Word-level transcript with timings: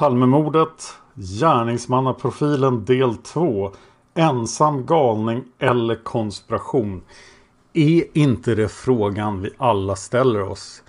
Palmemordet, 0.00 0.94
gärningsmannaprofilen 1.14 2.84
del 2.84 3.16
2, 3.16 3.72
ensam 4.14 4.86
galning 4.86 5.44
eller 5.58 5.94
konspiration. 5.94 7.02
Är 7.72 8.04
inte 8.18 8.54
det 8.54 8.68
frågan 8.68 9.42
vi 9.42 9.50
alla 9.58 9.96
ställer 9.96 10.42
oss? 10.42 10.82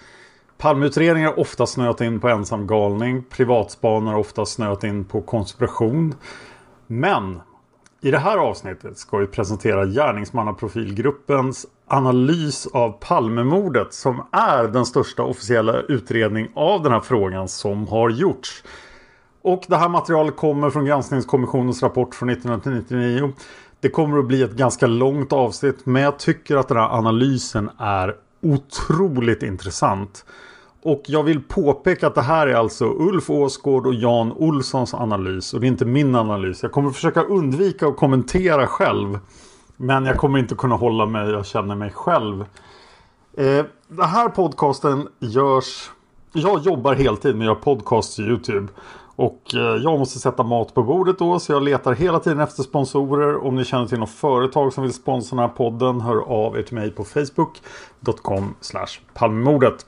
Palmeutredningar 0.57 1.27
har 1.27 1.39
ofta 1.39 1.65
snöat 1.65 2.01
in 2.01 2.19
på 2.19 2.29
ensam 2.29 2.67
galning. 2.67 3.23
Privatspanare 3.23 4.13
har 4.13 4.19
ofta 4.19 4.45
snöat 4.45 4.83
in 4.83 5.05
på 5.05 5.21
konspiration. 5.21 6.15
Men 6.87 7.41
i 8.01 8.11
det 8.11 8.19
här 8.19 8.37
avsnittet 8.37 8.97
ska 8.97 9.17
vi 9.17 9.27
presentera 9.27 9.85
gärningsmannaprofilgruppens 9.85 11.65
analys 11.87 12.67
av 12.73 12.91
Palmemordet 12.91 13.93
som 13.93 14.27
är 14.31 14.67
den 14.67 14.85
största 14.85 15.23
officiella 15.23 15.81
utredning 15.81 16.47
av 16.55 16.83
den 16.83 16.91
här 16.91 16.99
frågan 16.99 17.47
som 17.47 17.87
har 17.87 18.09
gjorts. 18.09 18.63
Och 19.41 19.63
det 19.67 19.77
här 19.77 19.89
materialet 19.89 20.35
kommer 20.35 20.69
från 20.69 20.85
granskningskommissionens 20.85 21.83
rapport 21.83 22.15
från 22.15 22.29
1999. 22.29 23.33
Det 23.79 23.89
kommer 23.89 24.19
att 24.19 24.25
bli 24.25 24.43
ett 24.43 24.51
ganska 24.51 24.87
långt 24.87 25.33
avsnitt 25.33 25.85
men 25.85 26.01
jag 26.01 26.19
tycker 26.19 26.55
att 26.55 26.67
den 26.67 26.77
här 26.77 26.97
analysen 26.97 27.69
är 27.77 28.15
otroligt 28.41 29.43
intressant. 29.43 30.25
Och 30.83 31.01
jag 31.05 31.23
vill 31.23 31.43
påpeka 31.43 32.07
att 32.07 32.15
det 32.15 32.21
här 32.21 32.47
är 32.47 32.55
alltså 32.55 32.85
Ulf 32.85 33.29
Åsgård 33.29 33.87
och 33.87 33.93
Jan 33.93 34.31
Olssons 34.31 34.93
analys 34.93 35.53
och 35.53 35.59
det 35.59 35.65
är 35.65 35.67
inte 35.67 35.85
min 35.85 36.15
analys. 36.15 36.63
Jag 36.63 36.71
kommer 36.71 36.91
försöka 36.91 37.21
undvika 37.21 37.87
att 37.87 37.97
kommentera 37.97 38.67
själv. 38.67 39.19
Men 39.77 40.05
jag 40.05 40.17
kommer 40.17 40.39
inte 40.39 40.55
kunna 40.55 40.75
hålla 40.75 41.05
mig, 41.05 41.29
jag 41.29 41.45
känner 41.45 41.75
mig 41.75 41.89
själv. 41.89 42.45
Eh, 43.37 43.65
den 43.87 44.05
här 44.05 44.29
podcasten 44.29 45.07
görs... 45.19 45.89
Jag 46.33 46.61
jobbar 46.61 46.95
heltid 46.95 47.35
men 47.35 47.47
gör 47.47 47.55
podcast 47.55 47.65
podcasts 47.79 48.19
i 48.19 48.21
YouTube. 48.21 48.67
Och 49.21 49.55
eh, 49.55 49.59
jag 49.59 49.99
måste 49.99 50.19
sätta 50.19 50.43
mat 50.43 50.73
på 50.73 50.83
bordet 50.83 51.19
då 51.19 51.39
så 51.39 51.51
jag 51.51 51.63
letar 51.63 51.93
hela 51.93 52.19
tiden 52.19 52.39
efter 52.39 52.63
sponsorer. 52.63 53.37
Om 53.37 53.55
ni 53.55 53.65
känner 53.65 53.87
till 53.87 53.99
något 53.99 54.09
företag 54.09 54.73
som 54.73 54.83
vill 54.83 54.93
sponsra 54.93 55.35
den 55.35 55.49
här 55.49 55.55
podden 55.55 56.01
hör 56.01 56.21
av 56.21 56.57
er 56.57 56.61
till 56.61 56.75
mig 56.75 56.91
på 56.91 57.03
facebook.com 57.03 58.55
palmemordet. 59.13 59.85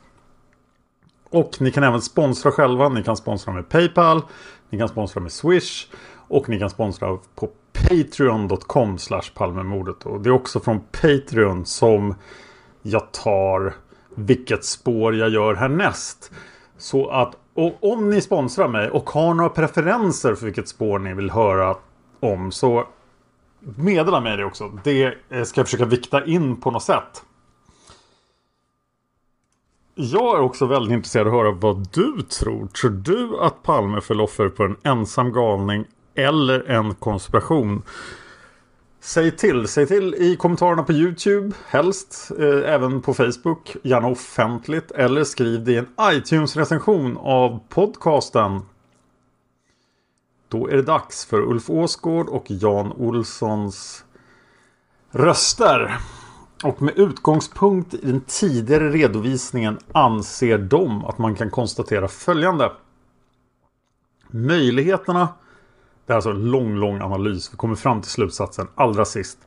Och 1.29 1.51
ni 1.59 1.71
kan 1.71 1.83
även 1.83 2.01
sponsra 2.01 2.51
själva. 2.51 2.89
Ni 2.89 3.03
kan 3.03 3.17
sponsra 3.17 3.53
med 3.53 3.69
Paypal. 3.69 4.21
Ni 4.69 4.77
kan 4.77 4.89
sponsra 4.89 5.21
med 5.21 5.31
Swish. 5.31 5.87
Och 6.27 6.49
ni 6.49 6.59
kan 6.59 6.69
sponsra 6.69 7.17
på 7.35 7.49
Patreon.com 7.73 8.97
palmemordet. 9.35 10.05
Och 10.05 10.21
det 10.21 10.29
är 10.29 10.33
också 10.33 10.59
från 10.59 10.79
Patreon 10.79 11.65
som 11.65 12.15
jag 12.81 13.11
tar 13.11 13.73
vilket 14.15 14.65
spår 14.65 15.15
jag 15.15 15.29
gör 15.29 15.55
härnäst. 15.55 16.31
Så 16.77 17.09
att 17.09 17.35
och 17.53 17.91
om 17.91 18.09
ni 18.09 18.21
sponsrar 18.21 18.67
mig 18.67 18.89
och 18.89 19.09
har 19.09 19.33
några 19.33 19.49
preferenser 19.49 20.35
för 20.35 20.45
vilket 20.45 20.67
spår 20.67 20.99
ni 20.99 21.13
vill 21.13 21.31
höra 21.31 21.75
om 22.19 22.51
så 22.51 22.87
meddela 23.59 24.19
mig 24.19 24.37
det 24.37 24.45
också. 24.45 24.79
Det 24.83 25.15
ska 25.47 25.59
jag 25.59 25.67
försöka 25.67 25.85
vikta 25.85 26.25
in 26.25 26.61
på 26.61 26.71
något 26.71 26.83
sätt. 26.83 27.23
Jag 29.95 30.37
är 30.37 30.41
också 30.41 30.65
väldigt 30.65 30.93
intresserad 30.93 31.27
av 31.27 31.33
att 31.33 31.39
höra 31.39 31.51
vad 31.51 31.87
du 31.93 32.21
tror. 32.21 32.67
Tror 32.67 32.91
du 32.91 33.39
att 33.39 33.63
Palme 33.63 34.01
föll 34.01 34.21
offer 34.21 34.49
på 34.49 34.63
en 34.63 34.75
ensam 34.83 35.33
galning 35.33 35.85
eller 36.15 36.69
en 36.69 36.95
konspiration? 36.95 37.81
Säg 39.05 39.31
till, 39.31 39.67
säg 39.67 39.87
till 39.87 40.15
i 40.15 40.35
kommentarerna 40.35 40.83
på 40.83 40.93
Youtube 40.93 41.55
helst, 41.67 42.31
eh, 42.39 42.73
även 42.73 43.01
på 43.01 43.13
Facebook, 43.13 43.75
gärna 43.83 44.07
offentligt 44.07 44.91
eller 44.91 45.23
skriv 45.23 45.63
det 45.63 45.71
i 45.71 45.77
en 45.77 45.87
iTunes-recension 46.01 47.17
av 47.17 47.59
podcasten. 47.69 48.61
Då 50.47 50.69
är 50.69 50.75
det 50.75 50.81
dags 50.81 51.25
för 51.25 51.41
Ulf 51.41 51.69
Åsgård 51.69 52.29
och 52.29 52.45
Jan 52.47 52.91
Olssons 52.91 54.05
röster. 55.11 55.97
Och 56.63 56.81
med 56.81 56.97
utgångspunkt 56.97 57.93
i 57.93 57.97
den 58.01 58.21
tidigare 58.21 58.89
redovisningen 58.89 59.79
anser 59.91 60.57
de 60.57 61.05
att 61.05 61.17
man 61.17 61.35
kan 61.35 61.49
konstatera 61.49 62.07
följande. 62.07 62.71
Möjligheterna 64.27 65.27
det 66.05 66.13
är 66.13 66.15
alltså 66.15 66.29
en 66.29 66.51
lång, 66.51 66.75
lång 66.75 67.01
analys. 67.01 67.53
Vi 67.53 67.57
kommer 67.57 67.75
fram 67.75 68.01
till 68.01 68.11
slutsatsen 68.11 68.67
allra 68.75 69.05
sist. 69.05 69.37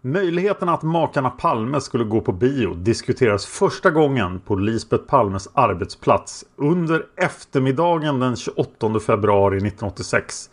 Möjligheten 0.00 0.68
att 0.68 0.82
makarna 0.82 1.30
Palme 1.30 1.80
skulle 1.80 2.04
gå 2.04 2.20
på 2.20 2.32
bio 2.32 2.74
diskuteras 2.74 3.46
första 3.46 3.90
gången 3.90 4.40
på 4.40 4.54
Lisbeth 4.56 5.04
Palmes 5.04 5.48
arbetsplats 5.54 6.44
under 6.56 7.06
eftermiddagen 7.16 8.20
den 8.20 8.36
28 8.36 9.00
februari 9.00 9.56
1986. 9.56 10.50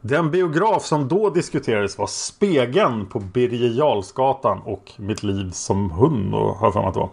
Den 0.00 0.30
biograf 0.30 0.82
som 0.82 1.08
då 1.08 1.30
diskuterades 1.30 1.98
var 1.98 2.06
Spegeln 2.06 3.06
på 3.06 3.20
Birger 3.20 3.78
Jarlsgatan 3.78 4.60
och 4.64 4.92
Mitt 4.96 5.22
liv 5.22 5.50
som 5.50 5.90
hund 5.90 6.34
har 6.34 6.54
har 6.54 6.72
för 6.72 6.80
mig 6.80 6.88
att 6.88 6.94
det 6.94 7.00
var. 7.00 7.10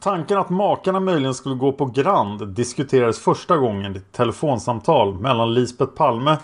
Tanken 0.00 0.38
att 0.38 0.50
makarna 0.50 1.00
möjligen 1.00 1.34
skulle 1.34 1.54
gå 1.54 1.72
på 1.72 1.86
Grand 1.86 2.48
diskuterades 2.48 3.18
första 3.18 3.56
gången 3.56 3.94
i 3.94 3.98
ett 3.98 4.12
telefonsamtal 4.12 5.20
mellan 5.20 5.54
Lisbeth 5.54 5.92
Palme 5.92 6.36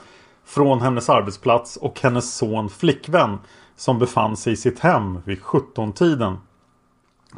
från 0.44 0.80
hennes 0.80 1.10
arbetsplats 1.10 1.76
och 1.76 2.00
hennes 2.00 2.34
son 2.34 2.68
flickvän 2.68 3.38
som 3.76 3.98
befann 3.98 4.36
sig 4.36 4.52
i 4.52 4.56
sitt 4.56 4.78
hem 4.78 5.18
vid 5.24 5.40
17-tiden. 5.40 6.38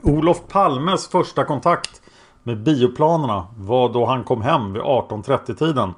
Olof 0.03 0.41
Palmes 0.49 1.09
första 1.09 1.45
kontakt 1.45 2.03
med 2.43 2.63
bioplanerna 2.63 3.47
var 3.57 3.93
då 3.93 4.07
han 4.07 4.25
kom 4.25 4.43
hem 4.43 4.73
vid 4.73 4.83
18.30-tiden. 4.83 5.95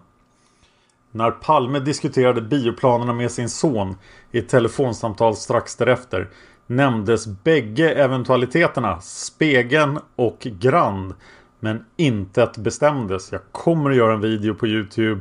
När 1.10 1.30
Palme 1.30 1.78
diskuterade 1.78 2.42
bioplanerna 2.42 3.12
med 3.12 3.30
sin 3.30 3.48
son 3.48 3.96
i 4.32 4.38
ett 4.38 4.48
telefonsamtal 4.48 5.36
strax 5.36 5.76
därefter 5.76 6.28
nämndes 6.66 7.26
bägge 7.26 7.90
eventualiteterna, 7.90 9.00
spegeln 9.00 9.98
och 10.16 10.38
Grand. 10.40 11.14
Men 11.60 11.84
intet 11.96 12.58
bestämdes. 12.58 13.32
Jag 13.32 13.40
kommer 13.52 13.90
att 13.90 13.96
göra 13.96 14.14
en 14.14 14.20
video 14.20 14.54
på 14.54 14.66
Youtube 14.66 15.20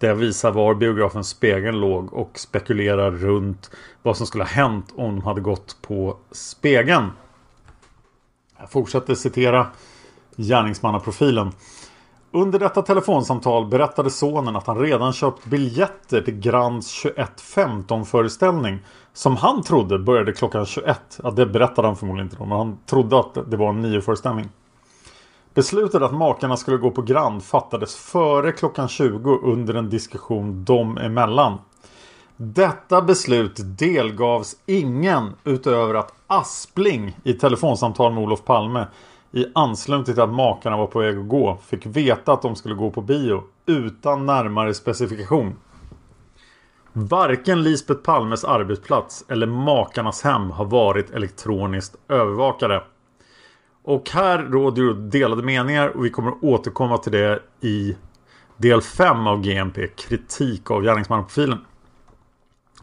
där 0.00 0.08
jag 0.08 0.14
visar 0.14 0.52
var 0.52 0.74
biografens 0.74 1.28
spegel 1.28 1.80
låg 1.80 2.12
och 2.12 2.38
spekulerar 2.38 3.10
runt 3.10 3.70
vad 4.02 4.16
som 4.16 4.26
skulle 4.26 4.44
ha 4.44 4.48
hänt 4.48 4.92
om 4.96 5.16
de 5.16 5.22
hade 5.24 5.40
gått 5.40 5.76
på 5.82 6.16
spegeln. 6.30 7.10
Jag 8.58 8.70
fortsätter 8.70 9.14
citera 9.14 9.66
gärningsmannaprofilen. 10.36 11.52
Under 12.30 12.58
detta 12.58 12.82
telefonsamtal 12.82 13.66
berättade 13.66 14.10
sonen 14.10 14.56
att 14.56 14.66
han 14.66 14.78
redan 14.78 15.12
köpt 15.12 15.44
biljetter 15.44 16.20
till 16.20 16.40
Grands 16.40 17.04
21.15 17.04 18.04
föreställning. 18.04 18.78
Som 19.12 19.36
han 19.36 19.62
trodde 19.62 19.98
började 19.98 20.32
klockan 20.32 20.66
21. 20.66 21.20
Ja, 21.22 21.30
det 21.30 21.46
berättade 21.46 21.88
han 21.88 21.96
förmodligen 21.96 22.26
inte 22.26 22.36
då, 22.36 22.44
men 22.44 22.58
han 22.58 22.78
trodde 22.86 23.18
att 23.18 23.50
det 23.50 23.56
var 23.56 23.68
en 23.68 23.82
nio 23.82 24.00
föreställning. 24.00 24.48
Beslutet 25.58 26.02
att 26.02 26.14
makarna 26.14 26.56
skulle 26.56 26.76
gå 26.76 26.90
på 26.90 27.02
Grand 27.02 27.44
fattades 27.44 27.96
före 27.96 28.52
klockan 28.52 28.88
20 28.88 29.38
under 29.42 29.74
en 29.74 29.90
diskussion 29.90 30.64
dem 30.64 30.98
emellan. 30.98 31.58
Detta 32.36 33.02
beslut 33.02 33.52
delgavs 33.58 34.56
ingen 34.66 35.32
utöver 35.44 35.94
att 35.94 36.14
Aspling 36.26 37.16
i 37.24 37.32
telefonsamtal 37.32 38.12
med 38.12 38.22
Olof 38.22 38.44
Palme 38.44 38.86
i 39.32 39.46
anslutning 39.54 40.04
till 40.04 40.20
att 40.20 40.32
makarna 40.32 40.76
var 40.76 40.86
på 40.86 40.98
väg 40.98 41.18
att 41.18 41.28
gå 41.28 41.58
fick 41.66 41.86
veta 41.86 42.32
att 42.32 42.42
de 42.42 42.56
skulle 42.56 42.74
gå 42.74 42.90
på 42.90 43.00
bio 43.00 43.42
utan 43.66 44.26
närmare 44.26 44.74
specifikation. 44.74 45.56
Varken 46.92 47.62
Lisbeth 47.62 48.00
Palmes 48.00 48.44
arbetsplats 48.44 49.24
eller 49.28 49.46
makarnas 49.46 50.22
hem 50.22 50.50
har 50.50 50.64
varit 50.64 51.10
elektroniskt 51.10 51.96
övervakade. 52.08 52.82
Och 53.88 54.10
här 54.10 54.38
råder 54.38 54.82
ju 54.82 54.94
delade 54.94 55.42
meningar 55.42 55.88
och 55.88 56.04
vi 56.04 56.10
kommer 56.10 56.30
att 56.30 56.42
återkomma 56.42 56.98
till 56.98 57.12
det 57.12 57.42
i 57.60 57.96
del 58.56 58.82
5 58.82 59.26
av 59.26 59.40
GMP, 59.40 59.88
kritik 59.88 60.70
av 60.70 60.82
gärningsmannaprofilen. 60.82 61.58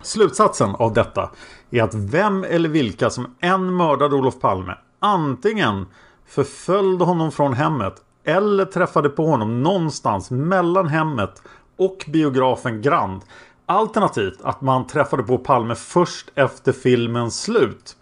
Slutsatsen 0.01 0.75
av 0.75 0.93
detta 0.93 1.31
är 1.71 1.83
att 1.83 1.93
vem 1.93 2.43
eller 2.43 2.69
vilka 2.69 3.09
som 3.09 3.35
än 3.39 3.75
mördade 3.75 4.15
Olof 4.15 4.39
Palme 4.39 4.73
antingen 4.99 5.85
förföljde 6.25 7.05
honom 7.05 7.31
från 7.31 7.53
hemmet 7.53 7.95
eller 8.23 8.65
träffade 8.65 9.09
på 9.09 9.25
honom 9.25 9.63
någonstans 9.63 10.31
mellan 10.31 10.87
hemmet 10.87 11.41
och 11.77 12.05
biografen 12.07 12.81
Grand. 12.81 13.21
Alternativt 13.65 14.39
att 14.41 14.61
man 14.61 14.87
träffade 14.87 15.23
på 15.23 15.37
Palme 15.37 15.75
först 15.75 16.31
efter 16.35 16.71
filmens 16.71 17.41
slut. 17.41 17.95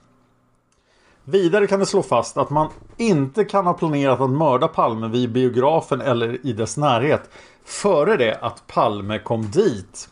Vidare 1.25 1.67
kan 1.67 1.79
det 1.79 1.85
slå 1.85 2.03
fast 2.03 2.37
att 2.37 2.49
man 2.49 2.69
inte 2.97 3.45
kan 3.45 3.65
ha 3.65 3.73
planerat 3.73 4.21
att 4.21 4.29
mörda 4.29 4.67
Palme 4.67 5.07
vid 5.07 5.31
biografen 5.31 6.01
eller 6.01 6.45
i 6.45 6.53
dess 6.53 6.77
närhet 6.77 7.29
före 7.65 8.17
det 8.17 8.35
att 8.41 8.67
Palme 8.67 9.19
kom 9.19 9.51
dit. 9.51 10.09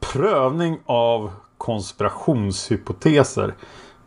Prövning 0.00 0.78
av 0.86 1.30
konspirationshypoteser. 1.58 3.54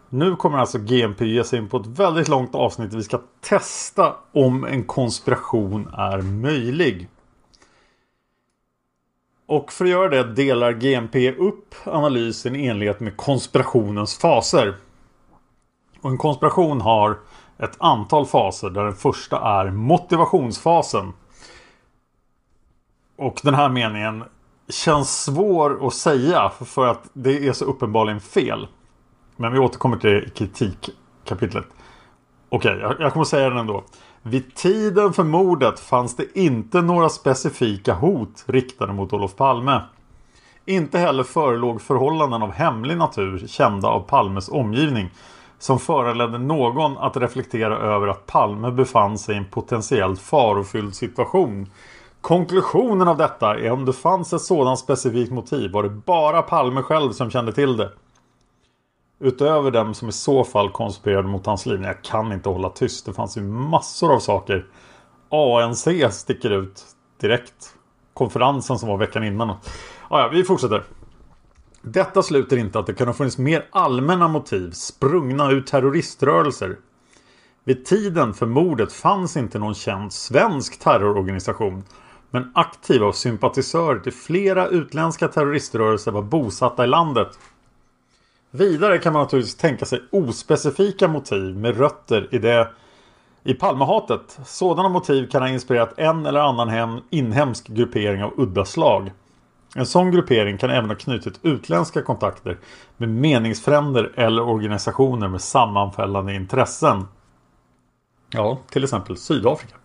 Nu 0.09 0.35
kommer 0.35 0.57
alltså 0.57 0.77
GMP 0.77 1.25
ge 1.25 1.43
sig 1.43 1.59
in 1.59 1.69
på 1.69 1.77
ett 1.77 1.87
väldigt 1.87 2.27
långt 2.27 2.55
avsnitt. 2.55 2.93
Vi 2.93 3.03
ska 3.03 3.21
testa 3.41 4.15
om 4.31 4.63
en 4.63 4.83
konspiration 4.83 5.87
är 5.87 6.21
möjlig. 6.21 7.09
Och 9.47 9.71
för 9.71 9.85
att 9.85 9.91
göra 9.91 10.09
det 10.09 10.33
delar 10.33 10.73
GMP 10.73 11.31
upp 11.31 11.75
analysen 11.83 12.55
i 12.55 12.67
enlighet 12.67 12.99
med 12.99 13.17
konspirationens 13.17 14.17
faser. 14.17 14.75
Och 16.05 16.11
en 16.11 16.17
konspiration 16.17 16.81
har 16.81 17.17
ett 17.57 17.75
antal 17.77 18.25
faser 18.25 18.69
där 18.69 18.83
den 18.83 18.95
första 18.95 19.39
är 19.39 19.71
motivationsfasen. 19.71 21.13
Och 23.17 23.39
den 23.43 23.53
här 23.53 23.69
meningen 23.69 24.23
känns 24.69 25.23
svår 25.23 25.87
att 25.87 25.93
säga 25.93 26.49
för 26.49 26.87
att 26.87 27.09
det 27.13 27.47
är 27.47 27.53
så 27.53 27.65
uppenbarligen 27.65 28.19
fel. 28.19 28.67
Men 29.35 29.53
vi 29.53 29.59
återkommer 29.59 29.97
till 29.97 30.09
det 30.09 30.23
i 30.23 30.29
kritikkapitlet. 30.29 31.65
Okej, 32.49 32.85
okay, 32.85 32.95
jag, 32.99 33.13
kommer 33.13 33.25
säga 33.25 33.49
den 33.49 33.57
ändå. 33.57 33.83
Vid 34.21 34.55
tiden 34.55 35.13
för 35.13 35.23
mordet 35.23 35.79
fanns 35.79 36.15
det 36.15 36.39
inte 36.39 36.81
några 36.81 37.09
specifika 37.09 37.93
hot 37.93 38.43
riktade 38.47 38.93
mot 38.93 39.13
Olof 39.13 39.35
Palme. 39.35 39.81
Inte 40.65 40.99
heller 40.99 41.23
förelåg 41.23 41.81
förhållanden 41.81 42.43
av 42.43 42.51
hemlig 42.51 42.97
natur 42.97 43.47
kända 43.47 43.87
av 43.87 43.99
Palmes 43.99 44.49
omgivning 44.49 45.09
som 45.59 45.79
föranledde 45.79 46.37
någon 46.37 46.97
att 46.97 47.17
reflektera 47.17 47.77
över 47.77 48.07
att 48.07 48.25
Palme 48.25 48.71
befann 48.71 49.17
sig 49.17 49.35
i 49.35 49.37
en 49.37 49.45
potentiellt 49.45 50.19
farofylld 50.19 50.95
situation. 50.95 51.69
Konklusionen 52.21 53.07
av 53.07 53.17
detta 53.17 53.59
är 53.59 53.71
om 53.71 53.85
det 53.85 53.93
fanns 53.93 54.33
ett 54.33 54.41
sådant 54.41 54.79
specifikt 54.79 55.31
motiv 55.31 55.71
var 55.71 55.83
det 55.83 55.89
bara 55.89 56.41
Palme 56.41 56.81
själv 56.81 57.11
som 57.11 57.31
kände 57.31 57.53
till 57.53 57.77
det. 57.77 57.91
Utöver 59.19 59.71
dem 59.71 59.93
som 59.93 60.09
i 60.09 60.11
så 60.11 60.43
fall 60.43 60.69
konspirerade 60.69 61.27
mot 61.27 61.45
hans 61.45 61.65
liv. 61.65 61.81
Jag 61.83 62.03
kan 62.03 62.31
inte 62.31 62.49
hålla 62.49 62.69
tyst. 62.69 63.05
Det 63.05 63.13
fanns 63.13 63.37
ju 63.37 63.41
massor 63.41 64.13
av 64.13 64.19
saker. 64.19 64.65
ANC 65.29 65.87
sticker 66.11 66.49
ut 66.49 66.83
direkt. 67.21 67.73
Konferensen 68.13 68.79
som 68.79 68.89
var 68.89 68.97
veckan 68.97 69.23
innan. 69.23 69.49
Ah, 69.49 69.57
ja, 70.09 70.27
vi 70.27 70.43
fortsätter. 70.43 70.83
Detta 71.87 72.23
sluter 72.23 72.57
inte 72.57 72.79
att 72.79 72.87
det 72.87 72.93
kan 72.93 73.07
ha 73.07 73.13
funnits 73.13 73.37
mer 73.37 73.65
allmänna 73.71 74.27
motiv 74.27 74.71
sprungna 74.71 75.51
ur 75.51 75.61
terroriströrelser. 75.61 76.77
Vid 77.63 77.85
tiden 77.85 78.33
för 78.33 78.45
mordet 78.45 78.93
fanns 78.93 79.37
inte 79.37 79.59
någon 79.59 79.73
känd 79.73 80.13
svensk 80.13 80.79
terrororganisation. 80.79 81.83
Men 82.31 82.51
aktiva 82.55 83.05
och 83.05 83.15
sympatisörer 83.15 83.99
till 83.99 84.13
flera 84.13 84.67
utländska 84.67 85.27
terroriströrelser 85.27 86.11
var 86.11 86.21
bosatta 86.21 86.83
i 86.83 86.87
landet. 86.87 87.39
Vidare 88.51 88.97
kan 88.97 89.13
man 89.13 89.21
naturligtvis 89.21 89.55
tänka 89.55 89.85
sig 89.85 90.01
ospecifika 90.11 91.07
motiv 91.07 91.57
med 91.57 91.77
rötter 91.77 92.27
i 92.31 92.37
det 92.37 92.67
i 93.43 93.53
Palmehatet. 93.53 94.39
Sådana 94.45 94.89
motiv 94.89 95.29
kan 95.29 95.41
ha 95.41 95.49
inspirerat 95.49 95.93
en 95.97 96.25
eller 96.25 96.39
annan 96.39 96.69
hem, 96.69 96.99
inhemsk 97.09 97.67
gruppering 97.67 98.23
av 98.23 98.33
udda 98.37 98.65
slag. 98.65 99.11
En 99.77 99.85
sån 99.85 100.11
gruppering 100.11 100.57
kan 100.57 100.69
även 100.69 100.89
ha 100.89 100.95
knutit 100.95 101.39
utländska 101.41 102.01
kontakter 102.01 102.57
med 102.97 103.09
meningsfränder 103.09 104.11
eller 104.15 104.41
organisationer 104.41 105.27
med 105.27 105.41
sammanfällande 105.41 106.33
intressen. 106.33 107.07
Ja, 108.29 108.57
till 108.69 108.83
exempel 108.83 109.17
Sydafrika. 109.17 109.75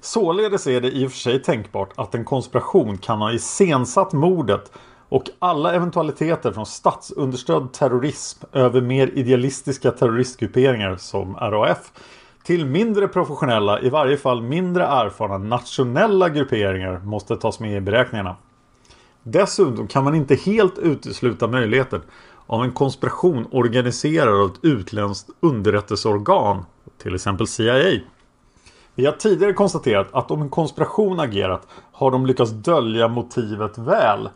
Således 0.00 0.66
är 0.66 0.80
det 0.80 0.90
i 0.90 1.06
och 1.06 1.10
för 1.10 1.18
sig 1.18 1.42
tänkbart 1.42 1.90
att 1.96 2.14
en 2.14 2.24
konspiration 2.24 2.98
kan 2.98 3.18
ha 3.18 3.32
iscensatt 3.32 4.12
mordet 4.12 4.72
och 5.08 5.24
alla 5.38 5.74
eventualiteter 5.74 6.52
från 6.52 6.66
statsunderstödd 6.66 7.72
terrorism 7.72 8.44
över 8.52 8.80
mer 8.80 9.06
idealistiska 9.06 9.90
terroristgrupperingar 9.90 10.96
som 10.96 11.36
RAF 11.36 11.92
till 12.42 12.66
mindre 12.66 13.08
professionella, 13.08 13.80
i 13.80 13.88
varje 13.88 14.16
fall 14.16 14.42
mindre 14.42 14.84
erfarna 14.84 15.38
nationella 15.38 16.28
grupperingar 16.28 16.98
måste 16.98 17.36
tas 17.36 17.60
med 17.60 17.76
i 17.76 17.80
beräkningarna. 17.80 18.36
Dessutom 19.24 19.86
kan 19.86 20.04
man 20.04 20.14
inte 20.14 20.34
helt 20.34 20.78
utesluta 20.78 21.48
möjligheten 21.48 22.02
av 22.46 22.64
en 22.64 22.72
konspiration 22.72 23.46
organiserad 23.50 24.40
av 24.40 24.46
ett 24.46 24.58
utländskt 24.62 25.30
underrättelseorgan, 25.40 26.64
till 26.98 27.14
exempel 27.14 27.46
CIA. 27.46 28.00
Vi 28.94 29.06
har 29.06 29.12
tidigare 29.12 29.52
konstaterat 29.52 30.08
att 30.12 30.30
om 30.30 30.42
en 30.42 30.50
konspiration 30.50 31.20
agerat 31.20 31.66
har 31.92 32.10
de 32.10 32.26
lyckats 32.26 32.50
dölja 32.50 33.08
motivet 33.08 33.78
väl. 33.78 34.28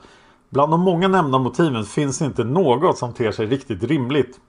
Bland 0.51 0.73
de 0.73 0.81
många 0.81 1.09
nämnda 1.09 1.39
motiven 1.39 1.85
finns 1.85 2.23
inte 2.23 2.45
något 2.45 2.99
som 2.99 3.13
ter 3.13 3.33
sig 3.33 3.47
riktigt 3.47 3.83
rimligt. 3.83 4.41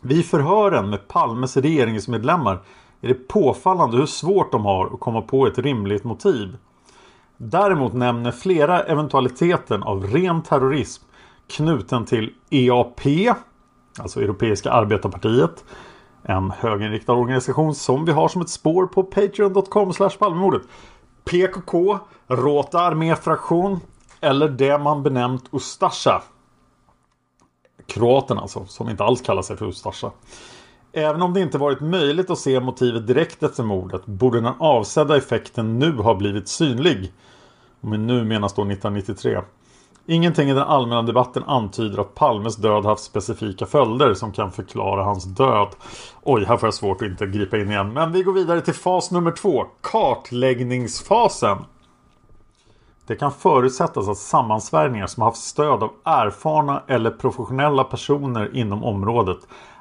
Vid 0.00 0.24
förhören 0.26 0.90
med 0.90 1.08
Palmes 1.08 1.56
regeringsmedlemmar 1.56 2.62
är 3.00 3.08
det 3.08 3.28
påfallande 3.28 3.96
hur 3.96 4.06
svårt 4.06 4.52
de 4.52 4.64
har 4.64 4.86
att 4.86 5.00
komma 5.00 5.22
på 5.22 5.46
ett 5.46 5.58
rimligt 5.58 6.04
motiv. 6.04 6.56
Däremot 7.42 7.92
nämner 7.92 8.30
flera 8.30 8.82
eventualiteten 8.82 9.82
av 9.82 10.06
ren 10.06 10.42
terrorism 10.42 11.04
knuten 11.46 12.04
till 12.04 12.34
EAP, 12.50 13.00
alltså 13.98 14.20
Europeiska 14.20 14.70
arbetarpartiet, 14.70 15.64
en 16.22 16.50
höginriktad 16.50 17.12
organisation 17.12 17.74
som 17.74 18.04
vi 18.04 18.12
har 18.12 18.28
som 18.28 18.42
ett 18.42 18.48
spår 18.48 18.86
på 18.86 19.02
patreon.com 19.02 19.92
palmemordet. 20.18 20.62
PKK, 21.24 21.98
Rota 22.26 22.80
arméfraktion 22.80 23.80
eller 24.20 24.48
det 24.48 24.78
man 24.78 25.02
benämnt 25.02 25.44
Ustasja. 25.52 26.22
Kroaterna 27.86 28.40
alltså, 28.40 28.66
som 28.66 28.88
inte 28.88 29.04
alls 29.04 29.20
kallar 29.20 29.42
sig 29.42 29.56
för 29.56 29.66
Ustasja. 29.66 30.10
Även 30.92 31.22
om 31.22 31.34
det 31.34 31.40
inte 31.40 31.58
varit 31.58 31.80
möjligt 31.80 32.30
att 32.30 32.38
se 32.38 32.60
motivet 32.60 33.06
direkt 33.06 33.42
efter 33.42 33.62
mordet 33.62 34.06
borde 34.06 34.40
den 34.40 34.54
avsedda 34.58 35.16
effekten 35.16 35.78
nu 35.78 35.92
ha 35.92 36.14
blivit 36.14 36.48
synlig. 36.48 37.12
Men 37.80 38.06
nu 38.06 38.24
menas 38.24 38.54
då 38.54 38.62
1993. 38.62 39.40
Ingenting 40.06 40.48
i 40.48 40.54
den 40.54 40.62
allmänna 40.62 41.02
debatten 41.02 41.42
antyder 41.46 42.00
att 42.00 42.14
Palmes 42.14 42.56
död 42.56 42.84
haft 42.84 43.02
specifika 43.02 43.66
följder 43.66 44.14
som 44.14 44.32
kan 44.32 44.52
förklara 44.52 45.04
hans 45.04 45.24
död. 45.24 45.68
Oj, 46.22 46.44
här 46.44 46.56
får 46.56 46.66
jag 46.66 46.74
svårt 46.74 47.02
att 47.02 47.08
inte 47.08 47.26
gripa 47.26 47.58
in 47.58 47.70
igen. 47.70 47.92
Men 47.92 48.12
vi 48.12 48.22
går 48.22 48.32
vidare 48.32 48.60
till 48.60 48.74
fas 48.74 49.10
nummer 49.10 49.30
två. 49.30 49.66
Kartläggningsfasen. 49.80 51.58
Det 53.06 53.16
kan 53.16 53.32
förutsättas 53.32 54.08
att 54.08 54.16
sammansvärjningar 54.16 55.06
som 55.06 55.22
haft 55.22 55.42
stöd 55.42 55.82
av 55.82 55.90
erfarna 56.04 56.82
eller 56.86 57.10
professionella 57.10 57.84
personer 57.84 58.56
inom 58.56 58.84
området 58.84 59.38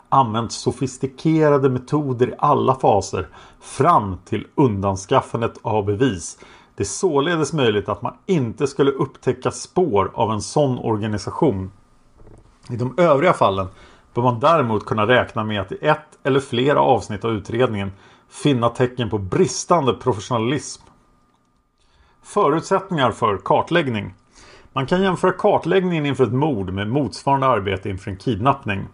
använt 0.10 0.52
sofistikerade 0.52 1.70
metoder 1.70 2.30
i 2.30 2.34
alla 2.38 2.76
faser 2.76 3.28
fram 3.62 4.18
till 4.26 4.48
undanskaffandet 4.56 5.54
av 5.62 5.86
bevis. 5.86 6.38
Det 6.80 6.84
är 6.84 6.86
således 6.86 7.54
möjligt 7.54 7.90
att 7.90 8.02
man 8.02 8.18
inte 8.26 8.68
skulle 8.68 8.92
upptäcka 8.92 9.52
spår 9.52 10.12
av 10.14 10.32
en 10.32 10.42
sån 10.42 10.80
organisation. 10.80 11.72
I 12.70 12.76
de 12.76 12.94
övriga 12.98 13.34
fallen 13.34 13.68
bör 14.14 14.22
man 14.22 14.40
däremot 14.40 14.86
kunna 14.86 15.08
räkna 15.08 15.44
med 15.44 15.62
att 15.62 15.72
i 15.72 15.78
ett 15.82 16.20
eller 16.24 16.40
flera 16.40 16.82
avsnitt 16.82 17.26
av 17.26 17.32
utredningen 17.32 17.92
finna 18.30 18.70
tecken 18.70 19.10
på 19.10 19.18
bristande 19.18 19.94
professionalism. 19.94 20.84
Förutsättningar 22.24 23.12
för 23.12 23.38
kartläggning. 23.38 24.14
Man 24.74 24.86
kan 24.86 25.02
jämföra 25.02 25.32
kartläggningen 25.32 26.06
inför 26.06 26.24
ett 26.24 26.34
mord 26.34 26.74
med 26.74 26.90
motsvarande 26.90 27.48
arbete 27.48 27.90
inför 27.90 28.12
en 28.12 28.18
kidnappning. 28.18 28.88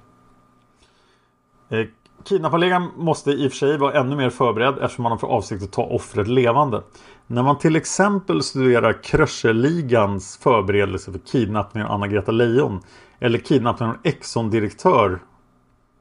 Eh, 1.69 1.85
Kidnapparligan 2.25 2.91
måste 2.95 3.31
i 3.31 3.47
och 3.47 3.51
för 3.51 3.57
sig 3.57 3.77
vara 3.77 3.99
ännu 3.99 4.15
mer 4.15 4.29
förberedd 4.29 4.77
eftersom 4.81 5.03
man 5.03 5.11
har 5.11 5.19
för 5.19 5.27
avsikt 5.27 5.63
att 5.63 5.71
ta 5.71 5.83
offret 5.83 6.27
levande. 6.27 6.83
När 7.27 7.43
man 7.43 7.57
till 7.57 7.75
exempel 7.75 8.43
studerar 8.43 9.03
Kröcherligans 9.03 10.37
förberedelse 10.37 11.11
för 11.11 11.19
kidnappningen 11.19 11.87
av 11.87 11.93
Anna-Greta 11.93 12.31
Leijon 12.31 12.79
eller 13.19 13.39
kidnappningen 13.39 13.95
av 13.95 13.99
en 14.05 14.11
Exxon-direktör 14.11 15.19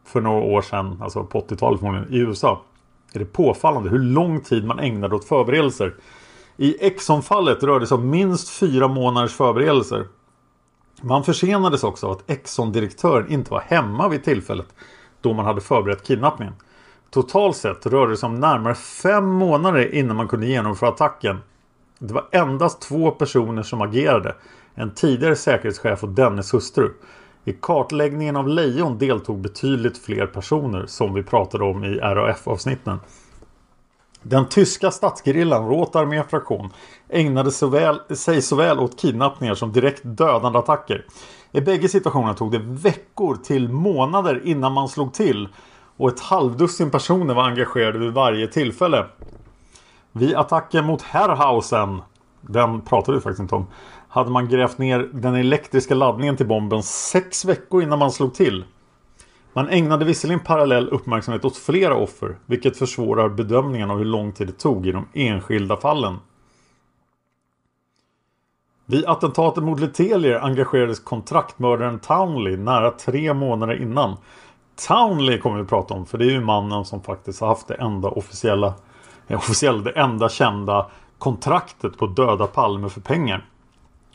för 0.06 0.20
några 0.20 0.42
år 0.42 0.62
sedan, 0.62 0.98
alltså 1.02 1.24
på 1.24 1.40
80-talet 1.40 1.80
förmodligen, 1.80 2.14
i 2.14 2.18
USA. 2.18 2.62
Är 3.14 3.18
det 3.18 3.24
påfallande 3.24 3.90
hur 3.90 3.98
lång 3.98 4.40
tid 4.40 4.64
man 4.64 4.78
ägnade 4.78 5.14
åt 5.14 5.24
förberedelser. 5.24 5.94
I 6.56 6.86
Exxon-fallet 6.86 7.62
rörde 7.62 7.80
det 7.80 7.86
sig 7.86 7.94
om 7.94 8.10
minst 8.10 8.48
fyra 8.48 8.88
månaders 8.88 9.32
förberedelser. 9.32 10.06
Man 11.02 11.24
försenades 11.24 11.84
också 11.84 12.06
av 12.06 12.12
att 12.12 12.30
Exxon-direktören 12.30 13.32
inte 13.32 13.50
var 13.50 13.60
hemma 13.60 14.08
vid 14.08 14.24
tillfället 14.24 14.66
då 15.24 15.32
man 15.32 15.44
hade 15.44 15.60
förberett 15.60 16.06
kidnappningen. 16.06 16.54
Totalt 17.10 17.56
sett 17.56 17.86
rörde 17.86 18.12
det 18.12 18.16
sig 18.16 18.26
om 18.26 18.40
närmare 18.40 18.74
fem 18.74 19.26
månader 19.26 19.94
innan 19.94 20.16
man 20.16 20.28
kunde 20.28 20.46
genomföra 20.46 20.90
attacken. 20.90 21.38
Det 21.98 22.14
var 22.14 22.28
endast 22.32 22.80
två 22.80 23.10
personer 23.10 23.62
som 23.62 23.80
agerade. 23.80 24.34
En 24.74 24.94
tidigare 24.94 25.36
säkerhetschef 25.36 26.02
och 26.02 26.08
dennes 26.08 26.54
hustru. 26.54 26.90
I 27.44 27.52
kartläggningen 27.52 28.36
av 28.36 28.48
lejon 28.48 28.98
deltog 28.98 29.40
betydligt 29.40 29.98
fler 29.98 30.26
personer 30.26 30.86
som 30.86 31.14
vi 31.14 31.22
pratade 31.22 31.64
om 31.64 31.84
i 31.84 31.98
RAF-avsnitten. 31.98 32.98
Den 34.22 34.48
tyska 34.48 34.90
statsgerillan 34.90 35.68
Rote 35.68 35.98
arméfraktion 35.98 36.70
ägnade 37.08 37.50
såväl, 37.50 38.00
sig 38.10 38.42
såväl 38.42 38.78
åt 38.78 39.00
kidnappningar 39.00 39.54
som 39.54 39.72
direkt 39.72 40.00
dödande 40.04 40.58
attacker. 40.58 41.04
I 41.56 41.60
bägge 41.60 41.88
situationerna 41.88 42.34
tog 42.34 42.52
det 42.52 42.58
veckor 42.58 43.36
till 43.36 43.68
månader 43.68 44.42
innan 44.44 44.72
man 44.72 44.88
slog 44.88 45.12
till 45.12 45.48
och 45.96 46.08
ett 46.08 46.20
halvdussin 46.20 46.90
personer 46.90 47.34
var 47.34 47.42
engagerade 47.42 47.98
vid 47.98 48.12
varje 48.12 48.46
tillfälle. 48.46 49.06
Vid 50.12 50.36
attacken 50.36 50.84
mot 50.84 51.02
Herrhausen, 51.02 52.02
den 52.40 52.80
pratade 52.80 53.18
vi 53.18 53.22
faktiskt 53.22 53.40
inte 53.40 53.54
om, 53.54 53.66
hade 54.08 54.30
man 54.30 54.48
grävt 54.48 54.78
ner 54.78 55.10
den 55.12 55.34
elektriska 55.34 55.94
laddningen 55.94 56.36
till 56.36 56.46
bomben 56.46 56.82
sex 56.82 57.44
veckor 57.44 57.82
innan 57.82 57.98
man 57.98 58.10
slog 58.10 58.34
till. 58.34 58.64
Man 59.52 59.68
ägnade 59.68 60.04
visserligen 60.04 60.40
parallell 60.40 60.88
uppmärksamhet 60.88 61.44
åt 61.44 61.56
flera 61.56 61.96
offer, 61.96 62.36
vilket 62.46 62.76
försvårar 62.76 63.28
bedömningen 63.28 63.90
av 63.90 63.98
hur 63.98 64.04
lång 64.04 64.32
tid 64.32 64.46
det 64.46 64.58
tog 64.58 64.86
i 64.86 64.92
de 64.92 65.06
enskilda 65.12 65.76
fallen. 65.76 66.16
Vid 68.86 69.06
attentatet 69.06 69.64
mot 69.64 69.80
Letelier 69.80 70.40
engagerades 70.40 71.00
kontraktmördaren 71.00 71.98
Townley 71.98 72.56
nära 72.56 72.90
tre 72.90 73.34
månader 73.34 73.82
innan. 73.82 74.16
Townley 74.88 75.38
kommer 75.38 75.56
vi 75.56 75.62
att 75.62 75.68
prata 75.68 75.94
om 75.94 76.06
för 76.06 76.18
det 76.18 76.24
är 76.24 76.30
ju 76.30 76.40
mannen 76.40 76.84
som 76.84 77.02
faktiskt 77.02 77.40
har 77.40 77.48
haft 77.48 77.68
det 77.68 77.74
enda 77.74 78.08
officiella, 78.08 78.74
eh, 79.28 79.38
officiella 79.38 79.82
det 79.82 79.90
enda 79.90 80.28
kända 80.28 80.90
kontraktet 81.18 81.98
på 81.98 82.06
döda 82.06 82.46
Palme 82.46 82.88
för 82.88 83.00
pengar. 83.00 83.44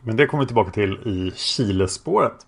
Men 0.01 0.17
det 0.17 0.27
kommer 0.27 0.43
vi 0.43 0.47
tillbaka 0.47 0.71
till 0.71 0.93
i 0.93 1.31
Chilespåret. 1.35 2.45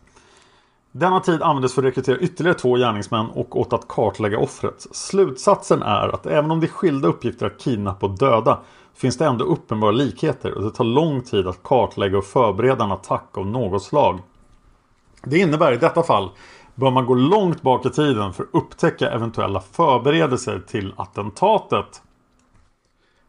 Denna 0.91 1.19
tid 1.19 1.41
användes 1.41 1.73
för 1.73 1.81
att 1.81 1.87
rekrytera 1.87 2.17
ytterligare 2.17 2.57
två 2.57 2.75
gärningsmän 2.75 3.29
och 3.29 3.59
åt 3.59 3.73
att 3.73 3.87
kartlägga 3.87 4.37
offret. 4.37 4.87
Slutsatsen 4.91 5.81
är 5.81 6.07
att 6.07 6.25
även 6.25 6.51
om 6.51 6.59
det 6.59 6.65
är 6.65 6.71
skilda 6.71 7.07
uppgifter 7.07 7.45
att 7.45 7.59
kidnappa 7.59 8.05
och 8.05 8.17
döda 8.17 8.59
finns 8.95 9.17
det 9.17 9.25
ändå 9.25 9.45
uppenbara 9.45 9.91
likheter 9.91 10.53
och 10.57 10.63
det 10.63 10.71
tar 10.71 10.83
lång 10.83 11.21
tid 11.21 11.47
att 11.47 11.63
kartlägga 11.63 12.17
och 12.17 12.25
förbereda 12.25 12.83
en 12.83 12.91
attack 12.91 13.37
av 13.37 13.45
något 13.45 13.83
slag. 13.83 14.19
Det 15.23 15.37
innebär 15.37 15.73
i 15.73 15.77
detta 15.77 16.03
fall 16.03 16.29
bör 16.75 16.91
man 16.91 17.05
gå 17.05 17.13
långt 17.13 17.61
bak 17.61 17.85
i 17.85 17.89
tiden 17.89 18.33
för 18.33 18.43
att 18.43 18.49
upptäcka 18.51 19.09
eventuella 19.11 19.59
förberedelser 19.59 20.61
till 20.67 20.93
attentatet. 20.97 22.01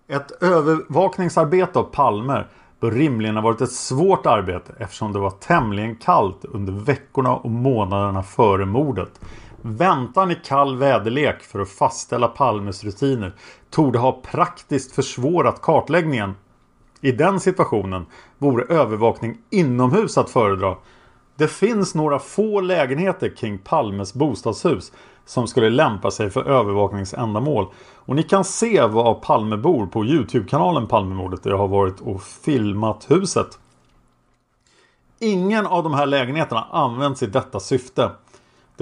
Ett 0.08 0.42
övervakningsarbete 0.42 1.78
av 1.78 1.84
Palmer 1.84 2.48
bör 2.80 2.90
rimligen 2.90 3.36
ha 3.36 3.42
varit 3.42 3.60
ett 3.60 3.72
svårt 3.72 4.26
arbete 4.26 4.74
eftersom 4.78 5.12
det 5.12 5.18
var 5.18 5.30
tämligen 5.30 5.96
kallt 5.96 6.44
under 6.44 6.72
veckorna 6.72 7.36
och 7.36 7.50
månaderna 7.50 8.22
före 8.22 8.66
mordet. 8.66 9.20
Väntan 9.62 10.30
i 10.30 10.34
kall 10.34 10.76
väderlek 10.76 11.42
för 11.42 11.60
att 11.60 11.68
fastställa 11.68 12.28
Palmes 12.28 12.84
rutiner 12.84 13.34
torde 13.72 13.98
ha 13.98 14.20
praktiskt 14.22 14.92
försvårat 14.92 15.62
kartläggningen. 15.62 16.34
I 17.00 17.12
den 17.12 17.40
situationen 17.40 18.06
vore 18.38 18.64
övervakning 18.64 19.38
inomhus 19.50 20.18
att 20.18 20.30
föredra. 20.30 20.76
Det 21.36 21.48
finns 21.48 21.94
några 21.94 22.18
få 22.18 22.60
lägenheter 22.60 23.36
kring 23.36 23.58
Palmes 23.58 24.14
bostadshus 24.14 24.92
som 25.24 25.46
skulle 25.46 25.70
lämpa 25.70 26.10
sig 26.10 26.30
för 26.30 26.44
övervakningsändamål. 26.44 27.66
Och 27.96 28.16
ni 28.16 28.22
kan 28.22 28.44
se 28.44 28.86
vad 28.86 29.22
Palme 29.22 29.56
bor 29.56 29.86
på 29.86 30.04
Youtube-kanalen 30.04 30.86
Palmemordet 30.86 31.42
där 31.42 31.50
jag 31.50 31.58
har 31.58 31.68
varit 31.68 32.00
och 32.00 32.22
filmat 32.22 33.10
huset. 33.10 33.58
Ingen 35.18 35.66
av 35.66 35.82
de 35.82 35.94
här 35.94 36.06
lägenheterna 36.06 36.66
används 36.70 37.22
i 37.22 37.26
detta 37.26 37.60
syfte. 37.60 38.10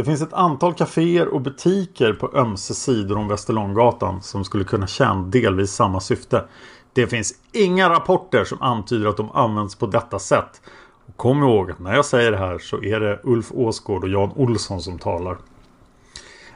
Det 0.00 0.04
finns 0.04 0.23
ett 0.23 0.33
antal 0.33 0.75
kaféer 0.75 1.28
och 1.28 1.40
butiker 1.40 2.12
på 2.12 2.30
ömse 2.35 2.75
sidor 2.75 3.19
om 3.19 3.28
Västerlånggatan 3.28 4.23
som 4.23 4.45
skulle 4.45 4.64
kunna 4.64 4.87
tjäna 4.87 5.23
delvis 5.23 5.71
samma 5.71 6.00
syfte. 6.00 6.45
Det 6.92 7.07
finns 7.07 7.35
inga 7.52 7.90
rapporter 7.90 8.45
som 8.45 8.62
antyder 8.62 9.09
att 9.09 9.16
de 9.16 9.30
används 9.30 9.75
på 9.75 9.87
detta 9.87 10.19
sätt. 10.19 10.61
Och 11.07 11.16
kom 11.16 11.42
ihåg 11.42 11.71
att 11.71 11.78
när 11.78 11.95
jag 11.95 12.04
säger 12.04 12.30
det 12.30 12.37
här 12.37 12.59
så 12.59 12.83
är 12.83 13.00
det 13.00 13.21
Ulf 13.25 13.52
Åsgård 13.52 14.04
och 14.04 14.11
Jan 14.11 14.33
Olsson 14.37 14.80
som 14.80 14.99
talar. 14.99 15.38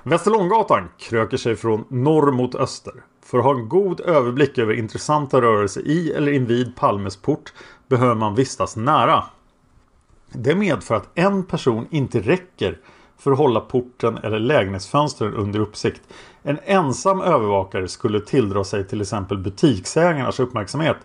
Västerlånggatan 0.02 0.88
kröker 0.98 1.36
sig 1.36 1.56
från 1.56 1.84
norr 1.88 2.32
mot 2.32 2.54
öster. 2.54 2.94
För 3.24 3.38
att 3.38 3.44
ha 3.44 3.54
en 3.54 3.68
god 3.68 4.00
överblick 4.00 4.58
över 4.58 4.74
intressanta 4.74 5.40
rörelser 5.40 5.80
i 5.80 6.12
eller 6.12 6.32
invid 6.32 6.76
Palmes 6.76 7.16
port 7.16 7.52
behöver 7.88 8.14
man 8.14 8.34
vistas 8.34 8.76
nära. 8.76 9.24
Det 10.32 10.54
medför 10.54 10.94
att 10.94 11.08
en 11.14 11.46
person 11.46 11.86
inte 11.90 12.20
räcker 12.20 12.78
för 13.18 13.32
att 13.32 13.38
hålla 13.38 13.60
porten 13.60 14.18
eller 14.18 14.38
lägenhetsfönstren 14.38 15.34
under 15.34 15.60
uppsikt. 15.60 16.02
En 16.42 16.58
ensam 16.64 17.20
övervakare 17.20 17.88
skulle 17.88 18.20
tilldra 18.20 18.64
sig 18.64 18.88
till 18.88 19.00
exempel 19.00 19.38
butiksägarnas 19.38 20.40
uppmärksamhet. 20.40 20.96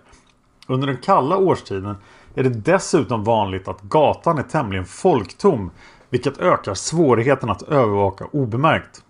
Under 0.67 0.87
den 0.87 0.97
kalla 0.97 1.37
årstiden 1.37 1.95
är 2.35 2.43
det 2.43 2.49
dessutom 2.49 3.23
vanligt 3.23 3.67
att 3.67 3.81
gatan 3.81 4.37
är 4.37 4.43
tämligen 4.43 4.85
folktom 4.85 5.71
vilket 6.09 6.37
ökar 6.37 6.73
svårigheten 6.73 7.49
att 7.49 7.61
övervaka 7.61 8.25
obemärkt. 8.31 9.03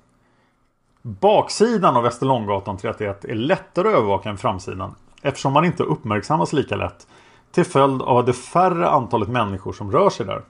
Baksidan 1.02 1.96
av 1.96 2.04
Västerlånggatan 2.04 2.78
31 2.78 3.26
är 3.26 3.36
lättare 3.36 3.88
att 3.88 3.96
övervaka 3.96 4.30
än 4.30 4.38
framsidan 4.38 4.96
eftersom 5.22 5.54
man 5.54 5.66
inte 5.66 5.84
uppmärksammas 5.84 6.54
lika 6.54 6.76
lätt 6.76 7.08
till 7.52 7.66
följd 7.66 8.02
av 8.02 8.26
det 8.26 8.34
färre 8.34 8.90
antalet 8.90 9.30
människor 9.30 9.74
som 9.74 9.92
rör 9.92 10.10
sig 10.10 10.26
där. 10.26 10.42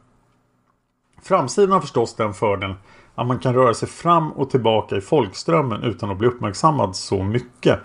Framsidan 1.21 1.71
har 1.71 1.81
förstås 1.81 2.15
den 2.15 2.33
fördelen 2.33 2.75
att 3.15 3.27
man 3.27 3.39
kan 3.39 3.53
röra 3.53 3.73
sig 3.73 3.87
fram 3.87 4.31
och 4.31 4.49
tillbaka 4.49 4.95
i 4.95 5.01
folkströmmen 5.01 5.83
utan 5.83 6.11
att 6.11 6.17
bli 6.17 6.27
uppmärksammad 6.27 6.95
så 6.95 7.23
mycket. 7.23 7.79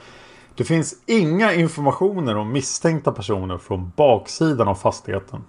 Det 0.54 0.64
finns 0.64 0.94
inga 1.06 1.52
informationer 1.52 2.36
om 2.36 2.52
misstänkta 2.52 3.12
personer 3.12 3.58
från 3.58 3.92
baksidan 3.96 4.68
av 4.68 4.74
fastigheten. 4.74 5.44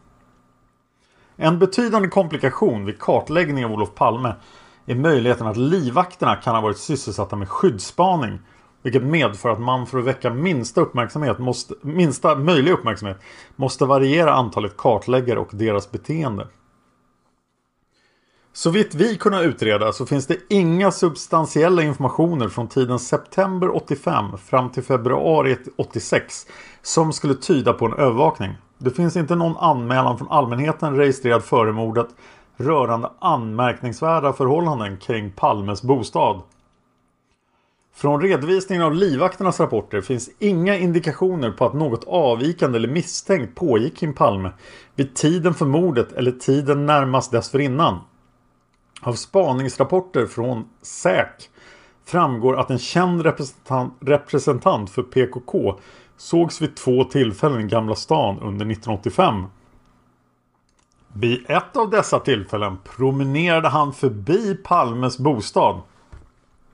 En 1.36 1.60
betydande 1.60 2.08
komplikation 2.08 2.86
vid 2.86 3.00
kartläggning 3.00 3.66
av 3.66 3.72
Olof 3.72 3.96
Palme 3.96 4.36
är 4.86 4.96
möjligheten 4.96 5.48
att 5.48 5.58
livvakterna 5.58 6.36
kan 6.36 6.56
ha 6.56 6.62
varit 6.62 6.78
sysselsatta 6.78 7.36
med 7.36 7.50
skyddsspaning. 7.50 8.40
Vilket 8.82 9.04
medför 9.04 9.50
att 9.50 9.60
man 9.60 9.88
för 9.88 9.98
att 9.98 10.06
väcka 10.06 10.30
minsta, 10.30 10.82
uppmärksamhet 10.82 11.40
måste, 11.40 11.74
minsta 11.82 12.36
möjliga 12.36 12.74
uppmärksamhet 12.74 13.22
måste 13.56 13.86
variera 13.86 14.34
antalet 14.34 14.78
kartläggare 14.78 15.40
och 15.40 15.50
deras 15.52 15.92
beteende. 15.92 16.48
Så 18.58 18.70
vitt 18.70 18.96
vi 18.96 19.18
kunnat 19.18 19.44
utreda 19.44 19.94
så 19.94 20.06
finns 20.06 20.28
det 20.28 20.38
inga 20.50 20.92
substantiella 20.92 21.82
informationer 21.82 22.50
från 22.50 22.68
tiden 22.68 23.00
september 23.00 23.76
85 23.76 24.38
fram 24.38 24.70
till 24.70 24.84
februari 24.84 25.58
86 25.76 26.48
som 26.82 27.14
skulle 27.14 27.36
tyda 27.36 27.74
på 27.74 27.86
en 27.86 27.94
övervakning. 27.94 28.52
Det 28.78 28.92
finns 28.92 29.16
inte 29.16 29.36
någon 29.36 29.58
anmälan 29.58 30.18
från 30.18 30.30
allmänheten 30.30 30.96
registrerad 30.96 31.44
före 31.44 31.72
mordet 31.72 32.08
rörande 32.58 33.12
anmärkningsvärda 33.20 34.34
förhållanden 34.34 34.98
kring 34.98 35.32
Palmes 35.32 35.84
bostad. 35.84 36.42
Från 37.96 38.22
redovisningen 38.22 38.84
av 38.86 38.94
livvakternas 38.94 39.60
rapporter 39.60 40.02
finns 40.02 40.30
inga 40.40 40.78
indikationer 40.78 41.52
på 41.52 41.66
att 41.66 41.74
något 41.74 42.04
avvikande 42.08 42.78
eller 42.78 42.90
misstänkt 42.90 43.56
pågick 43.56 43.98
kring 43.98 44.14
Palme 44.14 44.52
vid 44.96 45.16
tiden 45.16 45.54
för 45.54 45.66
mordet 45.66 46.12
eller 46.12 46.32
tiden 46.32 46.86
närmast 46.86 47.32
dessförinnan. 47.32 48.00
Av 49.06 49.14
spaningsrapporter 49.14 50.26
från 50.26 50.70
SÄK 50.82 51.50
framgår 52.06 52.60
att 52.60 52.70
en 52.70 52.80
känd 52.80 53.22
representant, 53.22 53.94
representant 54.00 54.90
för 54.90 55.04
PKK 55.04 55.80
sågs 56.18 56.62
vid 56.62 56.76
två 56.76 57.04
tillfällen 57.04 57.62
i 57.62 57.68
Gamla 57.68 57.96
stan 57.96 58.36
under 58.40 58.66
1985. 58.72 59.44
Vid 61.14 61.46
ett 61.50 61.78
av 61.78 61.90
dessa 61.90 62.20
tillfällen 62.20 62.78
promenerade 62.84 63.70
han 63.70 63.94
förbi 63.94 64.56
Palmes 64.56 65.18
bostad. 65.18 65.82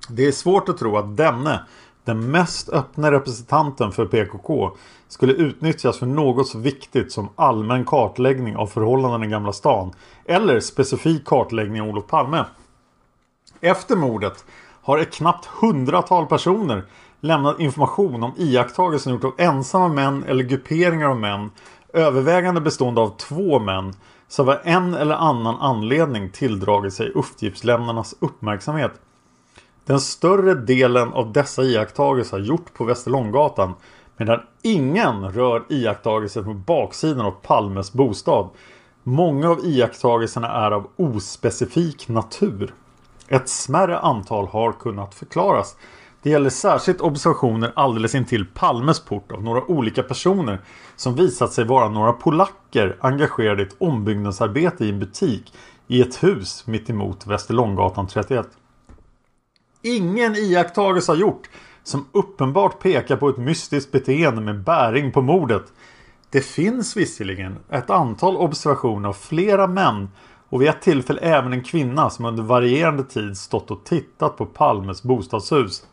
Det 0.09 0.27
är 0.27 0.31
svårt 0.31 0.69
att 0.69 0.77
tro 0.77 0.97
att 0.97 1.17
denne, 1.17 1.65
den 2.03 2.31
mest 2.31 2.69
öppna 2.69 3.11
representanten 3.11 3.91
för 3.91 4.05
PKK, 4.05 4.71
skulle 5.07 5.33
utnyttjas 5.33 5.99
för 5.99 6.05
något 6.05 6.47
så 6.47 6.57
viktigt 6.57 7.11
som 7.11 7.29
allmän 7.35 7.85
kartläggning 7.85 8.55
av 8.55 8.67
förhållandena 8.67 9.25
i 9.25 9.29
Gamla 9.29 9.53
stan 9.53 9.93
eller 10.25 10.59
specifik 10.59 11.25
kartläggning 11.25 11.81
av 11.81 11.89
Olof 11.89 12.07
Palme. 12.07 12.45
Efter 13.61 13.95
mordet 13.95 14.45
har 14.81 14.97
ett 14.97 15.13
knappt 15.13 15.45
hundratal 15.45 16.25
personer 16.25 16.83
lämnat 17.19 17.59
information 17.59 18.23
om 18.23 18.33
iakttagelsen 18.37 19.13
gjort 19.13 19.23
av 19.23 19.33
ensamma 19.37 19.87
män 19.87 20.23
eller 20.23 20.43
grupperingar 20.43 21.07
av 21.09 21.19
män 21.19 21.51
övervägande 21.93 22.61
bestående 22.61 23.01
av 23.01 23.17
två 23.17 23.59
män 23.59 23.93
som 24.27 24.49
av 24.49 24.57
en 24.63 24.93
eller 24.93 25.15
annan 25.15 25.55
anledning 25.55 26.29
tilldragit 26.29 26.93
sig 26.93 27.09
uppgiftslämnarnas 27.09 28.15
uppmärksamhet. 28.19 28.91
Den 29.91 29.99
större 29.99 30.53
delen 30.53 31.13
av 31.13 31.31
dessa 31.31 31.63
iakttagelser 31.63 32.37
har 32.37 32.45
gjort 32.45 32.73
på 32.73 32.83
Västerlånggatan 32.83 33.73
medan 34.17 34.39
ingen 34.61 35.31
rör 35.31 35.63
iakttagelser 35.69 36.41
på 36.41 36.53
baksidan 36.53 37.25
av 37.25 37.31
Palmes 37.31 37.93
bostad. 37.93 38.49
Många 39.03 39.49
av 39.49 39.65
iakttagelserna 39.65 40.47
är 40.47 40.71
av 40.71 40.87
ospecifik 40.95 42.07
natur. 42.07 42.73
Ett 43.27 43.49
smärre 43.49 43.99
antal 43.99 44.47
har 44.47 44.71
kunnat 44.71 45.15
förklaras. 45.15 45.75
Det 46.21 46.29
gäller 46.29 46.49
särskilt 46.49 47.01
observationer 47.01 47.71
alldeles 47.75 48.15
intill 48.15 48.45
Palmes 48.53 48.99
port 48.99 49.31
av 49.31 49.43
några 49.43 49.71
olika 49.71 50.03
personer 50.03 50.59
som 50.95 51.15
visat 51.15 51.53
sig 51.53 51.65
vara 51.65 51.89
några 51.89 52.13
polacker 52.13 52.97
engagerade 52.99 53.63
i 53.63 53.65
ett 53.65 53.75
ombyggnadsarbete 53.77 54.85
i 54.85 54.89
en 54.89 54.99
butik 54.99 55.53
i 55.87 56.01
ett 56.01 56.23
hus 56.23 56.67
mittemot 56.67 57.27
Västerlånggatan 57.27 58.07
31. 58.07 58.47
Ingen 59.81 60.35
iakttagelse 60.35 61.11
har 61.11 61.17
gjort 61.17 61.49
som 61.83 62.05
uppenbart 62.11 62.79
pekar 62.79 63.15
på 63.15 63.29
ett 63.29 63.37
mystiskt 63.37 63.91
beteende 63.91 64.41
med 64.41 64.63
bäring 64.63 65.11
på 65.11 65.21
mordet. 65.21 65.63
Det 66.29 66.41
finns 66.41 66.97
visserligen 66.97 67.57
ett 67.69 67.89
antal 67.89 68.37
observationer 68.37 69.09
av 69.09 69.13
flera 69.13 69.67
män 69.67 70.09
och 70.49 70.61
vid 70.61 70.69
ett 70.69 70.81
tillfälle 70.81 71.19
även 71.21 71.53
en 71.53 71.63
kvinna 71.63 72.09
som 72.09 72.25
under 72.25 72.43
varierande 72.43 73.03
tid 73.03 73.37
stått 73.37 73.71
och 73.71 73.83
tittat 73.83 74.37
på 74.37 74.45
Palmes 74.45 75.03
bostadshus. 75.03 75.85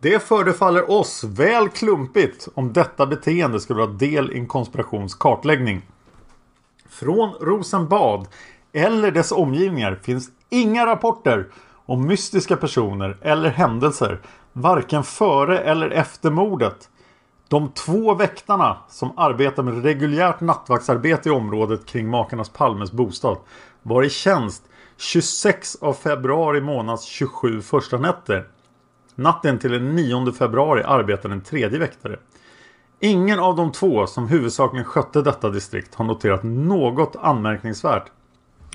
Det 0.00 0.22
förefaller 0.22 0.90
oss 0.90 1.24
väl 1.24 1.68
klumpigt 1.68 2.48
om 2.54 2.72
detta 2.72 3.06
beteende 3.06 3.60
skulle 3.60 3.78
vara 3.80 3.90
del 3.90 4.32
i 4.32 4.38
en 4.38 4.46
konspirations 4.46 5.14
kartläggning. 5.14 5.82
Från 6.88 7.32
Rosenbad 7.40 8.28
eller 8.72 9.10
dess 9.10 9.32
omgivningar 9.32 10.00
finns 10.02 10.30
inga 10.50 10.86
rapporter 10.86 11.46
om 11.86 12.06
mystiska 12.06 12.56
personer 12.56 13.16
eller 13.22 13.50
händelser 13.50 14.20
varken 14.52 15.04
före 15.04 15.58
eller 15.58 15.90
efter 15.90 16.30
mordet. 16.30 16.88
De 17.48 17.68
två 17.68 18.14
väktarna 18.14 18.76
som 18.88 19.18
arbetar 19.18 19.62
med 19.62 19.84
reguljärt 19.84 20.40
nattvaktsarbete 20.40 21.28
i 21.28 21.32
området 21.32 21.86
kring 21.86 22.08
makarnas 22.08 22.48
Palmes 22.48 22.92
bostad 22.92 23.36
var 23.82 24.02
i 24.02 24.10
tjänst 24.10 24.62
26 24.96 25.76
av 25.76 25.92
februari 25.92 26.60
månads 26.60 27.04
27 27.04 27.62
första 27.62 27.98
nätter. 27.98 28.46
Natten 29.14 29.58
till 29.58 29.70
den 29.70 29.96
9 29.96 30.32
februari 30.32 30.82
arbetade 30.82 31.34
en 31.34 31.40
tredje 31.40 31.78
väktare. 31.78 32.18
Ingen 33.00 33.38
av 33.38 33.56
de 33.56 33.72
två 33.72 34.06
som 34.06 34.28
huvudsakligen 34.28 34.84
skötte 34.84 35.22
detta 35.22 35.50
distrikt 35.50 35.94
har 35.94 36.04
noterat 36.04 36.42
något 36.42 37.16
anmärkningsvärt. 37.16 38.10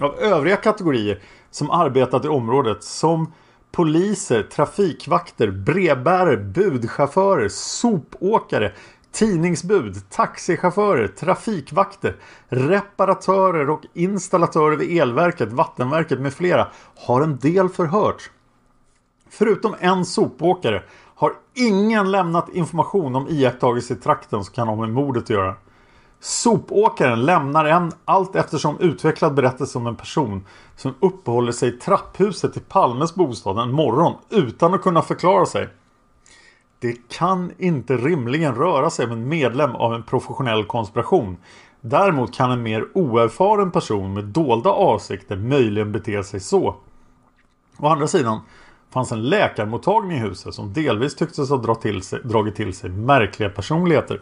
Av 0.02 0.20
övriga 0.20 0.56
kategorier 0.56 1.20
som 1.52 1.72
arbetat 1.72 2.26
i 2.26 2.28
området 2.28 2.84
som 2.84 3.34
poliser, 3.72 4.44
trafikvakter, 4.44 5.52
brevbärare, 5.52 6.38
budchaufförer, 6.38 7.50
sopåkare, 7.50 8.72
tidningsbud, 9.12 10.10
taxichaufförer, 10.10 11.08
trafikvakter, 11.08 12.16
reparatörer 12.50 13.70
och 13.70 13.82
installatörer 13.94 14.76
vid 14.76 15.02
elverket, 15.02 15.52
vattenverket 15.52 16.20
med 16.20 16.34
flera 16.34 16.68
har 16.96 17.22
en 17.22 17.38
del 17.38 17.70
förhörts. 17.70 18.32
Förutom 19.30 19.76
en 19.80 20.06
sopåkare 20.06 20.84
har 21.16 21.34
ingen 21.54 22.12
lämnat 22.12 22.50
information 22.50 23.16
om 23.16 23.28
iakttagelser 23.30 23.96
i 23.96 23.98
trakten 23.98 24.44
som 24.44 24.54
kan 24.54 24.68
ha 24.68 24.76
med 24.76 24.90
mordet 24.90 25.24
att 25.24 25.30
göra. 25.30 25.56
Sopåkaren 26.24 27.26
lämnar 27.26 27.66
en 27.66 27.92
allt 28.06 28.36
eftersom 28.36 28.80
utvecklad 28.80 29.34
berättelse 29.34 29.78
om 29.78 29.88
en 29.88 29.96
person 29.96 30.46
som 30.76 30.94
uppehåller 31.00 31.52
sig 31.52 31.70
i 31.70 31.72
trapphuset 31.72 32.58
i 32.58 32.60
Palmes 32.60 33.16
bostad 33.16 33.60
en 33.60 33.72
morgon 33.72 34.14
utan 34.30 34.74
att 34.74 34.82
kunna 34.82 35.02
förklara 35.02 35.46
sig. 35.46 35.70
Det 36.80 37.10
kan 37.10 37.52
inte 37.58 37.98
rimligen 37.98 38.56
röra 38.56 38.90
sig 38.90 39.06
om 39.06 39.12
en 39.12 39.30
medlem 39.30 39.76
av 39.76 39.94
en 39.94 40.04
professionell 40.04 40.66
konspiration. 40.66 41.38
Däremot 41.82 42.34
kan 42.34 42.52
en 42.52 42.64
mer 42.64 42.88
oerfaren 42.94 43.72
person 43.72 44.14
med 44.14 44.24
dolda 44.24 44.70
avsikter 44.70 45.36
möjligen 45.36 45.92
bete 45.92 46.24
sig 46.24 46.40
så. 46.40 46.76
Å 47.78 47.88
andra 47.88 48.08
sidan 48.08 48.40
fanns 48.90 49.12
en 49.12 49.30
läkarmottagning 49.30 50.18
i 50.18 50.22
huset 50.22 50.54
som 50.54 50.74
delvis 50.74 51.16
tycktes 51.16 51.50
ha 51.50 51.58
dragit 51.58 51.82
till 51.82 52.02
sig, 52.02 52.20
dragit 52.24 52.56
till 52.56 52.74
sig 52.74 52.90
märkliga 52.90 53.50
personligheter. 53.50 54.22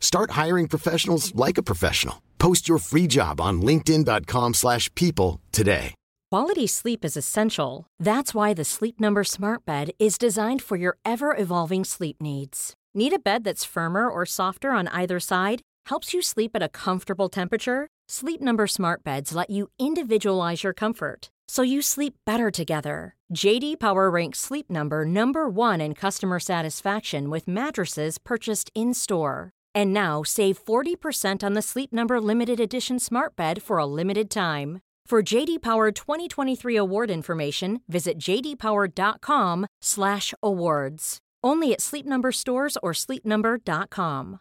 Start 0.00 0.32
hiring 0.32 0.66
professionals 0.66 1.32
like 1.34 1.56
a 1.56 1.62
professional. 1.62 2.20
Post 2.38 2.68
your 2.68 2.78
free 2.78 3.06
job 3.06 3.40
on 3.40 3.62
linkedin.com/people 3.62 4.54
slash 4.54 4.94
people 4.94 5.40
today. 5.52 5.94
Quality 6.32 6.68
sleep 6.68 7.04
is 7.04 7.16
essential. 7.16 7.86
That's 7.98 8.32
why 8.32 8.54
the 8.54 8.64
Sleep 8.64 9.00
Number 9.00 9.24
Smart 9.24 9.64
Bed 9.64 9.90
is 9.98 10.16
designed 10.16 10.62
for 10.62 10.76
your 10.76 10.96
ever 11.04 11.34
evolving 11.36 11.84
sleep 11.84 12.16
needs. 12.20 12.74
Need 12.94 13.12
a 13.12 13.18
bed 13.18 13.42
that's 13.42 13.64
firmer 13.64 14.08
or 14.08 14.24
softer 14.24 14.70
on 14.70 14.86
either 14.88 15.18
side? 15.18 15.60
Helps 15.86 16.14
you 16.14 16.22
sleep 16.22 16.52
at 16.54 16.62
a 16.62 16.68
comfortable 16.68 17.28
temperature? 17.28 17.88
Sleep 18.08 18.40
Number 18.40 18.68
Smart 18.68 19.02
Beds 19.02 19.34
let 19.34 19.50
you 19.50 19.70
individualize 19.78 20.62
your 20.62 20.72
comfort 20.72 21.30
so 21.48 21.62
you 21.62 21.82
sleep 21.82 22.14
better 22.24 22.48
together. 22.52 23.16
JD 23.34 23.80
Power 23.80 24.08
ranks 24.08 24.38
Sleep 24.38 24.70
Number 24.70 25.04
number 25.04 25.48
1 25.48 25.80
in 25.80 25.94
customer 25.94 26.38
satisfaction 26.38 27.28
with 27.28 27.48
mattresses 27.48 28.18
purchased 28.18 28.70
in-store. 28.72 29.50
And 29.74 29.92
now 29.92 30.22
save 30.22 30.64
40% 30.64 31.42
on 31.42 31.54
the 31.54 31.62
Sleep 31.62 31.92
Number 31.92 32.20
limited 32.20 32.60
edition 32.60 32.98
Smart 32.98 33.36
Bed 33.36 33.62
for 33.62 33.78
a 33.78 33.86
limited 33.86 34.30
time. 34.30 34.80
For 35.10 35.22
JD 35.22 35.60
Power 35.60 35.90
2023 35.90 36.76
award 36.76 37.10
information, 37.10 37.80
visit 37.88 38.18
jdpower.com/awards. 38.18 41.18
Only 41.42 41.72
at 41.72 41.80
Sleep 41.80 42.06
Number 42.06 42.32
stores 42.32 42.76
or 42.80 42.92
sleepnumber.com. 42.92 44.38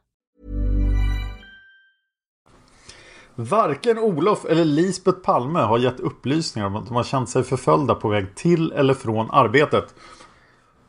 Varken 3.35 3.97
Olof 3.97 4.45
eller 4.45 4.65
Lisbeth 4.65 5.21
Palme 5.21 5.59
har 5.59 5.79
gett 5.79 5.99
upplysningar 5.99 6.67
om 6.67 6.75
att 6.75 6.87
de 6.87 6.95
har 6.95 7.03
känt 7.03 7.29
sig 7.29 7.43
förföljda 7.43 7.95
på 7.95 8.09
väg 8.09 8.35
till 8.35 8.71
eller 8.71 8.93
från 8.93 9.31
arbetet. 9.31 9.95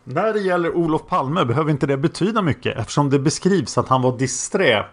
När 0.04 0.32
det 0.32 0.40
gäller 0.40 0.76
Olof 0.76 1.06
Palme 1.06 1.44
behöver 1.44 1.70
inte 1.70 1.86
det 1.86 1.96
betyda 1.96 2.42
mycket 2.42 2.76
eftersom 2.78 3.10
det 3.10 3.18
beskrivs 3.18 3.78
att 3.78 3.88
han 3.88 4.02
var 4.02 4.18
disträ 4.18 4.84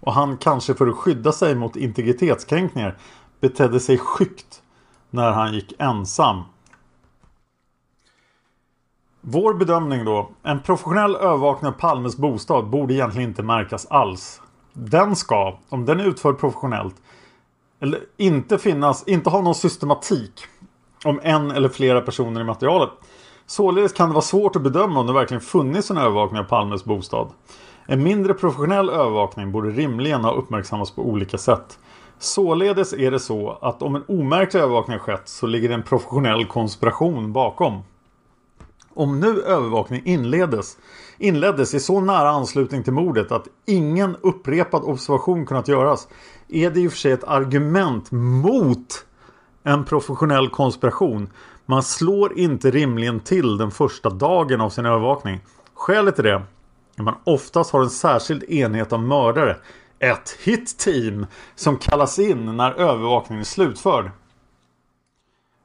och 0.00 0.12
han 0.12 0.36
kanske 0.36 0.74
för 0.74 0.86
att 0.86 0.96
skydda 0.96 1.32
sig 1.32 1.54
mot 1.54 1.76
integritetskränkningar 1.76 2.98
betedde 3.40 3.80
sig 3.80 3.98
skyggt 3.98 4.62
när 5.10 5.32
han 5.32 5.54
gick 5.54 5.72
ensam. 5.78 6.42
Vår 9.20 9.54
bedömning 9.54 10.04
då. 10.04 10.30
En 10.42 10.62
professionell 10.62 11.16
övervakning 11.16 11.68
av 11.68 11.72
Palmes 11.72 12.16
bostad 12.16 12.66
borde 12.66 12.94
egentligen 12.94 13.28
inte 13.28 13.42
märkas 13.42 13.86
alls. 13.86 14.40
Den 14.72 15.16
ska, 15.16 15.58
om 15.68 15.84
den 15.84 16.00
är 16.00 16.04
utförd 16.04 16.38
professionellt, 16.38 16.94
eller 17.80 18.00
inte 18.16 18.58
finnas, 18.58 19.08
inte 19.08 19.30
ha 19.30 19.40
någon 19.40 19.54
systematik 19.54 20.44
om 21.04 21.20
en 21.22 21.50
eller 21.50 21.68
flera 21.68 22.00
personer 22.00 22.40
i 22.40 22.44
materialet. 22.44 22.90
Således 23.46 23.92
kan 23.92 24.08
det 24.08 24.14
vara 24.14 24.22
svårt 24.22 24.56
att 24.56 24.62
bedöma 24.62 25.00
om 25.00 25.06
det 25.06 25.12
verkligen 25.12 25.40
funnits 25.40 25.90
en 25.90 25.96
övervakning 25.96 26.40
av 26.40 26.44
Palmes 26.44 26.84
bostad. 26.84 27.28
En 27.86 28.02
mindre 28.02 28.34
professionell 28.34 28.90
övervakning 28.90 29.52
borde 29.52 29.70
rimligen 29.70 30.24
ha 30.24 30.32
uppmärksammats 30.32 30.90
på 30.90 31.02
olika 31.02 31.38
sätt. 31.38 31.78
Således 32.18 32.92
är 32.92 33.10
det 33.10 33.20
så 33.20 33.58
att 33.60 33.82
om 33.82 33.96
en 33.96 34.04
omärklig 34.08 34.60
övervakning 34.60 34.98
har 34.98 35.04
skett 35.04 35.28
så 35.28 35.46
ligger 35.46 35.68
det 35.68 35.74
en 35.74 35.82
professionell 35.82 36.46
konspiration 36.46 37.32
bakom. 37.32 37.82
Om 38.94 39.20
nu 39.20 39.42
övervakning 39.42 40.02
inleddes, 40.04 40.76
inleddes 41.18 41.74
i 41.74 41.80
så 41.80 42.00
nära 42.00 42.30
anslutning 42.30 42.82
till 42.82 42.92
mordet 42.92 43.32
att 43.32 43.48
ingen 43.66 44.16
upprepad 44.20 44.82
observation 44.84 45.46
kunnat 45.46 45.68
göras 45.68 46.08
är 46.48 46.70
det 46.70 46.80
i 46.80 46.88
och 46.88 46.92
för 46.92 46.98
sig 46.98 47.12
ett 47.12 47.24
argument 47.24 48.10
mot 48.10 49.06
en 49.62 49.84
professionell 49.84 50.48
konspiration. 50.48 51.30
Man 51.72 51.82
slår 51.82 52.38
inte 52.38 52.70
rimligen 52.70 53.20
till 53.20 53.56
den 53.56 53.70
första 53.70 54.10
dagen 54.10 54.60
av 54.60 54.70
sin 54.70 54.86
övervakning. 54.86 55.40
Skälet 55.74 56.14
till 56.14 56.24
det 56.24 56.30
är 56.30 56.34
att 56.96 57.04
man 57.04 57.14
oftast 57.24 57.72
har 57.72 57.80
en 57.80 57.90
särskild 57.90 58.42
enhet 58.42 58.92
av 58.92 59.02
mördare. 59.02 59.56
Ett 59.98 60.36
hit-team 60.44 61.26
som 61.54 61.76
kallas 61.76 62.18
in 62.18 62.56
när 62.56 62.72
övervakningen 62.72 63.40
är 63.40 63.44
slutförd. 63.44 64.10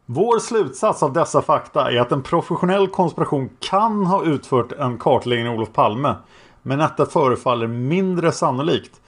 Vår 0.06 0.40
slutsats 0.40 1.04
av 1.04 1.14
dessa 1.14 1.42
fakta 1.42 1.92
är 1.92 2.02
att 2.02 2.12
en 2.12 2.24
professionell 2.24 2.88
konspiration 2.88 3.50
kan 3.60 4.06
ha 4.06 4.24
utfört 4.24 4.72
en 4.72 4.98
kartläggning 4.98 5.48
av 5.48 5.56
Olof 5.56 5.74
Palme. 5.74 6.16
Men 6.62 6.80
detta 6.80 7.06
förefaller 7.06 7.68
mindre 7.68 8.32
sannolikt. 8.32 9.02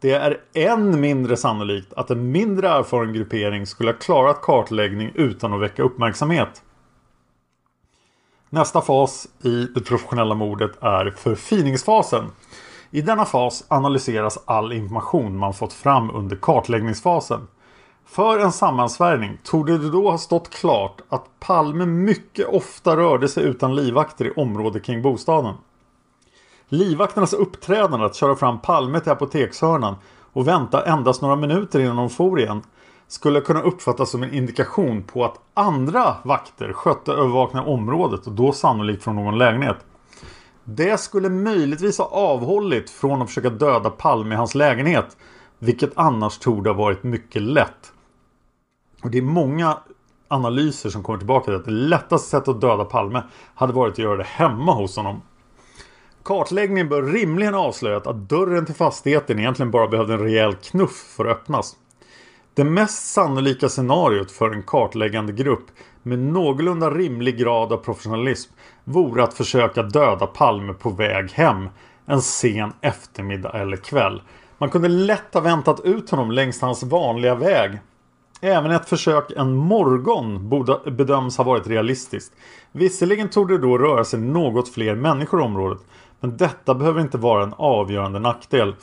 Det 0.00 0.12
är 0.12 0.40
än 0.54 1.00
mindre 1.00 1.36
sannolikt 1.36 1.92
att 1.92 2.10
en 2.10 2.32
mindre 2.32 2.68
erfaren 2.68 3.12
gruppering 3.12 3.66
skulle 3.66 3.90
ha 3.90 3.98
klarat 3.98 4.42
kartläggning 4.42 5.12
utan 5.14 5.52
att 5.52 5.60
väcka 5.60 5.82
uppmärksamhet. 5.82 6.62
Nästa 8.50 8.80
fas 8.80 9.28
i 9.42 9.66
det 9.74 9.80
professionella 9.80 10.34
mordet 10.34 10.82
är 10.82 11.10
förfiningsfasen. 11.10 12.24
I 12.90 13.00
denna 13.00 13.24
fas 13.24 13.64
analyseras 13.68 14.38
all 14.44 14.72
information 14.72 15.38
man 15.38 15.54
fått 15.54 15.72
fram 15.72 16.10
under 16.10 16.36
kartläggningsfasen. 16.36 17.46
För 18.06 18.38
en 18.38 18.52
sammansvärjning 18.52 19.38
torde 19.42 19.78
det 19.78 19.90
då 19.90 20.10
ha 20.10 20.18
stått 20.18 20.50
klart 20.50 21.00
att 21.08 21.40
Palme 21.40 21.86
mycket 21.86 22.48
ofta 22.48 22.96
rörde 22.96 23.28
sig 23.28 23.44
utan 23.44 23.74
livvakter 23.74 24.24
i 24.24 24.30
området 24.30 24.84
kring 24.84 25.02
bostaden. 25.02 25.54
Livvakternas 26.68 27.32
uppträdande 27.32 28.06
att 28.06 28.14
köra 28.14 28.36
fram 28.36 28.58
Palme 28.58 29.00
till 29.00 29.12
apotekshörnan 29.12 29.94
och 30.32 30.48
vänta 30.48 30.84
endast 30.84 31.22
några 31.22 31.36
minuter 31.36 31.80
innan 31.80 31.96
de 31.96 32.10
for 32.10 32.40
igen 32.40 32.62
skulle 33.08 33.40
kunna 33.40 33.62
uppfattas 33.62 34.10
som 34.10 34.22
en 34.22 34.34
indikation 34.34 35.02
på 35.02 35.24
att 35.24 35.40
andra 35.54 36.16
vakter 36.22 36.72
skötte 36.72 37.12
övervakningen 37.12 37.68
av 37.68 37.74
området 37.74 38.26
och 38.26 38.32
då 38.32 38.52
sannolikt 38.52 39.02
från 39.02 39.16
någon 39.16 39.38
lägenhet. 39.38 39.76
Det 40.64 41.00
skulle 41.00 41.28
möjligtvis 41.28 41.98
ha 41.98 42.04
avhållit 42.04 42.90
från 42.90 43.22
att 43.22 43.28
försöka 43.28 43.50
döda 43.50 43.90
Palme 43.90 44.34
i 44.34 44.38
hans 44.38 44.54
lägenhet 44.54 45.16
vilket 45.58 45.92
annars 45.94 46.38
torde 46.38 46.70
ha 46.70 46.76
varit 46.76 47.02
mycket 47.02 47.42
lätt. 47.42 47.92
Och 49.02 49.10
det 49.10 49.18
är 49.18 49.22
många 49.22 49.78
analyser 50.28 50.90
som 50.90 51.02
kommer 51.02 51.18
tillbaka 51.18 51.44
till 51.44 51.54
att 51.54 51.64
det 51.64 51.70
lättaste 51.70 52.28
sättet 52.28 52.48
att 52.48 52.60
döda 52.60 52.84
Palme 52.84 53.22
hade 53.54 53.72
varit 53.72 53.92
att 53.92 53.98
göra 53.98 54.16
det 54.16 54.24
hemma 54.24 54.72
hos 54.72 54.96
honom. 54.96 55.22
Kartläggningen 56.24 56.88
bör 56.88 57.02
rimligen 57.02 57.54
avslöjat 57.54 58.06
att 58.06 58.28
dörren 58.28 58.66
till 58.66 58.74
fastigheten 58.74 59.38
egentligen 59.38 59.70
bara 59.70 59.88
behövde 59.88 60.14
en 60.14 60.20
rejäl 60.20 60.54
knuff 60.54 61.14
för 61.16 61.24
att 61.24 61.36
öppnas. 61.36 61.76
Det 62.54 62.64
mest 62.64 63.12
sannolika 63.12 63.68
scenariot 63.68 64.30
för 64.30 64.50
en 64.50 64.62
kartläggande 64.62 65.32
grupp 65.32 65.66
med 66.02 66.18
någorlunda 66.18 66.90
rimlig 66.90 67.38
grad 67.38 67.72
av 67.72 67.76
professionalism 67.76 68.52
vore 68.84 69.22
att 69.22 69.34
försöka 69.34 69.82
döda 69.82 70.26
Palme 70.26 70.72
på 70.72 70.90
väg 70.90 71.30
hem 71.32 71.68
en 72.06 72.22
sen 72.22 72.72
eftermiddag 72.80 73.50
eller 73.50 73.76
kväll. 73.76 74.22
Man 74.58 74.70
kunde 74.70 74.88
lätt 74.88 75.34
ha 75.34 75.40
väntat 75.40 75.80
ut 75.80 76.10
honom 76.10 76.30
längs 76.30 76.60
hans 76.60 76.82
vanliga 76.82 77.34
väg. 77.34 77.78
Även 78.40 78.70
ett 78.70 78.88
försök 78.88 79.32
en 79.36 79.54
morgon 79.54 80.48
borde 80.48 80.90
bedöms 80.90 81.36
ha 81.36 81.44
varit 81.44 81.66
realistiskt. 81.66 82.32
Visserligen 82.72 83.28
tog 83.28 83.48
det 83.48 83.58
då 83.58 83.78
röra 83.78 84.04
sig 84.04 84.20
något 84.20 84.68
fler 84.68 84.94
människor 84.94 85.40
i 85.40 85.44
området. 85.44 85.78
Men 86.24 86.36
detta 86.36 86.74
behöver 86.74 87.00
inte 87.00 87.18
vara 87.18 87.42
en 87.42 87.54
avgörande 87.56 88.18
nackdel. 88.18 88.74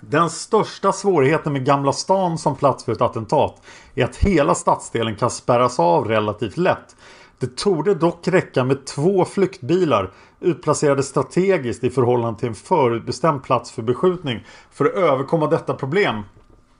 Den 0.00 0.30
största 0.30 0.92
svårigheten 0.92 1.52
med 1.52 1.64
Gamla 1.64 1.92
stan 1.92 2.38
som 2.38 2.56
plats 2.56 2.84
för 2.84 2.92
ett 2.92 3.00
attentat 3.00 3.62
är 3.94 4.04
att 4.04 4.16
hela 4.16 4.54
stadsdelen 4.54 5.16
kan 5.16 5.30
spärras 5.30 5.80
av 5.80 6.08
relativt 6.08 6.56
lätt. 6.56 6.96
Det 7.38 7.56
torde 7.56 7.94
dock 7.94 8.28
räcka 8.28 8.64
med 8.64 8.86
två 8.86 9.24
flyktbilar 9.24 10.10
utplacerade 10.40 11.02
strategiskt 11.02 11.84
i 11.84 11.90
förhållande 11.90 12.40
till 12.40 12.48
en 12.48 12.54
förutbestämd 12.54 13.42
plats 13.42 13.72
för 13.72 13.82
beskjutning 13.82 14.44
för 14.70 14.84
att 14.84 14.94
överkomma 14.94 15.46
detta 15.46 15.74
problem. 15.74 16.22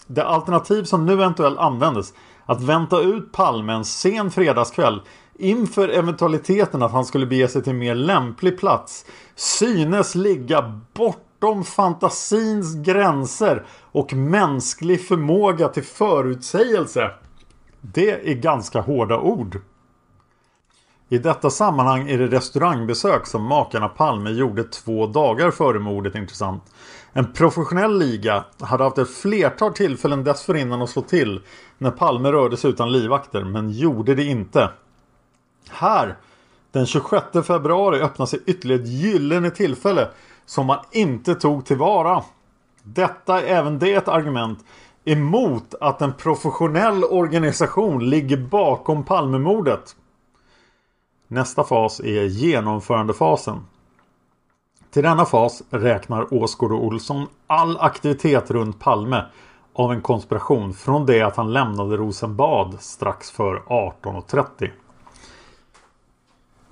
Det 0.07 0.25
alternativ 0.25 0.85
som 0.85 1.07
nu 1.07 1.13
eventuellt 1.13 1.59
användes 1.59 2.15
att 2.47 2.63
vänta 2.63 3.01
ut 3.01 3.33
Palme 3.33 3.73
en 3.73 3.85
sen 3.85 4.31
fredagskväll 4.31 5.01
inför 5.39 5.89
eventualiteten 5.89 6.83
att 6.83 6.93
han 6.93 7.05
skulle 7.05 7.27
bege 7.27 7.49
sig 7.49 7.63
till 7.63 7.73
en 7.73 7.79
mer 7.79 7.95
lämplig 7.95 8.59
plats 8.59 9.05
synes 9.35 10.15
ligga 10.15 10.81
bortom 10.95 11.65
fantasins 11.65 12.75
gränser 12.75 13.65
och 13.93 14.13
mänsklig 14.15 15.07
förmåga 15.09 15.69
till 15.69 15.85
förutsägelse. 15.85 17.11
Det 17.81 18.31
är 18.31 18.35
ganska 18.35 18.81
hårda 18.81 19.19
ord. 19.19 19.61
I 21.09 21.19
detta 21.19 21.51
sammanhang 21.51 22.11
är 22.11 22.19
det 22.19 22.27
restaurangbesök 22.27 23.27
som 23.27 23.43
makarna 23.43 23.89
Palme 23.89 24.31
gjorde 24.31 24.65
två 24.65 25.07
dagar 25.07 25.51
före 25.51 25.79
mordet 25.79 26.15
intressant. 26.15 26.63
En 27.13 27.33
professionell 27.33 27.99
liga 27.99 28.45
hade 28.61 28.85
haft 28.85 28.99
ett 28.99 29.15
flertal 29.15 29.73
tillfällen 29.73 30.25
dessförinnan 30.25 30.83
att 30.83 30.91
slå 30.91 31.03
till 31.03 31.41
när 31.79 31.91
Palme 31.91 32.33
rörde 32.33 32.57
sig 32.57 32.71
utan 32.71 32.93
livvakter 32.93 33.45
men 33.45 33.71
gjorde 33.71 34.15
det 34.15 34.25
inte. 34.25 34.71
Här, 35.71 36.17
den 36.73 36.87
26 36.87 37.27
februari 37.47 38.01
öppnar 38.01 38.27
sig 38.27 38.41
ytterligare 38.47 38.83
ett 38.83 38.89
gyllene 38.89 39.51
tillfälle 39.51 40.09
som 40.47 40.67
man 40.67 40.79
inte 40.91 41.35
tog 41.35 41.65
tillvara. 41.65 42.23
Detta 42.83 43.43
är 43.43 43.47
även 43.47 43.79
det 43.79 43.95
ett 43.95 44.09
argument 44.09 44.65
emot 45.05 45.75
att 45.81 46.03
en 46.03 46.13
professionell 46.13 47.05
organisation 47.05 48.11
ligger 48.11 48.37
bakom 48.37 49.05
Palmemordet. 49.05 49.97
Nästa 51.29 51.65
fas 51.65 52.01
är 52.01 52.25
genomförandefasen. 52.25 53.67
Till 54.91 55.03
denna 55.03 55.25
fas 55.25 55.63
räknar 55.71 56.35
Åsgård 56.35 56.73
och 56.73 56.85
Olsson 56.85 57.27
all 57.47 57.79
aktivitet 57.81 58.51
runt 58.51 58.81
Palme 58.81 59.25
av 59.73 59.93
en 59.93 60.01
konspiration 60.01 60.75
från 60.75 61.07
det 61.07 61.23
att 61.23 61.37
han 61.37 61.53
lämnade 61.53 61.97
Rosenbad 61.97 62.77
strax 62.81 63.31
för 63.31 63.57
18.30. 63.57 64.71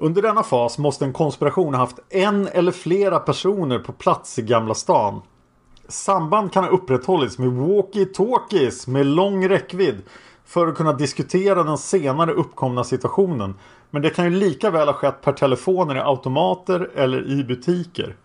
Under 0.05 0.23
denna 0.23 0.43
fas 0.43 0.79
måste 0.79 1.05
en 1.05 1.13
konspiration 1.13 1.75
ha 1.75 1.81
haft 1.81 1.99
en 2.11 2.49
eller 2.49 2.73
flera 2.73 3.19
personer 3.19 3.79
på 3.79 3.93
plats 3.93 4.39
i 4.39 4.43
Gamla 4.43 4.75
stan. 4.75 5.23
Samband 5.89 6.53
kan 6.53 6.65
ha 6.65 6.71
upprätthållits 6.71 7.39
med 7.39 7.49
walkie-talkies 7.49 8.91
med 8.91 9.07
lång 9.07 9.49
räckvidd 9.49 10.03
för 10.45 10.67
att 10.67 10.77
kunna 10.77 10.93
diskutera 10.93 11.65
den 11.65 11.79
senare 11.79 12.33
uppkomna 12.33 12.85
situationen. 12.85 13.55
Men 13.91 14.03
det 14.03 14.11
kan 14.11 14.25
ju 14.25 14.31
lika 14.31 14.71
väl 14.71 14.89
ha 14.89 14.95
skett 14.95 15.23
per 15.23 15.33
telefoner 15.33 15.97
i 15.97 16.01
automater 16.01 16.91
eller 16.95 17.31
i 17.31 17.45
butiker. 17.45 18.17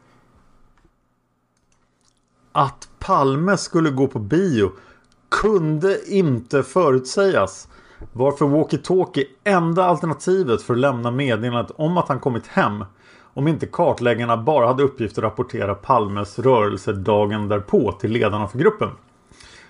Att 2.52 2.90
Palme 3.00 3.58
skulle 3.58 3.90
gå 3.90 4.08
på 4.08 4.20
bio 4.20 4.72
kunde 5.42 6.12
inte 6.14 6.64
förutsägas. 6.64 7.68
Varför 8.14 8.46
walkie-talkie 8.46 9.26
enda 9.44 9.86
alternativet 9.86 10.62
för 10.62 10.74
att 10.74 10.80
lämna 10.80 11.12
meddelandet 11.12 11.72
om 11.76 11.98
att 11.98 12.08
han 12.08 12.20
kommit 12.20 12.48
hem. 12.48 12.86
Om 13.34 13.48
inte 13.48 13.66
kartläggarna 13.66 14.38
bara 14.38 14.68
hade 14.68 14.84
uppgift 14.84 15.18
att 15.18 15.24
rapportera 15.24 15.76
Palmes 15.76 16.40
rörelser 16.40 16.94
dagen 16.94 17.48
därpå 17.48 17.92
till 17.92 18.12
ledarna 18.12 18.48
för 18.48 18.60
gruppen. 18.60 18.90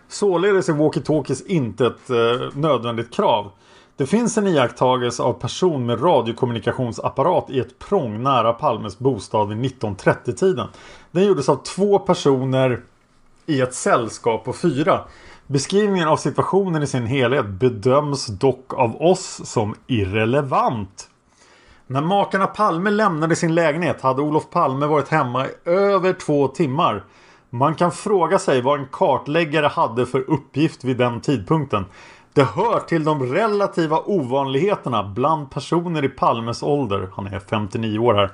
Således 0.08 0.70
är 0.70 0.74
walkie-talkies 0.74 1.48
inte 1.48 1.86
ett 1.86 2.10
eh, 2.10 2.58
nödvändigt 2.60 3.14
krav. 3.14 3.52
Det 3.98 4.06
finns 4.06 4.38
en 4.38 4.48
iakttagelse 4.48 5.24
av 5.24 5.34
person 5.34 5.86
med 5.86 6.04
radiokommunikationsapparat 6.04 7.50
i 7.50 7.60
ett 7.60 7.80
prång 7.80 8.24
nära 8.24 8.54
Palmes 8.54 9.00
bostad 9.00 9.50
vid 9.50 9.58
1930-tiden. 9.58 10.68
Den 11.12 11.26
gjordes 11.26 11.50
av 11.50 11.56
två 11.56 12.00
personer 12.00 12.82
i 13.46 13.62
ett 13.62 13.74
sällskap 13.74 14.46
på 14.46 14.54
fyra. 14.54 15.02
Beskrivningen 15.52 16.08
av 16.08 16.18
situationen 16.18 16.84
i 16.84 16.88
sin 16.88 17.06
helhet 17.06 17.46
bedöms 17.46 18.28
dock 18.28 18.74
av 18.74 19.02
oss 19.02 19.42
som 19.44 19.76
irrelevant. 19.88 21.10
När 21.88 22.02
makarna 22.02 22.48
Palme 22.48 22.90
lämnade 22.90 23.36
sin 23.36 23.56
lägenhet 23.56 24.02
hade 24.02 24.22
Olof 24.22 24.50
Palme 24.50 24.86
varit 24.86 25.08
hemma 25.08 25.48
i 25.48 25.50
över 25.66 26.14
två 26.14 26.48
timmar. 26.48 27.04
Man 27.50 27.76
kan 27.76 27.92
fråga 27.92 28.40
sig 28.40 28.62
vad 28.62 28.80
en 28.80 28.88
kartläggare 28.92 29.68
hade 29.68 30.06
för 30.06 30.30
uppgift 30.30 30.84
vid 30.84 30.98
den 30.98 31.22
tidpunkten. 31.22 31.86
Det 32.34 32.44
hör 32.44 32.80
till 32.80 33.04
de 33.04 33.34
relativa 33.34 34.00
ovanligheterna 34.06 35.04
bland 35.04 35.52
personer 35.52 36.06
i 36.06 36.10
Palmes 36.10 36.64
ålder, 36.64 37.10
han 37.16 37.28
är 37.28 37.40
59 37.40 38.00
år 38.00 38.14
här, 38.14 38.30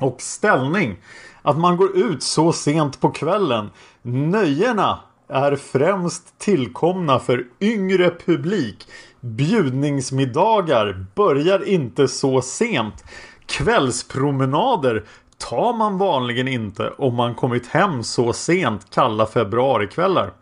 och 0.00 0.16
ställning. 0.20 0.96
Att 1.42 1.58
man 1.58 1.76
går 1.76 1.96
ut 1.96 2.22
så 2.22 2.52
sent 2.52 3.00
på 3.00 3.10
kvällen. 3.10 3.70
Nöjena 4.02 4.98
är 5.32 5.56
främst 5.56 6.38
tillkomna 6.38 7.18
för 7.18 7.46
yngre 7.60 8.10
publik. 8.26 8.88
Bjudningsmiddagar 9.20 11.06
börjar 11.14 11.68
inte 11.68 12.08
så 12.08 12.42
sent. 12.42 13.04
Kvällspromenader 13.46 15.04
tar 15.38 15.72
man 15.72 15.98
vanligen 15.98 16.48
inte 16.48 16.90
om 16.98 17.14
man 17.14 17.34
kommit 17.34 17.66
hem 17.66 18.02
så 18.02 18.32
sent 18.32 18.86
kalla 18.90 19.26
februarikvällar. 19.26 20.32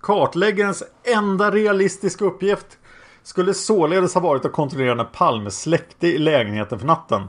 Kartläggarens 0.00 0.82
enda 1.16 1.50
realistiska 1.50 2.24
uppgift 2.24 2.78
skulle 3.22 3.54
således 3.54 4.14
ha 4.14 4.20
varit 4.20 4.44
att 4.44 4.52
kontrollera 4.52 4.94
när 4.94 5.04
Palme 5.04 5.50
släckte 5.50 6.06
i 6.06 6.18
lägenheten 6.18 6.78
för 6.78 6.86
natten. 6.86 7.22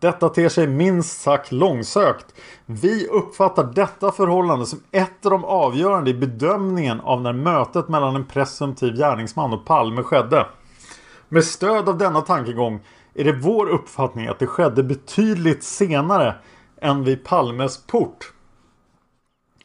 Detta 0.00 0.28
ter 0.28 0.48
sig 0.48 0.66
minst 0.66 1.20
sagt 1.20 1.52
långsökt. 1.52 2.34
Vi 2.66 3.06
uppfattar 3.06 3.64
detta 3.64 4.12
förhållande 4.12 4.66
som 4.66 4.82
ett 4.90 5.26
av 5.26 5.30
de 5.30 5.44
avgörande 5.44 6.10
i 6.10 6.14
bedömningen 6.14 7.00
av 7.00 7.22
när 7.22 7.32
mötet 7.32 7.88
mellan 7.88 8.16
en 8.16 8.26
presumtiv 8.26 8.96
gärningsman 8.96 9.52
och 9.52 9.66
Palme 9.66 10.02
skedde. 10.02 10.46
Med 11.28 11.44
stöd 11.44 11.88
av 11.88 11.98
denna 11.98 12.20
tankegång 12.20 12.80
är 13.14 13.24
det 13.24 13.32
vår 13.32 13.68
uppfattning 13.68 14.26
att 14.26 14.38
det 14.38 14.46
skedde 14.46 14.82
betydligt 14.82 15.64
senare 15.64 16.34
än 16.80 17.04
vid 17.04 17.24
Palmes 17.24 17.86
port. 17.86 18.32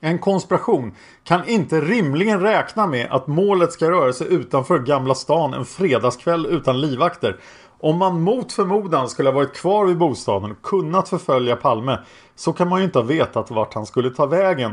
En 0.06 0.20
konspiration 0.20 0.96
kan 1.24 1.48
inte 1.48 1.82
rimligen 1.82 2.40
räkna 2.40 2.88
med 2.88 3.12
att 3.12 3.28
målet 3.28 3.74
ska 3.74 3.92
röra 3.92 4.14
sig 4.14 4.34
utanför 4.34 4.80
Gamla 4.80 5.16
stan 5.16 5.54
en 5.54 5.66
fredagskväll 5.66 6.46
utan 6.46 6.82
livvakter. 6.82 7.40
Om 7.84 7.98
man 7.98 8.22
mot 8.22 8.54
förmodan 8.54 9.10
skulle 9.10 9.30
ha 9.30 9.36
varit 9.36 9.56
kvar 9.56 9.86
vid 9.86 9.98
bostaden 9.98 10.52
och 10.52 10.62
kunnat 10.62 11.10
förfölja 11.10 11.56
Palme 11.56 12.00
så 12.36 12.54
kan 12.54 12.70
man 12.70 12.80
ju 12.80 12.86
inte 12.86 13.00
ha 13.00 13.06
vetat 13.06 13.52
vart 13.52 13.74
han 13.74 13.86
skulle 13.86 14.10
ta 14.10 14.26
vägen. 14.26 14.72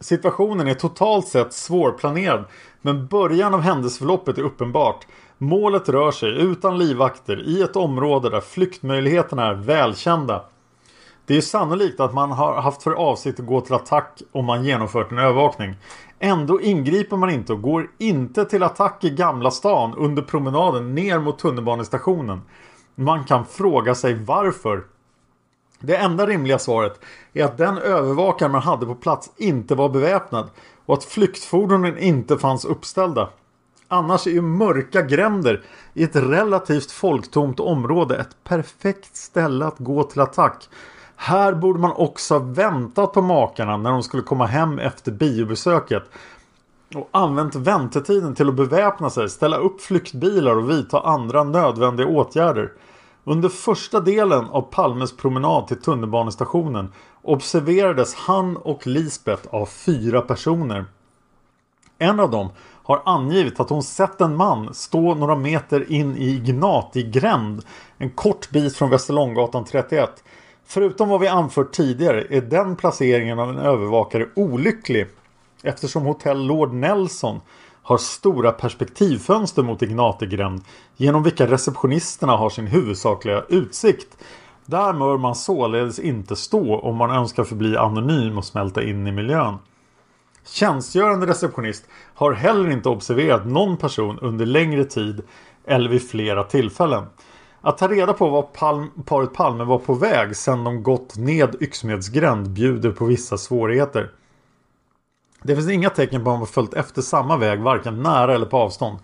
Situationen 0.00 0.68
är 0.68 0.74
totalt 0.74 1.28
sett 1.28 1.52
svårplanerad 1.52 2.44
men 2.82 3.06
början 3.06 3.54
av 3.54 3.60
händelseförloppet 3.60 4.38
är 4.38 4.42
uppenbart. 4.42 5.06
Målet 5.38 5.88
rör 5.88 6.10
sig 6.10 6.30
utan 6.30 6.78
livvakter 6.78 7.48
i 7.48 7.62
ett 7.62 7.76
område 7.76 8.30
där 8.30 8.40
flyktmöjligheterna 8.40 9.46
är 9.46 9.54
välkända. 9.54 10.44
Det 11.28 11.36
är 11.36 11.40
sannolikt 11.40 12.00
att 12.00 12.14
man 12.14 12.30
har 12.30 12.60
haft 12.60 12.82
för 12.82 12.92
avsikt 12.92 13.40
att 13.40 13.46
gå 13.46 13.60
till 13.60 13.74
attack 13.74 14.22
om 14.32 14.44
man 14.44 14.64
genomfört 14.64 15.12
en 15.12 15.18
övervakning. 15.18 15.74
Ändå 16.18 16.60
ingriper 16.60 17.16
man 17.16 17.30
inte 17.30 17.52
och 17.52 17.62
går 17.62 17.90
inte 17.98 18.44
till 18.44 18.62
attack 18.62 19.04
i 19.04 19.10
Gamla 19.10 19.50
stan 19.50 19.94
under 19.96 20.22
promenaden 20.22 20.94
ner 20.94 21.18
mot 21.18 21.38
tunnelbanestationen. 21.38 22.40
Man 22.94 23.24
kan 23.24 23.46
fråga 23.46 23.94
sig 23.94 24.14
varför. 24.14 24.84
Det 25.80 25.96
enda 25.96 26.26
rimliga 26.26 26.58
svaret 26.58 27.00
är 27.32 27.44
att 27.44 27.58
den 27.58 27.78
övervakare 27.78 28.48
man 28.48 28.62
hade 28.62 28.86
på 28.86 28.94
plats 28.94 29.30
inte 29.36 29.74
var 29.74 29.88
beväpnad 29.88 30.50
och 30.86 30.94
att 30.94 31.04
flyktfordonen 31.04 31.98
inte 31.98 32.38
fanns 32.38 32.64
uppställda. 32.64 33.28
Annars 33.88 34.26
är 34.26 34.30
ju 34.30 34.42
mörka 34.42 35.02
gränder 35.02 35.64
i 35.94 36.02
ett 36.02 36.16
relativt 36.16 36.90
folktomt 36.90 37.60
område 37.60 38.16
ett 38.16 38.44
perfekt 38.44 39.16
ställe 39.16 39.66
att 39.66 39.78
gå 39.78 40.02
till 40.02 40.20
attack 40.20 40.68
här 41.20 41.54
borde 41.54 41.78
man 41.78 41.92
också 41.92 42.38
väntat 42.38 43.12
på 43.12 43.22
makarna 43.22 43.76
när 43.76 43.90
de 43.90 44.02
skulle 44.02 44.22
komma 44.22 44.46
hem 44.46 44.78
efter 44.78 45.12
biobesöket. 45.12 46.02
Och 46.94 47.08
använt 47.10 47.54
väntetiden 47.54 48.34
till 48.34 48.48
att 48.48 48.54
beväpna 48.54 49.10
sig, 49.10 49.28
ställa 49.28 49.56
upp 49.56 49.80
flyktbilar 49.80 50.56
och 50.56 50.70
vidta 50.70 51.00
andra 51.00 51.44
nödvändiga 51.44 52.06
åtgärder. 52.06 52.72
Under 53.24 53.48
första 53.48 54.00
delen 54.00 54.44
av 54.44 54.62
Palmes 54.62 55.16
promenad 55.16 55.68
till 55.68 55.82
tunnelbanestationen 55.82 56.92
observerades 57.22 58.14
han 58.14 58.56
och 58.56 58.86
Lisbeth 58.86 59.54
av 59.54 59.66
fyra 59.66 60.20
personer. 60.20 60.84
En 61.98 62.20
av 62.20 62.30
dem 62.30 62.48
har 62.82 63.02
angivit 63.04 63.60
att 63.60 63.70
hon 63.70 63.82
sett 63.82 64.20
en 64.20 64.36
man 64.36 64.74
stå 64.74 65.14
några 65.14 65.36
meter 65.36 65.92
in 65.92 66.16
i 66.16 66.38
Gnati-gränd 66.38 67.62
en 67.98 68.10
kort 68.10 68.50
bit 68.50 68.76
från 68.76 68.90
Västerlånggatan 68.90 69.64
31 69.64 70.24
Förutom 70.70 71.08
vad 71.08 71.20
vi 71.20 71.28
anfört 71.28 71.72
tidigare 71.72 72.26
är 72.30 72.40
den 72.40 72.76
placeringen 72.76 73.38
av 73.38 73.50
en 73.50 73.58
övervakare 73.58 74.28
olycklig 74.36 75.06
eftersom 75.62 76.02
hotell 76.02 76.46
Lord 76.46 76.72
Nelson 76.72 77.40
har 77.82 77.98
stora 77.98 78.52
perspektivfönster 78.52 79.62
mot 79.62 79.82
Ignategränd 79.82 80.62
genom 80.96 81.22
vilka 81.22 81.46
receptionisterna 81.46 82.36
har 82.36 82.50
sin 82.50 82.66
huvudsakliga 82.66 83.44
utsikt. 83.48 84.16
Där 84.66 84.92
bör 84.92 85.18
man 85.18 85.34
således 85.34 85.98
inte 85.98 86.36
stå 86.36 86.78
om 86.78 86.96
man 86.96 87.10
önskar 87.10 87.44
förbli 87.44 87.76
anonym 87.76 88.38
och 88.38 88.44
smälta 88.44 88.82
in 88.82 89.06
i 89.06 89.12
miljön. 89.12 89.54
Tjänstgörande 90.46 91.26
receptionist 91.26 91.84
har 92.14 92.32
heller 92.32 92.70
inte 92.70 92.88
observerat 92.88 93.46
någon 93.46 93.76
person 93.76 94.18
under 94.18 94.46
längre 94.46 94.84
tid 94.84 95.22
eller 95.66 95.90
vid 95.90 96.10
flera 96.10 96.44
tillfällen. 96.44 97.04
Att 97.68 97.78
ta 97.78 97.88
reda 97.88 98.12
på 98.12 98.28
vad 98.28 98.52
Palm, 98.52 98.90
paret 99.04 99.32
Palme 99.32 99.64
var 99.64 99.78
på 99.78 99.94
väg 99.94 100.36
sedan 100.36 100.64
de 100.64 100.82
gått 100.82 101.16
ned 101.16 101.56
Yxmedsgränd 101.60 102.50
bjuder 102.50 102.90
på 102.90 103.04
vissa 103.04 103.38
svårigheter. 103.38 104.10
Det 105.42 105.56
finns 105.56 105.70
inga 105.70 105.90
tecken 105.90 106.24
på 106.24 106.30
att 106.30 106.34
de 106.34 106.38
har 106.38 106.46
följt 106.46 106.74
efter 106.74 107.02
samma 107.02 107.36
väg 107.36 107.60
varken 107.60 108.02
nära 108.02 108.34
eller 108.34 108.46
på 108.46 108.56
avstånd. 108.56 108.98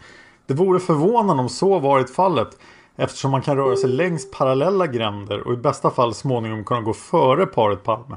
Det 0.46 0.54
vore 0.54 0.80
förvånande 0.80 1.42
om 1.42 1.48
så 1.48 1.78
varit 1.78 2.10
fallet 2.10 2.58
eftersom 2.96 3.30
man 3.30 3.42
kan 3.42 3.56
röra 3.56 3.76
sig 3.76 3.90
längs 3.90 4.30
parallella 4.30 4.86
gränder 4.86 5.46
och 5.46 5.52
i 5.52 5.56
bästa 5.56 5.90
fall 5.90 6.14
småningom 6.14 6.64
kunna 6.64 6.80
gå 6.80 6.92
före 6.92 7.46
paret 7.46 7.82
Palme. 7.82 8.16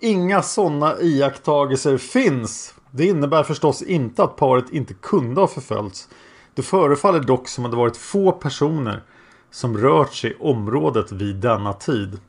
Inga 0.00 0.42
sådana 0.42 1.00
iakttagelser 1.00 1.98
finns. 1.98 2.74
Det 2.90 3.06
innebär 3.06 3.42
förstås 3.42 3.82
inte 3.82 4.22
att 4.22 4.36
paret 4.36 4.70
inte 4.70 4.94
kunde 4.94 5.40
ha 5.40 5.48
förföljts. 5.48 6.08
Det 6.54 6.62
förefaller 6.62 7.20
dock 7.20 7.48
som 7.48 7.64
att 7.64 7.70
det 7.70 7.76
varit 7.76 7.96
få 7.96 8.32
personer 8.32 9.02
som 9.50 9.78
rört 9.78 10.14
sig 10.14 10.30
i 10.30 10.36
området 10.40 11.12
vid 11.12 11.36
denna 11.36 11.72
tid. 11.72 12.20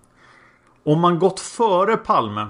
Om 0.83 0.99
man 0.99 1.19
gått 1.19 1.39
före 1.39 1.97
Palme 1.97 2.47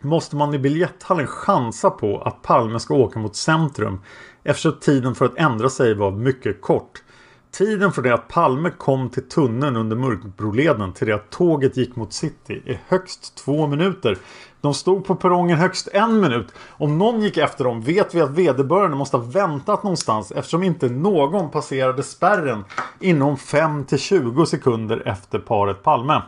måste 0.00 0.36
man 0.36 0.54
i 0.54 0.58
biljetthallen 0.58 1.26
chansa 1.26 1.90
på 1.90 2.20
att 2.20 2.42
Palme 2.42 2.80
ska 2.80 2.94
åka 2.94 3.18
mot 3.18 3.36
centrum 3.36 4.00
eftersom 4.44 4.80
tiden 4.80 5.14
för 5.14 5.24
att 5.24 5.38
ändra 5.38 5.70
sig 5.70 5.94
var 5.94 6.10
mycket 6.10 6.60
kort. 6.60 7.02
Tiden 7.50 7.92
från 7.92 8.04
det 8.04 8.14
att 8.14 8.28
Palme 8.28 8.70
kom 8.70 9.08
till 9.08 9.28
tunneln 9.28 9.76
under 9.76 9.96
Mörkbroleden 9.96 10.92
till 10.92 11.06
det 11.06 11.14
att 11.14 11.30
tåget 11.30 11.76
gick 11.76 11.96
mot 11.96 12.12
city 12.12 12.62
är 12.66 12.80
högst 12.88 13.36
två 13.36 13.66
minuter. 13.66 14.18
De 14.60 14.74
stod 14.74 15.04
på 15.04 15.14
perrongen 15.14 15.58
högst 15.58 15.88
en 15.92 16.20
minut. 16.20 16.52
Om 16.68 16.98
någon 16.98 17.22
gick 17.22 17.36
efter 17.36 17.64
dem 17.64 17.80
vet 17.80 18.14
vi 18.14 18.20
att 18.20 18.30
vederbörande 18.30 18.96
måste 18.96 19.16
ha 19.16 19.24
väntat 19.24 19.82
någonstans 19.82 20.32
eftersom 20.32 20.62
inte 20.62 20.88
någon 20.88 21.50
passerade 21.50 22.02
spärren 22.02 22.64
inom 23.00 23.36
5 23.36 23.86
20 23.98 24.46
sekunder 24.46 25.02
efter 25.06 25.38
paret 25.38 25.82
Palme. 25.82 26.22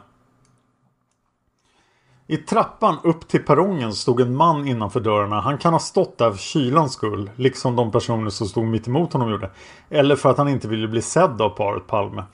I 2.27 2.37
trappan 2.37 2.99
upp 3.03 3.29
till 3.29 3.42
perrongen 3.42 3.92
stod 3.92 4.21
en 4.21 4.37
man 4.37 4.66
innanför 4.66 5.01
dörrarna. 5.01 5.40
Han 5.40 5.59
kan 5.59 5.73
ha 5.73 5.81
stått 5.81 6.18
där 6.18 6.31
för 6.31 6.38
kylans 6.38 6.92
skull. 6.92 7.31
Liksom 7.37 7.77
de 7.77 7.90
personer 7.90 8.31
som 8.31 8.47
stod 8.47 8.64
mitt 8.64 8.88
emot 8.88 9.12
honom 9.12 9.31
gjorde. 9.31 9.51
Eller 9.90 10.16
för 10.16 10.31
att 10.31 10.38
han 10.38 10.49
inte 10.49 10.68
ville 10.68 10.88
bli 10.88 11.03
sedd 11.03 11.42
av 11.42 11.49
paret 11.49 11.87
Palme. 11.87 12.25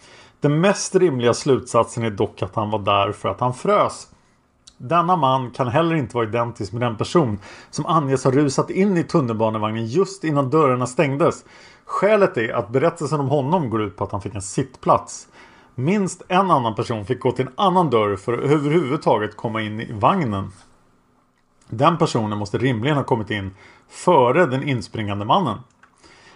Den 0.41 0.61
mest 0.61 0.95
rimliga 0.95 1.35
slutsatsen 1.35 2.05
är 2.05 2.11
dock 2.11 2.43
att 2.43 2.55
han 2.55 2.71
var 2.71 2.79
där 2.79 3.13
för 3.13 3.29
att 3.29 3.41
han 3.41 3.55
frös. 3.55 4.09
Denna 4.79 5.17
man 5.17 5.51
kan 5.51 5.69
heller 5.69 5.95
inte 5.95 6.17
vara 6.17 6.29
identisk 6.29 6.73
med 6.73 6.83
den 6.83 6.97
person 6.97 7.39
som 7.71 7.87
anges 7.87 8.25
ha 8.25 8.31
rusat 8.31 8.71
in 8.71 8.97
i 8.97 9.05
tunnelbanevagnen 9.05 9.87
just 9.87 10.25
innan 10.25 10.51
dörrarna 10.51 10.87
stängdes. 10.87 11.45
Skälet 11.85 12.37
är 12.37 12.53
att 12.55 12.69
berättelsen 12.69 13.21
om 13.21 13.29
honom 13.29 13.71
går 13.71 13.83
ut 13.83 13.97
på 13.97 14.05
att 14.05 14.13
han 14.13 14.21
fick 14.21 14.35
en 14.35 14.43
sittplats. 14.43 15.29
Minst 15.75 16.23
en 16.29 16.51
annan 16.51 16.75
person 16.75 17.07
fick 17.07 17.21
gå 17.21 17.33
till 17.33 17.47
en 17.47 17.53
annan 17.57 17.91
dörr 17.91 18.17
för 18.17 18.33
att 18.33 18.41
överhuvudtaget 18.41 19.37
komma 19.37 19.63
in 19.63 19.81
i 19.81 19.93
vagnen. 19.93 20.51
Den 21.69 21.99
personen 21.99 22.39
måste 22.39 22.59
rimligen 22.59 22.97
ha 22.97 23.05
kommit 23.05 23.31
in 23.31 23.55
före 23.89 24.47
den 24.47 24.69
inspringande 24.69 25.25
mannen. 25.25 25.59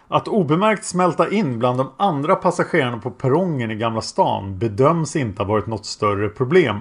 Att 0.09 0.28
obemärkt 0.28 0.85
smälta 0.85 1.31
in 1.31 1.59
bland 1.59 1.78
de 1.78 1.90
andra 1.96 2.37
passagerarna 2.37 2.98
på 2.98 3.11
perrongen 3.11 3.70
i 3.70 3.74
Gamla 3.74 4.00
stan 4.00 4.59
bedöms 4.59 5.16
inte 5.16 5.42
ha 5.42 5.48
varit 5.48 5.66
något 5.66 5.87
större 5.87 6.28
problem. 6.28 6.81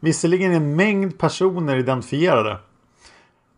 Visserligen 0.00 0.52
är 0.52 0.56
en 0.56 0.76
mängd 0.76 1.18
personer 1.18 1.76
identifierade 1.76 2.58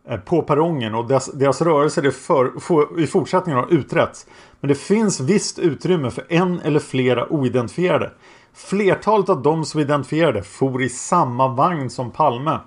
eh, 0.09 0.19
på 0.19 0.41
perrongen 0.41 0.95
och 0.95 1.07
deras, 1.07 1.31
deras 1.31 1.61
rörelser 1.61 2.11
för, 2.11 2.59
för, 2.59 2.99
i 2.99 3.07
fortsättningen 3.07 3.59
har 3.59 3.73
utretts. 3.73 4.27
Men 4.59 4.67
det 4.67 4.75
finns 4.75 5.19
visst 5.19 5.59
utrymme 5.59 6.11
för 6.11 6.25
en 6.29 6.59
eller 6.59 6.79
flera 6.79 7.33
oidentifierade. 7.33 8.11
Flertalet 8.53 9.29
av 9.29 9.41
de 9.41 9.65
som 9.65 9.79
identifierade 9.79 10.43
for 10.43 10.81
i 10.81 10.89
samma 10.89 11.47
vagn 11.47 11.89
som 11.89 12.11
Palme. 12.11 12.59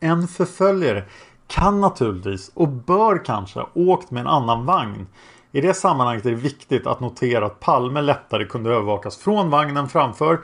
En 0.00 0.28
förföljare 0.28 1.04
kan 1.46 1.80
naturligtvis 1.80 2.50
och 2.54 2.68
bör 2.68 3.24
kanske 3.24 3.58
ha 3.58 3.68
åkt 3.74 4.10
med 4.10 4.20
en 4.20 4.26
annan 4.26 4.66
vagn. 4.66 5.06
I 5.52 5.60
det 5.60 5.74
sammanhanget 5.74 6.26
är 6.26 6.30
det 6.30 6.36
viktigt 6.36 6.86
att 6.86 7.00
notera 7.00 7.46
att 7.46 7.60
Palme 7.60 8.00
lättare 8.00 8.44
kunde 8.44 8.70
övervakas 8.70 9.16
från 9.16 9.50
vagnen 9.50 9.88
framför 9.88 10.40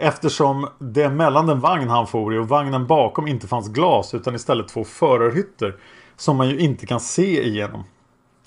Eftersom 0.00 0.68
det 0.78 1.08
mellan 1.08 1.46
den 1.46 1.60
vagn 1.60 1.88
han 1.88 2.06
for 2.06 2.34
i 2.34 2.38
och 2.38 2.48
vagnen 2.48 2.86
bakom 2.86 3.26
inte 3.26 3.46
fanns 3.46 3.68
glas 3.68 4.14
utan 4.14 4.34
istället 4.34 4.68
två 4.68 4.84
förarhytter 4.84 5.76
som 6.16 6.36
man 6.36 6.48
ju 6.48 6.58
inte 6.58 6.86
kan 6.86 7.00
se 7.00 7.46
igenom. 7.46 7.84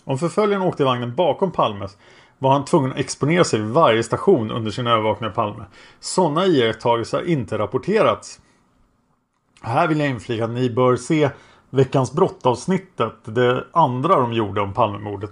Om 0.04 0.18
förföljaren 0.18 0.62
åkte 0.62 0.84
i 0.84 0.86
vagnen 0.86 1.16
bakom 1.16 1.52
Palmes 1.52 1.98
var 2.40 2.52
han 2.52 2.66
tvungen 2.66 2.92
att 2.92 2.98
exponera 2.98 3.44
sig 3.44 3.60
vid 3.60 3.70
varje 3.70 4.04
station 4.04 4.52
under 4.52 4.72
sin 4.72 4.88
övervakning 4.88 5.30
av 5.30 5.34
Palme. 5.34 5.64
Sådana 6.00 6.46
iakttagelser 6.46 7.18
har 7.18 7.26
inte 7.26 7.58
rapporterats. 7.58 8.40
Här 9.62 9.88
vill 9.88 10.00
jag 10.00 10.10
inflika 10.10 10.44
att 10.44 10.52
ni 10.52 10.70
bör 10.70 10.96
se 10.96 11.30
veckans 11.70 12.14
brottavsnittet. 12.14 13.16
Det 13.24 13.66
andra 13.72 14.20
de 14.20 14.34
gjorde 14.34 14.62
om 14.62 14.74
Palmemordet. 14.74 15.32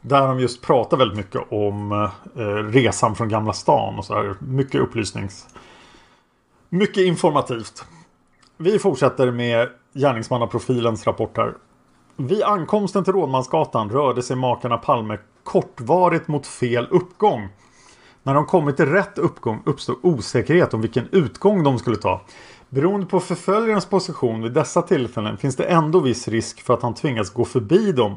Där 0.00 0.28
de 0.28 0.40
just 0.40 0.62
pratar 0.62 0.96
väldigt 0.96 1.16
mycket 1.16 1.52
om 1.52 1.92
eh, 2.36 2.42
resan 2.44 3.14
från 3.14 3.28
Gamla 3.28 3.52
stan 3.52 3.98
och 3.98 4.04
så 4.04 4.14
här. 4.14 4.34
Mycket 4.38 4.80
upplysnings... 4.80 5.46
Mycket 6.68 7.04
informativt. 7.04 7.84
Vi 8.56 8.78
fortsätter 8.78 9.30
med 9.30 9.68
gärningsmannaprofilens 9.94 11.06
rapport 11.06 11.36
här. 11.36 11.54
Vid 12.16 12.42
ankomsten 12.42 13.04
till 13.04 13.12
Rådmansgatan 13.12 13.90
rörde 13.90 14.22
sig 14.22 14.36
makarna 14.36 14.76
Palme 14.76 15.18
kortvarigt 15.44 16.28
mot 16.28 16.46
fel 16.46 16.88
uppgång. 16.90 17.48
När 18.22 18.34
de 18.34 18.46
kommit 18.46 18.76
till 18.76 18.86
rätt 18.86 19.18
uppgång 19.18 19.62
uppstod 19.66 19.96
osäkerhet 20.02 20.74
om 20.74 20.80
vilken 20.80 21.08
utgång 21.12 21.62
de 21.62 21.78
skulle 21.78 21.96
ta. 21.96 22.20
Beroende 22.68 23.06
på 23.06 23.20
förföljarens 23.20 23.86
position 23.86 24.42
vid 24.42 24.52
dessa 24.52 24.82
tillfällen 24.82 25.36
finns 25.36 25.56
det 25.56 25.64
ändå 25.64 26.00
viss 26.00 26.28
risk 26.28 26.60
för 26.60 26.74
att 26.74 26.82
han 26.82 26.94
tvingas 26.94 27.30
gå 27.30 27.44
förbi 27.44 27.92
dem 27.92 28.16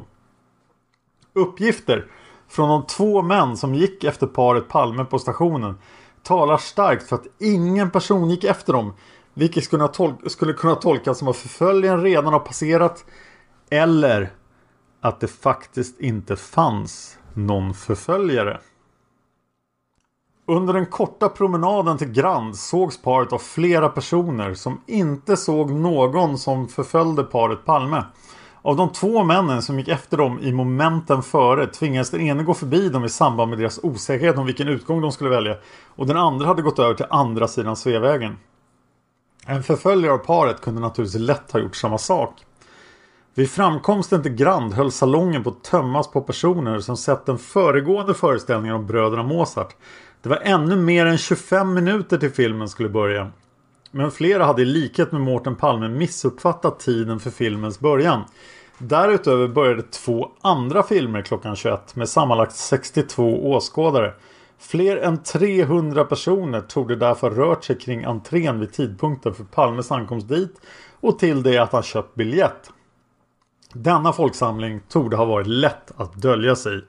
Uppgifter 1.34 2.06
från 2.48 2.68
de 2.68 2.86
två 2.86 3.22
män 3.22 3.56
som 3.56 3.74
gick 3.74 4.04
efter 4.04 4.26
paret 4.26 4.68
Palme 4.68 5.04
på 5.04 5.18
stationen 5.18 5.78
talar 6.22 6.56
starkt 6.56 7.08
för 7.08 7.16
att 7.16 7.26
ingen 7.40 7.90
person 7.90 8.30
gick 8.30 8.44
efter 8.44 8.72
dem. 8.72 8.94
Vilket 9.34 9.64
skulle, 9.64 9.88
skulle 10.26 10.52
kunna 10.52 10.74
tolkas 10.74 11.18
som 11.18 11.28
att 11.28 11.36
förföljaren 11.36 12.02
redan 12.02 12.32
har 12.32 12.40
passerat. 12.40 13.04
Eller 13.70 14.32
att 15.00 15.20
det 15.20 15.28
faktiskt 15.28 16.00
inte 16.00 16.36
fanns 16.36 17.18
någon 17.34 17.74
förföljare. 17.74 18.60
Under 20.46 20.74
den 20.74 20.86
korta 20.86 21.28
promenaden 21.28 21.98
till 21.98 22.12
Grand 22.12 22.56
sågs 22.56 23.02
paret 23.02 23.32
av 23.32 23.38
flera 23.38 23.88
personer 23.88 24.54
som 24.54 24.80
inte 24.86 25.36
såg 25.36 25.70
någon 25.70 26.38
som 26.38 26.68
förföljde 26.68 27.22
paret 27.22 27.64
Palme. 27.64 28.02
Av 28.66 28.76
de 28.76 28.92
två 28.92 29.24
männen 29.24 29.62
som 29.62 29.78
gick 29.78 29.88
efter 29.88 30.16
dem 30.16 30.38
i 30.38 30.52
momenten 30.52 31.22
före 31.22 31.66
tvingades 31.66 32.10
den 32.10 32.20
ene 32.20 32.42
gå 32.42 32.54
förbi 32.54 32.88
dem 32.88 33.04
i 33.04 33.08
samband 33.08 33.50
med 33.50 33.58
deras 33.58 33.80
osäkerhet 33.82 34.38
om 34.38 34.46
vilken 34.46 34.68
utgång 34.68 35.00
de 35.00 35.12
skulle 35.12 35.30
välja. 35.30 35.56
Och 35.96 36.06
den 36.06 36.16
andra 36.16 36.46
hade 36.46 36.62
gått 36.62 36.78
över 36.78 36.94
till 36.94 37.06
andra 37.10 37.48
sidan 37.48 37.76
Sveavägen. 37.76 38.36
En 39.46 39.62
förföljare 39.62 40.12
av 40.12 40.18
paret 40.18 40.60
kunde 40.60 40.80
naturligtvis 40.80 41.20
lätt 41.20 41.52
ha 41.52 41.60
gjort 41.60 41.76
samma 41.76 41.98
sak. 41.98 42.34
Vid 43.34 43.50
framkomsten 43.50 44.22
till 44.22 44.34
Grand 44.34 44.74
höll 44.74 44.92
salongen 44.92 45.44
på 45.44 45.50
att 45.50 45.64
tömmas 45.64 46.10
på 46.10 46.20
personer 46.20 46.80
som 46.80 46.96
sett 46.96 47.26
den 47.26 47.38
föregående 47.38 48.14
föreställningen 48.14 48.76
om 48.76 48.86
bröderna 48.86 49.22
Mozart. 49.22 49.76
Det 50.22 50.28
var 50.28 50.40
ännu 50.42 50.76
mer 50.76 51.06
än 51.06 51.18
25 51.18 51.74
minuter 51.74 52.18
till 52.18 52.30
filmen 52.30 52.68
skulle 52.68 52.88
börja. 52.88 53.30
Men 53.96 54.10
flera 54.10 54.44
hade 54.44 54.62
i 54.62 54.64
likhet 54.64 55.12
med 55.12 55.20
Mårten 55.20 55.56
Palme 55.56 55.88
missuppfattat 55.88 56.80
tiden 56.80 57.20
för 57.20 57.30
filmens 57.30 57.80
början. 57.80 58.24
Därutöver 58.78 59.48
började 59.48 59.82
två 59.82 60.30
andra 60.40 60.82
filmer 60.82 61.22
klockan 61.22 61.56
21 61.56 61.96
med 61.96 62.08
sammanlagt 62.08 62.56
62 62.56 63.50
åskådare. 63.52 64.14
Fler 64.58 64.96
än 64.96 65.22
300 65.22 66.04
personer 66.04 66.60
tog 66.60 66.88
det 66.88 66.96
därför 66.96 67.30
rört 67.30 67.64
sig 67.64 67.78
kring 67.78 68.04
entrén 68.04 68.60
vid 68.60 68.72
tidpunkten 68.72 69.34
för 69.34 69.44
Palmes 69.44 69.92
ankomst 69.92 70.28
dit 70.28 70.60
och 71.00 71.18
till 71.18 71.42
det 71.42 71.58
att 71.58 71.72
han 71.72 71.82
köpt 71.82 72.14
biljett. 72.14 72.70
Denna 73.72 74.12
folksamling 74.12 74.80
tog 74.88 75.14
ha 75.14 75.24
varit 75.24 75.46
lätt 75.46 75.92
att 75.96 76.22
dölja 76.22 76.56
sig 76.56 76.78
i. 76.78 76.82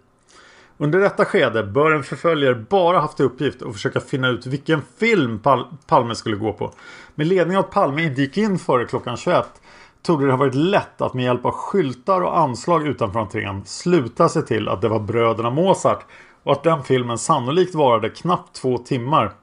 Under 0.77 0.99
detta 0.99 1.25
skede 1.25 1.63
bör 1.63 1.91
en 1.91 2.03
förföljare 2.03 2.55
bara 2.55 2.99
haft 2.99 3.17
till 3.17 3.25
uppgift 3.25 3.61
att 3.61 3.73
försöka 3.73 3.99
finna 3.99 4.27
ut 4.27 4.45
vilken 4.45 4.81
film 4.97 5.39
Pal 5.39 5.65
Palme 5.87 6.15
skulle 6.15 6.35
gå 6.35 6.53
på. 6.53 6.71
Med 7.15 7.27
ledning 7.27 7.57
av 7.57 7.63
att 7.63 7.71
Palme 7.71 8.03
inte 8.03 8.21
gick 8.21 8.37
in 8.37 8.59
före 8.59 8.85
klockan 8.85 9.17
21 9.17 9.61
tog 10.01 10.21
det 10.25 10.31
ha 10.31 10.37
varit 10.37 10.55
lätt 10.55 11.01
att 11.01 11.13
med 11.13 11.25
hjälp 11.25 11.45
av 11.45 11.51
skyltar 11.51 12.21
och 12.21 12.37
anslag 12.37 12.87
utanför 12.87 13.19
entrén 13.19 13.65
sluta 13.65 14.29
sig 14.29 14.45
till 14.45 14.69
att 14.69 14.81
det 14.81 14.89
var 14.89 14.99
bröderna 14.99 15.49
Mozart 15.49 16.05
och 16.43 16.51
att 16.51 16.63
den 16.63 16.83
filmen 16.83 17.17
sannolikt 17.17 17.75
varade 17.75 18.09
knappt 18.09 18.55
två 18.55 18.77
timmar 18.77 19.33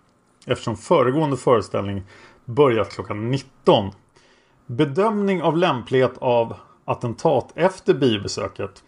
eftersom 0.47 0.77
föregående 0.77 1.37
föreställning 1.37 2.03
börjat 2.45 2.91
klockan 2.91 3.31
19. 3.31 3.91
Bedömning 4.67 5.43
av 5.43 5.57
lämplighet 5.57 6.13
av 6.19 6.55
attentat 6.85 7.53
efter 7.55 7.95
biobesöket. 7.95 8.83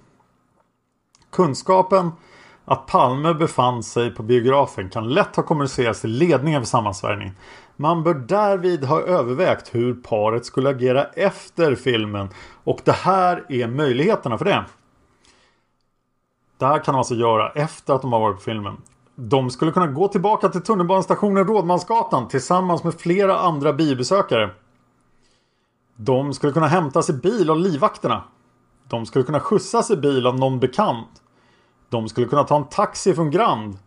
Kunskapen 1.31 2.11
att 2.65 2.87
Palme 2.87 3.35
befann 3.35 3.83
sig 3.83 4.15
på 4.15 4.23
biografen 4.23 4.91
kan 4.91 5.09
lätt 5.09 5.37
ha 5.37 5.43
kommunicerats 5.43 6.01
till 6.01 6.11
ledningen 6.11 6.63
för 6.63 6.67
sammansvärjningen. 6.67 7.35
Man 7.77 8.03
bör 8.03 8.15
därvid 8.15 8.85
ha 8.85 9.01
övervägt 9.01 9.75
hur 9.75 9.95
paret 9.95 10.47
skulle 10.47 10.71
agera 10.71 11.05
efter 11.05 11.75
filmen 11.75 12.29
och 12.65 12.81
det 12.85 12.93
här 12.93 13.45
är 13.49 13.67
möjligheterna 13.67 14.39
för 14.39 14.45
det. 14.45 14.65
Det 16.59 16.67
här 16.67 16.79
kan 16.79 16.95
de 16.95 16.99
alltså 16.99 17.15
göra 17.15 17.51
efter 17.51 17.95
att 17.95 18.03
de 18.03 18.13
har 18.13 18.21
varit 18.21 18.37
på 18.37 18.43
filmen. 18.43 18.77
De 19.17 19.51
skulle 19.51 19.73
kunna 19.73 19.87
gå 19.87 20.09
tillbaka 20.09 20.49
till 20.49 20.63
tunnelbanestationen 20.63 21.47
Rådmansgatan 21.47 22.29
tillsammans 22.29 22.85
med 22.85 22.95
flera 22.95 23.39
andra 23.39 23.73
biobesökare. 23.73 24.51
De 25.97 26.35
skulle 26.35 26.53
kunna 26.53 26.67
hämtas 26.67 27.11
i 27.11 27.13
bil 27.13 27.51
av 27.51 27.59
livvakterna. 27.59 28.25
De 28.89 29.07
skulle 29.07 29.25
kunna 29.25 29.41
skjutsas 29.41 29.91
i 29.91 29.97
bil 29.97 30.27
av 30.27 30.39
någon 30.39 30.61
bekant. 30.61 31.23
De 31.89 32.09
skulle 32.09 32.27
kunna 32.27 32.45
ta 32.45 32.57
en 32.57 32.69
taxi 32.69 33.15
från 33.15 33.31
Grand. 33.31 33.79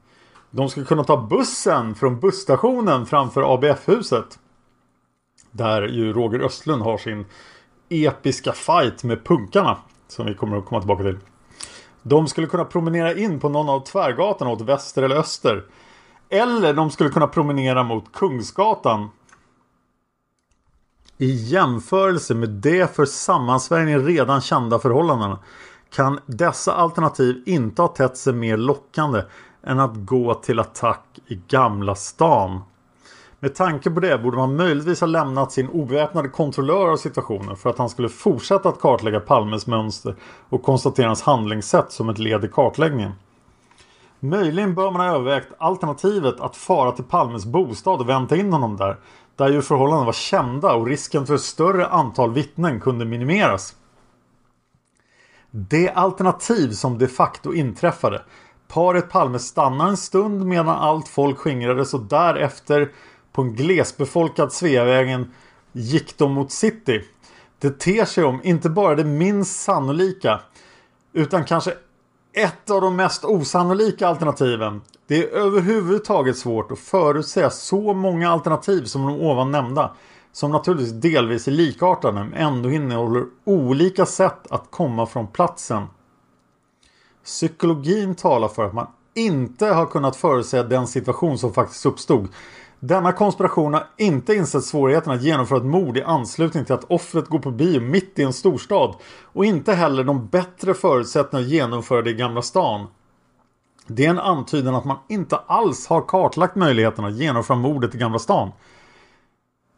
De 0.52 0.70
skulle 0.70 0.86
kunna 0.86 1.04
ta 1.04 1.18
bussen 1.18 1.96
från 1.96 2.20
busstationen 2.20 3.06
framför 3.06 3.54
ABF-huset. 3.54 4.40
Där 5.52 5.88
ju 5.88 6.14
Roger 6.14 6.40
Östlund 6.40 6.82
har 6.82 6.98
sin 6.98 7.26
episka 7.90 8.52
fight 8.52 9.04
med 9.04 9.26
punkarna. 9.26 9.78
Som 10.08 10.26
vi 10.26 10.34
kommer 10.34 10.58
att 10.58 10.66
komma 10.66 10.82
tillbaka 10.82 11.04
till. 11.04 11.18
De 12.04 12.28
skulle 12.28 12.48
kunna 12.48 12.66
promenera 12.66 13.14
in 13.14 13.40
på 13.40 13.50
någon 13.50 13.70
av 13.70 13.80
tvärgatorna 13.80 14.52
åt 14.52 14.62
väster 14.62 15.04
eller 15.04 15.16
öster. 15.16 15.64
Eller 16.30 16.74
de 16.74 16.92
skulle 16.92 17.10
kunna 17.10 17.28
promenera 17.28 17.84
mot 17.84 18.12
Kungsgatan. 18.14 19.10
I 21.18 21.32
jämförelse 21.32 22.36
med 22.36 22.50
det 22.50 22.96
för 22.96 23.06
sammansvärjningen 23.06 24.06
redan 24.06 24.42
kända 24.42 24.80
förhållandena 24.80 25.40
kan 25.90 26.20
dessa 26.26 26.74
alternativ 26.74 27.44
inte 27.46 27.82
ha 27.82 27.88
tätt 27.88 28.18
sig 28.18 28.34
mer 28.34 28.58
lockande 28.58 29.22
än 29.64 29.80
att 29.80 29.96
gå 29.96 30.34
till 30.34 30.60
attack 30.60 31.20
i 31.28 31.42
Gamla 31.48 31.96
stan. 31.96 32.62
Med 33.40 33.56
tanke 33.56 33.92
på 33.92 34.00
det 34.00 34.18
borde 34.18 34.38
man 34.38 34.56
möjligtvis 34.56 35.00
ha 35.00 35.08
lämnat 35.08 35.52
sin 35.52 35.70
oväpnade 35.70 36.30
kontrollör 36.30 36.90
av 36.92 36.98
situationen 36.98 37.56
för 37.56 37.70
att 37.70 37.78
han 37.78 37.90
skulle 37.90 38.10
fortsätta 38.10 38.70
att 38.70 38.80
kartlägga 38.80 39.20
Palmes 39.20 39.68
mönster 39.68 40.16
och 40.50 40.64
konstatera 40.64 41.08
hans 41.08 41.22
handlingssätt 41.22 41.92
som 41.92 42.10
ett 42.10 42.18
led 42.18 42.46
i 42.46 42.48
kartläggningen. 42.48 43.12
Möjligen 44.20 44.76
bör 44.76 44.92
man 44.92 45.02
ha 45.02 45.16
övervägt 45.16 45.54
alternativet 45.58 46.40
att 46.40 46.56
fara 46.56 46.92
till 46.92 47.04
Palmes 47.04 47.46
bostad 47.46 48.00
och 48.00 48.10
vänta 48.10 48.36
in 48.36 48.54
honom 48.54 48.78
där. 48.78 48.98
Där 49.36 49.50
ju 49.50 49.62
förhållandena 49.62 50.06
var 50.06 50.14
kända 50.14 50.74
och 50.74 50.88
risken 50.88 51.26
för 51.26 51.36
ett 51.36 51.42
större 51.42 51.88
antal 51.88 52.34
vittnen 52.34 52.80
kunde 52.80 53.06
minimeras. 53.06 53.76
Det 55.52 55.90
alternativ 55.90 56.72
som 56.72 56.98
de 56.98 57.08
facto 57.08 57.54
inträffade. 57.54 58.22
Paret 58.68 59.10
Palme 59.10 59.40
stannar 59.40 59.88
en 59.88 59.98
stund 59.98 60.46
medan 60.46 60.76
allt 60.76 61.08
folk 61.08 61.38
skingrades 61.38 61.94
och 61.94 62.02
därefter 62.02 62.92
på 63.32 63.42
en 63.42 63.56
glesbefolkad 63.56 64.54
Sveavägen 64.54 65.32
gick 65.72 66.18
de 66.18 66.32
mot 66.34 66.52
city. 66.52 67.04
Det 67.60 67.80
ter 67.80 68.06
sig 68.06 68.24
om 68.24 68.40
inte 68.44 68.70
bara 68.70 68.96
det 68.96 69.04
minst 69.04 69.62
sannolika 69.62 70.40
utan 71.14 71.46
kanske 71.46 71.74
ett 72.34 72.70
av 72.70 72.82
de 72.82 72.96
mest 72.96 73.26
osannolika 73.26 74.08
alternativen. 74.08 74.82
Det 75.08 75.24
är 75.24 75.28
överhuvudtaget 75.28 76.38
svårt 76.38 76.72
att 76.72 76.80
förutsäga 76.80 77.50
så 77.50 77.94
många 77.94 78.32
alternativ 78.32 78.84
som 78.84 79.06
de 79.06 79.22
ovan 79.22 79.52
nämnda. 79.52 79.96
Som 80.32 80.52
naturligtvis 80.52 80.94
delvis 80.94 81.48
är 81.48 81.52
likartade 81.52 82.14
men 82.14 82.34
ändå 82.34 82.72
innehåller 82.72 83.26
olika 83.44 84.06
sätt 84.06 84.52
att 84.52 84.72
komma 84.72 85.06
från 85.06 85.28
platsen. 85.28 85.88
Psykologin 87.24 88.16
talar 88.16 88.48
för 88.48 88.66
att 88.66 88.74
man 88.74 88.88
inte 89.14 89.66
har 89.66 89.86
kunnat 89.86 90.16
förutsäga 90.16 90.64
den 90.64 90.88
situation 90.88 91.38
som 91.38 91.54
faktiskt 91.54 91.86
uppstod. 91.86 92.28
Denna 92.80 93.12
konspiration 93.12 93.74
har 93.74 93.88
inte 93.98 94.34
insett 94.36 94.64
svårigheten 94.64 95.14
att 95.14 95.24
genomföra 95.24 95.58
ett 95.58 95.66
mord 95.66 95.98
i 95.98 96.04
anslutning 96.04 96.66
till 96.66 96.74
att 96.74 96.92
offret 96.92 97.28
går 97.28 97.40
på 97.40 97.52
bio 97.52 97.82
mitt 97.82 98.20
i 98.20 98.24
en 98.24 98.34
storstad 98.34 98.96
och 99.34 99.46
inte 99.46 99.74
heller 99.74 100.04
de 100.04 100.28
bättre 100.28 100.74
förutsättningarna 100.74 101.46
att 101.46 101.52
genomföra 101.52 102.02
det 102.02 102.10
i 102.10 102.14
Gamla 102.14 102.42
stan. 102.42 102.88
Det 103.88 104.06
är 104.06 104.10
en 104.10 104.20
antydan 104.20 104.76
att 104.76 104.86
man 104.86 104.98
inte 105.10 105.36
alls 105.36 105.88
har 105.88 106.02
kartlagt 106.02 106.56
möjligheterna 106.56 107.08
att 107.08 107.18
genomföra 107.18 107.58
mordet 107.58 107.96
i 107.96 107.98
Gamla 107.98 108.20
stan. 108.20 108.52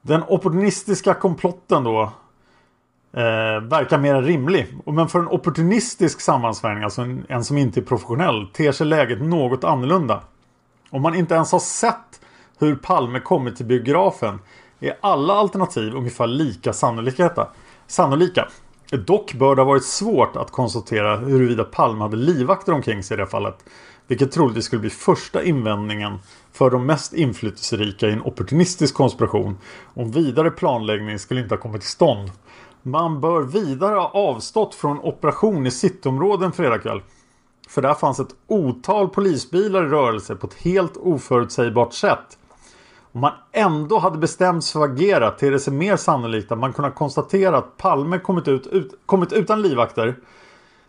Den 0.02 0.24
opportunistiska 0.28 1.14
komplotten 1.14 1.84
då 1.84 2.02
eh, 3.14 3.62
verkar 3.62 3.97
mer 3.97 4.22
rimlig. 4.22 4.68
Men 4.86 5.08
för 5.08 5.20
en 5.20 5.28
opportunistisk 5.28 6.22
sammansvärjning, 6.22 6.84
alltså 6.84 7.02
en, 7.02 7.26
en 7.30 7.43
som 7.43 7.58
inte 7.58 7.80
är 7.80 7.84
professionell, 7.84 8.47
ter 8.54 8.72
sig 8.72 8.88
läget 8.88 9.22
något 9.22 9.64
annorlunda. 9.64 10.22
Om 10.89 11.02
man 11.02 11.16
inte 11.16 11.36
ens 11.36 11.52
har 11.52 11.60
sett 11.60 12.22
hur 12.60 12.76
Palme 12.76 13.20
kommit 13.20 13.56
till 13.56 13.66
biografen 13.66 14.39
är 14.80 14.97
alla 15.02 15.34
alternativ 15.34 15.95
ungefär 15.95 16.28
lika 16.28 16.74
sannolika. 17.88 18.47
Dock 18.91 19.34
bör 19.34 19.56
det 19.56 19.62
ha 19.62 19.68
varit 19.68 19.86
svårt 19.86 20.36
att 20.36 20.52
konstatera 20.52 21.18
huruvida 21.18 21.64
Palme 21.64 22.02
hade 22.02 22.18
livvakter 22.18 22.74
omkring 22.74 23.04
sig 23.04 23.16
i 23.16 23.18
det 23.18 23.28
fallet. 23.28 23.66
Vilket 24.08 24.32
troligtvis 24.32 24.66
skulle 24.66 24.80
bli 24.80 24.89
första 24.89 25.43
invändningen 25.43 26.20
för 26.52 26.70
de 26.70 26.86
mest 26.86 27.14
inflytelserika 27.14 28.08
i 28.08 28.12
en 28.12 28.22
opportunistisk 28.22 28.95
konspiration. 28.95 29.58
Om 29.93 30.12
vidare 30.12 30.52
planläggning 30.52 31.20
skulle 31.20 31.41
inte 31.41 31.56
ha 31.56 31.62
kommit 31.62 31.82
till 31.82 31.89
stånd. 31.89 32.32
Man 32.82 33.22
bör 33.22 33.41
vidare 33.41 33.95
ha 33.95 34.10
avstått 34.10 34.76
från 34.76 35.00
operation 35.00 35.68
i 35.68 35.72
cityområden 35.72 36.52
fredag 36.52 36.80
kväll. 36.80 37.02
För 37.70 37.82
där 37.82 37.93
fanns 37.93 38.20
ett 38.20 38.36
otal 38.47 39.10
polisbilar 39.10 39.84
i 39.84 39.88
rörelse 39.88 40.36
på 40.36 40.47
ett 40.47 40.54
helt 40.54 40.97
oförutsägbart 40.97 41.93
sätt. 41.93 42.38
Om 43.12 43.22
man 43.22 43.32
ändå 43.52 44.00
hade 44.00 44.18
bestämt 44.18 44.64
sig 44.64 44.74
för 44.74 44.86
att 44.86 44.91
agera 44.91 45.32
ter 45.32 45.52
det 45.52 45.60
sig 45.60 45.74
mer 45.74 45.95
sannolikt 45.95 46.52
att 46.52 46.60
man 46.60 46.74
kunnat 46.74 46.95
konstatera 46.95 47.58
att 47.58 47.78
Palme 47.78 48.20
kommit, 48.20 48.47
ut, 48.47 48.68
ut, 48.68 49.00
kommit 49.06 49.34
utan 49.34 49.62
livvakter 49.62 50.16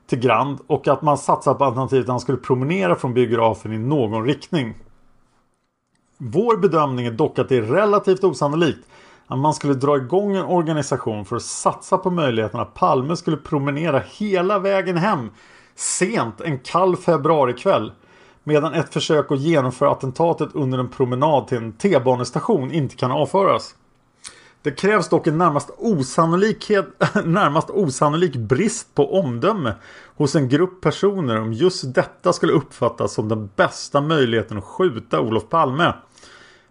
till 0.07 0.19
Grand 0.19 0.59
och 0.67 0.89
att 0.89 1.03
man 1.03 1.19
satsat 1.19 1.59
på 1.59 1.65
alternativet 1.65 2.05
att 2.05 2.11
han 2.11 2.21
skulle 2.21 2.39
promenera 2.39 2.95
från 2.95 3.15
biografen 3.15 3.73
i 3.73 3.79
någon 3.79 4.25
riktning. 4.25 4.75
Vår 6.23 6.57
bedömning 6.57 7.07
är 7.07 7.11
dock 7.11 7.39
att 7.39 7.49
det 7.49 7.57
är 7.57 7.63
relativt 7.63 8.25
osannolikt 8.25 8.89
att 9.27 9.39
man 9.39 9.55
skulle 9.55 9.75
dra 9.75 9.97
igång 9.97 10.37
en 10.37 10.45
organisation 10.45 11.25
för 11.25 11.37
att 11.37 11.43
satsa 11.43 11.99
på 11.99 12.11
möjligheten 12.11 12.61
att 12.61 12.75
Palme 12.75 13.17
skulle 13.17 13.37
promenera 13.37 14.03
hela 14.19 14.59
vägen 14.59 14.97
hem 14.97 15.31
sent 15.75 16.41
en 16.41 16.59
kall 16.59 16.97
februarikväll 16.97 17.93
Medan 18.45 18.75
ett 18.75 18.93
försök 18.93 19.33
att 19.33 19.41
genomföra 19.41 19.91
attentatet 19.91 20.49
under 20.53 20.79
en 20.79 20.89
promenad 20.89 21.47
till 21.47 21.59
en 21.59 21.73
T-banestation 21.73 22.73
inte 22.73 22.97
kan 22.97 23.13
avföras. 23.13 23.75
Det 24.63 24.71
krävs 24.71 25.09
dock 25.09 25.27
en 25.27 25.39
närmast, 25.39 25.71
osannolikhet, 25.79 26.87
närmast 27.25 27.71
osannolik 27.71 28.37
brist 28.37 28.95
på 28.95 29.21
omdöme 29.21 29.75
hos 30.17 30.37
en 30.37 30.49
grupp 30.49 30.81
personer 30.81 31.41
om 31.41 31.53
just 31.53 31.95
detta 31.95 32.33
skulle 32.33 32.53
uppfattas 32.53 33.13
som 33.13 33.29
den 33.29 33.51
bästa 33.57 34.01
möjligheten 34.01 34.59
att 34.59 34.65
skjuta 34.65 35.21
Olof 35.21 35.49
Palme. 35.49 35.95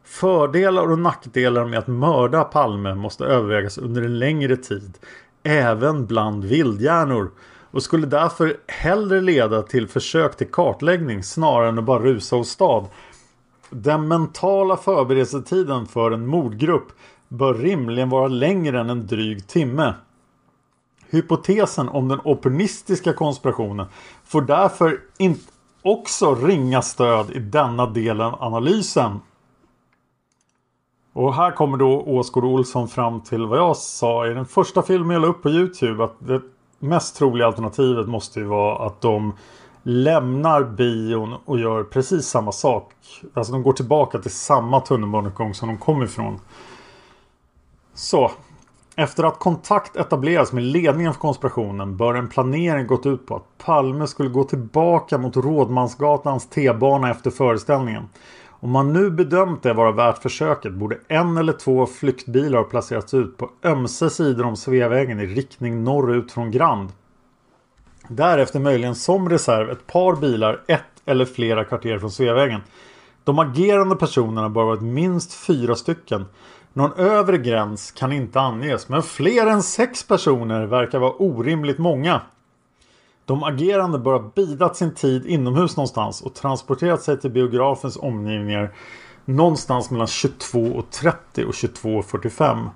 Fördelar 0.09 0.91
och 0.91 0.99
nackdelar 0.99 1.65
med 1.65 1.79
att 1.79 1.87
mörda 1.87 2.43
Palme 2.43 2.95
måste 2.95 3.25
övervägas 3.25 3.77
under 3.77 4.01
en 4.01 4.19
längre 4.19 4.57
tid. 4.57 4.97
Även 5.43 6.05
bland 6.05 6.43
vildhjärnor 6.43 7.31
och 7.71 7.83
skulle 7.83 8.07
därför 8.07 8.57
hellre 8.67 9.21
leda 9.21 9.61
till 9.61 9.87
försök 9.87 10.37
till 10.37 10.51
kartläggning 10.51 11.23
snarare 11.23 11.69
än 11.69 11.79
att 11.79 11.83
bara 11.83 11.99
rusa 11.99 12.35
och 12.35 12.47
stad. 12.47 12.87
Den 13.69 14.07
mentala 14.07 14.77
förberedelsetiden 14.77 15.85
för 15.85 16.11
en 16.11 16.27
mordgrupp 16.27 16.87
bör 17.27 17.53
rimligen 17.53 18.09
vara 18.09 18.27
längre 18.27 18.79
än 18.79 18.89
en 18.89 19.07
dryg 19.07 19.47
timme. 19.47 19.93
Hypotesen 21.09 21.89
om 21.89 22.07
den 22.07 22.19
opportunistiska 22.23 23.13
konspirationen 23.13 23.87
får 24.25 24.41
därför 24.41 24.99
inte 25.17 25.51
också 25.81 26.35
ringa 26.35 26.81
stöd 26.81 27.31
i 27.31 27.39
denna 27.39 27.85
delen 27.85 28.21
av 28.21 28.43
analysen. 28.43 29.19
Och 31.13 31.33
här 31.33 31.51
kommer 31.51 31.77
då 31.77 32.01
Åsgård 32.01 32.43
Olsson 32.43 32.87
fram 32.87 33.21
till 33.21 33.45
vad 33.45 33.59
jag 33.59 33.77
sa 33.77 34.27
i 34.27 34.33
den 34.33 34.45
första 34.45 34.81
filmen 34.81 35.11
jag 35.11 35.21
la 35.21 35.27
upp 35.27 35.41
på 35.41 35.49
Youtube. 35.49 36.03
Att 36.03 36.15
det 36.19 36.41
mest 36.79 37.15
troliga 37.15 37.47
alternativet 37.47 38.07
måste 38.07 38.39
ju 38.39 38.45
vara 38.45 38.85
att 38.85 39.01
de 39.01 39.33
lämnar 39.83 40.63
bion 40.63 41.35
och 41.45 41.59
gör 41.59 41.83
precis 41.83 42.25
samma 42.25 42.51
sak. 42.51 42.93
Alltså 43.33 43.53
de 43.53 43.63
går 43.63 43.73
tillbaka 43.73 44.19
till 44.19 44.31
samma 44.31 44.79
tunnelbanegång 44.79 45.53
som 45.53 45.67
de 45.67 45.77
kom 45.77 46.03
ifrån. 46.03 46.39
Så. 47.93 48.31
Efter 48.95 49.23
att 49.23 49.39
kontakt 49.39 49.95
etablerats 49.95 50.53
med 50.53 50.63
ledningen 50.63 51.13
för 51.13 51.19
konspirationen 51.19 51.97
bör 51.97 52.13
en 52.13 52.29
planering 52.29 52.87
gått 52.87 53.05
ut 53.05 53.27
på 53.27 53.35
att 53.35 53.57
Palme 53.65 54.07
skulle 54.07 54.29
gå 54.29 54.43
tillbaka 54.43 55.17
mot 55.17 55.37
Rådmansgatans 55.37 56.49
T-bana 56.49 57.11
efter 57.11 57.31
föreställningen. 57.31 58.09
Om 58.61 58.71
man 58.71 58.93
nu 58.93 59.09
bedömt 59.09 59.63
det 59.63 59.73
vara 59.73 59.91
värt 59.91 60.17
försöket 60.17 60.73
borde 60.73 60.97
en 61.07 61.37
eller 61.37 61.53
två 61.53 61.85
flyktbilar 61.85 62.63
placerats 62.63 63.13
ut 63.13 63.37
på 63.37 63.49
ömse 63.63 64.09
sidor 64.09 64.45
om 64.45 64.55
Sveavägen 64.55 65.19
i 65.19 65.25
riktning 65.25 65.83
norrut 65.83 66.31
från 66.31 66.51
Grand. 66.51 66.89
Därefter 68.07 68.59
möjligen 68.59 68.95
som 68.95 69.29
reserv 69.29 69.69
ett 69.69 69.87
par 69.87 70.15
bilar 70.15 70.61
ett 70.67 70.81
eller 71.05 71.25
flera 71.25 71.63
kvarter 71.63 71.99
från 71.99 72.11
Sveavägen. 72.11 72.61
De 73.23 73.39
agerande 73.39 73.95
personerna 73.95 74.49
bör 74.49 74.63
varit 74.63 74.81
minst 74.81 75.33
fyra 75.33 75.75
stycken. 75.75 76.25
Någon 76.73 76.93
övre 76.93 77.37
gräns 77.37 77.91
kan 77.91 78.11
inte 78.11 78.39
anges 78.39 78.89
men 78.89 79.03
fler 79.03 79.47
än 79.47 79.63
sex 79.63 80.07
personer 80.07 80.65
verkar 80.65 80.99
vara 80.99 81.13
orimligt 81.13 81.77
många. 81.77 82.21
De 83.29 83.43
agerande 83.43 83.99
bör 83.99 84.11
ha 84.11 84.31
bidat 84.35 84.77
sin 84.77 84.93
tid 84.93 85.25
inomhus 85.25 85.77
någonstans 85.77 86.21
och 86.21 86.33
transporterat 86.33 87.01
sig 87.01 87.19
till 87.19 87.31
biografens 87.31 87.97
omgivningar 87.97 88.73
någonstans 89.25 89.91
mellan 89.91 90.07
22.30 90.07 91.43
och 91.43 91.53
22.45. 91.53 92.69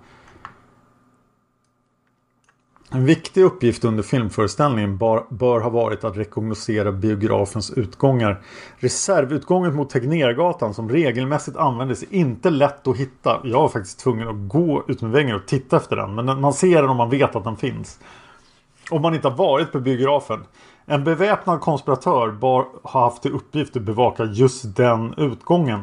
En 2.92 3.06
viktig 3.06 3.44
uppgift 3.44 3.86
under 3.86 4.04
filmföreställningen 4.04 4.98
bör, 4.98 5.26
bör 5.30 5.60
ha 5.60 5.70
varit 5.70 6.04
att 6.04 6.18
rekognosera 6.18 6.92
biografens 6.92 7.72
utgångar. 7.72 8.42
Reservutgången 8.78 9.76
mot 9.76 9.90
Tegnérgatan 9.90 10.74
som 10.74 10.90
regelmässigt 10.90 11.58
användes 11.58 12.04
är 12.04 12.14
inte 12.14 12.50
lätt 12.50 12.88
att 12.88 12.98
hitta. 12.98 13.42
Jag 13.44 13.62
var 13.62 13.70
faktiskt 13.70 14.00
tvungen 14.00 14.28
att 14.28 14.50
gå 14.50 14.84
ut 14.88 15.02
med 15.02 15.12
väggen 15.12 15.36
och 15.36 15.46
titta 15.48 15.78
efter 15.78 15.96
den. 15.96 16.16
Men 16.16 16.42
man 16.42 16.54
ser 16.54 16.82
den 16.82 16.90
om 16.90 16.98
man 16.98 17.10
vet 17.10 17.36
att 17.36 17.44
den 17.44 17.58
finns. 17.58 18.00
Om 18.94 19.02
man 19.02 19.16
inte 19.16 19.28
har 19.28 19.36
varit 19.36 19.72
på 19.72 19.80
biografen. 19.80 20.44
En 20.86 21.04
beväpnad 21.04 21.62
konspiratör 21.62 22.32
bar, 22.32 22.66
har 22.84 23.02
haft 23.02 23.22
till 23.22 23.32
uppgift 23.32 23.76
att 23.76 23.84
bevaka 23.84 24.24
just 24.24 24.76
den 24.76 25.14
utgången. 25.18 25.82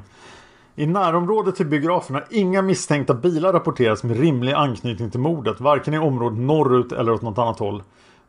I 0.74 0.86
närområdet 0.86 1.56
till 1.56 1.66
biografen 1.66 2.14
har 2.14 2.26
inga 2.30 2.62
misstänkta 2.62 3.14
bilar 3.14 3.52
rapporterats 3.52 4.04
med 4.04 4.20
rimlig 4.20 4.52
anknytning 4.52 5.11
till 5.11 5.20
mordet. 5.20 5.61
Varken 5.61 5.94
i 5.94 5.98
området 5.98 6.38
norrut 6.38 6.92
eller 6.92 7.12
åt 7.12 7.22
något 7.22 7.38
annat 7.38 7.58
håll. 7.58 7.82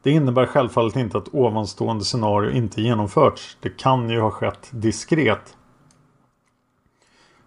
Det 0.03 0.11
innebär 0.11 0.45
självfallet 0.45 0.95
inte 0.95 1.17
att 1.17 1.34
ovanstående 1.34 2.03
scenario 2.03 2.51
inte 2.51 2.82
genomförts. 2.82 3.57
Det 3.59 3.77
kan 3.77 4.09
ju 4.09 4.19
ha 4.19 4.32
skett 4.32 4.69
diskret. 4.71 5.57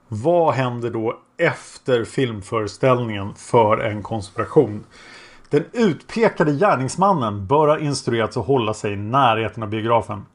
Vad 0.09 0.55
händer 0.55 0.91
då 0.91 1.19
efter 1.39 2.05
filmföreställningen 2.05 3.35
för 3.35 3.79
en 3.79 4.03
konspiration? 4.03 4.85
Den 5.55 5.65
utpekade 5.73 6.53
gärningsmannen 6.53 7.47
bör 7.47 7.69
ha 7.69 7.79
instruerats 7.79 8.37
att 8.37 8.47
hålla 8.47 8.75
sig 8.75 8.93
i 8.93 8.97
närheten 8.97 9.63
av 9.63 9.69
biografen. 9.69 10.27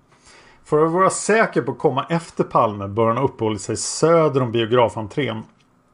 För 0.66 0.86
att 0.86 0.92
vara 0.92 1.10
säker 1.10 1.62
på 1.62 1.72
att 1.72 1.78
komma 1.78 2.06
efter 2.10 2.44
Palme 2.44 2.88
bör 2.88 3.08
han 3.08 3.18
ha 3.18 3.24
uppehållit 3.24 3.62
sig 3.62 3.78
söder 3.78 4.42
om 4.42 4.52
biografentrén. 4.52 5.44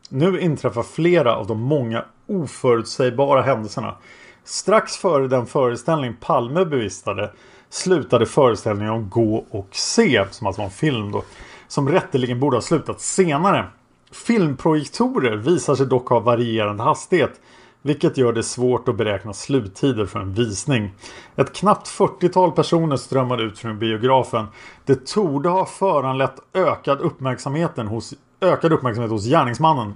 Nu 0.10 0.40
inträffar 0.40 0.84
flera 0.84 1.36
av 1.36 1.48
de 1.48 1.60
många 1.60 2.06
oförutsägbara 2.28 3.42
händelserna. 3.42 3.96
Strax 4.44 4.98
före 4.98 5.28
den 5.28 5.46
föreställning 5.46 6.16
Palme 6.20 6.66
bevistade 6.66 7.32
slutade 7.70 8.26
föreställningen 8.26 8.94
om 8.94 9.10
Gå 9.10 9.46
och 9.50 9.70
se, 9.72 10.26
som 10.32 10.48
alltså 10.48 10.62
var 10.62 10.66
en 10.66 10.72
film 10.72 11.12
då, 11.12 11.24
som 11.68 11.90
rätteligen 11.90 12.40
borde 12.40 12.58
ha 12.58 12.62
slutat 12.62 13.02
senare. 13.02 13.66
Filmprojektorer 14.12 15.36
visar 15.36 15.76
sig 15.76 15.86
dock 15.86 16.10
ha 16.10 16.20
varierande 16.20 16.84
hastighet 16.84 17.40
vilket 17.86 18.18
gör 18.18 18.34
det 18.34 18.44
svårt 18.44 18.88
att 18.88 18.96
beräkna 18.96 19.34
sluttider 19.34 20.06
för 20.06 20.20
en 20.20 20.34
visning. 20.34 20.94
Ett 21.36 21.56
knappt 21.56 21.88
40-tal 21.88 22.52
personer 22.52 22.96
strömmade 22.98 23.44
ut 23.44 23.60
från 23.60 23.80
biografen. 23.80 24.46
Det 24.86 25.06
torde 25.08 25.50
ha 25.50 25.66
föranlett 25.66 26.36
ökad, 26.54 27.02
uppmärksamheten 27.02 27.88
hos, 27.88 28.14
ökad 28.42 28.74
uppmärksamhet 28.74 29.12
hos 29.12 29.26
gärningsmannen. 29.26 29.94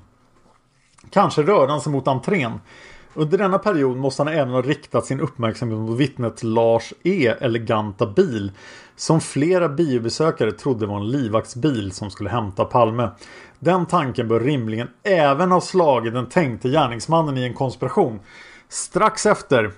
Kanske 1.09 1.41
rörde 1.43 1.71
han 1.71 1.81
sig 1.81 1.91
mot 1.91 2.07
entrén. 2.07 2.59
Under 3.13 3.37
denna 3.37 3.57
period 3.57 3.97
måste 3.97 4.23
han 4.23 4.33
även 4.33 4.53
ha 4.53 4.61
riktat 4.61 5.05
sin 5.05 5.19
uppmärksamhet 5.19 5.79
mot 5.79 5.99
vittnet 5.99 6.43
Lars 6.43 6.93
E 7.03 7.27
eleganta 7.39 8.05
bil 8.05 8.51
som 8.95 9.21
flera 9.21 9.69
biobesökare 9.69 10.51
trodde 10.51 10.85
var 10.85 10.97
en 10.97 11.11
livvaktsbil 11.11 11.91
som 11.91 12.11
skulle 12.11 12.29
hämta 12.29 12.65
Palme. 12.65 13.09
Den 13.59 13.85
tanken 13.85 14.27
bör 14.27 14.39
rimligen 14.39 14.87
även 15.03 15.51
ha 15.51 15.61
slagit 15.61 16.13
den 16.13 16.29
tänkte 16.29 16.69
gärningsmannen 16.69 17.37
i 17.37 17.43
en 17.43 17.53
konspiration. 17.53 18.19
Strax 18.69 19.25
efter 19.25 19.71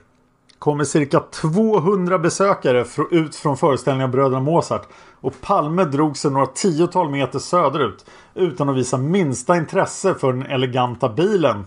kommer 0.59 0.84
cirka 0.84 1.19
200 1.19 2.19
besökare 2.19 2.86
ut 3.11 3.36
från 3.36 3.57
föreställningen 3.57 4.09
av 4.09 4.11
Bröderna 4.11 4.39
Mozart 4.39 4.88
och 5.21 5.41
Palme 5.41 5.86
drog 5.86 6.17
sig 6.17 6.32
några 6.32 6.45
tiotal 6.45 7.09
meter 7.09 7.39
söderut 7.39 8.05
utan 8.36 8.69
att 8.69 8.75
visa 8.75 8.97
minsta 8.97 9.57
intresse 9.57 10.15
för 10.15 10.34
den 10.34 10.45
eleganta 10.45 11.09
bilen. 11.09 11.65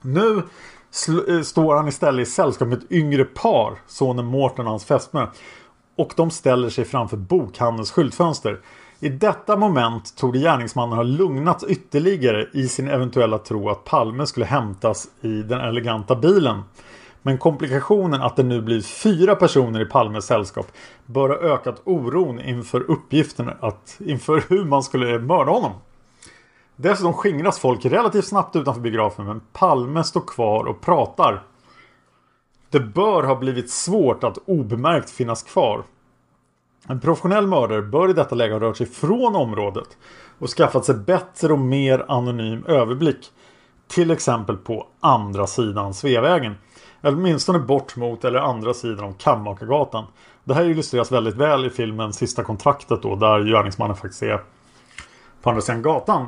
Nu 0.00 0.42
eh, 1.28 1.40
står 1.42 1.76
han 1.76 1.88
istället 1.88 2.28
i 2.28 2.30
sällskap 2.30 2.68
med 2.68 2.78
ett 2.78 2.92
yngre 2.92 3.24
par, 3.24 3.78
sonen 3.86 4.24
Mårten 4.24 4.64
och 4.64 4.70
hans 4.70 4.84
fästmö. 4.84 5.26
Och 5.96 6.12
de 6.16 6.30
ställer 6.30 6.68
sig 6.68 6.84
framför 6.84 7.16
bokhandelns 7.16 7.90
skyltfönster. 7.90 8.60
I 9.00 9.08
detta 9.08 9.56
moment 9.56 10.16
tog 10.16 10.34
gärningsmannen 10.34 10.96
ha 10.96 11.02
lugnats 11.02 11.64
ytterligare 11.64 12.46
i 12.52 12.68
sin 12.68 12.88
eventuella 12.88 13.38
tro 13.38 13.68
att 13.68 13.84
Palme 13.84 14.26
skulle 14.26 14.46
hämtas 14.46 15.08
i 15.20 15.42
den 15.42 15.60
eleganta 15.60 16.16
bilen. 16.16 16.62
Men 17.22 17.38
komplikationen 17.38 18.22
att 18.22 18.36
det 18.36 18.42
nu 18.42 18.62
blir 18.62 18.80
fyra 18.80 19.36
personer 19.36 19.80
i 19.80 19.84
Palmes 19.84 20.24
sällskap 20.24 20.66
bör 21.06 21.28
ha 21.28 21.36
ökat 21.36 21.82
oron 21.84 22.40
inför 22.40 22.90
uppgiften 22.90 23.50
att 23.60 24.00
inför 24.06 24.44
hur 24.48 24.64
man 24.64 24.82
skulle 24.82 25.18
mörda 25.18 25.52
honom. 25.52 25.72
Dessutom 26.76 27.12
skingras 27.12 27.58
folk 27.58 27.84
relativt 27.84 28.24
snabbt 28.24 28.56
utanför 28.56 28.80
biografen 28.80 29.26
men 29.26 29.40
Palme 29.52 30.04
står 30.04 30.20
kvar 30.20 30.64
och 30.64 30.80
pratar. 30.80 31.42
Det 32.70 32.80
bör 32.80 33.22
ha 33.22 33.34
blivit 33.34 33.70
svårt 33.70 34.24
att 34.24 34.38
obemärkt 34.46 35.10
finnas 35.10 35.42
kvar. 35.42 35.82
En 36.88 37.00
professionell 37.00 37.46
mördare 37.46 37.82
bör 37.82 38.10
i 38.10 38.12
detta 38.12 38.34
läge 38.34 38.52
ha 38.52 38.60
rört 38.60 38.76
sig 38.76 38.86
från 38.86 39.36
området 39.36 39.88
och 40.38 40.48
skaffat 40.48 40.84
sig 40.84 40.94
bättre 40.94 41.52
och 41.52 41.58
mer 41.58 42.04
anonym 42.08 42.64
överblick. 42.66 43.30
Till 43.88 44.10
exempel 44.10 44.56
på 44.56 44.86
andra 45.00 45.46
sidan 45.46 45.94
Sveavägen. 45.94 46.54
Eller 47.02 47.16
åtminstone 47.16 47.58
bort 47.58 47.96
mot 47.96 48.24
eller 48.24 48.38
andra 48.38 48.74
sidan 48.74 49.04
av 49.04 49.12
Kammakargatan. 49.12 50.04
Det 50.44 50.54
här 50.54 50.64
illustreras 50.64 51.12
väldigt 51.12 51.34
väl 51.34 51.66
i 51.66 51.70
filmen 51.70 52.12
Sista 52.12 52.44
kontraktet 52.44 53.02
då 53.02 53.16
där 53.16 53.44
gärningsmannen 53.44 53.96
faktiskt 53.96 54.22
är 54.22 54.40
på 55.42 55.50
andra 55.50 55.62
sidan 55.62 55.82
gatan. 55.82 56.26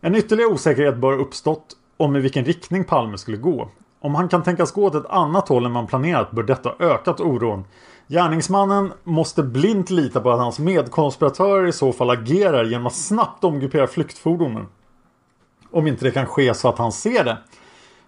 En 0.00 0.14
ytterligare 0.14 0.52
osäkerhet 0.52 0.96
bör 0.96 1.12
ha 1.12 1.18
uppstått 1.18 1.76
om 1.96 2.16
i 2.16 2.20
vilken 2.20 2.44
riktning 2.44 2.84
Palme 2.84 3.18
skulle 3.18 3.36
gå. 3.36 3.68
Om 4.00 4.14
han 4.14 4.28
kan 4.28 4.42
tänkas 4.42 4.72
gå 4.72 4.84
åt 4.84 4.94
ett 4.94 5.06
annat 5.06 5.48
håll 5.48 5.66
än 5.66 5.72
man 5.72 5.86
planerat 5.86 6.30
bör 6.30 6.42
detta 6.42 6.68
ha 6.68 6.76
ökat 6.78 7.20
oron. 7.20 7.64
Gärningsmannen 8.08 8.92
måste 9.04 9.42
blint 9.42 9.90
lita 9.90 10.20
på 10.20 10.30
att 10.30 10.38
hans 10.38 10.58
medkonspiratörer 10.58 11.66
i 11.66 11.72
så 11.72 11.92
fall 11.92 12.10
agerar 12.10 12.64
genom 12.64 12.86
att 12.86 12.94
snabbt 12.94 13.44
omgruppera 13.44 13.86
flyktfordonen. 13.86 14.66
Om 15.70 15.86
inte 15.86 16.04
det 16.04 16.10
kan 16.10 16.26
ske 16.26 16.54
så 16.54 16.68
att 16.68 16.78
han 16.78 16.92
ser 16.92 17.24
det. 17.24 17.38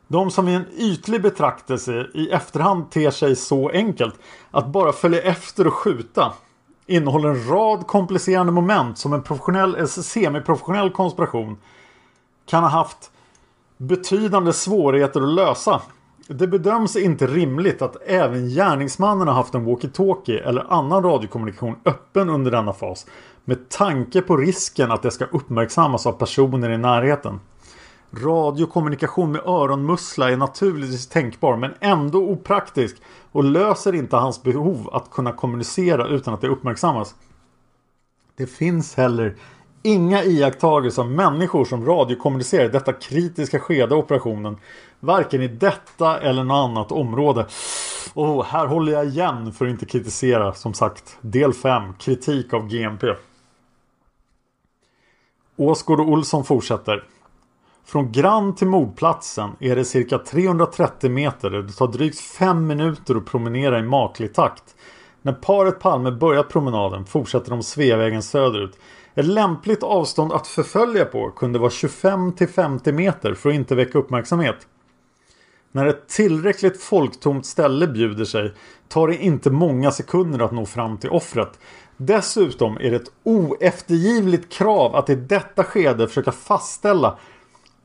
De 0.08 0.30
som 0.30 0.48
i 0.48 0.54
en 0.54 0.66
ytlig 0.78 1.22
betraktelse 1.22 2.06
i 2.14 2.30
efterhand 2.30 2.90
ter 2.90 3.10
sig 3.10 3.36
så 3.36 3.68
enkelt 3.68 4.14
att 4.50 4.66
bara 4.66 4.92
följa 4.92 5.22
efter 5.22 5.66
och 5.66 5.74
skjuta 5.74 6.32
innehåller 6.86 7.28
en 7.28 7.48
rad 7.48 7.86
komplicerande 7.86 8.52
moment 8.52 8.98
som 8.98 9.12
en 9.12 9.22
professionell 9.22 9.88
semiprofessionell 9.88 10.90
konspiration 10.90 11.56
kan 12.46 12.62
ha 12.62 12.70
haft 12.70 13.10
betydande 13.76 14.52
svårigheter 14.52 15.20
att 15.20 15.34
lösa. 15.34 15.82
Det 16.28 16.46
bedöms 16.46 16.96
inte 16.96 17.26
rimligt 17.26 17.82
att 17.82 17.96
även 18.06 18.48
gärningsmannen 18.48 19.28
har 19.28 19.34
haft 19.34 19.54
en 19.54 19.66
walkie-talkie 19.66 20.48
eller 20.48 20.72
annan 20.72 21.02
radiokommunikation 21.02 21.76
öppen 21.84 22.30
under 22.30 22.50
denna 22.50 22.72
fas 22.72 23.06
med 23.44 23.68
tanke 23.68 24.22
på 24.22 24.36
risken 24.36 24.92
att 24.92 25.02
det 25.02 25.10
ska 25.10 25.24
uppmärksammas 25.24 26.06
av 26.06 26.12
personer 26.12 26.70
i 26.70 26.78
närheten. 26.78 27.40
Radiokommunikation 28.10 29.32
med 29.32 29.40
öronmussla 29.46 30.30
är 30.30 30.36
naturligtvis 30.36 31.08
tänkbar 31.08 31.56
men 31.56 31.74
ändå 31.80 32.18
opraktisk 32.18 32.96
och 33.32 33.44
löser 33.44 33.94
inte 33.94 34.16
hans 34.16 34.42
behov 34.42 34.90
att 34.92 35.10
kunna 35.10 35.32
kommunicera 35.32 36.08
utan 36.08 36.34
att 36.34 36.40
det 36.40 36.48
uppmärksammas. 36.48 37.14
Det 38.36 38.46
finns 38.46 38.94
heller 38.94 39.36
inga 39.82 40.24
iakttagelser 40.24 41.02
av 41.02 41.10
människor 41.10 41.64
som 41.64 41.86
radiokommunicerar 41.86 42.64
i 42.64 42.68
detta 42.68 42.92
kritiska 42.92 43.58
skede 43.58 43.94
av 43.94 44.00
operationen. 44.00 44.56
Varken 45.00 45.42
i 45.42 45.48
detta 45.48 46.20
eller 46.20 46.44
något 46.44 46.70
annat 46.70 46.92
område. 46.92 47.46
Och 48.14 48.44
här 48.44 48.66
håller 48.66 48.92
jag 48.92 49.06
igen 49.06 49.52
för 49.52 49.64
att 49.64 49.70
inte 49.70 49.86
kritisera. 49.86 50.54
Som 50.54 50.74
sagt, 50.74 51.18
del 51.20 51.52
5. 51.52 51.94
Kritik 51.98 52.54
av 52.54 52.68
GMP. 52.68 53.06
Åsgård 55.56 56.00
och 56.00 56.08
Olsson 56.08 56.44
fortsätter. 56.44 57.04
Från 57.84 58.12
Grand 58.12 58.56
till 58.56 58.66
mordplatsen 58.66 59.50
är 59.60 59.76
det 59.76 59.84
cirka 59.84 60.18
330 60.18 61.10
meter. 61.10 61.50
Det 61.50 61.72
tar 61.72 61.88
drygt 61.88 62.20
5 62.20 62.66
minuter 62.66 63.14
att 63.16 63.26
promenera 63.26 63.78
i 63.78 63.82
maklig 63.82 64.34
takt. 64.34 64.74
När 65.22 65.32
paret 65.32 65.80
Palme 65.80 66.10
börjat 66.10 66.48
promenaden 66.48 67.04
fortsätter 67.04 67.50
de 67.50 67.62
Sveavägen 67.62 68.22
söderut 68.22 68.78
ett 69.14 69.26
lämpligt 69.26 69.82
avstånd 69.82 70.32
att 70.32 70.46
förfölja 70.46 71.04
på 71.04 71.30
kunde 71.30 71.58
vara 71.58 71.70
25 71.70 72.32
50 72.54 72.92
meter 72.92 73.34
för 73.34 73.48
att 73.48 73.54
inte 73.54 73.74
väcka 73.74 73.98
uppmärksamhet. 73.98 74.66
När 75.76 75.86
ett 75.86 76.08
tillräckligt 76.08 76.82
folktomt 76.82 77.46
ställe 77.46 77.86
bjuder 77.86 78.24
sig 78.24 78.54
tar 78.88 79.08
det 79.08 79.16
inte 79.16 79.50
många 79.50 79.90
sekunder 79.90 80.44
att 80.44 80.52
nå 80.52 80.66
fram 80.66 80.98
till 80.98 81.10
offret. 81.10 81.58
Dessutom 81.96 82.76
är 82.76 82.90
det 82.90 82.96
ett 82.96 83.12
oeftergivligt 83.22 84.52
krav 84.52 84.96
att 84.96 85.10
i 85.10 85.14
detta 85.14 85.64
skede 85.64 86.08
försöka 86.08 86.32
fastställa 86.32 87.18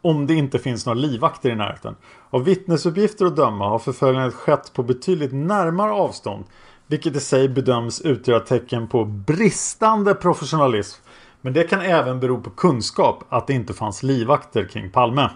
om 0.02 0.28
det 0.28 0.34
inte 0.34 0.60
finns 0.60 0.86
några 0.86 1.00
livvakter 1.00 1.50
i 1.50 1.56
närheten. 1.56 1.96
Av 2.30 2.44
vittnesuppgifter 2.44 3.26
att 3.26 3.36
döma 3.36 3.70
har 3.70 3.80
förföljandet 3.80 4.34
skett 4.34 4.74
på 4.74 4.84
betydligt 4.84 5.34
närmare 5.34 5.92
avstånd 5.92 6.46
vilket 6.88 7.16
i 7.16 7.20
sig 7.20 7.50
bedöms 7.50 8.02
utgöra 8.02 8.39
tecken 8.39 8.88
på 8.88 9.06
bristande 9.06 10.14
professionalism 10.14 11.04
men 11.42 11.54
det 11.54 11.64
kan 11.64 11.82
även 11.82 12.20
bero 12.20 12.42
på 12.42 12.50
kunskap 12.50 13.24
att 13.30 13.48
det 13.48 13.54
inte 13.54 13.74
fanns 13.74 14.04
livvakter 14.04 14.66
kring 14.66 14.92
Palme. 14.92 15.30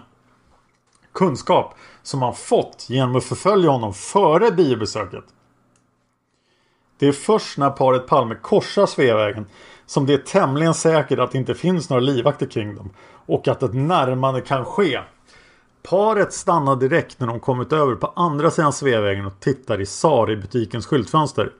Kunskap 1.16 1.74
som 2.02 2.22
han 2.22 2.34
fått 2.34 2.86
genom 2.88 3.16
att 3.16 3.24
förfölja 3.24 3.70
honom 3.70 3.94
före 3.94 4.50
biobesöket. 4.50 5.24
Det 6.98 7.08
är 7.08 7.12
först 7.12 7.58
när 7.58 7.70
paret 7.70 8.06
Palme 8.06 8.34
korsar 8.34 8.86
Sveavägen 8.86 9.46
som 9.86 10.06
det 10.06 10.14
är 10.14 10.18
tämligen 10.18 10.74
säkert 10.74 11.18
att 11.18 11.32
det 11.32 11.38
inte 11.38 11.54
finns 11.54 11.90
några 11.90 12.00
livvakter 12.00 12.46
kring 12.46 12.74
dem 12.74 12.90
och 13.26 13.48
att 13.48 13.62
ett 13.62 13.74
närmande 13.74 14.40
kan 14.40 14.64
ske. 14.64 15.00
Paret 15.82 16.32
stannar 16.32 16.76
direkt 16.76 17.20
när 17.20 17.26
de 17.26 17.40
kommit 17.40 17.72
över 17.72 17.94
på 17.94 18.12
andra 18.16 18.50
sidan 18.50 18.72
Sveavägen 18.72 19.26
och 19.26 19.40
tittar 19.40 19.80
i 19.80 19.86
Sari-butikens 19.86 20.86
skyltfönster. 20.86 21.52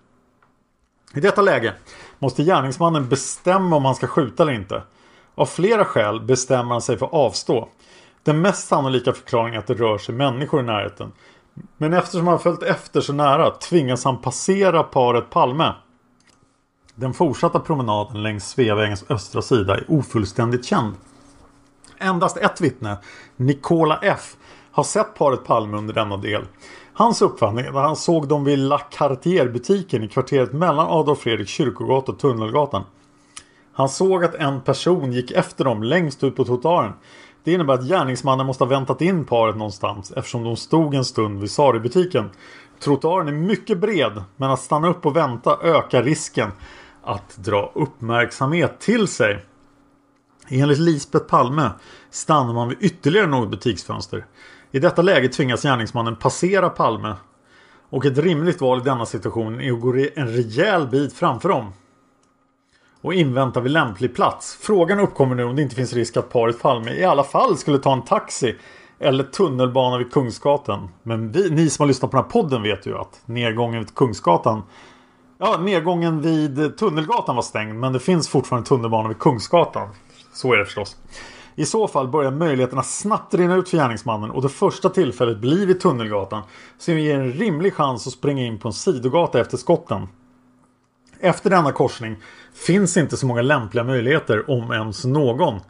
I 1.14 1.20
detta 1.20 1.42
läge 1.42 1.74
måste 2.18 2.42
gärningsmannen 2.42 3.08
bestämma 3.08 3.76
om 3.76 3.84
han 3.84 3.94
ska 3.94 4.06
skjuta 4.06 4.42
eller 4.42 4.52
inte. 4.52 4.82
Av 5.34 5.46
flera 5.46 5.84
skäl 5.84 6.20
bestämmer 6.20 6.72
han 6.72 6.82
sig 6.82 6.98
för 6.98 7.06
att 7.06 7.12
avstå. 7.12 7.68
Den 8.26 8.40
mest 8.40 8.68
sannolika 8.68 9.12
förklaringen 9.12 9.54
är 9.54 9.58
att 9.58 9.66
det 9.66 9.74
rör 9.74 9.98
sig 9.98 10.14
människor 10.14 10.60
i 10.60 10.62
närheten. 10.62 11.12
Men 11.76 11.92
eftersom 11.92 12.26
han 12.26 12.38
följt 12.38 12.62
efter 12.62 13.00
så 13.00 13.12
nära 13.12 13.50
tvingas 13.50 14.04
han 14.04 14.20
passera 14.20 14.82
paret 14.82 15.30
Palme. 15.30 15.72
Den 16.94 17.14
fortsatta 17.14 17.60
promenaden 17.60 18.22
längs 18.22 18.48
Sveavägens 18.48 19.04
östra 19.08 19.42
sida 19.42 19.76
är 19.76 19.84
ofullständigt 19.88 20.64
känd. 20.64 20.94
Endast 21.98 22.36
ett 22.36 22.60
vittne, 22.60 22.96
Nikola 23.36 23.98
F, 24.02 24.36
har 24.70 24.84
sett 24.84 25.14
paret 25.14 25.44
Palme 25.44 25.76
under 25.76 25.94
denna 25.94 26.16
del. 26.16 26.42
Hans 26.92 27.22
uppfattning 27.22 27.64
är 27.64 27.68
att 27.68 27.74
han 27.74 27.96
såg 27.96 28.28
dem 28.28 28.44
vid 28.44 28.58
La 28.58 28.78
Cartier-butiken 28.78 30.04
i 30.04 30.08
kvarteret 30.08 30.52
mellan 30.52 30.86
Adolf 30.86 31.18
Fredrik 31.18 31.48
kyrkogata 31.48 32.12
och 32.12 32.18
Tunnelgatan. 32.18 32.84
Han 33.72 33.88
såg 33.88 34.24
att 34.24 34.34
en 34.34 34.60
person 34.60 35.12
gick 35.12 35.30
efter 35.30 35.64
dem 35.64 35.82
längst 35.82 36.24
ut 36.24 36.36
på 36.36 36.44
trottoaren. 36.44 36.92
Det 37.46 37.52
innebär 37.52 37.74
att 37.74 37.88
gärningsmannen 37.88 38.46
måste 38.46 38.64
ha 38.64 38.68
väntat 38.68 39.00
in 39.00 39.24
paret 39.24 39.56
någonstans 39.56 40.12
eftersom 40.16 40.44
de 40.44 40.56
stod 40.56 40.94
en 40.94 41.04
stund 41.04 41.40
vid 41.40 41.50
Sari-butiken. 41.50 42.30
Trottoaren 42.80 43.28
är 43.28 43.32
mycket 43.32 43.78
bred 43.78 44.22
men 44.36 44.50
att 44.50 44.60
stanna 44.60 44.88
upp 44.88 45.06
och 45.06 45.16
vänta 45.16 45.58
ökar 45.62 46.02
risken 46.02 46.50
att 47.02 47.36
dra 47.36 47.72
uppmärksamhet 47.74 48.80
till 48.80 49.08
sig. 49.08 49.44
Enligt 50.48 50.78
Lisbeth 50.78 51.26
Palme 51.26 51.70
stannar 52.10 52.54
man 52.54 52.68
vid 52.68 52.78
ytterligare 52.80 53.26
något 53.26 53.50
butiksfönster. 53.50 54.26
I 54.70 54.78
detta 54.78 55.02
läge 55.02 55.28
tvingas 55.28 55.62
gärningsmannen 55.62 56.16
passera 56.16 56.68
Palme. 56.68 57.14
Och 57.90 58.06
ett 58.06 58.18
rimligt 58.18 58.60
val 58.60 58.80
i 58.80 58.84
denna 58.84 59.06
situation 59.06 59.60
är 59.60 59.72
att 59.72 59.80
gå 59.80 59.92
en 60.14 60.28
rejäl 60.28 60.88
bit 60.88 61.12
framför 61.12 61.48
dem. 61.48 61.72
Och 63.06 63.14
inväntar 63.14 63.60
vid 63.60 63.72
lämplig 63.72 64.14
plats. 64.14 64.58
Frågan 64.60 65.00
uppkommer 65.00 65.34
nu 65.34 65.44
om 65.44 65.56
det 65.56 65.62
inte 65.62 65.74
finns 65.74 65.92
risk 65.92 66.16
att 66.16 66.28
paret 66.28 66.62
Palme 66.62 66.90
i 66.90 67.04
alla 67.04 67.24
fall 67.24 67.56
skulle 67.56 67.78
ta 67.78 67.92
en 67.92 68.04
taxi 68.04 68.56
eller 68.98 69.24
tunnelbana 69.24 69.98
vid 69.98 70.12
Kungsgatan. 70.12 70.88
Men 71.02 71.32
vi, 71.32 71.50
ni 71.50 71.70
som 71.70 71.82
har 71.82 71.88
lyssnat 71.88 72.10
på 72.10 72.16
den 72.16 72.24
här 72.24 72.30
podden 72.30 72.62
vet 72.62 72.86
ju 72.86 72.98
att 72.98 73.22
nedgången 73.26 73.78
vid 73.78 73.94
Kungsgatan 73.94 74.62
Ja, 75.38 75.56
nedgången 75.60 76.20
vid 76.20 76.78
Tunnelgatan 76.78 77.36
var 77.36 77.42
stängd 77.42 77.74
men 77.74 77.92
det 77.92 78.00
finns 78.00 78.28
fortfarande 78.28 78.68
tunnelbana 78.68 79.08
vid 79.08 79.18
Kungsgatan. 79.18 79.88
Så 80.32 80.52
är 80.52 80.56
det 80.56 80.64
förstås. 80.64 80.96
I 81.54 81.64
så 81.64 81.88
fall 81.88 82.08
börjar 82.08 82.30
möjligheterna 82.30 82.82
snabbt 82.82 83.34
rinna 83.34 83.56
ut 83.56 83.68
för 83.68 83.76
gärningsmannen 83.76 84.30
och 84.30 84.42
det 84.42 84.48
första 84.48 84.88
tillfället 84.88 85.38
blir 85.38 85.66
vid 85.66 85.80
Tunnelgatan 85.80 86.42
som 86.78 86.98
ger 86.98 87.18
en 87.18 87.32
rimlig 87.32 87.74
chans 87.74 88.06
att 88.06 88.12
springa 88.12 88.42
in 88.42 88.58
på 88.58 88.68
en 88.68 88.74
sidogata 88.74 89.40
efter 89.40 89.56
skotten. 89.56 90.08
Efter 91.20 91.50
denna 91.50 91.72
korsning 91.72 92.16
finns 92.54 92.96
inte 92.96 93.16
så 93.16 93.26
många 93.26 93.42
lämpliga 93.42 93.84
möjligheter 93.84 94.50
om 94.50 94.72
ens 94.72 95.04
någon. 95.04 95.60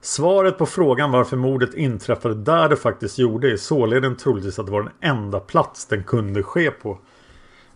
Svaret 0.00 0.58
på 0.58 0.66
frågan 0.66 1.10
varför 1.10 1.36
mordet 1.36 1.74
inträffade 1.74 2.34
där 2.34 2.68
det 2.68 2.76
faktiskt 2.76 3.18
gjorde 3.18 3.52
är 3.52 3.56
således 3.56 4.22
troligtvis 4.22 4.58
att 4.58 4.66
det 4.66 4.72
var 4.72 4.82
den 4.82 5.10
enda 5.16 5.40
plats 5.40 5.86
den 5.86 6.04
kunde 6.04 6.42
ske 6.42 6.70
på. 6.70 6.98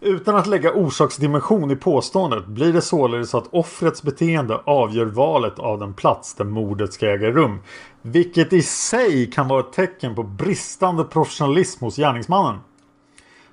Utan 0.05 0.37
att 0.37 0.47
lägga 0.47 0.73
orsaksdimension 0.73 1.71
i 1.71 1.77
påståendet 1.77 2.47
blir 2.47 2.73
det 2.73 2.81
således 2.81 3.35
att 3.35 3.49
offrets 3.51 4.03
beteende 4.03 4.57
avgör 4.57 5.05
valet 5.05 5.59
av 5.59 5.79
den 5.79 5.95
plats 5.95 6.35
där 6.35 6.45
mordet 6.45 6.93
ska 6.93 7.07
äga 7.07 7.31
rum. 7.31 7.61
Vilket 8.03 8.53
i 8.53 8.63
sig 8.63 9.31
kan 9.31 9.49
vara 9.49 9.61
ett 9.61 9.73
tecken 9.73 10.15
på 10.15 10.23
bristande 10.23 11.05
professionalism 11.05 11.85
hos 11.85 11.97
gärningsmannen. 11.97 12.61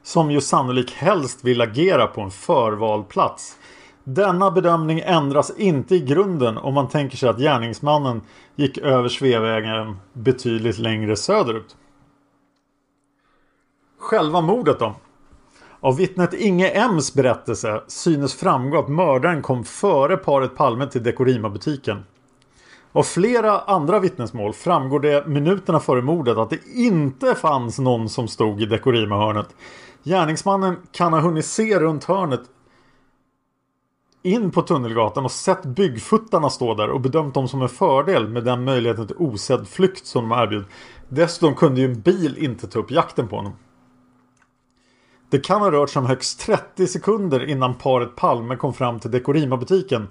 Som 0.03 0.31
ju 0.31 0.41
sannolikt 0.41 0.93
helst 0.93 1.43
vill 1.43 1.61
agera 1.61 2.07
på 2.07 2.21
en 2.21 2.31
förvald 2.31 3.07
plats. 3.07 3.57
Denna 4.15 4.51
bedömning 4.51 4.99
ändras 4.99 5.51
inte 5.57 5.95
i 5.95 5.99
grunden 5.99 6.57
om 6.57 6.73
man 6.73 6.89
tänker 6.89 7.17
sig 7.17 7.29
att 7.29 7.39
gärningsmannen 7.39 8.21
gick 8.55 8.77
över 8.77 9.09
Sveavägen 9.09 9.97
betydligt 10.13 10.77
längre 10.77 11.15
söderut. 11.15 11.75
Själva 13.99 14.41
mordet 14.41 14.79
då? 14.79 14.95
Av 15.79 15.97
vittnet 15.97 16.33
Inge 16.33 16.69
M's 16.69 17.15
berättelse 17.17 17.81
synes 17.87 18.35
framgå 18.35 18.79
att 18.79 18.89
mördaren 18.89 19.41
kom 19.41 19.63
före 19.63 20.17
paret 20.17 20.55
Palme 20.55 20.87
till 20.87 21.03
Dekorima-butiken. 21.03 22.03
Av 22.91 23.03
flera 23.03 23.59
andra 23.59 23.99
vittnesmål 23.99 24.53
framgår 24.53 24.99
det 24.99 25.27
minuterna 25.27 25.79
före 25.79 26.01
mordet 26.01 26.37
att 26.37 26.49
det 26.49 26.59
inte 26.75 27.35
fanns 27.35 27.79
någon 27.79 28.09
som 28.09 28.27
stod 28.27 28.61
i 28.61 28.65
Dekorima-hörnet. 28.65 29.55
Gärningsmannen 30.03 30.75
kan 30.91 31.13
ha 31.13 31.19
hunnit 31.19 31.45
se 31.45 31.79
runt 31.79 32.03
hörnet 32.03 32.41
in 34.23 34.51
på 34.51 34.61
Tunnelgatan 34.61 35.25
och 35.25 35.31
sett 35.31 35.65
byggfuttarna 35.65 36.49
stå 36.49 36.73
där 36.73 36.89
och 36.89 37.01
bedömt 37.01 37.33
dem 37.33 37.47
som 37.47 37.61
en 37.61 37.69
fördel 37.69 38.27
med 38.27 38.43
den 38.43 38.63
möjligheten 38.63 39.07
till 39.07 39.15
osedd 39.19 39.67
flykt 39.67 40.05
som 40.05 40.29
de 40.29 40.39
erbjöd. 40.39 40.65
Dessutom 41.09 41.55
kunde 41.55 41.81
ju 41.81 41.87
en 41.87 42.01
bil 42.01 42.37
inte 42.37 42.67
ta 42.67 42.79
upp 42.79 42.91
jakten 42.91 43.27
på 43.27 43.35
honom. 43.35 43.53
Det 45.29 45.39
kan 45.39 45.61
ha 45.61 45.71
rört 45.71 45.89
sig 45.89 45.99
om 45.99 46.05
högst 46.05 46.39
30 46.39 46.87
sekunder 46.87 47.49
innan 47.49 47.73
paret 47.73 48.15
Palme 48.15 48.55
kom 48.55 48.73
fram 48.73 48.99
till 48.99 49.11
Dekorima-butiken. 49.11 50.07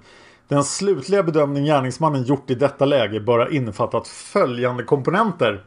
Den 0.49 0.65
slutliga 0.65 1.23
bedömning 1.23 1.65
gärningsmannen 1.65 2.25
gjort 2.25 2.51
i 2.51 2.55
detta 2.55 2.85
läge 2.85 3.21
bör 3.21 3.39
ha 3.39 3.49
innefattat 3.49 4.09
följande 4.09 4.85
komponenter. 4.85 5.65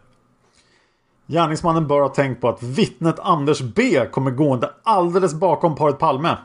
Gärningsmannen 1.27 1.87
bör 1.87 2.01
ha 2.01 2.09
tänkt 2.09 2.41
på 2.41 2.49
att 2.49 2.63
vittnet 2.63 3.19
Anders 3.19 3.61
B 3.61 4.05
kommer 4.11 4.31
gående 4.31 4.69
alldeles 4.83 5.33
bakom 5.33 5.75
paret 5.75 5.99
Palme. 5.99 6.37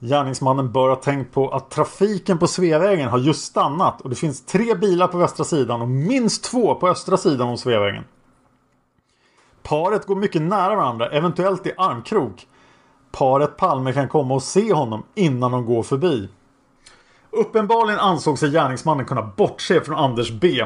Gärningsmannen 0.00 0.72
bör 0.72 0.88
ha 0.88 0.96
tänkt 0.96 1.34
på 1.34 1.48
att 1.48 1.70
trafiken 1.70 2.38
på 2.38 2.46
Sveavägen 2.46 3.08
har 3.08 3.18
just 3.18 3.44
stannat 3.44 4.00
och 4.00 4.10
det 4.10 4.16
finns 4.16 4.44
tre 4.44 4.74
bilar 4.74 5.06
på 5.08 5.18
västra 5.18 5.44
sidan 5.44 5.82
och 5.82 5.88
minst 5.88 6.44
två 6.44 6.74
på 6.74 6.88
östra 6.88 7.16
sidan 7.16 7.48
om 7.48 7.58
Sveavägen. 7.58 8.04
Paret 9.62 10.06
går 10.06 10.16
mycket 10.16 10.42
nära 10.42 10.76
varandra, 10.76 11.08
eventuellt 11.08 11.66
i 11.66 11.72
armkrok. 11.76 12.46
Paret 13.12 13.56
Palme 13.56 13.92
kan 13.92 14.08
komma 14.08 14.34
och 14.34 14.42
se 14.42 14.72
honom 14.72 15.02
innan 15.14 15.52
de 15.52 15.66
går 15.66 15.82
förbi. 15.82 16.28
Uppenbarligen 17.30 18.00
ansåg 18.00 18.38
sig 18.38 18.50
gärningsmannen 18.50 19.06
kunna 19.06 19.22
bortse 19.22 19.80
från 19.80 19.96
Anders 19.96 20.30
B. 20.32 20.64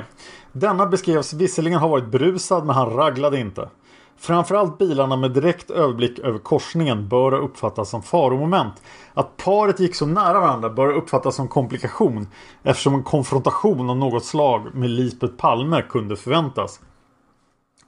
Denna 0.53 0.87
beskrevs 0.87 1.33
visserligen 1.33 1.79
ha 1.79 1.89
varit 1.89 2.07
berusad 2.07 2.67
men 2.67 2.75
han 2.75 2.91
raglade 2.91 3.41
inte. 3.41 3.69
Framförallt 4.17 4.79
bilarna 4.79 5.17
med 5.17 5.31
direkt 5.31 5.71
överblick 5.71 6.19
över 6.19 6.39
korsningen 6.39 7.09
bör 7.09 7.33
ha 7.33 7.39
uppfattats 7.39 7.91
som 7.91 8.03
faromoment. 8.03 8.83
Att 9.15 9.37
paret 9.37 9.81
gick 9.81 9.95
så 9.95 10.07
nära 10.07 10.41
varandra 10.41 10.71
bör 10.71 10.87
ha 10.87 10.93
uppfattats 10.93 11.37
som 11.37 11.49
komplikation 11.49 12.29
eftersom 12.63 12.95
en 12.95 13.03
konfrontation 13.03 13.91
av 13.91 13.97
något 13.97 14.25
slag 14.25 14.75
med 14.75 14.91
Lisbeth 14.91 15.35
Palme 15.35 15.83
kunde 15.83 16.17
förväntas. 16.17 16.81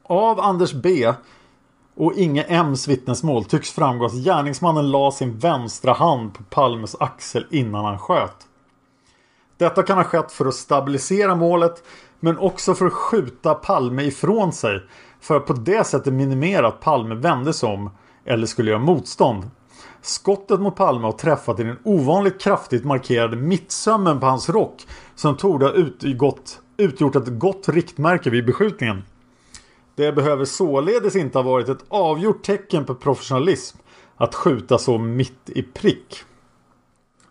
Av 0.02 0.40
Anders 0.40 0.72
B 0.72 1.12
och 1.96 2.12
Inge 2.14 2.42
M's 2.48 2.88
vittnesmål 2.88 3.44
tycks 3.44 3.72
framgå 3.72 4.04
att 4.04 4.24
gärningsmannen 4.24 4.90
la 4.90 5.10
sin 5.10 5.38
vänstra 5.38 5.92
hand 5.92 6.34
på 6.34 6.42
Palmes 6.42 6.96
axel 7.00 7.46
innan 7.50 7.84
han 7.84 7.98
sköt. 7.98 8.36
Detta 9.56 9.82
kan 9.82 9.96
ha 9.96 10.04
skett 10.04 10.32
för 10.32 10.46
att 10.46 10.54
stabilisera 10.54 11.34
målet 11.34 11.82
men 12.20 12.38
också 12.38 12.74
för 12.74 12.86
att 12.86 12.92
skjuta 12.92 13.54
Palme 13.54 14.02
ifrån 14.02 14.52
sig 14.52 14.80
för 15.24 15.36
att 15.36 15.46
på 15.46 15.52
det 15.52 15.86
sättet 15.86 16.12
minimera 16.12 16.68
att 16.68 16.80
Palme 16.80 17.14
vände 17.14 17.52
sig 17.52 17.68
om 17.68 17.90
eller 18.24 18.46
skulle 18.46 18.70
göra 18.70 18.80
motstånd. 18.80 19.50
Skottet 20.02 20.60
mot 20.60 20.76
Palme 20.76 21.06
har 21.06 21.12
träffat 21.12 21.60
i 21.60 21.64
den 21.64 21.78
ovanligt 21.84 22.40
kraftigt 22.40 22.84
markerade 22.84 23.36
mittsömmen 23.36 24.20
på 24.20 24.26
hans 24.26 24.48
rock 24.48 24.86
som 25.14 25.36
torde 25.36 25.66
ha 25.66 25.72
utgått, 25.72 26.60
utgjort 26.76 27.16
ett 27.16 27.38
gott 27.38 27.68
riktmärke 27.68 28.30
vid 28.30 28.46
beskjutningen. 28.46 29.02
Det 29.94 30.12
behöver 30.12 30.44
således 30.44 31.16
inte 31.16 31.38
ha 31.38 31.42
varit 31.42 31.68
ett 31.68 31.84
avgjort 31.88 32.42
tecken 32.42 32.84
på 32.84 32.94
professionalism 32.94 33.78
att 34.16 34.34
skjuta 34.34 34.78
så 34.78 34.98
mitt 34.98 35.50
i 35.50 35.62
prick. 35.62 36.24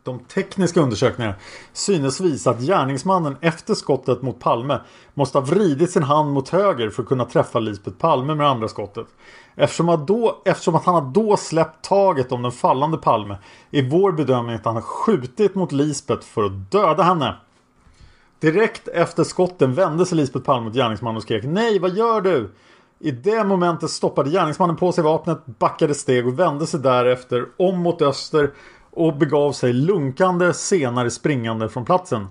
De 0.04 0.20
tekniska 0.20 0.82
undersökningarna 0.82 1.36
synes 1.74 2.22
visa 2.22 2.50
att 2.50 2.60
gärningsmannen 2.60 3.38
efter 3.42 3.74
skottet 3.74 4.22
mot 4.22 4.40
Palme 4.40 4.82
måste 5.14 5.38
ha 5.38 5.46
vridit 5.46 5.92
sin 5.92 6.04
hand 6.04 6.34
mot 6.34 6.50
höger 6.50 6.90
för 6.90 7.04
att 7.04 7.10
kunna 7.10 7.26
träffa 7.26 7.60
Lisbeth 7.60 7.98
Palme 7.98 8.36
med 8.36 8.50
andra 8.50 8.68
skottet. 8.68 9.08
Eftersom 9.56 9.90
att, 9.90 10.08
då, 10.08 10.42
eftersom 10.46 10.76
att 10.76 10.86
han 10.86 10.96
har 10.96 11.12
då 11.12 11.38
släppt 11.38 11.86
taget 11.86 12.32
om 12.32 12.42
den 12.42 12.52
fallande 12.52 12.98
Palme 12.98 13.38
är 13.72 13.90
vår 13.90 14.12
bedömning 14.12 14.56
att 14.56 14.66
han 14.66 14.76
har 14.76 14.82
skjutit 14.82 15.56
mot 15.56 15.72
Lisbeth 15.72 16.28
för 16.28 16.44
att 16.44 16.72
döda 16.72 17.04
henne. 17.04 17.36
Direkt 18.40 18.88
efter 18.88 19.24
skotten 19.24 19.74
vände 19.74 20.06
sig 20.06 20.18
Lisbeth 20.18 20.46
Palme 20.46 20.66
mot 20.66 20.76
gärningsmannen 20.76 21.18
och 21.18 21.24
skrek 21.24 21.44
Nej, 21.44 21.80
vad 21.80 21.96
gör 21.96 22.22
du? 22.22 22.52
I 23.00 23.12
det 23.12 23.44
momentet 23.44 23.90
stoppade 23.90 24.30
gärningsmannen 24.30 24.76
på 24.76 24.92
sig 24.92 25.04
vapnet, 25.04 25.46
backade 25.46 25.94
steg 25.94 26.28
och 26.28 26.40
vände 26.40 26.68
sig 26.68 26.80
därefter 26.80 27.46
om 27.58 27.80
mot 27.80 28.02
öster 28.02 28.52
och 28.96 29.18
begav 29.18 29.52
sig 29.52 29.74
lunkande 29.74 30.54
senare 30.54 31.12
springande 31.12 31.70
från 31.70 31.86
platsen. 31.86 32.28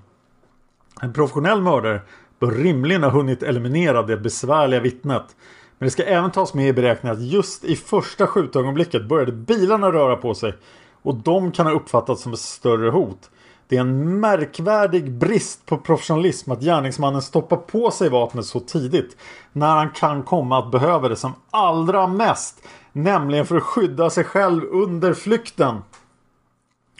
En 1.03 1.13
professionell 1.13 1.63
mördare 1.63 2.01
bör 2.39 2.51
rimligen 2.51 3.03
ha 3.03 3.11
hunnit 3.11 3.43
eliminera 3.43 4.03
det 4.03 4.17
besvärliga 4.17 4.81
vittnet. 4.81 5.37
Men 5.79 5.87
det 5.87 5.91
ska 5.91 6.03
även 6.03 6.31
tas 6.31 6.55
med 6.55 6.69
i 6.69 6.73
beräkningen 6.73 7.17
att 7.17 7.23
just 7.23 7.65
i 7.65 7.77
första 7.77 8.27
skjutögonblicket 8.27 9.09
började 9.09 9.33
bilarna 9.33 9.93
röra 9.93 10.17
på 10.17 10.35
sig 10.35 10.55
och 11.03 11.15
de 11.15 11.53
kan 11.53 11.67
ha 11.67 11.73
uppfattats 11.73 12.23
som 12.23 12.33
ett 12.33 12.39
större 12.39 12.91
hot. 12.91 13.31
Det 13.69 13.77
är 13.77 13.81
en 13.81 14.21
märkvärdig 14.21 15.13
brist 15.13 15.67
på 15.67 15.79
professionalism 15.79 16.53
att 16.53 16.61
gärningsmannen 16.61 17.23
stoppar 17.23 17.57
på 17.57 17.91
sig 17.91 18.09
vapnet 18.09 18.47
så 18.47 18.61
tidigt 18.61 19.17
när 19.53 19.77
han 19.77 19.91
kan 19.91 20.23
komma 20.23 20.59
att 20.59 20.71
behöva 20.71 21.09
det 21.09 21.17
som 21.17 21.33
allra 21.51 22.07
mest. 22.07 22.63
Nämligen 22.93 23.47
för 23.47 23.57
att 23.57 23.63
skydda 23.63 24.11
sig 24.11 24.25
själv 24.25 24.63
under 24.65 25.15
flykten. 25.15 25.77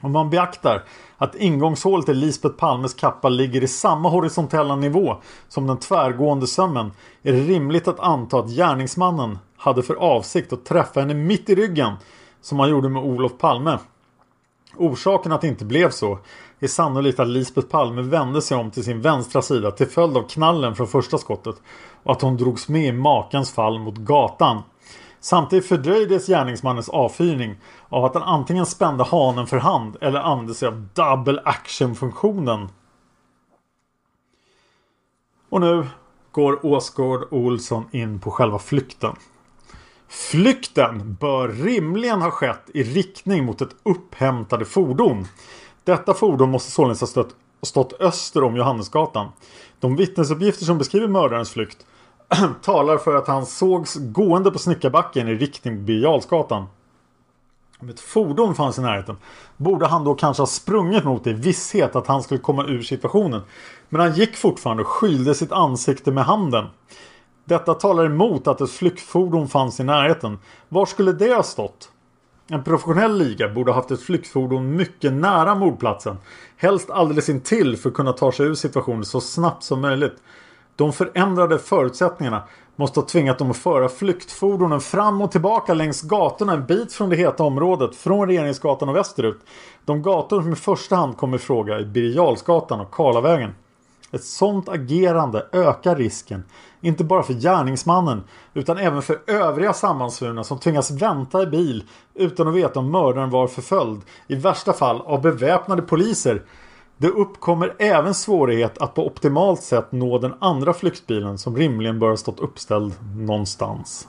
Om 0.03 0.13
man 0.13 0.31
beaktar 0.31 0.83
att 1.19 1.35
ingångshålet 1.35 2.09
i 2.09 2.15
Lisbeth 2.15 2.55
Palmes 2.55 2.95
kappa 2.95 3.29
ligger 3.29 3.65
i 3.65 3.69
samma 3.69 4.09
horisontella 4.09 4.77
nivå 4.77 5.17
som 5.49 5.67
den 5.67 5.79
tvärgående 5.79 6.47
sömmen 6.47 6.93
är 7.23 7.33
det 7.33 7.41
rimligt 7.41 7.89
att 7.89 8.01
anta 8.01 8.39
att 8.39 8.51
gärningsmannen 8.51 9.39
hade 9.57 9.83
för 9.83 9.95
avsikt 9.95 10.53
att 10.53 10.65
träffa 10.65 11.01
henne 11.01 11.15
mitt 11.15 11.51
i 11.51 11.55
ryggen 11.55 11.93
som 12.41 12.59
han 12.59 12.71
gjorde 12.71 12.89
med 12.89 13.03
Olof 13.03 13.33
Palme. 13.39 13.79
Orsaken 14.77 15.33
att 15.33 15.41
det 15.41 15.49
inte 15.49 15.65
blev 15.65 15.91
så 15.91 16.19
är 16.61 16.67
sannolikt 16.67 17.21
att 17.21 17.29
Lisbeth 17.29 17.69
Palme 17.69 18.03
vände 18.03 18.43
sig 18.43 18.57
om 18.57 18.71
till 18.71 18.85
sin 18.85 19.01
vänstra 19.01 19.43
sida 19.43 19.71
till 19.71 19.87
följd 19.87 20.17
av 20.17 20.23
knallen 20.29 20.75
från 20.75 20.87
första 20.87 21.19
skottet 21.19 21.57
och 22.03 22.13
att 22.13 22.23
hon 22.23 22.37
drogs 22.37 22.69
med 22.69 22.87
i 22.87 22.93
makens 22.93 23.53
fall 23.53 23.79
mot 23.79 23.97
gatan. 23.97 24.63
Samtidigt 25.25 25.67
fördröjdes 25.67 26.27
gärningsmannens 26.27 26.89
avfyrning 26.89 27.57
av 27.89 28.05
att 28.05 28.15
han 28.15 28.23
antingen 28.23 28.67
spände 28.67 29.05
hanen 29.05 29.47
för 29.47 29.57
hand 29.57 29.97
eller 30.01 30.21
använde 30.21 30.55
sig 30.55 30.69
av 30.69 30.89
double 30.95 31.43
action-funktionen. 31.45 32.69
Och 35.49 35.61
nu 35.61 35.87
går 36.33 36.67
Åsgård 36.67 37.29
Olsson 37.31 37.85
in 37.91 38.21
på 38.21 38.31
själva 38.31 38.59
flykten. 38.59 39.17
Flykten 40.09 41.15
bör 41.21 41.49
rimligen 41.49 42.23
ha 42.23 42.31
skett 42.31 42.71
i 42.75 42.83
riktning 42.83 43.45
mot 43.45 43.61
ett 43.61 43.77
upphämtade 43.83 44.65
fordon. 44.65 45.27
Detta 45.85 46.15
fordon 46.15 46.51
måste 46.51 46.71
således 46.71 47.01
ha 47.01 47.07
stött, 47.07 47.35
stått 47.63 48.01
öster 48.01 48.45
om 48.45 48.57
Johannesgatan. 48.57 49.29
De 49.81 49.97
vittnesuppgifter 49.97 50.65
som 50.65 50.79
beskriver 50.79 51.09
mördarens 51.09 51.51
flykt 51.51 51.87
talar 52.63 52.99
för 52.99 53.17
att 53.17 53.27
han 53.27 53.47
sågs 53.47 53.97
gående 53.97 54.51
på 54.51 54.59
Snickarbacken 54.59 55.29
i 55.29 55.35
riktning 55.35 55.85
Birger 55.85 56.23
Om 57.79 57.89
ett 57.89 58.01
fordon 58.01 58.55
fanns 58.55 58.79
i 58.79 58.81
närheten 58.81 59.17
borde 59.57 59.87
han 59.87 60.05
då 60.05 60.15
kanske 60.15 60.41
ha 60.41 60.47
sprungit 60.47 61.05
mot 61.05 61.25
det 61.25 61.31
i 61.31 61.33
visshet 61.33 61.97
att 61.97 62.07
han 62.07 62.23
skulle 62.23 62.41
komma 62.41 62.65
ur 62.65 62.83
situationen. 62.83 63.43
Men 63.89 64.01
han 64.01 64.13
gick 64.13 64.37
fortfarande 64.37 64.83
och 64.83 64.89
skylde 64.89 65.35
sitt 65.35 65.53
ansikte 65.53 66.13
med 66.13 66.25
handen. 66.25 66.67
Detta 67.45 67.75
talar 67.75 68.05
emot 68.05 68.47
att 68.47 68.61
ett 68.61 68.71
flyktfordon 68.71 69.49
fanns 69.49 69.81
i 69.81 69.85
närheten. 69.85 70.39
Var 70.69 70.87
skulle 70.87 71.13
det 71.13 71.35
ha 71.35 71.43
stått? 71.43 71.89
En 72.49 72.65
professionell 72.65 73.19
liga 73.19 73.49
borde 73.49 73.71
ha 73.71 73.77
haft 73.77 73.91
ett 73.91 74.03
flyktfordon 74.03 74.77
mycket 74.77 75.13
nära 75.13 75.55
mordplatsen. 75.55 76.17
Helst 76.57 76.91
alldeles 76.91 77.29
intill 77.29 77.77
för 77.77 77.89
att 77.89 77.95
kunna 77.95 78.13
ta 78.13 78.33
sig 78.33 78.47
ur 78.47 78.55
situationen 78.55 79.05
så 79.05 79.21
snabbt 79.21 79.63
som 79.63 79.81
möjligt. 79.81 80.17
De 80.77 80.93
förändrade 80.93 81.59
förutsättningarna 81.59 82.43
måste 82.77 83.01
ha 83.01 83.07
tvingat 83.07 83.39
dem 83.39 83.51
att 83.51 83.57
föra 83.57 83.89
flyktfordonen 83.89 84.81
fram 84.81 85.21
och 85.21 85.33
tillbaka 85.33 85.75
längs 85.75 86.03
gatorna 86.03 86.53
en 86.53 86.67
bit 86.67 86.93
från 86.93 87.11
det 87.11 87.17
heta 87.17 87.45
området 87.45 87.97
från 87.97 88.29
Regeringsgatan 88.29 88.89
och 88.89 88.97
västerut. 88.97 89.41
De 89.85 90.03
gator 90.03 90.43
som 90.43 90.53
i 90.53 90.57
första 90.57 90.97
hand 90.97 91.17
kommer 91.17 91.37
i 91.37 91.41
fråga 91.41 91.79
är 91.79 91.85
Birger 91.85 92.51
och 92.81 92.91
Karlavägen. 92.91 93.55
Ett 94.13 94.25
sådant 94.25 94.69
agerande 94.69 95.47
ökar 95.53 95.97
risken, 95.97 96.45
inte 96.81 97.05
bara 97.05 97.23
för 97.23 97.35
gärningsmannen 97.35 98.25
utan 98.55 98.79
även 98.79 99.03
för 99.03 99.19
övriga 99.27 99.73
sammansvurna 99.73 100.45
som 100.45 100.59
tvingas 100.59 100.91
vänta 100.91 101.43
i 101.43 101.47
bil 101.47 101.85
utan 102.15 102.49
att 102.49 102.55
veta 102.55 102.81
om 102.81 102.91
mördaren 102.91 103.31
var 103.31 103.47
förföljd, 103.47 104.01
i 104.27 104.35
värsta 104.35 104.73
fall 104.73 105.01
av 105.01 105.21
beväpnade 105.23 105.83
poliser. 105.83 106.43
Det 107.03 107.09
uppkommer 107.09 107.75
även 107.79 108.15
svårighet 108.15 108.79
att 108.79 108.95
på 108.95 109.07
optimalt 109.07 109.63
sätt 109.63 109.93
nå 109.93 110.19
den 110.19 110.35
andra 110.39 110.73
flyktbilen 110.73 111.39
som 111.39 111.57
rimligen 111.57 111.99
bör 111.99 112.09
ha 112.09 112.17
stått 112.17 112.41
uppställd 112.41 112.95
någonstans. 113.17 114.09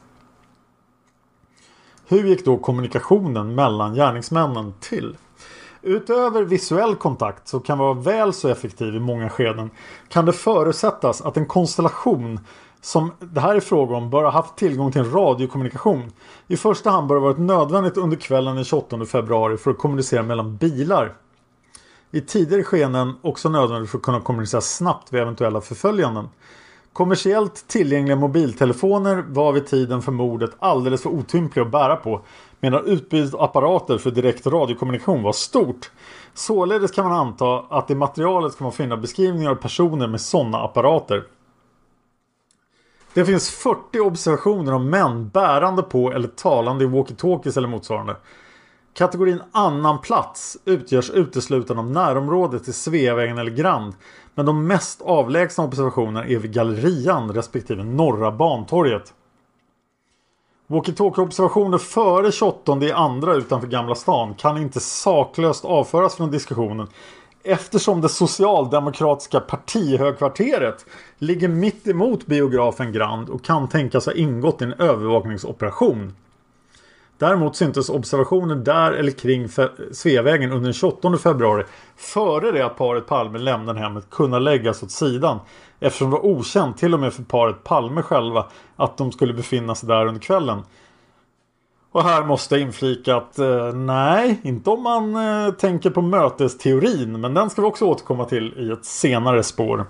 Hur 2.08 2.24
gick 2.24 2.46
då 2.46 2.58
kommunikationen 2.58 3.56
mellan 3.56 3.94
gärningsmännen 3.94 4.74
till? 4.80 5.18
Utöver 5.82 6.44
visuell 6.44 6.96
kontakt 6.96 7.48
som 7.48 7.62
kan 7.62 7.78
vara 7.78 7.94
väl 7.94 8.34
så 8.34 8.48
effektiv 8.48 8.96
i 8.96 9.00
många 9.00 9.30
skeden 9.30 9.70
kan 10.10 10.26
det 10.26 10.34
förutsättas 10.34 11.22
att 11.22 11.38
en 11.38 11.46
konstellation 11.46 12.40
som 12.82 13.12
det 13.20 13.40
här 13.42 13.56
är 13.56 13.60
fråga 13.60 13.96
om 13.96 14.10
bör 14.10 14.24
ha 14.24 14.32
haft 14.32 14.56
tillgång 14.56 14.92
till 14.92 15.02
en 15.02 15.12
radiokommunikation. 15.12 16.12
I 16.48 16.58
första 16.58 16.90
hand 16.90 17.08
bör 17.08 17.16
det 17.16 17.22
varit 17.22 17.40
nödvändigt 17.40 17.98
under 17.98 18.18
kvällen 18.18 18.56
den 18.56 18.66
28 18.66 19.06
februari 19.06 19.58
för 19.58 19.72
att 19.72 19.78
kommunicera 19.78 20.24
mellan 20.24 20.58
bilar. 20.58 21.16
I 22.16 22.22
tidigare 22.22 22.64
skeenden 22.64 23.14
också 23.22 23.50
nödvändigt 23.50 23.92
för 23.92 23.98
att 23.98 24.04
kunna 24.04 24.22
kommunicera 24.22 24.62
snabbt 24.62 25.14
vid 25.14 25.22
eventuella 25.22 25.62
förföljanden. 25.62 26.30
Kommersiellt 26.94 27.68
tillgängliga 27.68 28.16
mobiltelefoner 28.16 29.24
var 29.28 29.54
vid 29.54 29.68
tiden 29.68 30.02
för 30.02 30.12
mordet 30.12 30.52
alldeles 30.60 31.02
för 31.02 31.10
otympliga 31.10 31.66
att 31.66 31.72
bära 31.72 31.96
på 31.96 32.22
medan 32.60 32.86
utbudet 32.86 33.34
apparater 33.34 33.98
för 33.98 34.12
direkt 34.12 34.48
radiokommunikation 34.48 35.24
var 35.24 35.32
stort. 35.32 35.92
Således 36.34 36.92
kan 36.92 37.10
man 37.10 37.28
anta 37.28 37.60
att 37.60 37.92
i 37.92 37.96
materialet 37.96 38.58
kan 38.58 38.66
man 38.66 38.72
finna 38.72 38.98
beskrivningar 38.98 39.52
av 39.52 39.56
personer 39.56 40.08
med 40.08 40.22
sådana 40.22 40.58
apparater. 40.58 41.24
Det 43.14 43.26
finns 43.26 43.50
40 43.50 44.00
observationer 44.00 44.72
av 44.72 44.86
män 44.86 45.30
bärande 45.30 45.84
på 45.84 46.12
eller 46.12 46.28
talande 46.28 46.84
i 46.84 46.88
walkie-talkies 46.88 47.58
eller 47.58 47.68
motsvarande. 47.68 48.16
Kategorin 48.94 49.42
annan 49.52 50.02
plats 50.02 50.58
utgörs 50.66 51.10
uteslutande 51.10 51.82
av 51.82 51.92
närområdet 51.92 52.64
till 52.64 52.74
Sveavägen 52.74 53.38
eller 53.38 53.52
Grand. 53.52 53.94
Men 54.36 54.46
de 54.46 54.68
mest 54.68 55.02
avlägsna 55.02 55.64
observationerna 55.64 56.26
är 56.26 56.38
vid 56.38 56.54
Gallerian 56.54 57.32
respektive 57.32 57.84
Norra 57.84 58.32
Bantorget. 58.32 59.14
Walkie-talkie-observationer 60.68 61.78
före 61.78 62.32
28 62.32 62.86
i 62.86 62.92
andra 62.92 63.34
utanför 63.34 63.68
Gamla 63.68 63.96
stan 63.96 64.36
kan 64.36 64.58
inte 64.58 64.80
saklöst 64.80 65.66
avföras 65.66 66.16
från 66.16 66.32
diskussionen 66.32 66.88
eftersom 67.44 68.02
det 68.02 68.10
socialdemokratiska 68.10 69.40
partihögkvarteret 69.40 70.86
ligger 71.18 71.48
mitt 71.48 71.88
emot 71.88 72.26
biografen 72.26 72.92
Grand 72.92 73.30
och 73.30 73.44
kan 73.44 73.68
tänkas 73.68 74.06
ha 74.06 74.14
ingått 74.14 74.62
i 74.62 74.66
en 74.66 74.74
övervakningsoperation. 74.74 76.14
Däremot 77.18 77.56
syntes 77.56 77.90
observationer 77.90 78.56
där 78.56 78.92
eller 78.92 79.12
kring 79.12 79.48
Sveavägen 79.92 80.52
under 80.52 80.64
den 80.64 80.74
28 80.74 81.18
februari 81.18 81.64
före 81.96 82.52
det 82.52 82.66
att 82.66 82.78
paret 82.78 83.08
Palme 83.08 83.40
lämnade 83.40 83.80
hemmet 83.80 84.10
kunna 84.10 84.40
läggas 84.40 84.84
åt 84.84 84.92
sidan 84.92 85.40
eftersom 85.80 86.10
det 86.10 86.18
var 86.18 86.26
okänt 86.26 86.78
till 86.78 86.94
och 86.94 87.00
med 87.00 87.14
för 87.14 87.24
paret 87.24 87.64
Palme 87.64 88.02
själva 88.02 88.46
att 88.76 88.98
de 88.98 89.12
skulle 89.12 89.34
befinna 89.34 89.76
sig 89.76 89.90
där 89.90 90.06
under 90.06 90.22
kvällen. 90.22 90.64
Och 91.92 92.04
här 92.04 92.26
måste 92.26 92.56
jag 92.56 92.62
inflika 92.62 93.16
att 93.16 93.40
eh, 93.40 93.74
nej, 93.74 94.40
inte 94.44 94.70
om 94.70 94.84
man 94.84 95.16
eh, 95.16 95.54
tänker 95.54 95.90
på 95.90 96.02
mötesteorin 96.02 97.22
men 97.22 97.34
den 97.34 97.50
ska 97.50 97.62
vi 97.62 97.68
också 97.68 97.86
återkomma 97.86 98.26
till 98.26 98.54
i 98.58 98.72
ett 98.72 98.86
senare 98.86 99.44
spår. 99.44 99.86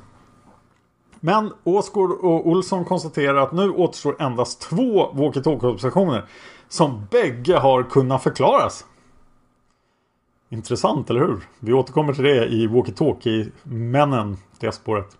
Men 1.19 1.51
Åsgård 1.63 2.11
och 2.11 2.47
Olsson 2.47 2.85
konstaterar 2.85 3.35
att 3.35 3.51
nu 3.51 3.69
återstår 3.69 4.15
endast 4.19 4.61
två 4.61 5.13
walkie-talkie-observationer 5.13 6.23
som 6.73 7.07
bägge 7.11 7.57
har 7.57 7.83
kunnat 7.83 8.23
förklaras. 8.23 8.85
Intressant, 10.49 11.09
eller 11.09 11.19
hur? 11.19 11.47
Vi 11.59 11.73
återkommer 11.73 12.13
till 12.13 12.23
det 12.23 12.45
i 12.45 12.67
Walkie-Talkie-männen, 12.67 14.37
det 14.59 14.71
spåret. 14.71 15.17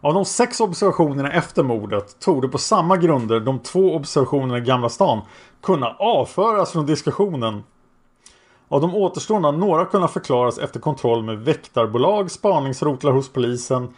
Av 0.00 0.14
de 0.14 0.24
sex 0.24 0.60
observationerna 0.60 1.32
efter 1.32 1.62
mordet 1.62 2.20
tog 2.20 2.42
det 2.42 2.48
på 2.48 2.58
samma 2.58 2.96
grunder 2.96 3.40
de 3.40 3.58
två 3.58 3.94
observationerna 3.94 4.58
i 4.58 4.60
Gamla 4.60 4.88
stan 4.88 5.20
kunna 5.62 5.96
avföras 5.98 6.72
från 6.72 6.86
diskussionen. 6.86 7.62
Av 8.68 8.80
de 8.80 8.94
återstående 8.94 9.48
har 9.48 9.52
några 9.52 9.84
kunnat 9.84 10.12
förklaras 10.12 10.58
efter 10.58 10.80
kontroll 10.80 11.22
med 11.22 11.38
väktarbolag, 11.38 12.30
spaningsrotlar 12.30 13.12
hos 13.12 13.32
polisen 13.32 13.94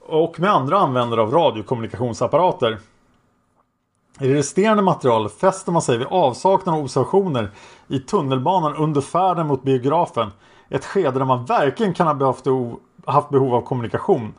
och 0.00 0.40
med 0.40 0.50
andra 0.50 0.78
användare 0.78 1.20
av 1.20 1.30
radiokommunikationsapparater. 1.30 2.78
I 4.20 4.28
det 4.28 4.34
resterande 4.34 4.82
materialet 4.82 5.32
fäster 5.32 5.72
man 5.72 5.82
sig 5.82 5.98
vid 5.98 6.06
avsaknad 6.06 6.74
av 6.74 6.82
observationer 6.82 7.50
i 7.88 7.98
tunnelbanan 7.98 8.76
under 8.76 9.00
färden 9.00 9.46
mot 9.46 9.62
biografen. 9.62 10.30
Ett 10.68 10.84
skede 10.84 11.18
där 11.18 11.24
man 11.24 11.44
verkligen 11.44 11.94
kan 11.94 12.06
ha 12.06 12.34
haft 13.06 13.30
behov 13.30 13.54
av 13.54 13.60
kommunikation. 13.60 14.34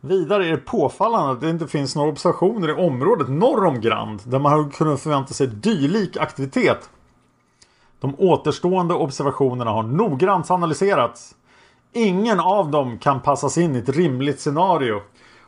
Vidare 0.00 0.46
är 0.46 0.50
det 0.50 0.56
påfallande 0.56 1.32
att 1.32 1.40
det 1.40 1.50
inte 1.50 1.66
finns 1.66 1.96
några 1.96 2.10
observationer 2.10 2.68
i 2.68 2.72
området 2.72 3.28
norr 3.28 3.64
om 3.64 3.80
Grand 3.80 4.20
där 4.24 4.38
man 4.38 4.52
hade 4.52 4.70
kunnat 4.70 5.00
förvänta 5.00 5.34
sig 5.34 5.46
dylik 5.46 6.16
aktivitet. 6.16 6.90
De 8.00 8.14
återstående 8.18 8.94
observationerna 8.94 9.70
har 9.70 9.82
noggrant 9.82 10.50
analyserats. 10.50 11.34
Ingen 11.92 12.40
av 12.40 12.70
dem 12.70 12.98
kan 12.98 13.20
passas 13.20 13.58
in 13.58 13.76
i 13.76 13.78
ett 13.78 13.88
rimligt 13.88 14.40
scenario 14.40 15.00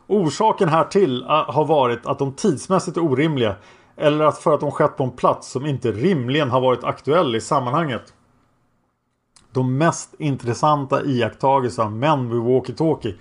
Orsaken 0.07 0.69
härtill 0.69 1.19
till 1.19 1.25
har 1.27 1.65
varit 1.65 2.05
att 2.05 2.19
de 2.19 2.33
tidsmässigt 2.33 2.97
är 2.97 3.01
orimliga 3.01 3.55
eller 3.97 4.25
att 4.25 4.37
för 4.37 4.53
att 4.53 4.59
de 4.59 4.71
skett 4.71 4.97
på 4.97 5.03
en 5.03 5.11
plats 5.11 5.51
som 5.51 5.65
inte 5.65 5.91
rimligen 5.91 6.49
har 6.49 6.61
varit 6.61 6.83
aktuell 6.83 7.35
i 7.35 7.41
sammanhanget. 7.41 8.13
De 9.51 9.77
mest 9.77 10.13
intressanta 10.19 11.05
iakttagelserna 11.05 11.85
av 11.85 11.91
män 11.91 12.29
vid 12.29 12.39
walkie-talkie 12.39 13.13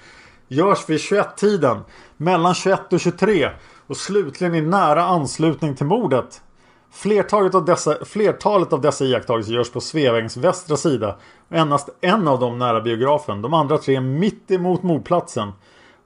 görs 0.48 0.88
vid 0.88 0.98
21-tiden 0.98 1.80
mellan 2.16 2.54
21 2.54 2.92
och 2.92 3.00
23 3.00 3.50
och 3.86 3.96
slutligen 3.96 4.54
i 4.54 4.60
nära 4.60 5.04
anslutning 5.04 5.74
till 5.74 5.86
mordet. 5.86 6.42
Flertalet 6.90 7.54
av 7.54 7.64
dessa, 7.64 8.04
flertalet 8.04 8.72
av 8.72 8.80
dessa 8.80 9.04
iakttagelser 9.04 9.52
görs 9.52 9.70
på 9.70 9.80
Sveavägens 9.80 10.36
västra 10.36 10.76
sida 10.76 11.16
och 11.48 11.56
endast 11.56 11.88
en 12.00 12.28
av 12.28 12.40
dem 12.40 12.58
nära 12.58 12.80
biografen. 12.80 13.42
De 13.42 13.54
andra 13.54 13.78
tre 13.78 14.00
mitt 14.00 14.50
emot 14.50 14.82
mordplatsen. 14.82 15.52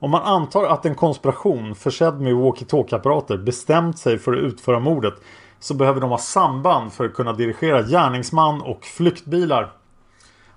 Om 0.03 0.11
man 0.11 0.23
antar 0.23 0.65
att 0.65 0.87
en 0.87 0.95
konspiration 0.95 1.75
försedd 1.75 2.21
med 2.21 2.35
walkie-talkie-apparater 2.35 3.37
bestämt 3.37 3.99
sig 3.99 4.19
för 4.19 4.33
att 4.33 4.39
utföra 4.39 4.81
mordet 4.81 5.15
så 5.59 5.75
behöver 5.75 6.01
de 6.01 6.11
ha 6.11 6.19
samband 6.19 6.93
för 6.93 7.05
att 7.05 7.15
kunna 7.15 7.33
dirigera 7.33 7.83
gärningsman 7.83 8.63
och 8.63 8.85
flyktbilar. 8.85 9.73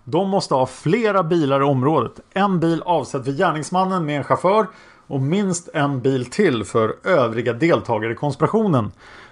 De 0.03 0.29
måste 0.29 0.53
ha 0.53 0.65
flera 0.65 1.23
bilar 1.23 1.61
i 1.61 1.63
området. 1.63 2.19
En 2.33 2.59
bil 2.59 2.81
avsedd 2.85 3.25
för 3.25 3.31
gärningsmannen 3.31 4.05
med 4.05 4.17
en 4.17 4.23
chaufför 4.23 4.67
och 5.07 5.21
minst 5.21 5.69
en 5.73 6.01
bil 6.01 6.25
till 6.25 6.63
för 6.63 6.95
övriga 7.03 7.53
deltagare 7.53 8.11
i 8.11 8.15
konspirationen. 8.15 8.91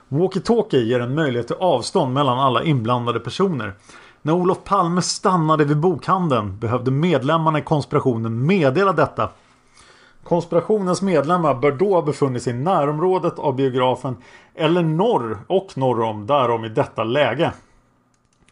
Walkie-talkie 0.10 0.84
ger 0.84 1.00
en 1.00 1.16
möjlighet 1.16 1.48
till 1.48 1.56
avstånd 1.60 2.14
mellan 2.14 2.40
alla 2.40 2.64
inblandade 2.64 3.20
personer. 3.20 3.74
När 4.22 4.34
Olof 4.34 4.64
Palme 4.64 5.02
stannade 5.02 5.66
vid 5.66 5.78
bokhandeln 5.78 6.60
behövde 6.60 6.92
medlemmarna 6.92 7.60
i 7.60 7.62
konspirationen 7.62 8.46
meddela 8.46 8.94
detta. 8.94 9.30
Konspirationens 10.24 11.02
medlemmar 11.02 11.54
bör 11.54 11.72
då 11.72 11.94
ha 11.94 12.02
befunnit 12.02 12.44
sig 12.44 12.54
i 12.54 12.58
närområdet 12.58 13.40
av 13.40 13.56
biografen 13.56 14.18
eller 14.56 14.84
norr 14.84 15.38
och 15.48 15.78
norr 15.78 16.02
om 16.02 16.28
därom 16.28 16.66
i 16.66 16.70
detta 16.70 17.04
läge. 17.04 17.52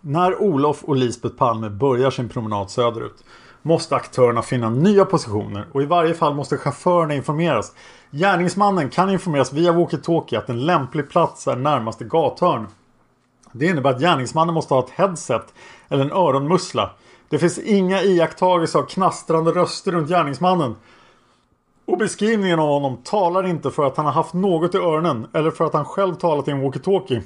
När 0.02 0.42
Olof 0.42 0.84
och 0.84 0.96
Lisbeth 0.96 1.36
Palme 1.36 1.70
börjar 1.70 2.12
sin 2.12 2.30
promenad 2.30 2.70
söderut 2.70 3.24
måste 3.62 3.96
aktörerna 3.96 4.42
finna 4.42 4.70
nya 4.70 5.06
positioner 5.06 5.68
och 5.72 5.82
i 5.82 5.86
varje 5.86 6.14
fall 6.14 6.36
måste 6.36 6.58
chaufförerna 6.58 7.16
informeras. 7.16 7.74
Gärningsmannen 8.12 8.90
kan 8.90 9.10
informeras 9.10 9.54
via 9.54 9.72
walkie-talkie 9.72 10.38
att 10.38 10.50
en 10.50 10.66
lämplig 10.66 11.10
plats 11.10 11.48
är 11.48 11.56
närmaste 11.56 12.04
gathörn. 12.04 12.68
Det 13.52 13.66
innebär 13.66 13.90
att 13.90 14.02
gärningsmannen 14.02 14.54
måste 14.54 14.74
ha 14.74 14.84
ett 14.84 14.90
headset 14.90 15.54
eller 15.90 16.04
en 16.04 16.12
öronmussla. 16.12 16.90
Det 17.30 17.40
finns 17.40 17.60
inga 17.60 18.02
iakttagelser 18.02 18.80
av 18.80 18.84
knastrande 18.84 19.52
röster 19.52 19.92
runt 19.92 20.10
gärningsmannen. 20.10 20.76
Och 21.90 21.98
beskrivningen 21.98 22.60
av 22.60 22.68
honom 22.68 22.98
talar 23.04 23.46
inte 23.46 23.72
för 23.72 23.86
att 23.86 23.98
han 23.98 24.06
har 24.06 24.14
haft 24.14 24.34
något 24.34 24.76
i 24.76 24.78
öronen 24.78 25.28
eller 25.34 25.52
för 25.52 25.66
att 25.66 25.74
han 25.74 25.86
själv 25.86 26.16
talat 26.16 26.48
i 26.48 26.52
en 26.52 26.62
walkie-talkie. 26.62 27.22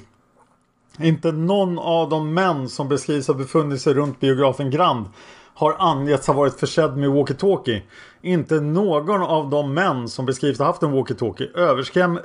Inte 0.98 1.32
någon 1.32 1.78
av 1.78 2.08
de 2.08 2.34
män 2.34 2.68
som 2.68 2.88
beskrivs 2.88 3.28
ha 3.28 3.34
befunnit 3.34 3.80
sig 3.80 3.94
runt 3.94 4.20
biografen 4.20 4.70
Grand 4.70 5.06
har 5.54 5.76
angetts 5.78 6.26
ha 6.26 6.34
varit 6.34 6.60
försedd 6.60 6.96
med 6.96 7.08
walkie-talkie. 7.08 7.80
Inte 8.22 8.60
någon 8.60 9.22
av 9.22 9.50
de 9.50 9.74
män 9.74 10.08
som 10.08 10.26
beskrivs 10.26 10.58
ha 10.58 10.66
haft 10.66 10.82
en 10.82 10.94
walkie-talkie 10.94 11.56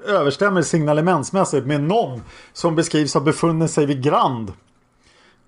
överstämmer 0.07 0.61
signalementsmässigt 0.61 1.65
med 1.65 1.81
någon 1.81 2.21
som 2.53 2.75
beskrivs 2.75 3.13
ha 3.13 3.21
befunnit 3.21 3.71
sig 3.71 3.85
vid 3.85 4.03
Grand. 4.03 4.53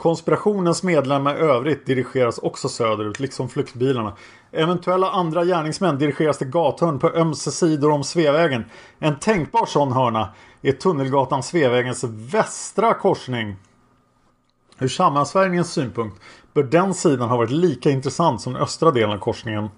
Konspirationens 0.02 0.84
medlemmar 0.84 1.36
i 1.36 1.39
övrigt 1.39 1.86
dirigeras 1.86 2.38
också 2.38 2.70
söderut, 2.70 3.20
liksom 3.20 3.49
flyktbilarna. 3.49 4.14
Eventuella 4.52 5.12
andra 5.12 5.45
gärningsmän 5.45 5.97
dirigeras 5.97 6.38
till 6.38 6.47
gathörn 6.47 6.99
på 6.99 7.10
ömse 7.10 7.52
sidor 7.52 7.91
om 7.91 8.04
Sveavägen. 8.04 8.66
En 8.99 9.20
tänkbar 9.20 9.66
sån 9.66 9.91
hörna 9.91 10.30
är 10.62 10.72
Tunnelgatan 10.72 11.43
Sveavägens 11.43 12.04
västra 12.04 12.93
korsning. 12.93 13.56
Ur 14.80 14.88
sammansvärjningens 14.88 15.74
synpunkt 15.74 16.22
bör 16.54 16.64
den 16.64 16.93
sidan 16.93 17.30
ha 17.30 17.38
varit 17.38 17.52
lika 17.52 17.89
intressant 17.89 18.41
som 18.41 18.54
den 18.54 18.62
östra 18.62 18.91
delen 18.91 19.12
av 19.12 19.18
korsningen. 19.18 19.70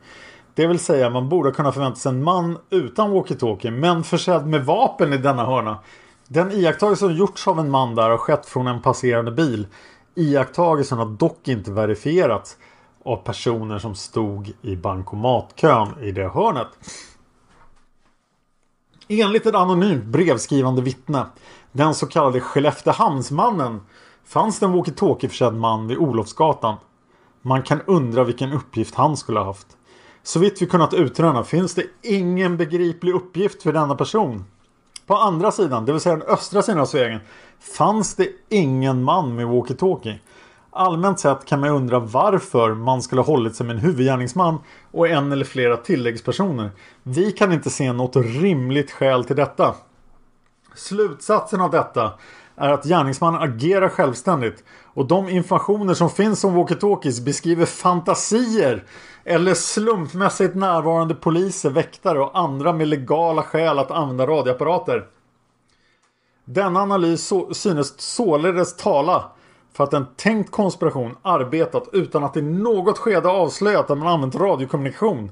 Det 0.54 0.68
vill 0.68 0.80
säga 0.80 1.10
man 1.10 1.30
borde 1.30 1.52
kunna 1.52 1.72
förvänta 1.72 2.00
sig 2.00 2.10
en 2.10 2.24
man 2.24 2.58
utan 2.70 3.12
walkie-talkie 3.12 3.72
men 3.72 4.04
försedd 4.04 4.48
med 4.48 4.66
vapen 4.66 5.14
i 5.14 5.18
denna 5.18 5.46
hörna. 5.46 5.80
Den 6.28 6.52
iakttagelse 6.52 7.00
som 7.00 7.16
gjorts 7.16 7.48
av 7.48 7.60
en 7.60 7.70
man 7.70 7.96
där 7.96 8.10
har 8.10 8.18
skett 8.18 8.46
från 8.46 8.68
en 8.68 8.82
passerande 8.82 9.32
bil. 9.32 9.68
Iakttagelsen 10.16 10.98
har 10.98 11.06
dock 11.06 11.48
inte 11.48 11.72
verifierats 11.72 12.58
av 13.06 13.16
personer 13.16 13.80
som 13.80 13.96
stod 13.96 14.54
i 14.62 14.76
bankomatkön 14.76 15.88
i 16.02 16.12
det 16.12 16.28
hörnet. 16.28 16.68
Enligt 19.08 19.46
ett 19.46 19.56
anonymt 19.56 20.06
brevskrivande 20.06 20.82
vittne, 20.82 21.26
den 21.72 21.96
så 21.96 22.08
kallade 22.08 22.40
Skelleftehamnsmannen, 22.40 23.82
fanns 24.26 24.60
det 24.60 24.66
en 24.66 24.72
walkie-talkie-försedd 24.72 25.54
man 25.54 25.88
vid 25.88 25.98
Olofsgatan. 25.98 26.76
Man 27.42 27.64
kan 27.64 27.82
undra 27.82 28.24
vilken 28.24 28.54
uppgift 28.54 28.96
han 28.96 29.18
skulle 29.18 29.40
ha 29.40 29.46
haft. 29.46 29.68
Så 30.24 30.40
vitt 30.40 30.62
vi 30.62 30.66
kunnat 30.66 30.94
utröna 30.94 31.44
finns 31.44 31.76
det 31.76 31.86
ingen 32.02 32.58
begriplig 32.58 33.14
uppgift 33.14 33.64
för 33.64 33.74
denna 33.74 33.96
person. 33.96 34.46
På 35.08 35.16
andra 35.16 35.52
sidan, 35.52 35.86
det 35.86 35.92
vill 35.92 36.02
säga 36.02 36.16
den 36.16 36.28
östra 36.28 36.62
sidan 36.62 36.82
av 36.82 36.86
Sveavägen, 36.86 37.22
fanns 37.60 38.16
det 38.16 38.30
ingen 38.50 39.04
man 39.04 39.36
med 39.36 39.48
walkie-talkie. 39.48 40.16
Allmänt 40.72 41.20
sett 41.20 41.46
kan 41.46 41.60
man 41.60 41.70
undra 41.70 42.00
varför 42.00 42.74
man 42.74 43.02
skulle 43.02 43.22
ha 43.22 43.26
hållit 43.26 43.56
sig 43.56 43.66
med 43.66 43.76
en 43.76 43.82
huvudgärningsman 43.82 44.58
och 44.92 45.08
en 45.08 45.32
eller 45.32 45.46
flera 45.46 45.78
tilläggspersoner. 45.78 46.72
Vi 47.04 47.32
kan 47.32 47.52
inte 47.52 47.70
se 47.70 47.94
något 47.94 48.16
rimligt 48.16 48.92
skäl 48.92 49.26
till 49.26 49.36
detta. 49.36 49.76
Slutsatsen 50.76 51.62
av 51.62 51.72
detta 51.72 52.14
är 52.56 52.70
att 52.70 52.84
gärningsmannen 52.86 53.42
agerar 53.42 53.90
självständigt 53.90 54.64
och 54.94 55.06
de 55.06 55.30
informationer 55.30 55.94
som 55.94 56.10
finns 56.10 56.44
om 56.44 56.58
walkie-talkies 56.58 57.24
beskriver 57.26 57.66
fantasier 57.66 58.84
eller 59.24 59.54
slumpmässigt 59.54 60.56
närvarande 60.56 61.16
poliser, 61.16 61.70
väktare 61.70 62.20
och 62.20 62.40
andra 62.40 62.74
med 62.74 62.88
legala 62.88 63.44
skäl 63.44 63.80
att 63.80 63.92
använda 63.92 64.28
radioapparater. 64.28 65.06
Denna 66.46 66.82
analys 66.82 67.28
så, 67.28 67.54
synes 67.54 68.02
således 68.02 68.76
tala 68.78 69.32
för 69.74 69.84
att 69.84 69.94
en 69.94 70.06
tänkt 70.16 70.52
konspiration 70.52 71.16
arbetat 71.22 71.90
utan 71.94 72.24
att 72.24 72.38
i 72.38 72.42
något 72.42 72.98
skede 72.98 73.30
avslöjat 73.30 73.90
att 73.92 73.98
man 73.98 74.08
använt 74.08 74.36
radiokommunikation. 74.36 75.32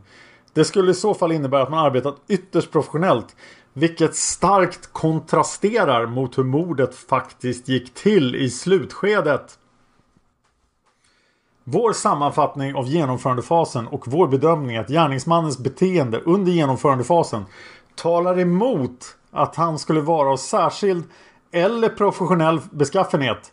Det 0.54 0.66
skulle 0.66 0.92
i 0.92 0.94
så 0.94 1.14
fall 1.14 1.32
innebära 1.32 1.64
att 1.64 1.70
man 1.70 1.86
arbetat 1.86 2.16
ytterst 2.28 2.72
professionellt 2.72 3.36
vilket 3.74 4.16
starkt 4.16 4.94
kontrasterar 4.94 6.06
mot 6.06 6.38
hur 6.38 6.44
mordet 6.44 6.96
faktiskt 6.96 7.68
gick 7.68 7.94
till 7.94 8.36
i 8.36 8.50
slutskedet. 8.50 9.58
Vår 11.64 11.94
sammanfattning 11.94 12.76
av 12.76 12.88
genomförandefasen 12.88 13.88
och 13.88 14.08
vår 14.08 14.28
bedömning 14.28 14.78
att 14.78 14.88
gärningsmannens 14.88 15.60
beteende 15.60 16.20
under 16.20 16.52
genomförandefasen 16.52 17.46
talar 17.96 18.40
emot 18.40 19.18
att 19.32 19.56
han 19.56 19.80
skulle 19.80 20.02
vara 20.02 20.30
av 20.30 20.38
särskild 20.38 21.04
eller 21.52 21.90
professionell 21.90 22.62
beskaffenhet 22.72 23.52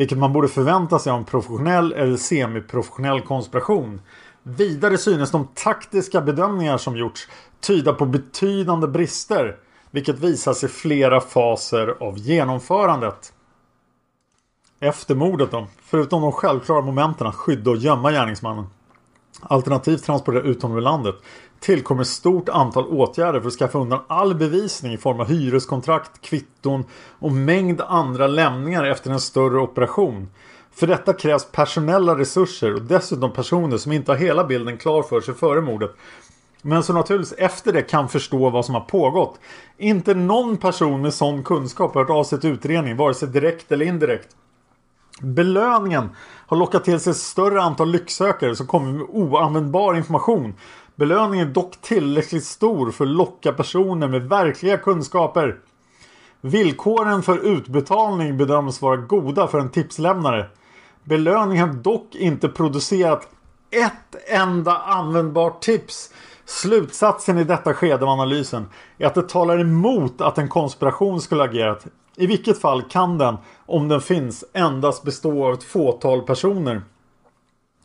vilket 0.00 0.18
man 0.18 0.32
borde 0.32 0.48
förvänta 0.48 0.98
sig 0.98 1.12
av 1.12 1.18
en 1.18 1.24
professionell 1.24 1.92
eller 1.92 2.16
semiprofessionell 2.16 3.20
konspiration. 3.20 4.00
Vidare 4.42 4.98
synes 4.98 5.30
de 5.30 5.48
taktiska 5.54 6.20
bedömningar 6.20 6.78
som 6.78 6.96
gjorts 6.96 7.28
tyda 7.60 7.92
på 7.92 8.06
betydande 8.06 8.86
brister. 8.86 9.56
Vilket 9.90 10.18
visas 10.18 10.64
i 10.64 10.68
flera 10.68 11.20
faser 11.20 11.96
av 12.00 12.18
genomförandet. 12.18 13.32
Efter 14.80 15.14
mordet 15.14 15.50
då, 15.50 15.66
förutom 15.82 16.22
de 16.22 16.32
självklara 16.32 16.80
momenten 16.80 17.26
att 17.26 17.34
skydda 17.34 17.70
och 17.70 17.76
gömma 17.76 18.10
gärningsmannen 18.10 18.66
alternativt 19.42 20.04
transportera 20.04 20.42
ut 20.42 20.62
honom 20.62 20.78
ur 20.78 20.80
landet 20.80 21.14
tillkommer 21.60 22.02
ett 22.02 22.08
stort 22.08 22.48
antal 22.48 22.86
åtgärder 22.86 23.40
för 23.40 23.48
att 23.48 23.54
skaffa 23.54 23.78
undan 23.78 24.00
all 24.06 24.34
bevisning 24.34 24.92
i 24.92 24.98
form 24.98 25.20
av 25.20 25.28
hyreskontrakt, 25.28 26.20
kvitton 26.20 26.84
och 27.18 27.32
mängd 27.32 27.80
andra 27.80 28.26
lämningar 28.26 28.84
efter 28.84 29.10
en 29.10 29.20
större 29.20 29.60
operation. 29.60 30.28
För 30.72 30.86
detta 30.86 31.12
krävs 31.12 31.44
personella 31.52 32.18
resurser 32.18 32.74
och 32.74 32.82
dessutom 32.82 33.32
personer 33.32 33.76
som 33.76 33.92
inte 33.92 34.12
har 34.12 34.16
hela 34.16 34.44
bilden 34.44 34.78
klar 34.78 35.02
för 35.02 35.20
sig 35.20 35.34
före 35.34 35.60
mordet. 35.60 35.90
Men 36.62 36.82
som 36.82 36.94
naturligtvis 36.94 37.38
efter 37.38 37.72
det 37.72 37.82
kan 37.82 38.08
förstå 38.08 38.50
vad 38.50 38.66
som 38.66 38.74
har 38.74 38.82
pågått. 38.82 39.40
Inte 39.78 40.14
någon 40.14 40.56
person 40.56 41.02
med 41.02 41.14
sån 41.14 41.44
kunskap 41.44 41.94
har 41.94 42.00
hört 42.00 42.10
av 42.10 42.24
sig 42.24 42.40
till 42.40 42.50
utredningen, 42.50 42.96
vare 42.96 43.14
sig 43.14 43.28
direkt 43.28 43.72
eller 43.72 43.86
indirekt. 43.86 44.36
Belöningen 45.20 46.10
har 46.46 46.56
lockat 46.56 46.84
till 46.84 47.00
sig 47.00 47.10
ett 47.10 47.16
större 47.16 47.62
antal 47.62 47.90
lycksökare 47.90 48.56
som 48.56 48.66
kommer 48.66 48.92
med 48.92 49.06
oanvändbar 49.08 49.94
information. 49.94 50.54
Belöningen 50.96 51.48
är 51.48 51.52
dock 51.52 51.76
tillräckligt 51.80 52.44
stor 52.44 52.90
för 52.90 53.04
att 53.04 53.10
locka 53.10 53.52
personer 53.52 54.08
med 54.08 54.28
verkliga 54.28 54.76
kunskaper. 54.76 55.58
Villkoren 56.40 57.22
för 57.22 57.38
utbetalning 57.38 58.36
bedöms 58.36 58.82
vara 58.82 58.96
goda 58.96 59.46
för 59.46 59.58
en 59.58 59.70
tipslämnare. 59.70 60.46
Belöningen 61.04 61.68
har 61.68 61.74
dock 61.74 62.14
inte 62.14 62.48
producerat 62.48 63.28
ett 63.70 64.28
enda 64.28 64.76
användbart 64.78 65.62
tips 65.62 66.10
Slutsatsen 66.50 67.38
i 67.38 67.44
detta 67.44 67.74
skede 67.74 68.04
av 68.04 68.08
analysen 68.08 68.66
är 68.98 69.06
att 69.06 69.14
det 69.14 69.28
talar 69.28 69.58
emot 69.58 70.20
att 70.20 70.38
en 70.38 70.48
konspiration 70.48 71.20
skulle 71.20 71.42
agerat. 71.42 71.86
I 72.16 72.26
vilket 72.26 72.60
fall 72.60 72.82
kan 72.82 73.18
den, 73.18 73.36
om 73.66 73.88
den 73.88 74.00
finns, 74.00 74.44
endast 74.52 75.02
bestå 75.02 75.46
av 75.46 75.54
ett 75.54 75.62
fåtal 75.62 76.22
personer. 76.22 76.82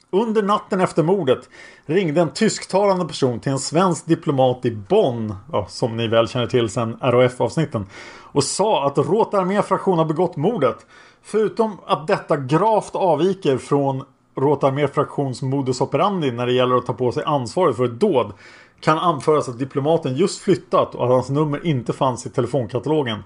Under 0.09 0.43
natten 0.43 0.81
efter 0.81 1.03
mordet 1.03 1.49
ringde 1.85 2.21
en 2.21 2.33
tysktalande 2.33 3.05
person 3.05 3.39
till 3.39 3.51
en 3.51 3.59
svensk 3.59 4.05
diplomat 4.05 4.65
i 4.65 4.71
Bonn, 4.71 5.35
ja, 5.51 5.65
som 5.69 5.97
ni 5.97 6.07
väl 6.07 6.27
känner 6.27 6.47
till 6.47 6.69
sedan 6.69 6.97
RAF-avsnitten, 7.01 7.85
och 8.31 8.43
sa 8.43 8.87
att 8.87 8.97
Rotarmé 8.97 9.61
fraktion 9.61 9.97
har 9.97 10.05
begått 10.05 10.35
mordet. 10.35 10.85
Förutom 11.23 11.77
att 11.85 12.07
detta 12.07 12.37
gravt 12.37 12.95
avviker 12.95 13.57
från 13.57 14.03
råtar 14.35 14.71
mer 14.71 15.45
modus 15.45 15.81
operandi 15.81 16.31
när 16.31 16.45
det 16.45 16.53
gäller 16.53 16.75
att 16.75 16.85
ta 16.85 16.93
på 16.93 17.11
sig 17.11 17.23
ansvaret 17.23 17.77
för 17.77 17.85
ett 17.85 17.99
dåd 17.99 18.33
kan 18.79 18.97
anföras 18.97 19.49
att 19.49 19.59
diplomaten 19.59 20.15
just 20.15 20.41
flyttat 20.41 20.95
och 20.95 21.03
att 21.03 21.11
hans 21.11 21.29
nummer 21.29 21.65
inte 21.65 21.93
fanns 21.93 22.25
i 22.25 22.29
telefonkatalogen. 22.29 23.23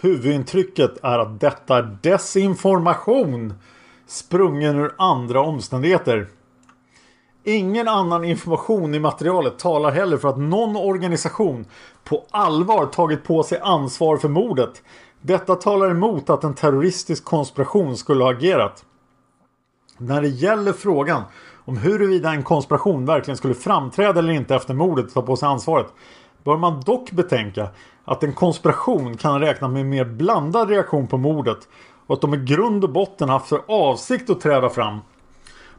Huvudintrycket 0.00 1.04
är 1.04 1.18
att 1.18 1.40
detta 1.40 1.78
är 1.78 1.98
desinformation 2.02 3.54
sprungen 4.06 4.78
ur 4.78 4.94
andra 4.98 5.40
omständigheter. 5.40 6.28
Ingen 7.44 7.88
annan 7.88 8.24
information 8.24 8.94
i 8.94 8.98
materialet 8.98 9.58
talar 9.58 9.90
heller 9.90 10.16
för 10.16 10.28
att 10.28 10.38
någon 10.38 10.76
organisation 10.76 11.66
på 12.04 12.24
allvar 12.30 12.86
tagit 12.86 13.24
på 13.24 13.42
sig 13.42 13.58
ansvar 13.62 14.16
för 14.16 14.28
mordet. 14.28 14.82
Detta 15.20 15.54
talar 15.54 15.90
emot 15.90 16.30
att 16.30 16.44
en 16.44 16.54
terroristisk 16.54 17.24
konspiration 17.24 17.96
skulle 17.96 18.24
ha 18.24 18.30
agerat. 18.30 18.84
När 19.98 20.22
det 20.22 20.28
gäller 20.28 20.72
frågan 20.72 21.22
om 21.64 21.76
huruvida 21.76 22.30
en 22.30 22.42
konspiration 22.42 23.06
verkligen 23.06 23.36
skulle 23.36 23.54
framträda 23.54 24.18
eller 24.18 24.32
inte 24.32 24.54
efter 24.54 24.74
mordet 24.74 25.06
och 25.06 25.12
ta 25.12 25.22
på 25.22 25.36
sig 25.36 25.48
ansvaret 25.48 25.86
bör 26.44 26.56
man 26.56 26.80
dock 26.80 27.10
betänka 27.10 27.68
att 28.04 28.22
en 28.22 28.32
konspiration 28.32 29.16
kan 29.16 29.40
räkna 29.40 29.68
med 29.68 29.80
en 29.80 29.88
mer 29.88 30.04
blandad 30.04 30.70
reaktion 30.70 31.06
på 31.06 31.18
mordet 31.18 31.68
och 32.06 32.14
att 32.14 32.20
de 32.20 32.34
i 32.34 32.36
grund 32.36 32.84
och 32.84 32.90
botten 32.90 33.28
haft 33.28 33.48
för 33.48 33.60
avsikt 33.66 34.30
att 34.30 34.40
träda 34.40 34.68
fram. 34.68 34.98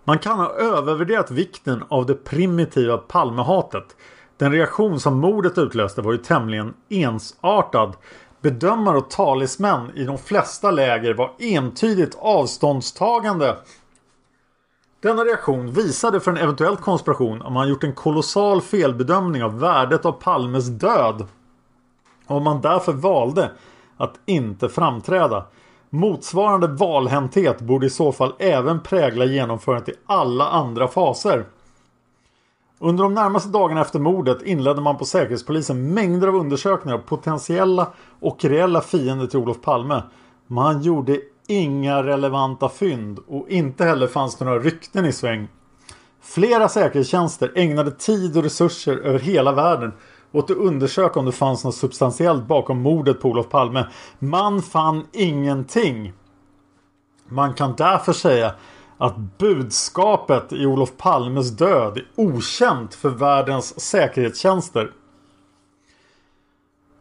Man 0.04 0.20
kan 0.20 0.40
ha 0.40 0.50
övervärderat 0.50 1.32
vikten 1.32 1.84
av 1.90 2.06
det 2.06 2.14
primitiva 2.14 2.98
Palmehatet. 2.98 3.96
Den 4.38 4.52
reaktion 4.52 5.00
som 5.00 5.20
mordet 5.20 5.58
utlöste 5.58 6.02
var 6.02 6.12
ju 6.12 6.18
tämligen 6.18 6.74
ensartad. 6.90 7.94
Bedömare 8.42 8.98
och 8.98 9.10
talismän 9.10 9.92
i 9.96 10.04
de 10.04 10.18
flesta 10.18 10.72
läger 10.72 11.14
var 11.14 11.32
entydigt 11.40 12.18
avståndstagande. 12.20 13.56
Denna 15.04 15.24
reaktion 15.24 15.72
visade 15.72 16.20
för 16.20 16.32
en 16.32 16.38
eventuell 16.38 16.78
konspiration 16.78 17.42
om 17.42 17.54
man 17.54 17.70
gjort 17.70 17.84
en 17.84 17.94
kolossal 17.94 18.62
felbedömning 18.62 19.44
av 19.44 19.60
värdet 19.60 20.06
av 20.06 20.12
Palmes 20.12 20.68
död. 20.68 21.28
Och 22.28 22.38
om 22.38 22.44
man 22.44 22.62
därför 22.62 22.94
valde 22.94 23.52
att 23.98 24.20
inte 24.26 24.70
framträda. 24.70 25.46
Motsvarande 25.90 26.68
valhänthet 26.68 27.62
borde 27.62 27.86
i 27.86 27.90
så 27.90 28.12
fall 28.12 28.34
även 28.40 28.80
prägla 28.80 29.26
genomförandet 29.26 29.90
i 29.90 29.94
alla 30.06 30.50
andra 30.50 30.88
faser. 30.88 31.46
Under 32.80 33.04
de 33.04 33.14
närmaste 33.14 33.50
dagarna 33.50 33.82
efter 33.82 34.00
mordet 34.00 34.42
inledde 34.42 34.82
man 34.82 34.98
på 34.98 35.06
Säkerhetspolisen 35.06 35.94
mängder 35.94 36.28
av 36.28 36.36
undersökningar 36.36 36.98
av 36.98 37.02
potentiella 37.02 37.88
och 38.20 38.46
reella 38.46 38.82
fiender 38.82 39.28
till 39.28 39.40
Olof 39.40 39.62
Palme. 39.62 40.02
Man 40.48 40.82
gjorde 40.82 41.20
inga 41.48 42.04
relevanta 42.04 42.70
fynd 42.70 43.20
och 43.28 43.50
inte 43.50 43.86
heller 43.86 44.08
fanns 44.08 44.36
det 44.36 44.46
några 44.46 44.60
rykten 44.60 45.06
i 45.06 45.14
sväng. 45.14 45.48
Flera 46.22 46.70
säkerhetstjänster 46.70 47.52
ägnade 47.56 47.92
tid 47.92 48.38
och 48.38 48.44
resurser 48.44 48.98
över 48.98 49.20
hela 49.20 49.52
världen 49.52 49.94
åt 50.32 50.52
att 50.52 50.58
undersöka 50.58 51.20
om 51.20 51.26
det 51.26 51.32
fanns 51.32 51.64
något 51.64 51.76
substantiellt 51.76 52.48
bakom 52.48 52.82
mordet 52.82 53.22
på 53.22 53.30
Olof 53.30 53.50
Palme. 53.50 53.88
Man 54.20 54.62
fann 54.62 55.08
ingenting. 55.12 56.14
Man 57.28 57.54
kan 57.54 57.76
därför 57.76 58.14
säga 58.14 58.54
att 58.98 59.16
budskapet 59.38 60.54
i 60.54 60.66
Olof 60.66 60.98
Palmes 60.98 61.52
död 61.52 61.98
är 61.98 62.06
okänt 62.16 62.96
för 62.96 63.10
världens 63.10 63.80
säkerhetstjänster. 63.80 64.92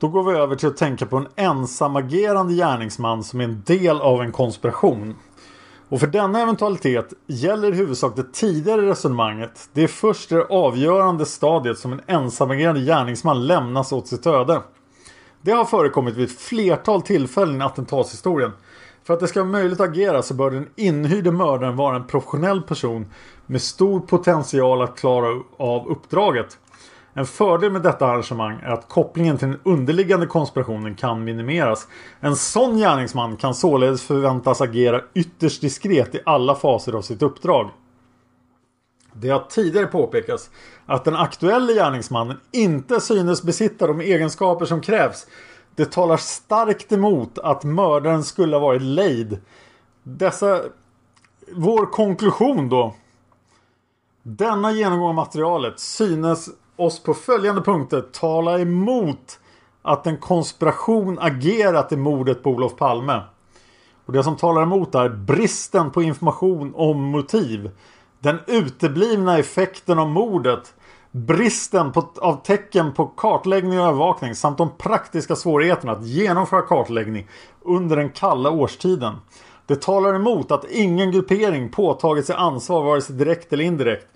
Då 0.02 0.08
går 0.08 0.22
vi 0.22 0.38
över 0.38 0.56
till 0.56 0.68
att 0.68 0.76
tänka 0.76 1.06
på 1.06 1.16
en 1.16 1.28
ensamagerande 1.36 2.54
gärningsman 2.54 3.24
som 3.24 3.40
är 3.40 3.44
en 3.44 3.62
del 3.66 4.00
av 4.00 4.22
en 4.22 4.32
konspiration. 4.32 5.14
Och 5.88 6.00
för 6.00 6.06
denna 6.06 6.40
eventualitet 6.40 7.12
gäller 7.26 7.72
i 7.72 7.76
huvudsak 7.76 8.16
det 8.16 8.32
tidigare 8.32 8.86
resonemanget. 8.86 9.68
Det 9.72 9.82
är 9.82 9.88
först 9.88 10.32
i 10.32 10.34
det 10.34 10.44
avgörande 10.44 11.26
stadiet 11.26 11.78
som 11.78 11.92
en 11.92 12.00
ensamagerande 12.06 12.80
gärningsman 12.80 13.46
lämnas 13.46 13.92
åt 13.92 14.08
sitt 14.08 14.26
öde. 14.26 14.62
Det 15.42 15.52
har 15.52 15.64
förekommit 15.64 16.16
vid 16.16 16.24
ett 16.24 16.40
flertal 16.40 17.02
tillfällen 17.02 17.60
i 17.60 17.64
attentatshistorien. 17.64 18.52
För 19.04 19.14
att 19.14 19.20
det 19.20 19.28
ska 19.28 19.40
vara 19.40 19.50
möjligt 19.52 19.80
att 19.80 19.88
agera 19.88 20.22
så 20.22 20.34
bör 20.34 20.50
den 20.50 20.68
inhyrde 20.76 21.30
mördaren 21.30 21.76
vara 21.76 21.96
en 21.96 22.06
professionell 22.06 22.62
person 22.62 23.06
med 23.46 23.62
stor 23.62 24.00
potential 24.00 24.82
att 24.82 24.98
klara 24.98 25.42
av 25.56 25.88
uppdraget. 25.88 26.58
En 27.14 27.26
fördel 27.26 27.72
med 27.72 27.82
detta 27.82 28.06
arrangemang 28.06 28.60
är 28.62 28.70
att 28.70 28.88
kopplingen 28.88 29.38
till 29.38 29.48
den 29.48 29.60
underliggande 29.64 30.26
konspirationen 30.26 30.94
kan 30.94 31.24
minimeras. 31.24 31.88
En 32.20 32.36
sån 32.36 32.76
gärningsman 32.76 33.36
kan 33.36 33.54
således 33.54 34.02
förväntas 34.02 34.60
agera 34.60 35.00
ytterst 35.14 35.60
diskret 35.60 36.14
i 36.14 36.20
alla 36.26 36.54
faser 36.54 36.92
av 36.92 37.02
sitt 37.02 37.22
uppdrag. 37.22 37.70
Det 39.12 39.28
har 39.28 39.46
tidigare 39.50 39.86
påpekats 39.86 40.50
att 40.86 41.04
den 41.04 41.16
aktuella 41.16 41.72
gärningsmannen 41.72 42.40
inte 42.52 43.00
synes 43.00 43.42
besitta 43.42 43.86
de 43.86 44.00
egenskaper 44.00 44.64
som 44.64 44.80
krävs. 44.80 45.26
Det 45.74 45.92
talar 45.92 46.16
starkt 46.16 46.92
emot 46.92 47.38
att 47.38 47.64
mördaren 47.64 48.24
skulle 48.24 48.56
ha 48.56 48.60
varit 48.60 48.82
lejd. 48.82 49.40
Dessa... 50.02 50.60
Vår 51.52 51.86
konklusion 51.86 52.68
då. 52.68 52.94
Denna 54.22 54.72
genomgång 54.72 55.08
av 55.08 55.14
materialet 55.14 55.80
synes 55.80 56.48
oss 56.76 57.02
på 57.02 57.14
följande 57.14 57.62
punkter 57.62 58.00
tala 58.00 58.58
emot 58.58 59.38
att 59.82 60.06
en 60.06 60.18
konspiration 60.18 61.18
agerat 61.20 61.92
i 61.92 61.96
mordet 61.96 62.42
på 62.42 62.50
Olof 62.50 62.76
Palme. 62.76 63.20
Och 64.06 64.12
det 64.12 64.24
som 64.24 64.36
talar 64.36 64.62
emot 64.62 64.94
är 64.94 65.08
bristen 65.08 65.90
på 65.90 66.02
information 66.02 66.72
om 66.76 67.02
motiv. 67.02 67.70
Den 68.20 68.38
uteblivna 68.46 69.38
effekten 69.38 69.98
av 69.98 70.08
mordet. 70.08 70.74
Bristen 71.10 71.92
på, 71.92 72.12
av 72.16 72.42
tecken 72.42 72.92
på 72.92 73.06
kartläggning 73.06 73.80
och 73.80 73.86
övervakning 73.86 74.34
samt 74.34 74.58
de 74.58 74.70
praktiska 74.78 75.36
svårigheterna 75.36 75.92
att 75.92 76.06
genomföra 76.06 76.62
kartläggning 76.62 77.28
under 77.60 77.96
den 77.96 78.10
kalla 78.10 78.50
årstiden. 78.50 79.14
Det 79.66 79.82
talar 79.82 80.14
emot 80.14 80.50
att 80.50 80.64
ingen 80.70 81.10
gruppering 81.10 81.68
påtagit 81.68 82.26
sig 82.26 82.36
ansvar 82.36 82.84
vare 82.84 83.00
sig 83.00 83.16
direkt 83.16 83.52
eller 83.52 83.64
indirekt. 83.64 84.06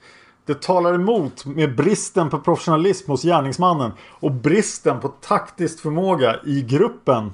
Det 0.46 0.62
talar 0.62 0.94
emot 0.94 1.46
med 1.46 1.76
bristen 1.76 2.30
på 2.30 2.38
professionalism 2.38 3.10
hos 3.10 3.22
gärningsmannen 3.22 3.92
och 4.20 4.32
bristen 4.32 5.00
på 5.00 5.08
taktisk 5.08 5.80
förmåga 5.80 6.36
i 6.44 6.62
gruppen. 6.62 7.32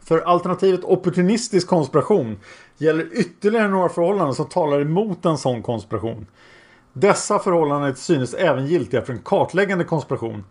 För 0.00 0.20
alternativet 0.20 0.84
opportunistisk 0.84 1.68
konspiration 1.68 2.38
gäller 2.78 3.18
ytterligare 3.18 3.68
några 3.68 3.88
förhållanden 3.88 4.34
som 4.34 4.48
talar 4.48 4.80
emot 4.80 5.24
en 5.24 5.38
sån 5.38 5.62
konspiration. 5.62 6.26
Dessa 6.92 7.38
förhållanden 7.38 7.90
är 7.90 7.92
till 7.92 8.02
synes 8.02 8.34
även 8.34 8.66
giltiga 8.66 9.02
för 9.02 9.12
en 9.12 9.22
kartläggande 9.22 9.84
konspiration. 9.84 10.44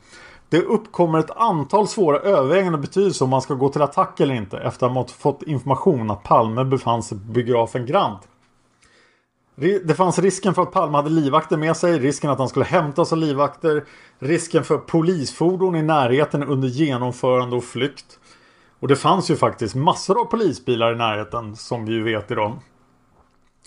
Det 0.50 0.62
uppkommer 0.62 1.20
ett 1.20 1.32
antal 1.32 1.88
svåra 1.88 2.20
överväganden 2.20 2.74
av 2.76 2.82
betydelse 2.82 3.24
om 3.24 3.30
man 3.30 3.42
ska 3.42 3.54
gå 3.54 3.70
till 3.70 3.82
attack 3.82 4.20
eller 4.20 4.36
inte 4.36 4.58
efter 4.58 4.86
att 4.86 4.94
ha 4.94 5.08
fått 5.08 5.44
information 5.44 6.12
att 6.12 6.24
Palme 6.24 6.64
befann 6.64 7.04
sig 7.04 7.18
på 7.18 7.24
biografen 7.24 7.86
Grant. 7.86 8.28
Det 9.56 9.98
fanns 9.98 10.20
risken 10.20 10.54
för 10.54 10.62
att 10.62 10.72
Palme 10.72 10.98
hade 10.98 11.10
livvakter 11.10 11.58
med 11.58 11.78
sig, 11.78 12.00
risken 12.00 12.30
att 12.30 12.40
han 12.40 12.50
skulle 12.50 12.66
hämtas 12.66 13.12
av 13.12 13.18
livvakter, 13.18 13.84
risken 14.20 14.64
för 14.64 14.78
polisfordon 14.78 15.76
i 15.76 15.82
närheten 15.82 16.44
under 16.44 16.68
genomförande 16.68 17.56
och 17.56 17.64
flykt. 17.64 18.20
Och 18.80 18.88
det 18.88 18.96
fanns 18.96 19.32
ju 19.32 19.36
faktiskt 19.36 19.76
massor 19.76 20.22
av 20.22 20.26
polisbilar 20.26 20.94
i 20.94 20.96
närheten 20.96 21.56
som 21.56 21.86
vi 21.86 21.94
ju 21.94 22.04
vet 22.04 22.32
idag. 22.32 22.60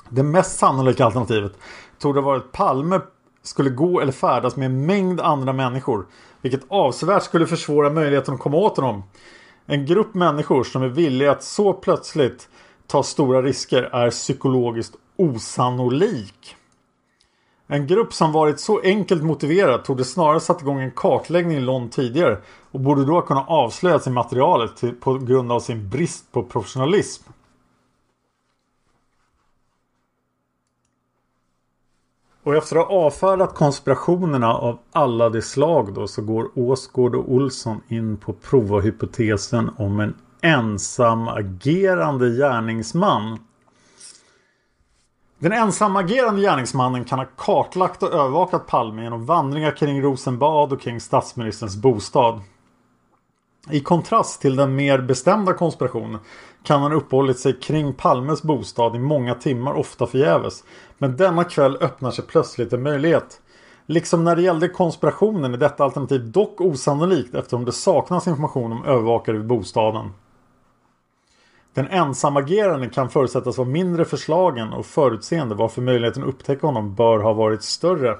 Det 0.08 0.22
mest 0.22 0.58
sannolika 0.58 1.04
alternativet 1.04 1.52
tog 1.98 2.14
det 2.14 2.20
vara 2.20 2.36
att 2.36 2.52
Palme 2.52 3.00
skulle 3.42 3.70
gå 3.70 4.00
eller 4.00 4.12
färdas 4.12 4.56
med 4.56 4.66
en 4.66 4.86
mängd 4.86 5.20
andra 5.20 5.52
människor. 5.52 6.06
Vilket 6.40 6.62
avsevärt 6.68 7.22
skulle 7.22 7.46
försvåra 7.46 7.90
möjligheten 7.90 8.34
att 8.34 8.40
komma 8.40 8.56
åt 8.56 8.76
honom. 8.76 9.02
En 9.66 9.86
grupp 9.86 10.14
människor 10.14 10.64
som 10.64 10.82
är 10.82 10.88
villiga 10.88 11.32
att 11.32 11.42
så 11.42 11.72
plötsligt 11.72 12.48
ta 12.86 13.02
stora 13.02 13.42
risker 13.42 13.82
är 13.82 14.10
psykologiskt 14.10 14.94
osannolik. 15.16 16.56
En 17.66 17.86
grupp 17.86 18.12
som 18.12 18.32
varit 18.32 18.60
så 18.60 18.80
enkelt 18.80 19.22
motiverad 19.22 19.84
tog 19.84 19.96
det 19.96 20.04
snarare 20.04 20.40
satt 20.40 20.62
igång 20.62 20.80
en 20.80 20.90
kartläggning 20.90 21.60
långt 21.60 21.92
tidigare 21.92 22.38
och 22.70 22.80
borde 22.80 23.04
då 23.04 23.22
kunna 23.22 23.44
avslöja 23.44 24.00
i 24.06 24.10
materialet 24.10 24.76
till, 24.76 24.94
på 24.94 25.18
grund 25.18 25.52
av 25.52 25.60
sin 25.60 25.88
brist 25.88 26.32
på 26.32 26.42
professionalism. 26.42 27.30
Och 32.42 32.54
efter 32.54 32.76
att 32.76 32.86
ha 32.86 32.94
avfärdat 32.94 33.54
konspirationerna 33.54 34.54
av 34.54 34.78
alla 34.92 35.30
de 35.30 35.42
slag 35.42 35.94
då 35.94 36.06
så 36.06 36.22
går 36.22 36.50
Åsgård 36.54 37.14
och 37.14 37.32
Olsson 37.32 37.80
in 37.88 38.16
på 38.16 38.32
prova 38.32 38.80
hypotesen 38.80 39.70
om 39.76 40.00
en 40.00 40.14
ensam 40.42 41.28
agerande 41.28 42.30
gärningsman. 42.30 43.38
Den 45.44 45.52
ensamagerande 45.52 46.42
gärningsmannen 46.42 47.04
kan 47.04 47.18
ha 47.18 47.26
kartlagt 47.36 48.02
och 48.02 48.12
övervakat 48.12 48.66
Palme 48.66 49.02
genom 49.02 49.26
vandringar 49.26 49.76
kring 49.76 50.02
Rosenbad 50.02 50.72
och 50.72 50.80
kring 50.80 51.00
statsministerns 51.00 51.76
bostad. 51.76 52.40
I 53.70 53.80
kontrast 53.80 54.40
till 54.40 54.56
den 54.56 54.76
mer 54.76 54.98
bestämda 54.98 55.52
konspirationen 55.52 56.20
kan 56.62 56.82
han 56.82 56.92
uppehållit 56.92 57.38
sig 57.38 57.60
kring 57.60 57.92
Palmes 57.92 58.42
bostad 58.42 58.96
i 58.96 58.98
många 58.98 59.34
timmar, 59.34 59.74
ofta 59.74 60.06
förgäves. 60.06 60.64
Men 60.98 61.16
denna 61.16 61.44
kväll 61.44 61.76
öppnar 61.80 62.10
sig 62.10 62.24
plötsligt 62.26 62.72
en 62.72 62.82
möjlighet. 62.82 63.40
Liksom 63.86 64.24
när 64.24 64.36
det 64.36 64.42
gällde 64.42 64.68
konspirationen 64.68 65.54
är 65.54 65.58
detta 65.58 65.84
alternativ 65.84 66.30
dock 66.30 66.60
osannolikt 66.60 67.34
eftersom 67.34 67.64
det 67.64 67.72
saknas 67.72 68.26
information 68.26 68.72
om 68.72 68.84
övervakare 68.84 69.36
vid 69.36 69.46
bostaden. 69.46 70.10
Den 71.74 71.88
ensamagerande 71.88 72.88
kan 72.88 73.10
förutsättas 73.10 73.58
vara 73.58 73.68
mindre 73.68 74.04
förslagen 74.04 74.72
och 74.72 74.86
förutseende 74.86 75.54
varför 75.54 75.82
möjligheten 75.82 76.22
att 76.22 76.28
upptäcka 76.28 76.66
honom 76.66 76.94
bör 76.94 77.18
ha 77.18 77.32
varit 77.32 77.62
större. 77.62 78.16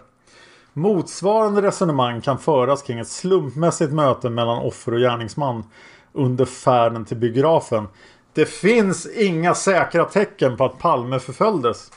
Motsvarande 0.72 1.62
resonemang 1.62 2.20
kan 2.20 2.38
föras 2.38 2.82
kring 2.82 2.98
ett 2.98 3.08
slumpmässigt 3.08 3.92
möte 3.92 4.30
mellan 4.30 4.58
offer 4.58 4.92
och 4.92 5.00
gärningsman 5.00 5.64
under 6.12 6.44
färden 6.44 7.04
till 7.04 7.16
biografen. 7.16 7.88
Det 8.32 8.46
finns 8.46 9.06
inga 9.06 9.54
säkra 9.54 10.04
tecken 10.04 10.56
på 10.56 10.64
att 10.64 10.78
Palme 10.78 11.18
förföljdes. 11.18 11.92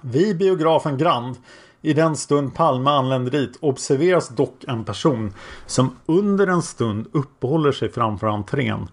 Vid 0.00 0.38
biografen 0.38 0.98
Grand, 0.98 1.36
i 1.82 1.92
den 1.92 2.16
stund 2.16 2.54
Palme 2.54 2.90
anländer 2.90 3.30
dit, 3.30 3.58
observeras 3.60 4.28
dock 4.28 4.64
en 4.68 4.84
person 4.84 5.34
som 5.66 5.96
under 6.06 6.46
en 6.46 6.62
stund 6.62 7.06
uppehåller 7.12 7.72
sig 7.72 7.88
framför 7.88 8.26
entrén. 8.26 8.88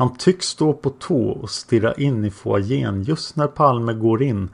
Han 0.00 0.16
tycks 0.16 0.46
stå 0.46 0.72
på 0.72 0.90
tå 0.90 1.30
och 1.30 1.50
stirra 1.50 1.94
in 1.94 2.24
i 2.24 2.30
foajén 2.30 3.02
just 3.02 3.36
när 3.36 3.46
Palme 3.46 3.92
går 3.92 4.22
in 4.22 4.48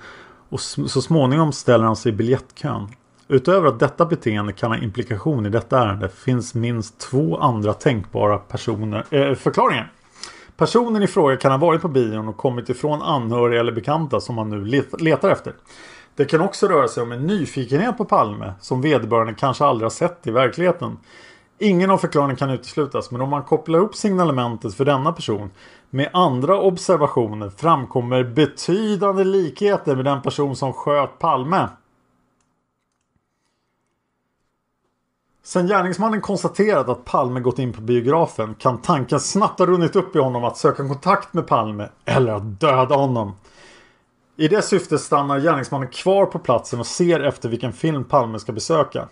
och 0.49 0.61
så 0.61 1.03
småningom 1.03 1.53
ställer 1.53 1.85
han 1.85 1.97
sig 1.97 2.13
i 2.13 2.15
biljettkön. 2.15 2.89
Utöver 3.29 3.69
att 3.69 3.81
detta 3.81 4.07
beteende 4.07 4.53
kan 4.53 4.71
ha 4.71 4.79
implikation 4.79 5.47
i 5.47 5.49
detta 5.49 5.79
ärende 5.79 6.09
finns 6.09 6.55
minst 6.55 6.99
två 6.99 7.39
andra 7.39 7.73
tänkbara 7.73 8.39
personer, 8.39 9.05
äh, 9.11 9.35
förklaringar. 9.35 9.93
Personen 10.57 11.03
i 11.03 11.07
fråga 11.07 11.37
kan 11.37 11.51
ha 11.51 11.59
varit 11.59 11.83
på 11.83 11.89
bion 11.89 12.29
och 12.29 12.37
kommit 12.37 12.69
ifrån 12.69 13.03
anhöriga 13.03 13.61
eller 13.61 13.73
bekanta 13.73 14.21
som 14.21 14.35
man 14.35 14.51
nu 14.51 14.85
letar 14.99 15.31
efter. 15.31 15.53
Det 16.17 16.25
kan 16.25 16.41
också 16.41 16.67
röra 16.67 16.89
sig 16.89 17.03
om 17.03 17.13
en 17.13 17.27
nyfikenhet 17.27 17.99
på 17.99 18.05
Palme 18.05 18.53
som 18.61 18.83
vederbörande 18.83 19.35
kanske 19.35 19.65
aldrig 19.65 19.85
har 19.85 19.91
sett 19.91 20.27
i 20.27 20.31
verkligheten. 20.31 20.97
Ingen 21.59 21.91
av 21.91 21.99
förklaringarna 21.99 22.37
kan 22.37 22.51
uteslutas 22.51 23.11
men 23.11 23.21
om 23.21 23.31
man 23.31 23.43
kopplar 23.43 23.79
upp 23.79 23.95
signalementet 23.95 24.75
för 24.75 24.85
denna 24.85 25.13
person 25.13 25.51
med 25.91 26.11
andra 26.13 26.61
observationer 26.61 27.51
framkommer 27.51 28.25
betydande 28.25 29.25
likheter 29.25 29.97
med 29.97 30.05
den 30.05 30.23
person 30.23 30.57
som 30.57 30.73
sköt 30.73 31.19
Palme. 31.19 31.69
Sen 35.43 35.67
gärningsmannen 35.67 36.21
konstaterat 36.21 36.89
att 36.89 37.05
Palme 37.05 37.41
gått 37.41 37.59
in 37.59 37.73
på 37.73 37.81
biografen 37.81 38.55
kan 38.55 38.79
tanken 38.79 39.21
snabbt 39.21 39.59
ha 39.59 39.67
runnit 39.67 39.97
upp 39.97 40.17
i 40.17 40.19
honom 40.19 40.45
att 40.45 40.57
söka 40.57 40.89
kontakt 40.89 41.35
med 41.35 41.47
Palme 41.47 41.89
eller 42.05 42.33
att 42.33 42.61
döda 42.61 42.95
honom. 42.95 43.35
I 44.37 44.49
det 44.49 44.63
syftet 44.63 45.01
stannar 45.01 45.41
gärningsmannen 45.41 45.89
kvar 45.89 46.27
på 46.27 46.39
platsen 46.39 46.81
och 46.81 46.87
ser 46.87 47.21
efter 47.21 47.49
vilken 47.49 47.73
film 47.73 48.05
Palme 48.05 48.39
ska 48.39 48.53
besöka. 48.53 49.09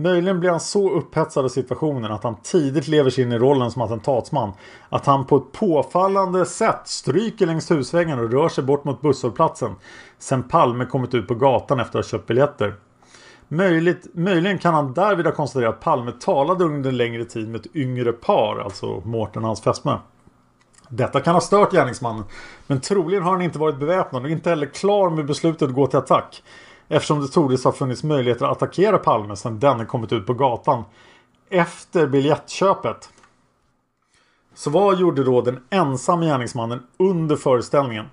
Möjligen 0.00 0.40
blir 0.40 0.50
han 0.50 0.60
så 0.60 0.90
upphetsad 0.90 1.44
av 1.44 1.48
situationen 1.48 2.12
att 2.12 2.24
han 2.24 2.36
tidigt 2.42 2.88
lever 2.88 3.10
sig 3.10 3.24
in 3.24 3.32
i 3.32 3.38
rollen 3.38 3.70
som 3.70 3.82
attentatsman. 3.82 4.52
Att 4.88 5.06
han 5.06 5.26
på 5.26 5.36
ett 5.36 5.52
påfallande 5.52 6.46
sätt 6.46 6.80
stryker 6.84 7.46
längs 7.46 7.70
husväggen 7.70 8.18
och 8.18 8.32
rör 8.32 8.48
sig 8.48 8.64
bort 8.64 8.84
mot 8.84 9.00
busshållplatsen. 9.00 9.74
Sen 10.18 10.42
Palme 10.42 10.86
kommit 10.86 11.14
ut 11.14 11.28
på 11.28 11.34
gatan 11.34 11.80
efter 11.80 11.98
att 11.98 12.04
ha 12.04 12.10
köpt 12.10 12.26
biljetter. 12.26 12.74
Möjligt, 13.48 14.06
möjligen 14.14 14.58
kan 14.58 14.74
han 14.74 14.94
därvid 14.94 15.26
ha 15.26 15.32
konstaterat 15.32 15.74
att 15.74 15.80
Palme 15.80 16.12
talade 16.20 16.64
under 16.64 16.90
en 16.90 16.96
längre 16.96 17.24
tid 17.24 17.48
med 17.48 17.60
ett 17.60 17.76
yngre 17.76 18.12
par, 18.12 18.58
alltså 18.58 19.02
Mårten 19.04 19.42
och 19.42 19.48
hans 19.48 19.62
fästmö. 19.62 19.96
Detta 20.88 21.20
kan 21.20 21.34
ha 21.34 21.40
stört 21.40 21.72
gärningsmannen, 21.72 22.24
men 22.66 22.80
troligen 22.80 23.22
har 23.22 23.32
han 23.32 23.42
inte 23.42 23.58
varit 23.58 23.78
beväpnad 23.78 24.24
och 24.24 24.30
inte 24.30 24.50
heller 24.50 24.66
klar 24.66 25.10
med 25.10 25.26
beslutet 25.26 25.68
att 25.68 25.74
gå 25.74 25.86
till 25.86 25.98
attack. 25.98 26.42
Eftersom 26.88 27.20
det 27.20 27.28
troligtvis 27.28 27.64
har 27.64 27.72
funnits 27.72 28.02
möjligheter 28.02 28.46
att 28.46 28.52
attackera 28.52 28.98
Palme 28.98 29.36
sedan 29.36 29.58
denne 29.58 29.84
kommit 29.84 30.12
ut 30.12 30.26
på 30.26 30.34
gatan 30.34 30.84
efter 31.50 32.06
biljettköpet. 32.06 33.08
Så 34.54 34.70
vad 34.70 34.98
gjorde 34.98 35.24
då 35.24 35.40
den 35.40 35.60
ensamma 35.70 36.24
gärningsmannen 36.24 36.82
under 36.96 37.36
föreställningen? 37.36 38.06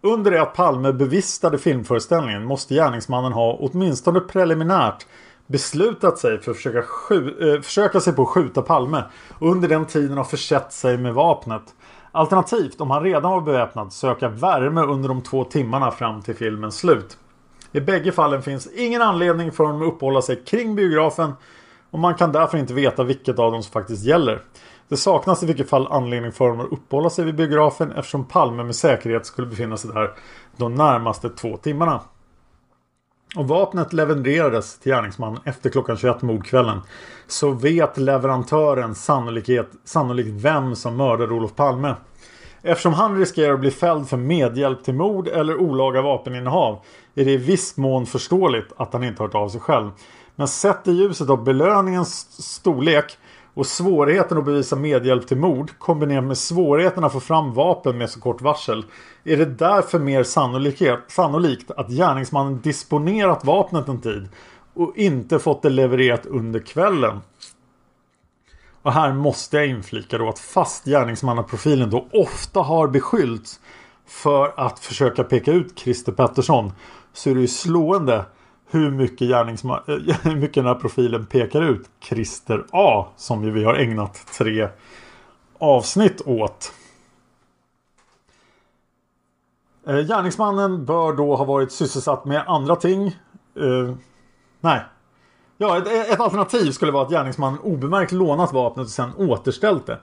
Under 0.00 0.30
det 0.30 0.42
att 0.42 0.54
Palme 0.54 0.92
bevistade 0.92 1.58
filmföreställningen 1.58 2.44
måste 2.44 2.74
gärningsmannen 2.74 3.32
ha 3.32 3.58
åtminstone 3.60 4.20
preliminärt 4.20 5.06
beslutat 5.46 6.18
sig 6.18 6.40
för 6.40 6.50
att 6.50 6.56
försöka, 6.56 6.78
äh, 6.78 7.60
försöka 7.60 8.00
sig 8.00 8.12
på 8.12 8.22
att 8.22 8.28
skjuta 8.28 8.62
Palme 8.62 9.04
och 9.38 9.50
under 9.50 9.68
den 9.68 9.86
tiden 9.86 10.16
ha 10.16 10.24
försett 10.24 10.72
sig 10.72 10.98
med 10.98 11.14
vapnet. 11.14 11.62
Alternativt, 12.12 12.80
om 12.80 12.90
han 12.90 13.02
redan 13.02 13.30
var 13.30 13.40
beväpnad, 13.40 13.92
söka 13.92 14.28
värme 14.28 14.80
under 14.80 15.08
de 15.08 15.22
två 15.22 15.44
timmarna 15.44 15.90
fram 15.90 16.22
till 16.22 16.34
filmens 16.34 16.76
slut. 16.78 17.18
I 17.72 17.80
bägge 17.80 18.12
fallen 18.12 18.42
finns 18.42 18.66
ingen 18.74 19.02
anledning 19.02 19.52
för 19.52 19.64
honom 19.64 19.82
att 19.82 19.88
uppehålla 19.88 20.22
sig 20.22 20.36
kring 20.44 20.74
biografen 20.74 21.32
och 21.90 21.98
man 21.98 22.14
kan 22.14 22.32
därför 22.32 22.58
inte 22.58 22.74
veta 22.74 23.04
vilket 23.04 23.38
av 23.38 23.52
dem 23.52 23.62
som 23.62 23.72
faktiskt 23.72 24.04
gäller. 24.04 24.42
Det 24.88 24.96
saknas 24.96 25.42
i 25.42 25.46
vilket 25.46 25.68
fall 25.68 25.86
anledning 25.90 26.32
för 26.32 26.48
honom 26.48 26.66
att 26.66 26.72
uppehålla 26.72 27.10
sig 27.10 27.24
vid 27.24 27.34
biografen 27.34 27.92
eftersom 27.92 28.24
Palme 28.24 28.64
med 28.64 28.76
säkerhet 28.76 29.26
skulle 29.26 29.46
befinna 29.46 29.76
sig 29.76 29.90
där 29.90 30.10
de 30.56 30.74
närmaste 30.74 31.28
två 31.28 31.56
timmarna. 31.56 32.00
Och 33.36 33.48
vapnet 33.48 33.92
levererades 33.92 34.78
till 34.78 34.92
gärningsmannen 34.92 35.40
efter 35.44 35.70
klockan 35.70 35.96
21 35.96 36.22
mordkvällen. 36.22 36.80
Så 37.26 37.50
vet 37.50 37.98
leverantören 37.98 38.94
sannolikt 39.84 40.44
vem 40.44 40.76
som 40.76 40.96
mördade 40.96 41.34
Olof 41.34 41.54
Palme. 41.54 41.94
Eftersom 42.62 42.92
han 42.92 43.18
riskerar 43.18 43.54
att 43.54 43.60
bli 43.60 43.70
fälld 43.70 44.08
för 44.08 44.16
medhjälp 44.16 44.84
till 44.84 44.94
mord 44.94 45.28
eller 45.28 45.56
olaga 45.56 46.02
vapeninnehav 46.02 46.78
är 47.14 47.24
det 47.24 47.32
i 47.32 47.36
viss 47.36 47.76
mån 47.76 48.06
förståeligt 48.06 48.72
att 48.76 48.92
han 48.92 49.04
inte 49.04 49.22
hört 49.22 49.34
av 49.34 49.48
sig 49.48 49.60
själv. 49.60 49.90
Men 50.36 50.48
sett 50.48 50.88
i 50.88 50.92
ljuset 50.92 51.30
av 51.30 51.44
belöningens 51.44 52.42
storlek 52.42 53.18
och 53.54 53.66
svårigheten 53.66 54.38
att 54.38 54.44
bevisa 54.44 54.76
medhjälp 54.76 55.26
till 55.26 55.36
mord 55.36 55.70
kombinerat 55.78 56.24
med 56.24 56.38
svårigheten 56.38 57.04
att 57.04 57.12
få 57.12 57.20
fram 57.20 57.54
vapen 57.54 57.98
med 57.98 58.10
så 58.10 58.20
kort 58.20 58.40
varsel 58.40 58.84
är 59.24 59.36
det 59.36 59.44
därför 59.44 59.98
mer 59.98 60.22
sannolikt 61.08 61.70
att 61.70 61.88
gärningsmannen 61.88 62.60
disponerat 62.60 63.44
vapnet 63.44 63.88
en 63.88 64.00
tid 64.00 64.28
och 64.74 64.92
inte 64.96 65.38
fått 65.38 65.62
det 65.62 65.70
levererat 65.70 66.26
under 66.26 66.60
kvällen. 66.60 67.20
Och 68.82 68.92
här 68.92 69.12
måste 69.12 69.56
jag 69.56 69.66
inflika 69.66 70.18
då 70.18 70.28
att 70.28 70.38
fast 70.38 70.84
gärningsmannaprofilen 70.84 71.90
då 71.90 72.06
ofta 72.12 72.60
har 72.60 72.88
beskyllts 72.88 73.60
för 74.06 74.52
att 74.56 74.78
försöka 74.78 75.24
peka 75.24 75.52
ut 75.52 75.78
Christer 75.78 76.12
Pettersson 76.12 76.72
så 77.12 77.30
är 77.30 77.34
det 77.34 77.40
ju 77.40 77.48
slående 77.48 78.24
hur 78.70 78.90
mycket, 78.90 79.30
eh, 79.30 79.38
hur 80.22 80.36
mycket 80.36 80.54
den 80.54 80.66
här 80.66 80.74
profilen 80.74 81.26
pekar 81.26 81.62
ut 81.62 81.90
Christer 82.00 82.64
A. 82.70 83.06
Som 83.16 83.52
vi 83.52 83.64
har 83.64 83.74
ägnat 83.74 84.26
tre 84.38 84.68
avsnitt 85.58 86.22
åt. 86.26 86.72
Eh, 89.86 89.96
gärningsmannen 89.96 90.84
bör 90.84 91.12
då 91.12 91.36
ha 91.36 91.44
varit 91.44 91.72
sysselsatt 91.72 92.24
med 92.24 92.44
andra 92.46 92.76
ting. 92.76 93.16
Uh, 93.60 93.94
nej. 94.60 94.80
Ja, 95.58 95.78
ett, 95.78 96.12
ett, 96.12 96.20
alternativ 96.20 96.70
skulle 96.70 96.92
vara 96.92 97.02
att 97.02 97.10
gärningsmannen 97.10 97.58
obemärkt 97.58 98.12
lånat 98.12 98.52
vapnet 98.52 98.84
och 98.86 98.90
sen 98.90 99.10
återställt 99.16 99.86
det. 99.86 99.98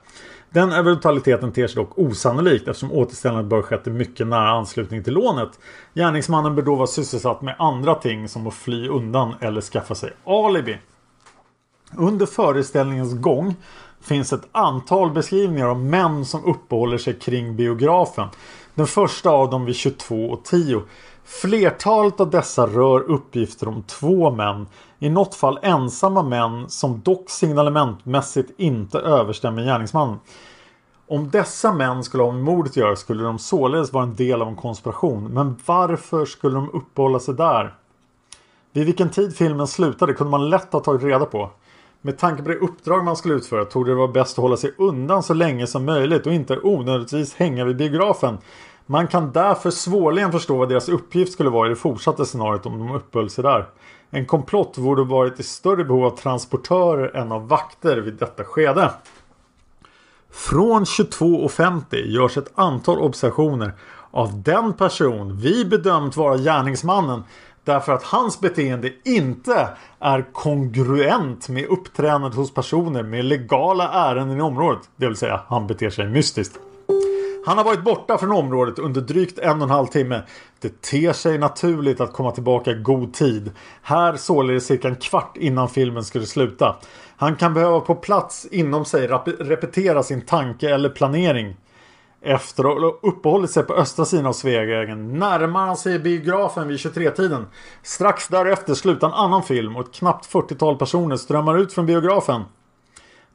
Den 0.50 0.72
eventualiteten 0.72 1.52
ter 1.52 1.68
sig 1.68 1.76
dock 1.76 1.98
osannolikt 1.98 2.68
eftersom 2.68 2.92
återställandet 2.92 3.50
bör 3.50 3.62
skett 3.62 3.88
i 3.88 3.90
mycket 3.90 4.28
nära 4.28 4.50
anslutning 4.50 5.04
till 5.04 5.14
lånet. 5.14 5.60
Gärningsmannen 5.94 6.56
bör 6.56 6.64
då 6.64 6.76
vara 6.76 6.88
sysselsatt 6.88 7.42
med 7.42 7.56
andra 7.60 7.96
ting 7.96 8.30
som 8.30 8.48
att 8.48 8.54
fly 8.54 8.88
undan 8.88 9.34
eller 9.40 9.62
skaffa 9.62 9.96
sig 9.96 10.14
alibi. 10.26 10.78
Under 11.98 12.26
föreställningens 12.26 13.14
gång 13.14 13.56
finns 14.02 14.34
ett 14.34 14.48
antal 14.52 15.12
beskrivningar 15.12 15.68
av 15.68 15.80
män 15.80 16.26
som 16.26 16.46
uppehåller 16.46 16.98
sig 16.98 17.14
kring 17.14 17.56
biografen. 17.56 18.28
Den 18.76 18.88
första 18.88 19.30
av 19.30 19.50
dem 19.50 19.66
vid 19.66 19.76
22.10. 19.76 20.82
Flertalet 21.24 22.20
av 22.20 22.30
dessa 22.30 22.68
rör 22.68 23.00
uppgifter 23.00 23.68
om 23.68 23.84
två 23.84 24.32
män. 24.32 24.68
I 25.00 25.10
något 25.10 25.36
fall 25.36 25.60
ensamma 25.62 26.24
män 26.24 26.70
som 26.70 27.02
dock 27.02 27.30
signalementmässigt 27.30 28.52
inte 28.58 29.00
överstämmer 29.00 29.64
gärningsmannen. 29.64 30.20
Om 31.08 31.30
dessa 31.30 31.74
män 31.74 32.04
skulle 32.04 32.24
ha 32.24 32.32
med 32.32 32.44
mordet 32.44 32.72
att 32.72 32.78
göra 32.78 32.96
skulle 32.96 33.24
de 33.24 33.40
således 33.40 33.94
vara 33.94 34.04
en 34.04 34.16
del 34.16 34.42
av 34.42 34.48
en 34.48 34.56
konspiration. 34.56 35.24
Men 35.34 35.56
varför 35.66 36.26
skulle 36.26 36.56
de 36.56 36.70
uppehålla 36.70 37.20
sig 37.20 37.34
där? 37.34 37.76
Vid 38.72 38.86
vilken 38.86 39.10
tid 39.10 39.36
filmen 39.36 39.68
slutade 39.68 40.14
kunde 40.14 40.32
man 40.32 40.50
lätt 40.50 40.74
ha 40.74 40.80
tagit 40.80 41.04
reda 41.04 41.26
på. 41.26 41.50
Med 42.02 42.18
tanke 42.18 42.44
på 42.44 42.50
det 42.50 42.56
uppdrag 42.56 43.04
man 43.04 43.16
skulle 43.16 43.34
utföra 43.34 43.66
tog 43.66 43.86
det 43.86 43.96
vara 43.96 44.08
bäst 44.08 44.38
att 44.38 44.42
hålla 44.42 44.58
sig 44.58 44.74
undan 44.78 45.24
så 45.24 45.34
länge 45.34 45.68
som 45.68 45.86
möjligt 45.86 46.28
och 46.28 46.34
inte 46.34 46.60
onödigtvis 46.60 47.36
hänga 47.36 47.66
vid 47.66 47.78
biografen. 47.78 48.38
Man 48.86 49.08
kan 49.08 49.32
därför 49.32 49.70
svårligen 49.70 50.32
förstå 50.32 50.58
vad 50.58 50.70
deras 50.70 50.90
uppgift 50.90 51.34
skulle 51.34 51.50
vara 51.50 51.68
i 51.68 51.70
det 51.70 51.76
fortsatta 51.76 52.26
scenariot 52.26 52.66
om 52.66 52.80
de 52.80 52.96
uppehöll 52.96 53.30
sig 53.30 53.44
där. 53.44 53.66
En 54.10 54.26
komplott 54.26 54.78
borde 54.78 55.04
varit 55.04 55.40
i 55.40 55.44
större 55.44 55.84
behov 55.84 56.06
av 56.06 56.18
transportörer 56.18 57.16
än 57.16 57.32
av 57.32 57.48
vakter 57.48 57.98
vid 57.98 58.14
detta 58.14 58.44
skede. 58.44 58.92
Från 60.32 60.84
22.50 60.84 61.96
görs 61.96 62.38
ett 62.38 62.52
antal 62.56 63.00
observationer 63.00 63.74
av 64.12 64.42
den 64.42 64.74
person 64.74 65.38
vi 65.38 65.66
bedömt 65.66 66.18
vara 66.18 66.38
gärningsmannen 66.38 67.24
Därför 67.64 67.92
att 67.92 68.04
hans 68.04 68.40
beteende 68.40 68.92
inte 69.06 69.70
är 70.00 70.34
kongruent 70.34 71.50
med 71.50 71.66
uppträdandet 71.66 72.36
hos 72.36 72.54
personer 72.54 73.04
med 73.04 73.26
legala 73.26 73.90
ärenden 73.92 74.38
i 74.38 74.42
området. 74.42 74.90
Det 74.96 75.06
vill 75.06 75.16
säga, 75.16 75.42
han 75.48 75.68
beter 75.68 75.90
sig 75.90 76.08
mystiskt. 76.08 76.60
Han 77.46 77.58
har 77.58 77.66
varit 77.66 77.84
borta 77.84 78.18
från 78.18 78.32
området 78.32 78.80
under 78.80 79.02
drygt 79.02 79.40
en 79.40 79.58
och 79.58 79.64
en 79.64 79.70
halv 79.70 79.88
timme. 79.88 80.22
Det 80.60 80.82
ter 80.82 81.14
sig 81.14 81.38
naturligt 81.38 82.02
att 82.02 82.14
komma 82.14 82.32
tillbaka 82.32 82.72
i 82.72 82.74
god 82.74 83.14
tid. 83.14 83.52
Här 83.82 84.16
således 84.16 84.66
cirka 84.66 84.88
en 84.88 84.96
kvart 84.96 85.38
innan 85.38 85.70
filmen 85.70 86.04
skulle 86.04 86.26
sluta. 86.26 86.76
Han 87.18 87.36
kan 87.36 87.54
behöva 87.54 87.80
på 87.80 87.96
plats 87.96 88.48
inom 88.52 88.86
sig 88.86 89.08
repetera 89.40 90.04
sin 90.04 90.22
tanke 90.22 90.70
eller 90.70 90.90
planering. 90.90 91.56
Efter 92.22 92.64
att 92.64 92.82
ha 92.82 93.10
uppehållit 93.10 93.52
sig 93.52 93.64
på 93.64 93.74
östra 93.74 94.06
sidan 94.06 94.26
av 94.26 94.34
Sveavägen 94.34 95.20
närmar 95.20 95.66
han 95.66 95.78
sig 95.78 96.00
biografen 96.00 96.68
vid 96.68 96.78
23-tiden. 96.78 97.46
Strax 97.84 98.28
därefter 98.28 98.74
slutar 98.74 99.08
en 99.08 99.14
annan 99.14 99.44
film 99.44 99.76
och 99.76 99.82
ett 99.86 99.94
knappt 99.94 100.34
40-tal 100.34 100.78
personer 100.78 101.18
strömmar 101.18 101.58
ut 101.58 101.74
från 101.74 101.86
biografen. 101.86 102.44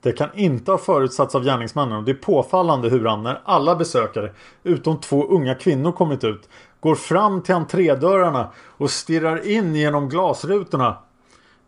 Det 0.01 0.13
kan 0.13 0.29
inte 0.35 0.71
ha 0.71 0.79
förutsatts 0.79 1.35
av 1.35 1.45
gärningsmannen 1.45 1.99
och 1.99 2.05
det 2.05 2.11
är 2.11 2.15
påfallande 2.15 2.89
hur 2.89 3.05
han, 3.05 3.23
när 3.23 3.41
alla 3.45 3.77
besökare, 3.77 4.33
utom 4.63 5.01
två 5.01 5.27
unga 5.27 5.55
kvinnor 5.55 5.93
kommit 5.93 6.25
ut, 6.25 6.49
går 6.81 6.95
fram 6.95 7.43
till 7.43 7.55
entrédörrarna 7.55 8.49
och 8.77 8.91
stirrar 8.91 9.47
in 9.47 9.75
genom 9.75 10.09
glasrutorna. 10.09 10.97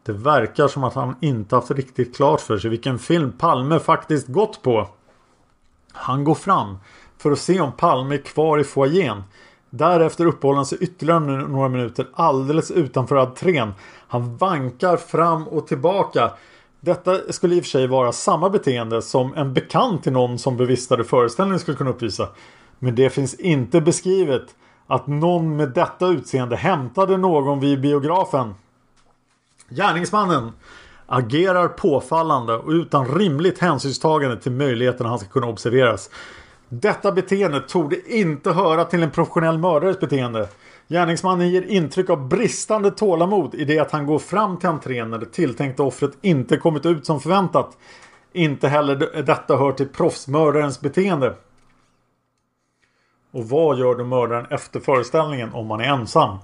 Det 0.02 0.12
verkar 0.12 0.68
som 0.68 0.84
att 0.84 0.94
han 0.94 1.16
inte 1.20 1.54
haft 1.54 1.70
riktigt 1.70 2.16
klart 2.16 2.40
för 2.40 2.58
sig 2.58 2.70
vilken 2.70 2.98
film 2.98 3.32
Palme 3.32 3.78
faktiskt 3.78 4.28
gått 4.28 4.62
på. 4.62 4.88
Han 5.92 6.24
går 6.24 6.34
fram 6.34 6.78
för 7.18 7.32
att 7.32 7.38
se 7.38 7.60
om 7.60 7.72
Palme 7.72 8.14
är 8.14 8.18
kvar 8.18 8.58
i 8.58 8.64
foajén. 8.64 9.22
Därefter 9.70 10.26
uppehåller 10.26 10.56
han 10.56 10.66
sig 10.66 10.78
ytterligare 10.78 11.20
några 11.20 11.68
minuter 11.68 12.06
alldeles 12.14 12.70
utanför 12.70 13.16
entrén. 13.16 13.74
Han 14.08 14.36
vankar 14.36 14.96
fram 14.96 15.48
och 15.48 15.66
tillbaka. 15.66 16.30
Detta 16.80 17.32
skulle 17.32 17.54
i 17.54 17.60
och 17.60 17.64
för 17.64 17.70
sig 17.70 17.86
vara 17.86 18.12
samma 18.12 18.50
beteende 18.50 19.02
som 19.02 19.34
en 19.34 19.54
bekant 19.54 20.02
till 20.02 20.12
någon 20.12 20.38
som 20.38 20.56
bevistade 20.56 21.04
föreställningen 21.04 21.60
skulle 21.60 21.76
kunna 21.76 21.90
uppvisa. 21.90 22.28
Men 22.78 22.94
det 22.94 23.10
finns 23.10 23.34
inte 23.34 23.80
beskrivet 23.80 24.54
att 24.86 25.06
någon 25.06 25.56
med 25.56 25.68
detta 25.68 26.08
utseende 26.08 26.56
hämtade 26.56 27.16
någon 27.16 27.60
vid 27.60 27.80
biografen. 27.80 28.54
Gärningsmannen 29.68 30.52
agerar 31.06 31.68
påfallande 31.68 32.54
och 32.54 32.70
utan 32.70 33.18
rimligt 33.18 33.58
hänsynstagande 33.58 34.40
till 34.40 34.52
möjligheten 34.52 35.06
han 35.06 35.18
ska 35.18 35.28
kunna 35.28 35.46
observeras. 35.46 36.10
Detta 36.68 37.12
beteende 37.12 37.60
torde 37.60 38.12
inte 38.16 38.52
höra 38.52 38.84
till 38.84 39.02
en 39.02 39.10
professionell 39.10 39.58
mördares 39.58 40.00
beteende. 40.00 40.48
Gärningsmannen 40.88 41.50
ger 41.50 41.62
intryck 41.62 42.10
av 42.10 42.28
bristande 42.28 42.90
tålamod 42.90 43.54
i 43.54 43.64
det 43.64 43.78
att 43.78 43.90
han 43.90 44.06
går 44.06 44.18
fram 44.18 44.56
till 44.56 44.68
entrén 44.68 45.10
när 45.10 45.18
det 45.18 45.26
tilltänkta 45.26 45.82
offret 45.82 46.12
inte 46.20 46.56
kommit 46.56 46.86
ut 46.86 47.06
som 47.06 47.20
förväntat. 47.20 47.76
Inte 48.32 48.68
heller 48.68 49.22
detta 49.22 49.56
hör 49.56 49.72
till 49.72 49.88
proffsmördarens 49.88 50.80
beteende. 50.80 51.34
Och 53.30 53.48
vad 53.48 53.78
gör 53.78 53.94
då 53.94 54.04
mördaren 54.04 54.46
efter 54.50 54.80
föreställningen 54.80 55.54
om 55.54 55.66
man 55.66 55.80
är 55.80 55.84
ensam? 55.84 56.38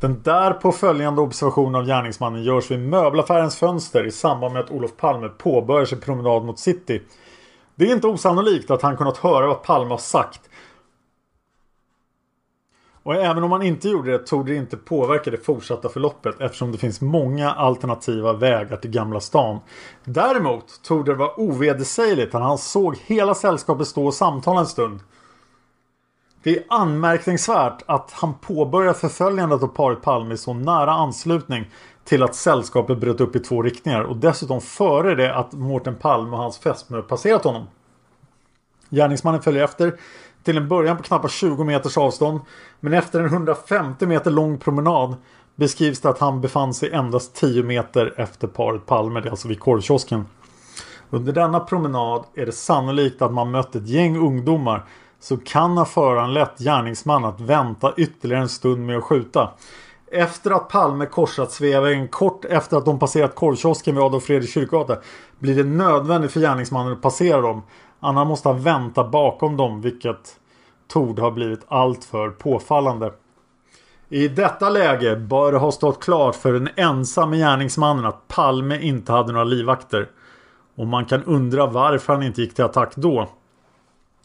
Den 0.00 0.22
därpå 0.22 0.72
följande 0.72 1.20
observationen 1.20 1.74
av 1.74 1.86
gärningsmannen 1.86 2.42
görs 2.42 2.70
vid 2.70 2.78
möbelaffärens 2.78 3.56
fönster 3.56 4.04
i 4.04 4.10
samband 4.10 4.54
med 4.54 4.62
att 4.62 4.70
Olof 4.70 4.96
Palme 4.96 5.28
påbörjar 5.28 5.84
sin 5.84 6.00
promenad 6.00 6.44
mot 6.44 6.58
city. 6.58 7.02
Det 7.78 7.84
är 7.84 7.94
inte 7.94 8.06
osannolikt 8.06 8.70
att 8.70 8.82
han 8.82 8.96
kunnat 8.96 9.16
höra 9.16 9.46
vad 9.46 9.62
Palme 9.62 9.90
har 9.90 9.98
sagt. 9.98 10.40
Och 13.02 13.14
även 13.14 13.42
om 13.42 13.52
han 13.52 13.62
inte 13.62 13.88
gjorde 13.88 14.10
det 14.10 14.18
tog 14.18 14.46
det 14.46 14.54
inte 14.54 14.76
påverka 14.76 15.30
det 15.30 15.44
fortsatta 15.44 15.88
förloppet 15.88 16.40
eftersom 16.40 16.72
det 16.72 16.78
finns 16.78 17.00
många 17.00 17.52
alternativa 17.52 18.32
vägar 18.32 18.76
till 18.76 18.90
Gamla 18.90 19.20
stan. 19.20 19.58
Däremot 20.04 20.82
tog 20.82 21.04
det 21.04 21.14
vara 21.14 21.40
ovedersägligt 21.40 22.34
att 22.34 22.42
han 22.42 22.58
såg 22.58 22.96
hela 22.96 23.34
sällskapet 23.34 23.88
stå 23.88 24.06
och 24.06 24.14
samtala 24.14 24.60
en 24.60 24.66
stund. 24.66 25.00
Det 26.42 26.56
är 26.56 26.64
anmärkningsvärt 26.68 27.82
att 27.86 28.12
han 28.12 28.34
påbörjar 28.34 28.92
förföljandet 28.92 29.62
av 29.62 29.68
paret 29.68 30.02
Palme 30.02 30.34
i 30.34 30.38
så 30.38 30.54
nära 30.54 30.92
anslutning 30.92 31.70
till 32.08 32.22
att 32.22 32.34
sällskapet 32.34 32.98
bröt 32.98 33.20
upp 33.20 33.36
i 33.36 33.38
två 33.38 33.62
riktningar 33.62 34.02
och 34.02 34.16
dessutom 34.16 34.60
före 34.60 35.14
det 35.14 35.34
att 35.34 35.52
Mårten 35.52 35.96
Palme 35.96 36.30
och 36.30 36.38
hans 36.38 36.58
fästmö 36.58 37.02
passerat 37.02 37.44
honom. 37.44 37.66
Gärningsmannen 38.90 39.42
följer 39.42 39.64
efter 39.64 39.98
till 40.42 40.56
en 40.56 40.68
början 40.68 40.96
på 40.96 41.02
knappt 41.02 41.30
20 41.30 41.64
meters 41.64 41.98
avstånd 41.98 42.40
men 42.80 42.94
efter 42.94 43.20
en 43.20 43.26
150 43.26 44.06
meter 44.06 44.30
lång 44.30 44.58
promenad 44.58 45.16
beskrivs 45.56 46.00
det 46.00 46.08
att 46.08 46.18
han 46.18 46.40
befann 46.40 46.74
sig 46.74 46.92
endast 46.92 47.34
10 47.34 47.62
meter 47.62 48.14
efter 48.16 48.48
paret 48.48 48.86
Palme, 48.86 49.20
det 49.20 49.28
är 49.28 49.30
alltså 49.30 49.48
vid 49.48 49.60
korvkiosken. 49.60 50.26
Under 51.10 51.32
denna 51.32 51.60
promenad 51.60 52.24
är 52.34 52.46
det 52.46 52.52
sannolikt 52.52 53.22
att 53.22 53.32
man 53.32 53.50
mött 53.50 53.74
ett 53.74 53.88
gäng 53.88 54.16
ungdomar 54.16 54.84
som 55.20 55.38
kan 55.38 55.78
ha 55.78 55.84
föranlett 55.84 56.58
gärningsmannen 56.58 57.28
att 57.28 57.40
vänta 57.40 57.94
ytterligare 57.96 58.42
en 58.42 58.48
stund 58.48 58.86
med 58.86 58.98
att 58.98 59.04
skjuta. 59.04 59.50
Efter 60.10 60.50
att 60.50 60.68
Palme 60.68 61.06
korsat 61.06 61.52
Sveavägen 61.52 62.08
kort 62.08 62.44
efter 62.44 62.76
att 62.76 62.84
de 62.84 62.98
passerat 62.98 63.34
korvkiosken 63.34 63.94
vid 63.94 64.04
Adolf 64.04 64.24
Fredriks 64.24 64.52
kyrkogata 64.52 64.96
blir 65.38 65.56
det 65.56 65.64
nödvändigt 65.64 66.32
för 66.32 66.40
gärningsmannen 66.40 66.92
att 66.92 67.02
passera 67.02 67.40
dem. 67.40 67.62
Anna 68.00 68.24
måste 68.24 68.48
han 68.48 68.62
vänta 68.62 69.04
bakom 69.04 69.56
dem 69.56 69.80
vilket 69.80 70.36
torde 70.88 71.22
ha 71.22 71.30
blivit 71.30 71.60
alltför 71.68 72.30
påfallande. 72.30 73.12
I 74.08 74.28
detta 74.28 74.70
läge 74.70 75.16
bör 75.16 75.52
det 75.52 75.58
ha 75.58 75.72
stått 75.72 76.04
klart 76.04 76.34
för 76.34 76.52
den 76.52 76.68
ensamme 76.76 77.36
gärningsmannen 77.36 78.04
att 78.04 78.28
Palme 78.28 78.80
inte 78.80 79.12
hade 79.12 79.32
några 79.32 79.44
livvakter. 79.44 80.08
Och 80.76 80.86
man 80.86 81.04
kan 81.04 81.24
undra 81.24 81.66
varför 81.66 82.12
han 82.12 82.22
inte 82.22 82.40
gick 82.40 82.54
till 82.54 82.64
attack 82.64 82.96
då. 82.96 83.28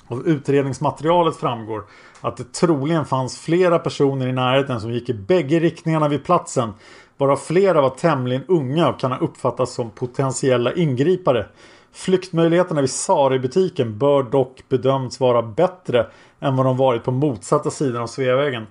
Av 0.07 0.27
utredningsmaterialet 0.27 1.35
framgår 1.35 1.83
att 2.23 2.37
det 2.37 2.53
troligen 2.53 3.05
fanns 3.05 3.39
flera 3.39 3.79
personer 3.79 4.27
i 4.27 4.31
närheten 4.33 4.81
som 4.81 4.91
gick 4.91 5.09
i 5.09 5.13
bägge 5.13 5.59
riktningarna 5.59 6.07
vid 6.07 6.25
platsen. 6.25 6.73
Varav 7.17 7.35
flera 7.35 7.81
var 7.81 7.89
tämligen 7.89 8.43
unga 8.47 8.89
och 8.89 8.99
kan 8.99 9.11
ha 9.11 9.19
uppfattats 9.19 9.73
som 9.73 9.89
potentiella 9.89 10.73
ingripare. 10.73 11.45
Flyktmöjligheterna 11.93 12.81
vid 12.81 12.89
Sari-butiken 12.89 13.97
bör 13.97 14.23
dock 14.23 14.63
bedömts 14.69 15.19
vara 15.19 15.41
bättre 15.41 16.07
än 16.39 16.55
vad 16.55 16.65
de 16.65 16.77
varit 16.77 17.03
på 17.03 17.11
motsatta 17.11 17.71
sidan 17.71 18.01
av 18.01 18.07
Sveavägen. 18.07 18.67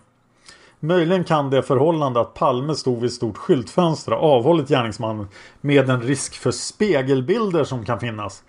Möjligen 0.81 1.25
kan 1.25 1.51
det 1.51 1.63
förhållande 1.63 2.21
att 2.21 2.35
Palme 2.35 2.75
stod 2.75 3.01
vid 3.01 3.05
ett 3.05 3.13
stort 3.13 3.37
skyltfönster 3.37 4.13
ha 4.13 4.19
avhållit 4.19 4.69
gärningsmannen 4.69 5.29
med 5.61 5.87
den 5.87 6.03
risk 6.03 6.35
för 6.35 6.51
spegelbilder 6.51 7.65
som 7.65 7.85
kan 7.85 8.01
finnas. 8.01 8.43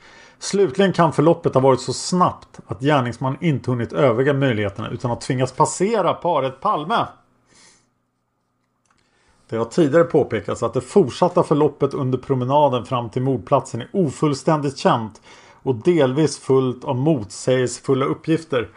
Slutligen 0.44 0.94
kan 0.94 1.14
förloppet 1.14 1.54
ha 1.54 1.62
varit 1.62 1.82
så 1.82 1.94
snabbt 1.94 2.60
att 2.68 2.80
gärningsmannen 2.80 3.44
inte 3.44 3.72
hunnit 3.72 3.94
överväga 3.94 4.34
möjligheterna 4.34 4.90
utan 4.90 5.10
har 5.10 5.18
tvingats 5.18 5.52
passera 5.54 6.14
paret 6.14 6.62
Palme. 6.62 7.08
Det 9.50 9.58
har 9.58 9.66
tidigare 9.66 10.04
påpekats 10.04 10.64
att 10.64 10.74
det 10.74 10.82
fortsatta 10.82 11.44
förloppet 11.44 11.94
under 11.94 12.18
promenaden 12.18 12.86
fram 12.86 13.10
till 13.10 13.22
mordplatsen 13.22 13.82
är 13.82 13.90
ofullständigt 13.94 14.78
känt 14.78 15.22
och 15.64 15.76
delvis 15.76 16.40
fullt 16.40 16.84
av 16.84 16.96
motsägelsefulla 16.96 18.06
uppgifter. 18.06 18.70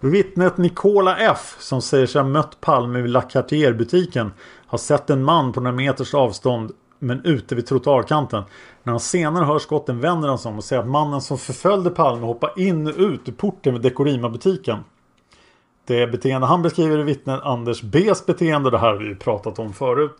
Vittnet 0.00 0.56
Nicola 0.56 1.16
F 1.16 1.56
som 1.58 1.82
säger 1.82 2.06
sig 2.06 2.22
ha 2.22 2.28
mött 2.28 2.60
Palme 2.60 3.00
vid 3.00 3.10
La 3.10 3.22
Cartier-butiken 3.22 4.32
har 4.66 4.78
sett 4.78 5.10
en 5.10 5.24
man 5.24 5.52
på 5.52 5.60
några 5.60 5.76
meters 5.76 6.14
avstånd 6.14 6.72
men 7.02 7.24
ute 7.24 7.54
vid 7.54 7.66
trottoarkanten. 7.66 8.44
När 8.82 8.92
han 8.92 9.00
senare 9.00 9.44
hör 9.44 9.58
skotten 9.58 10.00
vänder 10.00 10.28
han 10.28 10.38
sig 10.38 10.50
om 10.50 10.58
och 10.58 10.64
säger 10.64 10.82
att 10.82 10.88
mannen 10.88 11.20
som 11.20 11.38
förföljde 11.38 11.90
Palme 11.90 12.26
hoppar 12.26 12.60
in 12.60 12.86
och 12.86 12.94
ut 12.96 13.28
ur 13.28 13.32
porten 13.32 13.72
vid 13.72 13.82
Dekorima-butiken. 13.82 14.78
Det 15.84 16.06
beteende 16.06 16.46
han 16.46 16.62
beskriver 16.62 16.98
är 16.98 17.04
vittnet 17.04 17.40
Anders 17.42 17.82
B's 17.82 18.26
beteende. 18.26 18.70
Det 18.70 18.78
här 18.78 18.88
har 18.88 18.98
vi 18.98 19.04
ju 19.04 19.16
pratat 19.16 19.58
om 19.58 19.72
förut. 19.72 20.16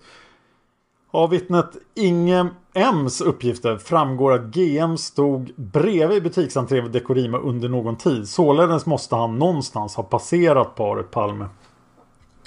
Av 1.11 1.31
vittnet 1.31 1.77
Inge 1.95 2.47
M's 2.75 3.23
uppgifter 3.23 3.77
framgår 3.77 4.33
att 4.33 4.43
GM 4.43 4.97
stod 4.97 5.53
bredvid 5.57 6.23
butiksentrén 6.23 6.83
vid 6.83 6.93
Dekorima 6.93 7.39
under 7.39 7.69
någon 7.69 7.97
tid. 7.97 8.29
Således 8.29 8.87
måste 8.87 9.17
han 9.17 9.39
någonstans 9.39 9.97
ha 9.97 10.03
passerat 10.03 10.75
paret 10.75 11.11
Palme. 11.11 11.47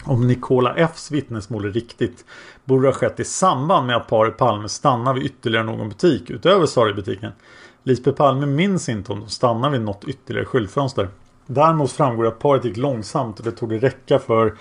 Om 0.07 0.27
Nikola 0.27 0.75
Fs 0.75 1.11
vittnesmål 1.11 1.65
är 1.65 1.69
riktigt 1.69 2.25
borde 2.65 2.83
det 2.83 2.87
ha 2.87 2.93
skett 2.93 3.19
i 3.19 3.23
samband 3.23 3.87
med 3.87 3.95
att 3.95 4.07
paret 4.07 4.37
Palme 4.37 4.69
stannar 4.69 5.13
vid 5.13 5.23
ytterligare 5.23 5.65
någon 5.65 5.89
butik 5.89 6.29
utöver 6.29 6.65
Saributiken. 6.65 7.31
Lisbeth 7.83 8.17
Palme 8.17 8.45
minns 8.45 8.89
inte 8.89 9.11
om 9.11 9.19
de 9.19 9.29
stannar 9.29 9.69
vid 9.69 9.81
något 9.81 10.03
ytterligare 10.03 10.45
skyltfönster. 10.45 11.09
Däremot 11.45 11.91
framgår 11.91 12.23
det 12.23 12.29
att 12.29 12.39
paret 12.39 12.65
gick 12.65 12.77
långsamt 12.77 13.39
och 13.39 13.45
det 13.45 13.51
tog 13.51 13.69
det 13.69 13.77
räcka 13.77 14.19
för 14.19 14.57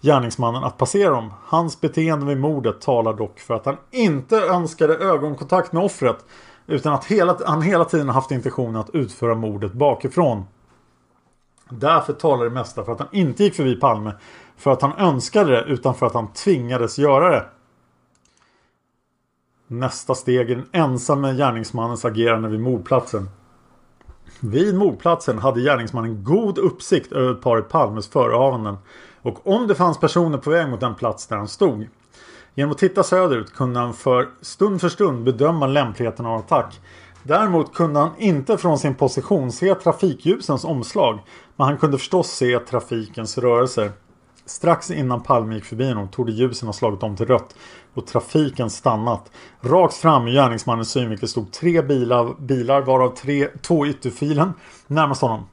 gärningsmannen 0.00 0.64
att 0.64 0.78
passera 0.78 1.10
dem. 1.10 1.32
Hans 1.44 1.80
beteende 1.80 2.26
vid 2.26 2.38
mordet 2.38 2.80
talar 2.80 3.14
dock 3.14 3.40
för 3.40 3.54
att 3.54 3.66
han 3.66 3.76
inte 3.90 4.36
önskade 4.36 4.94
ögonkontakt 4.94 5.72
med 5.72 5.82
offret 5.82 6.24
utan 6.66 6.92
att 6.92 7.04
hela, 7.04 7.38
han 7.46 7.62
hela 7.62 7.84
tiden 7.84 8.08
haft 8.08 8.30
intentionen 8.30 8.76
att 8.76 8.90
utföra 8.94 9.34
mordet 9.34 9.72
bakifrån. 9.72 10.44
Därför 11.68 12.12
talar 12.12 12.44
det 12.44 12.50
mesta 12.50 12.84
för 12.84 12.92
att 12.92 12.98
han 12.98 13.08
inte 13.12 13.44
gick 13.44 13.54
förbi 13.54 13.74
Palme 13.76 14.12
för 14.56 14.70
att 14.70 14.82
han 14.82 14.92
önskade 14.98 15.50
det 15.50 15.62
utan 15.62 15.94
för 15.94 16.06
att 16.06 16.14
han 16.14 16.32
tvingades 16.32 16.98
göra 16.98 17.30
det. 17.30 17.46
Nästa 19.66 20.14
steg 20.14 20.50
är 20.50 20.56
den 20.56 20.68
ensamme 20.72 21.34
gärningsmannens 21.34 22.04
agerande 22.04 22.48
vid 22.48 22.60
mordplatsen. 22.60 23.28
Vid 24.40 24.74
mordplatsen 24.74 25.38
hade 25.38 25.60
gärningsmannen 25.60 26.24
god 26.24 26.58
uppsikt 26.58 27.12
över 27.12 27.34
paret 27.34 27.68
Palmes 27.68 28.08
förehavanden 28.08 28.76
och 29.22 29.46
om 29.46 29.66
det 29.66 29.74
fanns 29.74 30.00
personer 30.00 30.38
på 30.38 30.50
väg 30.50 30.68
mot 30.68 30.80
den 30.80 30.94
plats 30.94 31.26
där 31.26 31.36
han 31.36 31.48
stod. 31.48 31.88
Genom 32.54 32.72
att 32.72 32.78
titta 32.78 33.02
söderut 33.02 33.54
kunde 33.54 33.80
han 33.80 33.94
för 33.94 34.28
stund 34.40 34.80
för 34.80 34.88
stund 34.88 35.24
bedöma 35.24 35.66
lämpligheten 35.66 36.26
av 36.26 36.38
attack. 36.38 36.80
Däremot 37.22 37.74
kunde 37.74 38.00
han 38.00 38.10
inte 38.18 38.58
från 38.58 38.78
sin 38.78 38.94
position 38.94 39.52
se 39.52 39.74
trafikljusens 39.74 40.64
omslag. 40.64 41.18
Men 41.56 41.66
han 41.66 41.78
kunde 41.78 41.98
förstås 41.98 42.28
se 42.30 42.58
trafikens 42.58 43.38
rörelser. 43.38 43.92
Strax 44.46 44.90
innan 44.90 45.22
Palme 45.22 45.54
gick 45.54 45.64
förbi 45.64 45.88
honom 45.88 46.08
torde 46.08 46.32
ljusen 46.32 46.68
ha 46.68 46.72
slagit 46.72 47.02
om 47.02 47.16
till 47.16 47.26
rött 47.26 47.56
och 47.94 48.06
trafiken 48.06 48.70
stannat. 48.70 49.30
Rakt 49.60 49.94
fram 49.94 50.28
i 50.28 50.32
gärningsmannens 50.32 50.90
synvinkel 50.90 51.28
stod 51.28 51.52
tre 51.52 51.82
bilar, 51.82 52.34
bilar 52.40 52.82
varav 52.82 53.14
tre, 53.16 53.48
två 53.62 53.86
i 53.86 53.90
ytterfilen 53.90 54.52
närmast 54.86 55.22
honom. 55.22 55.46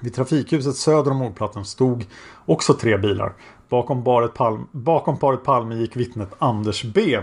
Vid 0.00 0.14
trafikhuset 0.14 0.76
söder 0.76 1.10
om 1.10 1.16
mordplatsen 1.16 1.64
stod 1.64 2.06
också 2.46 2.74
tre 2.74 2.96
bilar. 2.96 3.32
Bakom 3.68 4.04
paret, 4.04 4.34
Palme, 4.34 4.64
bakom 4.72 5.18
paret 5.18 5.44
Palme 5.44 5.74
gick 5.74 5.96
vittnet 5.96 6.34
Anders 6.38 6.84
B. 6.84 7.20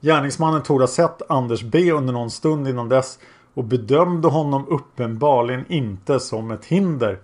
Gärningsmannen 0.00 0.62
torde 0.62 0.82
ha 0.82 0.88
sett 0.88 1.30
Anders 1.30 1.62
B 1.62 1.92
under 1.92 2.12
någon 2.12 2.30
stund 2.30 2.68
innan 2.68 2.88
dess 2.88 3.18
och 3.54 3.64
bedömde 3.64 4.28
honom 4.28 4.68
uppenbarligen 4.68 5.72
inte 5.72 6.20
som 6.20 6.50
ett 6.50 6.64
hinder. 6.64 7.18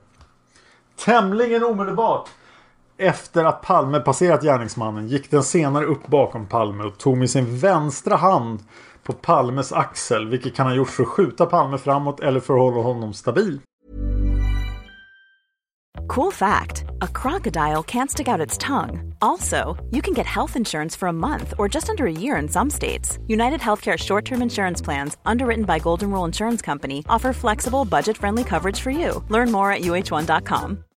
Tämligen 1.05 1.65
omedelbart 1.65 2.29
efter 2.99 3.45
att 3.45 3.63
Palme 3.63 4.01
passerat 4.01 4.43
gärningsmannen 4.43 5.09
gick 5.09 5.31
den 5.31 5.43
senare 5.43 5.85
upp 5.85 6.07
bakom 6.07 6.47
Palme 6.47 6.85
och 6.85 6.99
tog 6.99 7.17
med 7.17 7.31
sin 7.31 7.59
vänstra 7.59 8.17
hand 8.17 8.61
på 9.03 9.13
Palmes 9.13 9.73
axel 9.73 10.29
vilket 10.29 10.57
kan 10.57 10.67
ha 10.67 10.75
gjorts 10.75 10.93
för 10.93 11.03
att 11.03 11.09
skjuta 11.09 11.47
Palme 11.47 11.79
framåt 11.79 12.21
eller 12.21 12.41
för 12.41 12.55
att 12.55 12.61
hålla 12.61 12.83
honom 12.83 13.13
stabil. 13.13 13.61
Cool 16.09 16.33
fact 16.33 16.85
a 17.01 17.09
crocodile 17.09 17.83
can't 17.83 18.11
stick 18.11 18.29
out 18.29 18.41
its 18.41 18.59
tongue. 18.59 19.15
Also, 19.21 19.77
you 19.91 20.03
can 20.03 20.15
get 20.15 20.27
health 20.27 20.57
insurance 20.57 20.95
for 20.95 21.09
a 21.09 21.13
month 21.13 21.55
or 21.59 21.69
just 21.75 21.89
under 21.89 22.07
a 22.07 22.13
year 22.13 22.37
in 22.37 22.49
some 22.49 22.71
states. 22.71 23.19
United 23.27 23.61
Healthcare 23.61 23.99
short 23.99 24.25
term 24.25 24.43
insurance 24.43 24.85
plans, 24.85 25.17
underwritten 25.27 25.65
by 25.65 25.79
Golden 25.79 26.11
Rule 26.11 26.25
Insurance 26.25 26.63
Company, 26.63 27.05
offer 27.09 27.33
flexible, 27.33 27.85
budget 27.85 28.17
friendly 28.17 28.45
coverage 28.45 28.81
for 28.81 28.91
you. 28.91 29.25
Learn 29.29 29.51
more 29.51 29.73
at 29.73 29.83
uh1.com. 29.83 30.86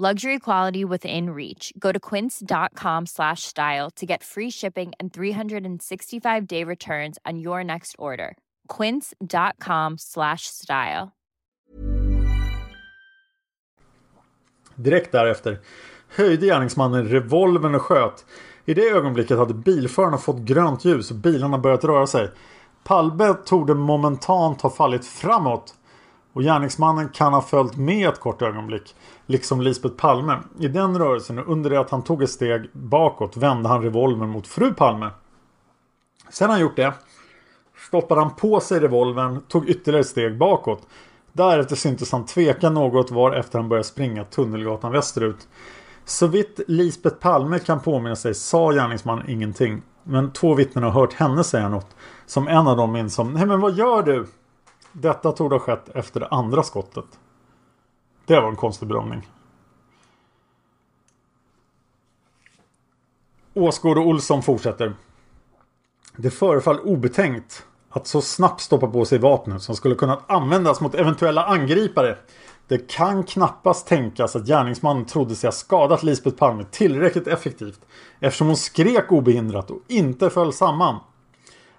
Luxury 0.00 0.38
quality 0.38 0.84
within 0.84 1.30
reach. 1.30 1.72
Go 1.76 1.90
to 1.90 1.98
quince.com 1.98 3.06
slash 3.06 3.42
style 3.42 3.90
to 3.96 4.06
get 4.06 4.22
free 4.22 4.50
shipping 4.50 4.92
and 5.00 5.12
365 5.12 6.46
day 6.46 6.64
returns 6.64 7.18
on 7.26 7.40
your 7.40 7.64
next 7.64 7.96
order. 7.98 8.36
Quince.com 8.68 9.98
slash 9.98 10.42
style. 10.42 11.08
Direkt 14.76 15.12
därefter 15.12 15.58
höjde 16.08 16.46
gärningsmannen 16.46 17.08
revolvern 17.08 17.74
och 17.74 17.82
sköt. 17.82 18.24
I 18.64 18.74
det 18.74 18.90
ögonblicket 18.90 19.38
hade 19.38 19.54
bilförarna 19.54 20.18
fått 20.18 20.38
grönt 20.38 20.84
ljus 20.84 21.10
och 21.10 21.16
bilarna 21.16 21.58
börjat 21.58 21.84
röra 21.84 22.06
sig. 22.06 22.30
Palme 22.84 23.34
torde 23.34 23.74
momentant 23.74 24.62
ha 24.62 24.70
fallit 24.70 25.04
framåt 25.04 25.74
och 26.38 26.44
gärningsmannen 26.44 27.08
kan 27.08 27.32
ha 27.32 27.42
följt 27.42 27.76
med 27.76 28.08
ett 28.08 28.20
kort 28.20 28.42
ögonblick. 28.42 28.94
Liksom 29.26 29.60
Lisbeth 29.60 29.94
Palme. 29.94 30.38
I 30.58 30.68
den 30.68 30.98
rörelsen 30.98 31.38
och 31.38 31.52
under 31.52 31.70
det 31.70 31.80
att 31.80 31.90
han 31.90 32.02
tog 32.02 32.22
ett 32.22 32.30
steg 32.30 32.70
bakåt 32.72 33.36
vände 33.36 33.68
han 33.68 33.82
revolvern 33.82 34.28
mot 34.28 34.46
fru 34.46 34.74
Palme. 34.74 35.10
Sen 36.30 36.50
han 36.50 36.60
gjort 36.60 36.76
det 36.76 36.94
stoppade 37.88 38.20
han 38.20 38.34
på 38.34 38.60
sig 38.60 38.80
revolvern, 38.80 39.40
tog 39.48 39.68
ytterligare 39.68 40.00
ett 40.00 40.06
steg 40.06 40.38
bakåt. 40.38 40.86
Därefter 41.32 41.76
syntes 41.76 42.12
han 42.12 42.26
tveka 42.26 42.70
något 42.70 43.10
varefter 43.10 43.58
han 43.58 43.68
började 43.68 43.88
springa 43.88 44.24
Tunnelgatan 44.24 44.92
västerut. 44.92 45.48
Så 46.04 46.26
vitt 46.26 46.60
Lisbeth 46.68 47.16
Palme 47.16 47.58
kan 47.58 47.80
påminna 47.80 48.16
sig 48.16 48.34
sa 48.34 48.72
gärningsmannen 48.72 49.30
ingenting. 49.30 49.82
Men 50.02 50.32
två 50.32 50.54
vittnen 50.54 50.84
har 50.84 50.90
hört 50.90 51.12
henne 51.12 51.44
säga 51.44 51.68
något. 51.68 51.96
Som 52.26 52.48
en 52.48 52.68
av 52.68 52.76
dem 52.76 52.92
minns 52.92 53.14
som 53.14 53.32
Nej 53.32 53.46
men 53.46 53.60
vad 53.60 53.74
gör 53.74 54.02
du? 54.02 54.26
Detta 55.00 55.32
tog 55.32 55.52
ha 55.52 55.58
skett 55.58 55.88
efter 55.88 56.20
det 56.20 56.26
andra 56.26 56.62
skottet. 56.62 57.04
Det 58.26 58.40
var 58.40 58.48
en 58.48 58.56
konstig 58.56 58.88
bedömning. 58.88 59.28
Åsgård 63.54 63.98
och 63.98 64.06
Olsson 64.06 64.42
fortsätter. 64.42 64.94
Det 66.16 66.30
förefall 66.30 66.80
obetänkt 66.80 67.66
att 67.88 68.06
så 68.06 68.20
snabbt 68.20 68.60
stoppa 68.60 68.86
på 68.86 69.04
sig 69.04 69.18
vapnet 69.18 69.62
som 69.62 69.76
skulle 69.76 69.94
kunna 69.94 70.20
användas 70.26 70.80
mot 70.80 70.94
eventuella 70.94 71.44
angripare. 71.44 72.18
Det 72.68 72.90
kan 72.90 73.24
knappast 73.24 73.86
tänkas 73.86 74.36
att 74.36 74.46
gärningsmannen 74.46 75.04
trodde 75.04 75.34
sig 75.34 75.48
ha 75.48 75.52
skadat 75.52 76.02
Lisbeth 76.02 76.36
Palme 76.36 76.64
tillräckligt 76.70 77.26
effektivt 77.26 77.80
eftersom 78.20 78.46
hon 78.46 78.56
skrek 78.56 79.12
obehindrat 79.12 79.70
och 79.70 79.80
inte 79.88 80.30
föll 80.30 80.52
samman. 80.52 81.00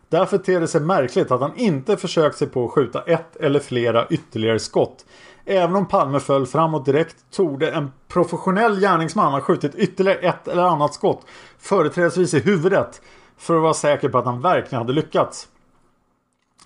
Därför 0.10 0.38
ter 0.38 0.60
det 0.60 0.68
sig 0.68 0.82
märkligt 0.82 1.32
att 1.32 1.42
han 1.42 1.56
inte 1.56 1.98
försökt 1.98 2.38
sig 2.38 2.48
på 2.48 2.66
att 2.66 2.72
skjuta 2.72 3.02
ett 3.02 3.36
eller 3.36 3.60
flera 3.60 4.08
ytterligare 4.08 4.60
skott. 4.60 5.06
Även 5.46 5.76
om 5.76 5.88
Palme 5.88 6.20
föll 6.20 6.46
framåt 6.46 6.86
direkt 6.86 7.16
torde 7.32 7.72
en 7.72 7.92
professionell 8.08 8.80
gärningsman 8.80 9.34
ha 9.34 9.42
skjutit 9.42 9.76
ytterligare 9.76 10.20
ett 10.20 10.48
eller 10.48 10.64
annat 10.64 10.94
skott 10.94 11.26
företrädesvis 11.60 12.34
i 12.34 12.40
huvudet 12.40 13.02
för 13.38 13.56
att 13.56 13.62
vara 13.62 13.74
säker 13.74 14.10
på 14.10 14.18
att 14.18 14.26
han 14.26 14.42
verkligen 14.42 14.82
hade 14.82 14.94
lyckats. 14.94 15.48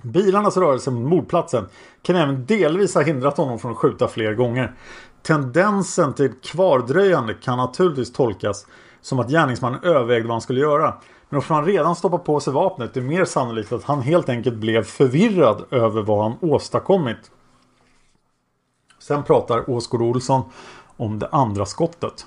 Bilarnas 0.01 0.57
rörelse 0.57 0.91
mot 0.91 1.09
mordplatsen 1.09 1.67
kan 2.01 2.15
även 2.15 2.45
delvis 2.45 2.95
ha 2.95 3.01
hindrat 3.01 3.37
honom 3.37 3.59
från 3.59 3.71
att 3.71 3.77
skjuta 3.77 4.07
fler 4.07 4.33
gånger. 4.33 4.73
Tendensen 5.21 6.13
till 6.13 6.33
kvardröjande 6.33 7.33
kan 7.33 7.57
naturligtvis 7.57 8.13
tolkas 8.13 8.65
som 9.01 9.19
att 9.19 9.29
gärningsmannen 9.29 9.83
övervägde 9.83 10.27
vad 10.27 10.33
han 10.33 10.41
skulle 10.41 10.59
göra. 10.59 10.93
Men 11.33 11.37
om 11.37 11.55
han 11.55 11.65
redan 11.65 11.95
stoppat 11.95 12.23
på 12.23 12.39
sig 12.39 12.53
vapnet 12.53 12.93
det 12.93 12.99
är 12.99 13.03
mer 13.03 13.25
sannolikt 13.25 13.71
att 13.71 13.83
han 13.83 14.01
helt 14.01 14.29
enkelt 14.29 14.55
blev 14.55 14.83
förvirrad 14.83 15.63
över 15.71 16.01
vad 16.01 16.23
han 16.23 16.37
åstadkommit. 16.41 17.31
Sen 18.99 19.23
pratar 19.23 19.69
Åsgård 19.69 20.01
Olsson 20.01 20.41
om 20.97 21.19
det 21.19 21.27
andra 21.31 21.65
skottet. 21.65 22.25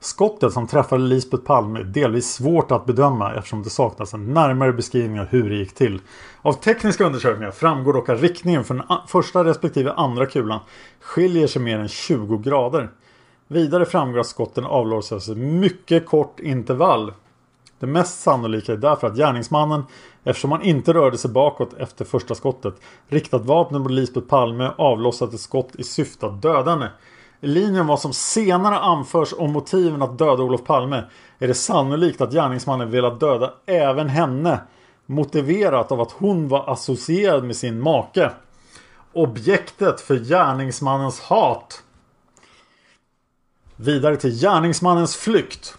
Skottet 0.00 0.52
som 0.52 0.66
träffade 0.66 1.02
Lisbeth 1.02 1.44
Palme 1.44 1.80
är 1.80 1.84
delvis 1.84 2.32
svårt 2.32 2.70
att 2.70 2.86
bedöma 2.86 3.34
eftersom 3.34 3.62
det 3.62 3.70
saknas 3.70 4.14
en 4.14 4.34
närmare 4.34 4.72
beskrivning 4.72 5.20
av 5.20 5.26
hur 5.26 5.50
det 5.50 5.56
gick 5.56 5.74
till. 5.74 6.00
Av 6.42 6.52
tekniska 6.52 7.04
undersökningar 7.04 7.50
framgår 7.50 7.92
dock 7.92 8.08
att 8.08 8.20
riktningen 8.20 8.64
för 8.64 8.74
den 8.74 8.84
första 9.06 9.44
respektive 9.44 9.92
andra 9.92 10.26
kulan 10.26 10.60
skiljer 11.00 11.46
sig 11.46 11.62
mer 11.62 11.78
än 11.78 11.88
20 11.88 12.38
grader. 12.38 12.90
Vidare 13.48 13.86
framgår 13.86 14.20
att 14.20 14.26
skotten 14.26 14.64
avlossades 14.64 15.28
i 15.28 15.34
mycket 15.34 16.06
kort 16.06 16.40
intervall. 16.40 17.12
Det 17.84 17.88
mest 17.88 18.20
sannolika 18.20 18.72
är 18.72 18.76
därför 18.76 19.06
att 19.06 19.16
gärningsmannen, 19.16 19.84
eftersom 20.24 20.52
han 20.52 20.62
inte 20.62 20.92
rörde 20.92 21.18
sig 21.18 21.30
bakåt 21.30 21.74
efter 21.74 22.04
första 22.04 22.34
skottet, 22.34 22.74
riktat 23.08 23.44
vapnet 23.44 23.80
mot 23.80 23.90
Lisbeth 23.90 24.26
Palme 24.26 24.68
och 24.76 24.84
avlossat 24.84 25.34
ett 25.34 25.40
skott 25.40 25.68
i 25.74 25.82
syfte 25.82 26.26
att 26.26 26.42
döda 26.42 26.70
henne. 26.70 26.90
I 27.40 27.46
linje 27.46 27.72
med 27.72 27.86
vad 27.86 28.00
som 28.00 28.12
senare 28.12 28.78
anförs 28.78 29.34
om 29.38 29.52
motiven 29.52 30.02
att 30.02 30.18
döda 30.18 30.42
Olof 30.42 30.64
Palme 30.64 31.04
är 31.38 31.48
det 31.48 31.54
sannolikt 31.54 32.20
att 32.20 32.32
gärningsmannen 32.32 32.90
velat 32.90 33.20
döda 33.20 33.52
även 33.66 34.08
henne 34.08 34.58
motiverat 35.06 35.92
av 35.92 36.00
att 36.00 36.12
hon 36.12 36.48
var 36.48 36.72
associerad 36.72 37.44
med 37.44 37.56
sin 37.56 37.80
make. 37.80 38.30
Objektet 39.12 40.00
för 40.00 40.16
gärningsmannens 40.16 41.20
hat. 41.20 41.82
Vidare 43.76 44.16
till 44.16 44.40
gärningsmannens 44.40 45.16
flykt. 45.16 45.74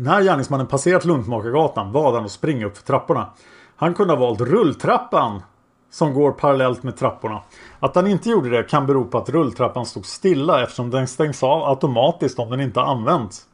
När 0.00 0.22
gärningsmannen 0.22 0.66
passerat 0.66 1.04
Luntmakargatan 1.04 1.92
bad 1.92 2.14
han 2.14 2.24
att 2.24 2.30
springa 2.30 2.66
upp 2.66 2.76
för 2.76 2.84
trapporna. 2.84 3.30
Han 3.76 3.94
kunde 3.94 4.14
ha 4.14 4.20
valt 4.20 4.40
rulltrappan 4.40 5.42
som 5.90 6.14
går 6.14 6.32
parallellt 6.32 6.82
med 6.82 6.96
trapporna. 6.96 7.42
Att 7.80 7.96
han 7.96 8.06
inte 8.06 8.30
gjorde 8.30 8.50
det 8.50 8.62
kan 8.62 8.86
bero 8.86 9.04
på 9.04 9.18
att 9.18 9.28
rulltrappan 9.28 9.86
stod 9.86 10.06
stilla 10.06 10.62
eftersom 10.62 10.90
den 10.90 11.08
stängs 11.08 11.42
av 11.42 11.68
automatiskt 11.68 12.38
om 12.38 12.50
den 12.50 12.60
inte 12.60 12.80
används. 12.80 13.46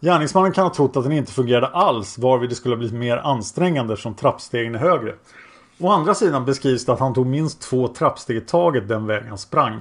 Gärningsmannen 0.00 0.52
kan 0.52 0.64
ha 0.64 0.74
trott 0.74 0.96
att 0.96 1.04
den 1.04 1.12
inte 1.12 1.32
fungerade 1.32 1.66
alls 1.66 2.18
varvid 2.18 2.48
det 2.48 2.54
skulle 2.54 2.74
ha 2.74 2.78
blivit 2.78 2.98
mer 2.98 3.16
ansträngande 3.16 3.96
som 3.96 4.14
trappstegen 4.14 4.74
är 4.74 4.78
högre. 4.78 5.14
Å 5.80 5.88
andra 5.88 6.14
sidan 6.14 6.44
beskrivs 6.44 6.84
det 6.84 6.92
att 6.92 7.00
han 7.00 7.14
tog 7.14 7.26
minst 7.26 7.60
två 7.60 7.88
trappsteg 7.88 8.36
i 8.36 8.40
taget 8.40 8.88
den 8.88 9.06
vägen 9.06 9.28
han 9.28 9.38
sprang. 9.38 9.80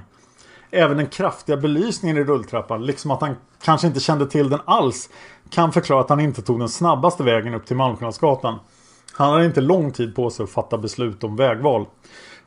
Även 0.71 0.97
den 0.97 1.07
kraftiga 1.07 1.57
belysningen 1.57 2.17
i 2.17 2.23
rulltrappan, 2.23 2.85
liksom 2.85 3.11
att 3.11 3.21
han 3.21 3.35
kanske 3.63 3.87
inte 3.87 3.99
kände 3.99 4.27
till 4.27 4.49
den 4.49 4.59
alls, 4.65 5.09
kan 5.51 5.71
förklara 5.71 6.01
att 6.01 6.09
han 6.09 6.19
inte 6.19 6.41
tog 6.41 6.59
den 6.59 6.69
snabbaste 6.69 7.23
vägen 7.23 7.53
upp 7.53 7.65
till 7.65 7.75
Malmskillnadsgatan. 7.75 8.59
Han 9.13 9.31
hade 9.31 9.45
inte 9.45 9.61
lång 9.61 9.91
tid 9.91 10.15
på 10.15 10.29
sig 10.29 10.43
att 10.43 10.49
fatta 10.49 10.77
beslut 10.77 11.23
om 11.23 11.35
vägval. 11.35 11.85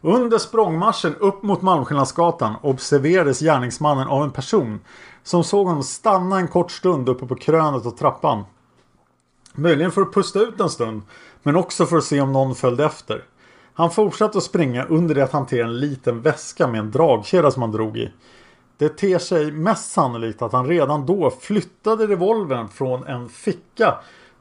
Under 0.00 0.38
språngmarschen 0.38 1.14
upp 1.14 1.42
mot 1.42 1.62
Malmskillnadsgatan 1.62 2.54
observerades 2.62 3.40
gärningsmannen 3.40 4.08
av 4.08 4.22
en 4.22 4.30
person 4.30 4.80
som 5.22 5.44
såg 5.44 5.66
honom 5.66 5.82
stanna 5.82 6.38
en 6.38 6.48
kort 6.48 6.70
stund 6.70 7.08
uppe 7.08 7.26
på 7.26 7.34
krönet 7.34 7.86
och 7.86 7.96
trappan. 7.96 8.44
Möjligen 9.54 9.92
för 9.92 10.02
att 10.02 10.14
pusta 10.14 10.38
ut 10.38 10.60
en 10.60 10.70
stund 10.70 11.02
men 11.42 11.56
också 11.56 11.86
för 11.86 11.96
att 11.96 12.04
se 12.04 12.20
om 12.20 12.32
någon 12.32 12.54
följde 12.54 12.84
efter. 12.84 13.24
Han 13.74 13.90
fortsatte 13.90 14.38
att 14.38 14.44
springa 14.44 14.84
under 14.84 15.14
det 15.14 15.24
att 15.24 15.32
hantera 15.32 15.66
en 15.66 15.80
liten 15.80 16.20
väska 16.20 16.66
med 16.66 16.80
en 16.80 16.90
dragkedja 16.90 17.50
som 17.50 17.62
han 17.62 17.72
drog 17.72 17.96
i. 17.96 18.12
Det 18.78 18.88
ter 18.88 19.18
sig 19.18 19.52
mest 19.52 19.92
sannolikt 19.92 20.42
att 20.42 20.52
han 20.52 20.66
redan 20.66 21.06
då 21.06 21.30
flyttade 21.40 22.06
revolvern 22.06 22.68
från 22.68 23.06
en 23.06 23.28
ficka 23.28 23.94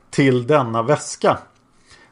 till 0.10 0.48
denna 0.48 0.84
väska. 0.84 1.38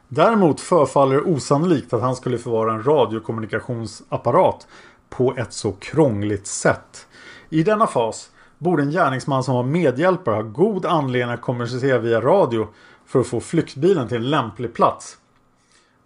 Däremot 0.08 0.60
förfaller 0.60 1.16
det 1.16 1.22
osannolikt 1.22 1.92
att 1.92 2.02
han 2.02 2.16
skulle 2.16 2.38
förvara 2.38 2.72
en 2.72 2.82
radiokommunikationsapparat 2.82 4.66
på 5.10 5.34
ett 5.36 5.52
så 5.52 5.72
krångligt 5.72 6.46
sätt. 6.46 7.06
I 7.48 7.62
denna 7.62 7.86
fas 7.86 8.30
borde 8.58 8.82
en 8.82 8.90
gärningsman 8.90 9.44
som 9.44 9.54
var 9.54 9.62
medhjälpare 9.62 10.34
ha 10.34 10.42
god 10.42 10.86
anledning 10.86 11.34
att 11.34 11.40
kommunicera 11.40 11.98
via 11.98 12.20
radio 12.20 12.68
för 13.06 13.20
att 13.20 13.26
få 13.26 13.40
flyktbilen 13.40 14.08
till 14.08 14.16
en 14.16 14.30
lämplig 14.30 14.74
plats. 14.74 15.18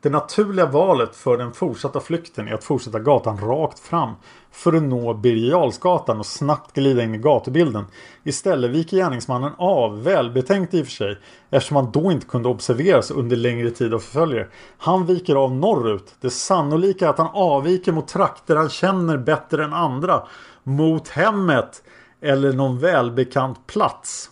Det 0.07 0.11
naturliga 0.11 0.67
valet 0.67 1.17
för 1.17 1.39
den 1.39 1.53
fortsatta 1.53 2.01
flykten 2.01 2.49
är 2.49 2.55
att 2.55 2.65
fortsätta 2.65 2.99
gatan 2.99 3.39
rakt 3.39 3.79
fram 3.79 4.15
för 4.51 4.73
att 4.73 4.83
nå 4.83 5.15
Birger 5.15 6.19
och 6.19 6.27
snabbt 6.27 6.73
glida 6.73 7.03
in 7.03 7.15
i 7.15 7.19
gatubilden. 7.19 7.85
Istället 8.25 8.71
viker 8.71 8.97
gärningsmannen 8.97 9.53
av, 9.59 10.03
välbetänkt 10.03 10.75
i 10.75 10.83
och 10.83 10.87
för 10.87 10.93
sig, 10.93 11.19
eftersom 11.51 11.77
han 11.77 11.91
då 11.91 12.13
inte 12.13 12.27
kunde 12.27 12.49
observeras 12.49 13.11
under 13.11 13.37
längre 13.37 13.71
tid 13.71 13.95
av 13.95 13.99
förföljare. 13.99 14.49
Han 14.79 15.07
viker 15.07 15.35
av 15.35 15.53
norrut. 15.53 16.15
Det 16.21 16.31
sannolika 16.31 17.07
är 17.07 17.11
att 17.11 17.19
han 17.19 17.31
avviker 17.33 17.93
mot 17.93 18.09
trakter 18.09 18.57
han 18.57 18.69
känner 18.69 19.17
bättre 19.17 19.65
än 19.65 19.73
andra. 19.73 20.23
Mot 20.63 21.09
hemmet 21.09 21.83
eller 22.21 22.53
någon 22.53 22.79
välbekant 22.79 23.67
plats. 23.67 24.31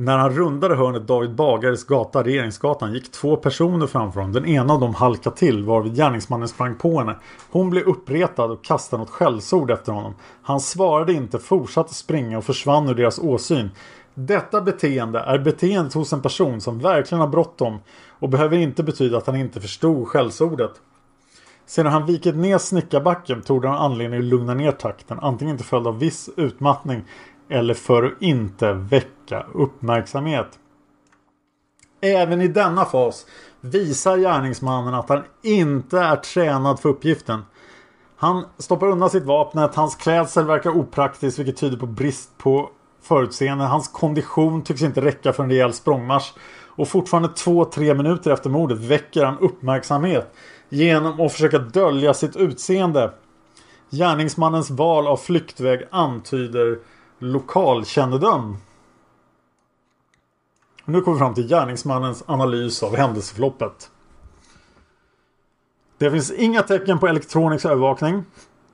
När 0.00 0.18
han 0.18 0.30
rundade 0.30 0.74
hörnet 0.74 1.06
David 1.06 1.34
Bagares 1.34 1.84
gata, 1.84 2.22
Regeringsgatan, 2.22 2.94
gick 2.94 3.12
två 3.12 3.36
personer 3.36 3.86
framför 3.86 4.20
honom. 4.20 4.32
Den 4.32 4.46
ena 4.46 4.72
av 4.72 4.80
dem 4.80 4.94
halkade 4.94 5.36
till 5.36 5.64
varvid 5.64 5.94
gärningsmannen 5.94 6.48
sprang 6.48 6.74
på 6.74 6.98
henne. 6.98 7.16
Hon 7.50 7.70
blev 7.70 7.84
uppretad 7.84 8.50
och 8.50 8.64
kastade 8.64 9.02
något 9.02 9.10
skällsord 9.10 9.70
efter 9.70 9.92
honom. 9.92 10.14
Han 10.42 10.60
svarade 10.60 11.12
inte, 11.12 11.38
fortsatte 11.38 11.94
springa 11.94 12.38
och 12.38 12.44
försvann 12.44 12.88
ur 12.88 12.94
deras 12.94 13.18
åsyn. 13.18 13.70
Detta 14.14 14.60
beteende 14.60 15.18
är 15.18 15.38
beteendet 15.38 15.94
hos 15.94 16.12
en 16.12 16.22
person 16.22 16.60
som 16.60 16.78
verkligen 16.78 17.20
har 17.20 17.28
bråttom 17.28 17.78
och 18.18 18.28
behöver 18.28 18.56
inte 18.56 18.82
betyda 18.82 19.18
att 19.18 19.26
han 19.26 19.36
inte 19.36 19.60
förstod 19.60 20.08
skällsordet. 20.08 20.72
Sedan 21.66 21.92
han 21.92 22.06
vikit 22.06 22.36
ner 22.36 22.58
snickarbacken 22.58 23.42
tog 23.42 23.64
han 23.64 23.74
anledning 23.74 24.20
att 24.20 24.26
lugna 24.26 24.54
ner 24.54 24.72
takten, 24.72 25.18
antingen 25.22 25.56
till 25.56 25.66
följd 25.66 25.86
av 25.86 25.98
viss 25.98 26.30
utmattning 26.36 27.04
eller 27.48 27.74
för 27.74 28.02
att 28.02 28.22
inte 28.22 28.72
väcka 28.72 29.46
uppmärksamhet. 29.54 30.58
Även 32.00 32.40
i 32.40 32.48
denna 32.48 32.84
fas 32.84 33.26
visar 33.60 34.16
gärningsmannen 34.18 34.94
att 34.94 35.08
han 35.08 35.22
inte 35.42 35.98
är 35.98 36.16
tränad 36.16 36.80
för 36.80 36.88
uppgiften. 36.88 37.42
Han 38.16 38.44
stoppar 38.58 38.86
undan 38.86 39.10
sitt 39.10 39.24
vapen, 39.24 39.68
hans 39.74 39.96
klädsel 39.96 40.46
verkar 40.46 40.70
opraktisk 40.70 41.38
vilket 41.38 41.56
tyder 41.56 41.76
på 41.76 41.86
brist 41.86 42.38
på 42.38 42.70
förutseende. 43.02 43.64
Hans 43.64 43.88
kondition 43.88 44.62
tycks 44.62 44.82
inte 44.82 45.00
räcka 45.00 45.32
för 45.32 45.42
en 45.42 45.50
rejäl 45.50 45.72
språngmarsch. 45.72 46.32
Och 46.66 46.88
fortfarande 46.88 47.28
2-3 47.28 47.94
minuter 47.94 48.30
efter 48.30 48.50
mordet 48.50 48.78
väcker 48.78 49.24
han 49.24 49.38
uppmärksamhet 49.38 50.34
genom 50.68 51.20
att 51.20 51.32
försöka 51.32 51.58
dölja 51.58 52.14
sitt 52.14 52.36
utseende. 52.36 53.12
Gärningsmannens 53.90 54.70
val 54.70 55.06
av 55.06 55.16
flyktväg 55.16 55.82
antyder 55.90 56.78
lokalkännedom. 57.18 58.56
Nu 60.84 61.00
kommer 61.00 61.14
vi 61.14 61.18
fram 61.18 61.34
till 61.34 61.48
gärningsmannens 61.48 62.24
analys 62.26 62.82
av 62.82 62.96
händelseförloppet. 62.96 63.90
Det 65.98 66.10
finns 66.10 66.30
inga 66.30 66.62
tecken 66.62 66.98
på 66.98 67.06
elektronisk 67.06 67.64
övervakning. 67.64 68.24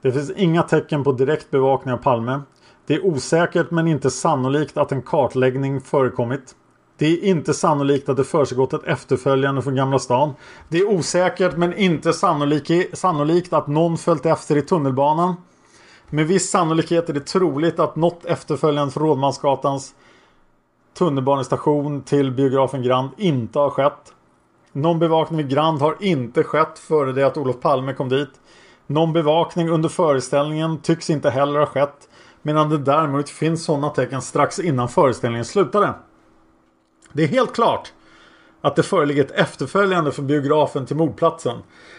Det 0.02 0.12
finns 0.12 0.30
inga 0.30 0.62
tecken 0.62 1.04
på 1.04 1.12
direkt 1.12 1.50
bevakning 1.50 1.94
av 1.94 1.98
Palme. 1.98 2.40
Det 2.86 2.94
är 2.94 3.06
osäkert 3.06 3.70
men 3.70 3.88
inte 3.88 4.10
sannolikt 4.10 4.76
att 4.76 4.92
en 4.92 5.02
kartläggning 5.02 5.80
förekommit. 5.80 6.54
Det 6.96 7.06
är 7.06 7.24
inte 7.24 7.54
sannolikt 7.54 8.08
att 8.08 8.16
det 8.16 8.24
försiggått 8.24 8.72
ett 8.72 8.84
efterföljande 8.84 9.62
från 9.62 9.74
Gamla 9.74 9.98
stan. 9.98 10.34
Det 10.68 10.78
är 10.78 10.88
osäkert 10.88 11.56
men 11.56 11.74
inte 11.74 12.12
sannolikt 12.92 13.52
att 13.52 13.66
någon 13.66 13.98
följt 13.98 14.26
efter 14.26 14.56
i 14.56 14.62
tunnelbanan. 14.62 15.34
Med 16.14 16.26
viss 16.26 16.50
sannolikhet 16.50 17.08
är 17.08 17.12
det 17.12 17.26
troligt 17.26 17.78
att 17.78 17.96
något 17.96 18.24
efterföljande 18.24 18.92
från 18.92 19.06
Rådmansgatans 19.06 19.94
tunnelbanestation 20.98 22.02
till 22.02 22.30
biografen 22.30 22.82
Grand 22.82 23.10
inte 23.16 23.58
har 23.58 23.70
skett. 23.70 24.14
Någon 24.72 24.98
bevakning 24.98 25.36
vid 25.36 25.48
Grand 25.48 25.80
har 25.80 25.96
inte 26.00 26.42
skett 26.42 26.78
före 26.78 27.12
det 27.12 27.26
att 27.26 27.36
Olof 27.36 27.60
Palme 27.60 27.94
kom 27.94 28.08
dit. 28.08 28.28
Någon 28.86 29.12
bevakning 29.12 29.68
under 29.68 29.88
föreställningen 29.88 30.78
tycks 30.78 31.10
inte 31.10 31.30
heller 31.30 31.58
ha 31.58 31.66
skett. 31.66 32.08
Medan 32.42 32.70
det 32.70 32.78
däremot 32.78 33.30
finns 33.30 33.64
sådana 33.64 33.88
tecken 33.88 34.22
strax 34.22 34.58
innan 34.58 34.88
föreställningen 34.88 35.44
slutade. 35.44 35.94
Det 37.12 37.22
är 37.22 37.28
helt 37.28 37.54
klart 37.54 37.92
att 38.60 38.76
det 38.76 38.82
föreligger 38.82 39.24
ett 39.24 39.30
efterföljande 39.30 40.12
för 40.12 40.22
biografen 40.22 40.86
till 40.86 40.96
mordplatsen. 40.96 41.58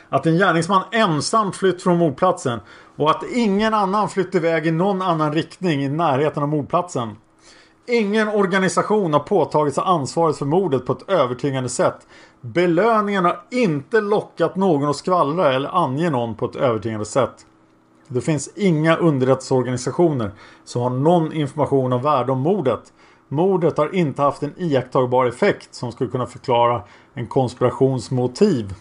Att 0.10 0.26
en 0.26 0.38
gärningsman 0.38 0.84
ensam 0.91 1.52
flytt 1.52 1.84
från 1.84 1.98
mordplatsen 1.98 2.60
och 2.95 3.11
att 3.11 3.23
ingen 3.34 3.73
annan 3.73 4.10
flytt 4.10 4.36
iväg 4.36 4.68
i 4.68 4.72
någon 4.72 5.02
annan 5.02 5.34
riktning 5.34 5.84
i 5.84 5.90
närheten 5.90 6.44
av 6.44 6.49
mordplatsen. 6.49 7.15
Ingen 7.88 8.27
organisation 8.27 9.14
har 9.14 9.19
påtagit 9.19 9.76
sig 9.76 9.84
ansvaret 9.88 10.38
för 10.38 10.45
mordet 10.45 10.86
på 10.86 10.94
ett 10.94 11.10
övertygande 11.10 11.69
sätt. 11.69 12.07
Belöningen 12.41 13.26
har 13.26 13.41
inte 13.52 14.02
lockat 14.02 14.56
någon 14.56 14.90
att 14.90 14.95
skvallra 14.95 15.53
eller 15.53 15.84
ange 15.84 16.10
någon 16.10 16.36
på 16.36 16.45
ett 16.45 16.56
övertygande 16.56 17.06
sätt. 17.06 17.45
Det 18.07 18.22
finns 18.22 18.49
inga 18.56 18.95
underrättelseorganisationer 18.95 20.32
som 20.64 20.82
har 20.82 20.90
någon 20.90 21.34
information 21.34 21.94
av 21.94 22.02
värde 22.02 22.32
om 22.32 22.40
mordet. 22.40 22.94
Mordet 23.27 23.77
har 23.77 23.95
inte 23.95 24.22
haft 24.22 24.44
en 24.44 24.53
iakttagbar 24.57 25.26
effekt 25.26 25.76
som 25.76 25.91
skulle 25.91 26.10
kunna 26.10 26.26
förklara 26.26 26.84
en 27.14 27.27
konspirationsmotiv. 27.27 28.73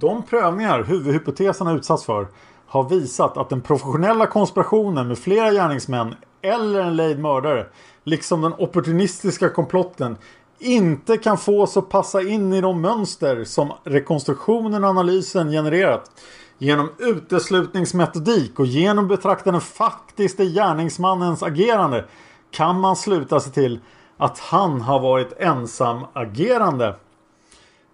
De 0.00 0.22
prövningar 0.22 0.82
huvudhypotesen 0.82 1.66
har 1.66 1.76
utsatts 1.76 2.04
för 2.04 2.28
har 2.66 2.88
visat 2.88 3.36
att 3.36 3.48
den 3.48 3.60
professionella 3.60 4.26
konspirationen 4.26 5.08
med 5.08 5.18
flera 5.18 5.52
gärningsmän 5.52 6.14
eller 6.42 6.80
en 6.80 6.96
lejd 6.96 7.18
mördare 7.18 7.66
liksom 8.04 8.40
den 8.40 8.52
opportunistiska 8.58 9.48
komplotten 9.48 10.16
inte 10.58 11.16
kan 11.16 11.38
fås 11.38 11.76
att 11.76 11.88
passa 11.88 12.22
in 12.22 12.52
i 12.52 12.60
de 12.60 12.80
mönster 12.80 13.44
som 13.44 13.72
rekonstruktionen 13.84 14.84
och 14.84 14.90
analysen 14.90 15.50
genererat. 15.50 16.10
Genom 16.58 16.90
uteslutningsmetodik 16.98 18.58
och 18.58 18.66
genom 18.66 19.08
betrakta 19.08 19.52
den 19.52 19.60
faktiska 19.60 20.44
gärningsmannens 20.44 21.42
agerande 21.42 22.04
kan 22.50 22.80
man 22.80 22.96
sluta 22.96 23.40
sig 23.40 23.52
till 23.52 23.80
att 24.16 24.38
han 24.38 24.80
har 24.80 25.00
varit 25.00 25.32
ensam 25.38 26.04
agerande. 26.12 26.96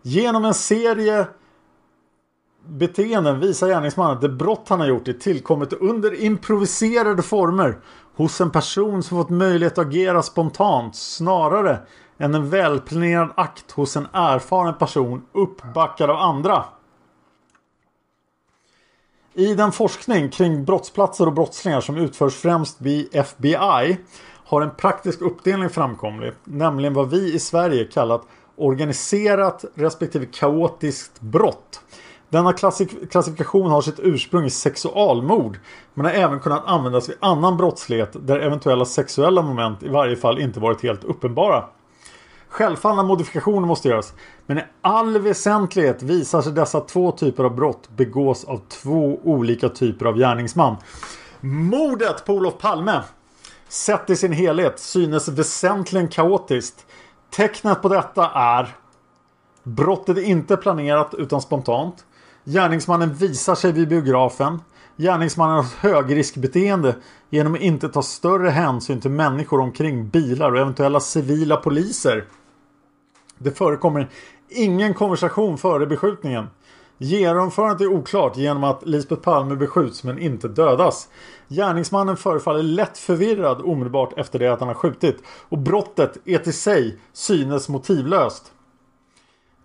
Genom 0.02 0.44
en 0.44 0.54
serie 0.54 1.26
beteenden 2.68 3.40
visar 3.40 3.68
gärningsmannen 3.68 4.16
att 4.16 4.22
det 4.22 4.28
brott 4.28 4.68
han 4.68 4.80
har 4.80 4.86
gjort 4.86 5.08
är 5.08 5.12
tillkommet 5.12 5.72
under 5.72 6.20
improviserade 6.24 7.22
former 7.22 7.78
hos 8.16 8.40
en 8.40 8.50
person 8.50 9.02
som 9.02 9.18
fått 9.18 9.30
möjlighet 9.30 9.78
att 9.78 9.86
agera 9.86 10.22
spontant 10.22 10.96
snarare 10.96 11.78
än 12.18 12.34
en 12.34 12.50
välplanerad 12.50 13.30
akt 13.36 13.72
hos 13.72 13.96
en 13.96 14.06
erfaren 14.12 14.74
person 14.74 15.22
uppbackad 15.32 16.10
av 16.10 16.16
andra. 16.16 16.64
I 19.34 19.54
den 19.54 19.72
forskning 19.72 20.30
kring 20.30 20.64
brottsplatser 20.64 21.26
och 21.26 21.32
brottslingar 21.32 21.80
som 21.80 21.96
utförs 21.96 22.34
främst 22.34 22.80
vid 22.80 23.08
FBI 23.12 23.98
har 24.44 24.62
en 24.62 24.70
praktisk 24.70 25.20
uppdelning 25.20 25.70
framkommit, 25.70 26.34
nämligen 26.44 26.94
vad 26.94 27.10
vi 27.10 27.34
i 27.34 27.38
Sverige 27.38 27.84
kallat 27.84 28.26
organiserat 28.56 29.64
respektive 29.74 30.26
kaotiskt 30.26 31.20
brott. 31.20 31.80
Denna 32.28 32.52
klassifikation 32.52 33.70
har 33.70 33.82
sitt 33.82 33.98
ursprung 33.98 34.44
i 34.44 34.50
sexualmord 34.50 35.58
men 35.94 36.06
har 36.06 36.12
även 36.12 36.40
kunnat 36.40 36.66
användas 36.66 37.08
vid 37.08 37.16
annan 37.20 37.56
brottslighet 37.56 38.16
där 38.20 38.40
eventuella 38.40 38.84
sexuella 38.84 39.42
moment 39.42 39.82
i 39.82 39.88
varje 39.88 40.16
fall 40.16 40.38
inte 40.38 40.60
varit 40.60 40.82
helt 40.82 41.04
uppenbara. 41.04 41.64
Självfallna 42.48 43.02
modifikationer 43.02 43.66
måste 43.66 43.88
göras 43.88 44.12
men 44.46 44.58
i 44.58 44.62
all 44.80 45.18
väsentlighet 45.18 46.02
visar 46.02 46.42
sig 46.42 46.52
dessa 46.52 46.80
två 46.80 47.12
typer 47.12 47.44
av 47.44 47.54
brott 47.54 47.88
begås 47.96 48.44
av 48.44 48.60
två 48.68 49.20
olika 49.24 49.68
typer 49.68 50.06
av 50.06 50.18
gärningsman. 50.18 50.76
Mordet 51.40 52.24
på 52.24 52.32
Olof 52.32 52.58
Palme 52.58 53.02
sett 53.68 54.10
i 54.10 54.16
sin 54.16 54.32
helhet 54.32 54.78
synes 54.78 55.28
väsentligen 55.28 56.08
kaotiskt. 56.08 56.86
Tecknet 57.30 57.82
på 57.82 57.88
detta 57.88 58.30
är 58.30 58.76
Brottet 59.62 60.16
är 60.18 60.22
inte 60.22 60.56
planerat 60.56 61.14
utan 61.14 61.42
spontant. 61.42 62.04
Gärningsmannen 62.48 63.14
visar 63.14 63.54
sig 63.54 63.72
vid 63.72 63.88
biografen. 63.88 64.60
Gärningsmannen 64.96 65.56
har 65.56 65.64
högriskbeteende 65.78 66.96
genom 67.30 67.54
att 67.54 67.60
inte 67.60 67.88
ta 67.88 68.02
större 68.02 68.50
hänsyn 68.50 69.00
till 69.00 69.10
människor 69.10 69.60
omkring 69.60 70.08
bilar 70.08 70.52
och 70.52 70.58
eventuella 70.58 71.00
civila 71.00 71.56
poliser. 71.56 72.24
Det 73.38 73.50
förekommer 73.50 74.08
ingen 74.48 74.94
konversation 74.94 75.58
före 75.58 75.86
beskjutningen. 75.86 76.46
Genomförandet 76.98 77.80
är 77.80 77.86
oklart 77.86 78.36
genom 78.36 78.64
att 78.64 78.86
Lisbeth 78.86 79.22
Palme 79.22 79.56
beskjuts 79.56 80.04
men 80.04 80.18
inte 80.18 80.48
dödas. 80.48 81.08
Gärningsmannen 81.48 82.16
förefaller 82.16 82.62
lätt 82.62 82.98
förvirrad 82.98 83.62
omedelbart 83.64 84.18
efter 84.18 84.38
det 84.38 84.48
att 84.48 84.60
han 84.60 84.68
har 84.68 84.74
skjutit 84.74 85.22
och 85.48 85.58
brottet 85.58 86.16
är 86.24 86.38
till 86.38 86.54
sig 86.54 86.98
synes 87.12 87.68
motivlöst. 87.68 88.52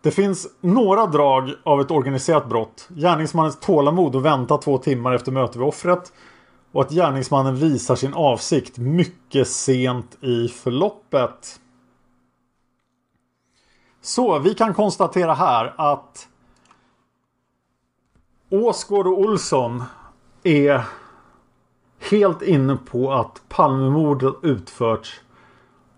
Det 0.01 0.11
finns 0.11 0.47
några 0.61 1.05
drag 1.05 1.53
av 1.63 1.81
ett 1.81 1.91
organiserat 1.91 2.49
brott. 2.49 2.89
Gärningsmannens 2.89 3.59
tålamod 3.59 4.15
att 4.15 4.21
vänta 4.21 4.57
två 4.57 4.77
timmar 4.77 5.13
efter 5.13 5.31
möte 5.31 5.59
med 5.59 5.67
offret. 5.67 6.13
Och 6.71 6.81
att 6.81 6.91
gärningsmannen 6.91 7.55
visar 7.55 7.95
sin 7.95 8.13
avsikt 8.13 8.77
mycket 8.77 9.47
sent 9.47 10.17
i 10.21 10.47
förloppet. 10.47 11.59
Så 14.01 14.39
vi 14.39 14.53
kan 14.53 14.73
konstatera 14.73 15.33
här 15.33 15.73
att 15.77 16.27
Åsgård 18.49 19.07
och 19.07 19.19
Olsson 19.19 19.83
är 20.43 20.83
helt 22.09 22.41
inne 22.41 22.77
på 22.91 23.13
att 23.13 23.41
Palmemordet 23.49 24.33
utförts 24.41 25.21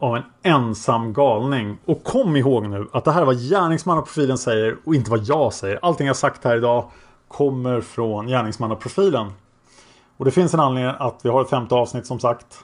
av 0.03 0.15
en 0.15 0.23
ensam 0.41 1.13
galning. 1.13 1.77
Och 1.85 2.03
kom 2.03 2.35
ihåg 2.35 2.67
nu 2.69 2.87
att 2.91 3.05
det 3.05 3.11
här 3.11 3.21
är 3.21 3.25
vad 3.25 3.49
gärningsmannaprofilen 3.49 4.37
säger 4.37 4.77
och 4.85 4.95
inte 4.95 5.11
vad 5.11 5.23
jag 5.23 5.53
säger. 5.53 5.79
Allting 5.81 6.07
jag 6.07 6.15
sagt 6.15 6.43
här 6.43 6.57
idag 6.57 6.89
kommer 7.27 7.81
från 7.81 8.27
gärningsmannaprofilen. 8.27 9.31
Och 10.17 10.25
det 10.25 10.31
finns 10.31 10.53
en 10.53 10.59
anledning 10.59 10.95
att 10.99 11.19
vi 11.23 11.29
har 11.29 11.41
ett 11.41 11.49
femte 11.49 11.75
avsnitt 11.75 12.07
som 12.07 12.19
sagt 12.19 12.63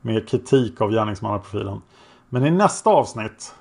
med 0.00 0.28
kritik 0.28 0.80
av 0.80 0.90
gärningsmannaprofilen. 0.90 1.82
Men 2.28 2.46
i 2.46 2.50
nästa 2.50 2.90
avsnitt 2.90 3.54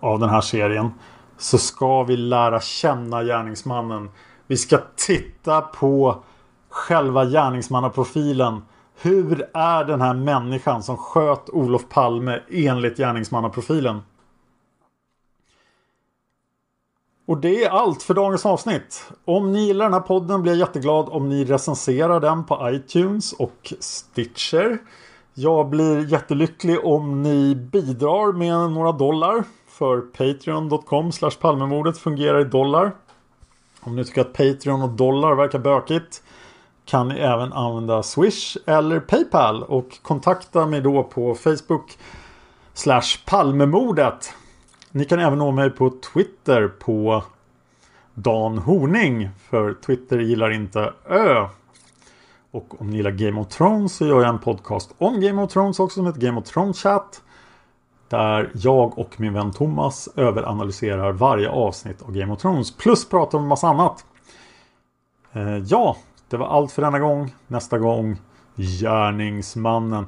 av 0.00 0.18
den 0.18 0.28
här 0.28 0.40
serien 0.40 0.90
så 1.38 1.58
ska 1.58 2.02
vi 2.02 2.16
lära 2.16 2.60
känna 2.60 3.24
gärningsmannen. 3.24 4.10
Vi 4.46 4.56
ska 4.56 4.78
titta 4.96 5.60
på 5.60 6.22
själva 6.68 7.24
gärningsmannaprofilen 7.24 8.62
hur 9.02 9.48
är 9.54 9.84
den 9.84 10.00
här 10.00 10.14
människan 10.14 10.82
som 10.82 10.96
sköt 10.96 11.50
Olof 11.50 11.88
Palme 11.88 12.40
enligt 12.50 12.96
gärningsmannaprofilen? 12.96 14.02
Och 17.26 17.38
det 17.38 17.64
är 17.64 17.70
allt 17.70 18.02
för 18.02 18.14
dagens 18.14 18.46
avsnitt. 18.46 19.12
Om 19.24 19.52
ni 19.52 19.66
gillar 19.66 19.84
den 19.84 19.92
här 19.92 20.00
podden 20.00 20.42
blir 20.42 20.52
jag 20.52 20.58
jätteglad 20.58 21.08
om 21.08 21.28
ni 21.28 21.44
recenserar 21.44 22.20
den 22.20 22.44
på 22.44 22.70
iTunes 22.70 23.32
och 23.32 23.72
Stitcher. 23.80 24.78
Jag 25.34 25.68
blir 25.68 26.12
jättelycklig 26.12 26.84
om 26.84 27.22
ni 27.22 27.54
bidrar 27.54 28.32
med 28.32 28.70
några 28.70 28.92
dollar 28.92 29.44
för 29.68 30.00
Patreon.com 30.00 31.12
slash 31.12 31.30
Palmemordet 31.40 31.98
fungerar 31.98 32.40
i 32.40 32.44
dollar. 32.44 32.92
Om 33.80 33.96
ni 33.96 34.04
tycker 34.04 34.20
att 34.20 34.32
Patreon 34.32 34.82
och 34.82 34.90
dollar 34.90 35.34
verkar 35.34 35.58
bökigt 35.58 36.22
kan 36.84 37.08
ni 37.08 37.14
även 37.14 37.52
använda 37.52 38.02
Swish 38.02 38.56
eller 38.66 39.00
Paypal 39.00 39.62
och 39.62 40.02
kontakta 40.02 40.66
mig 40.66 40.80
då 40.80 41.02
på 41.02 41.34
Facebook 41.34 41.98
slash 42.74 43.02
Palmemordet. 43.26 44.34
Ni 44.90 45.04
kan 45.04 45.18
även 45.20 45.38
nå 45.38 45.50
mig 45.50 45.70
på 45.70 45.90
Twitter 46.12 46.68
på 46.68 47.24
Dan 48.14 48.58
Horning 48.58 49.30
för 49.50 49.74
Twitter 49.74 50.18
gillar 50.18 50.50
inte 50.50 50.92
Ö. 51.08 51.48
Och 52.50 52.80
om 52.80 52.90
ni 52.90 52.96
gillar 52.96 53.10
Game 53.10 53.40
of 53.40 53.48
Thrones 53.48 53.96
så 53.96 54.06
gör 54.06 54.20
jag 54.20 54.28
en 54.28 54.38
podcast 54.38 54.94
om 54.98 55.20
Game 55.20 55.42
of 55.42 55.52
Thrones 55.52 55.80
också 55.80 55.94
som 55.94 56.06
heter 56.06 56.20
Game 56.20 56.40
of 56.40 56.44
Thrones 56.44 56.82
Chat. 56.82 57.22
Där 58.08 58.50
jag 58.54 58.98
och 58.98 59.20
min 59.20 59.34
vän 59.34 59.52
Thomas 59.52 60.08
överanalyserar 60.16 61.12
varje 61.12 61.48
avsnitt 61.48 62.02
av 62.02 62.12
Game 62.12 62.32
of 62.32 62.40
Thrones. 62.40 62.76
Plus 62.76 63.08
pratar 63.08 63.38
om 63.38 63.44
en 63.44 63.48
massa 63.48 63.68
annat. 63.68 64.04
Eh, 65.32 65.56
ja, 65.56 65.96
det 66.32 66.38
var 66.38 66.46
allt 66.46 66.72
för 66.72 66.82
denna 66.82 66.98
gång. 66.98 67.34
Nästa 67.46 67.78
gång 67.78 68.20
Gärningsmannen. 68.56 70.06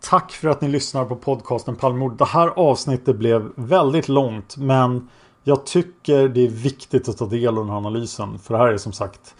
Tack 0.00 0.32
för 0.32 0.48
att 0.48 0.60
ni 0.60 0.68
lyssnar 0.68 1.04
på 1.04 1.16
podcasten 1.16 1.76
Palmemord. 1.76 2.16
Det 2.16 2.24
här 2.24 2.48
avsnittet 2.48 3.16
blev 3.16 3.52
väldigt 3.54 4.08
långt 4.08 4.56
men 4.56 5.08
jag 5.42 5.66
tycker 5.66 6.28
det 6.28 6.44
är 6.44 6.48
viktigt 6.48 7.08
att 7.08 7.18
ta 7.18 7.26
del 7.26 7.48
av 7.48 7.64
den 7.64 7.70
här 7.70 7.76
analysen. 7.76 8.38
För 8.38 8.54
det 8.54 8.60
här 8.60 8.68
är 8.68 8.76
som 8.76 8.92
sagt 8.92 9.34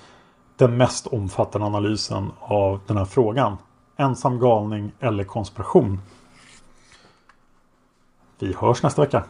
den 0.56 0.76
mest 0.76 1.06
omfattande 1.06 1.66
analysen 1.66 2.30
av 2.40 2.80
den 2.86 2.96
här 2.96 3.04
frågan. 3.04 3.56
Ensam 3.96 4.40
galning 4.40 4.92
eller 5.00 5.24
konspiration. 5.24 6.00
Vi 8.38 8.54
hörs 8.58 8.82
nästa 8.82 9.02
vecka. 9.02 9.24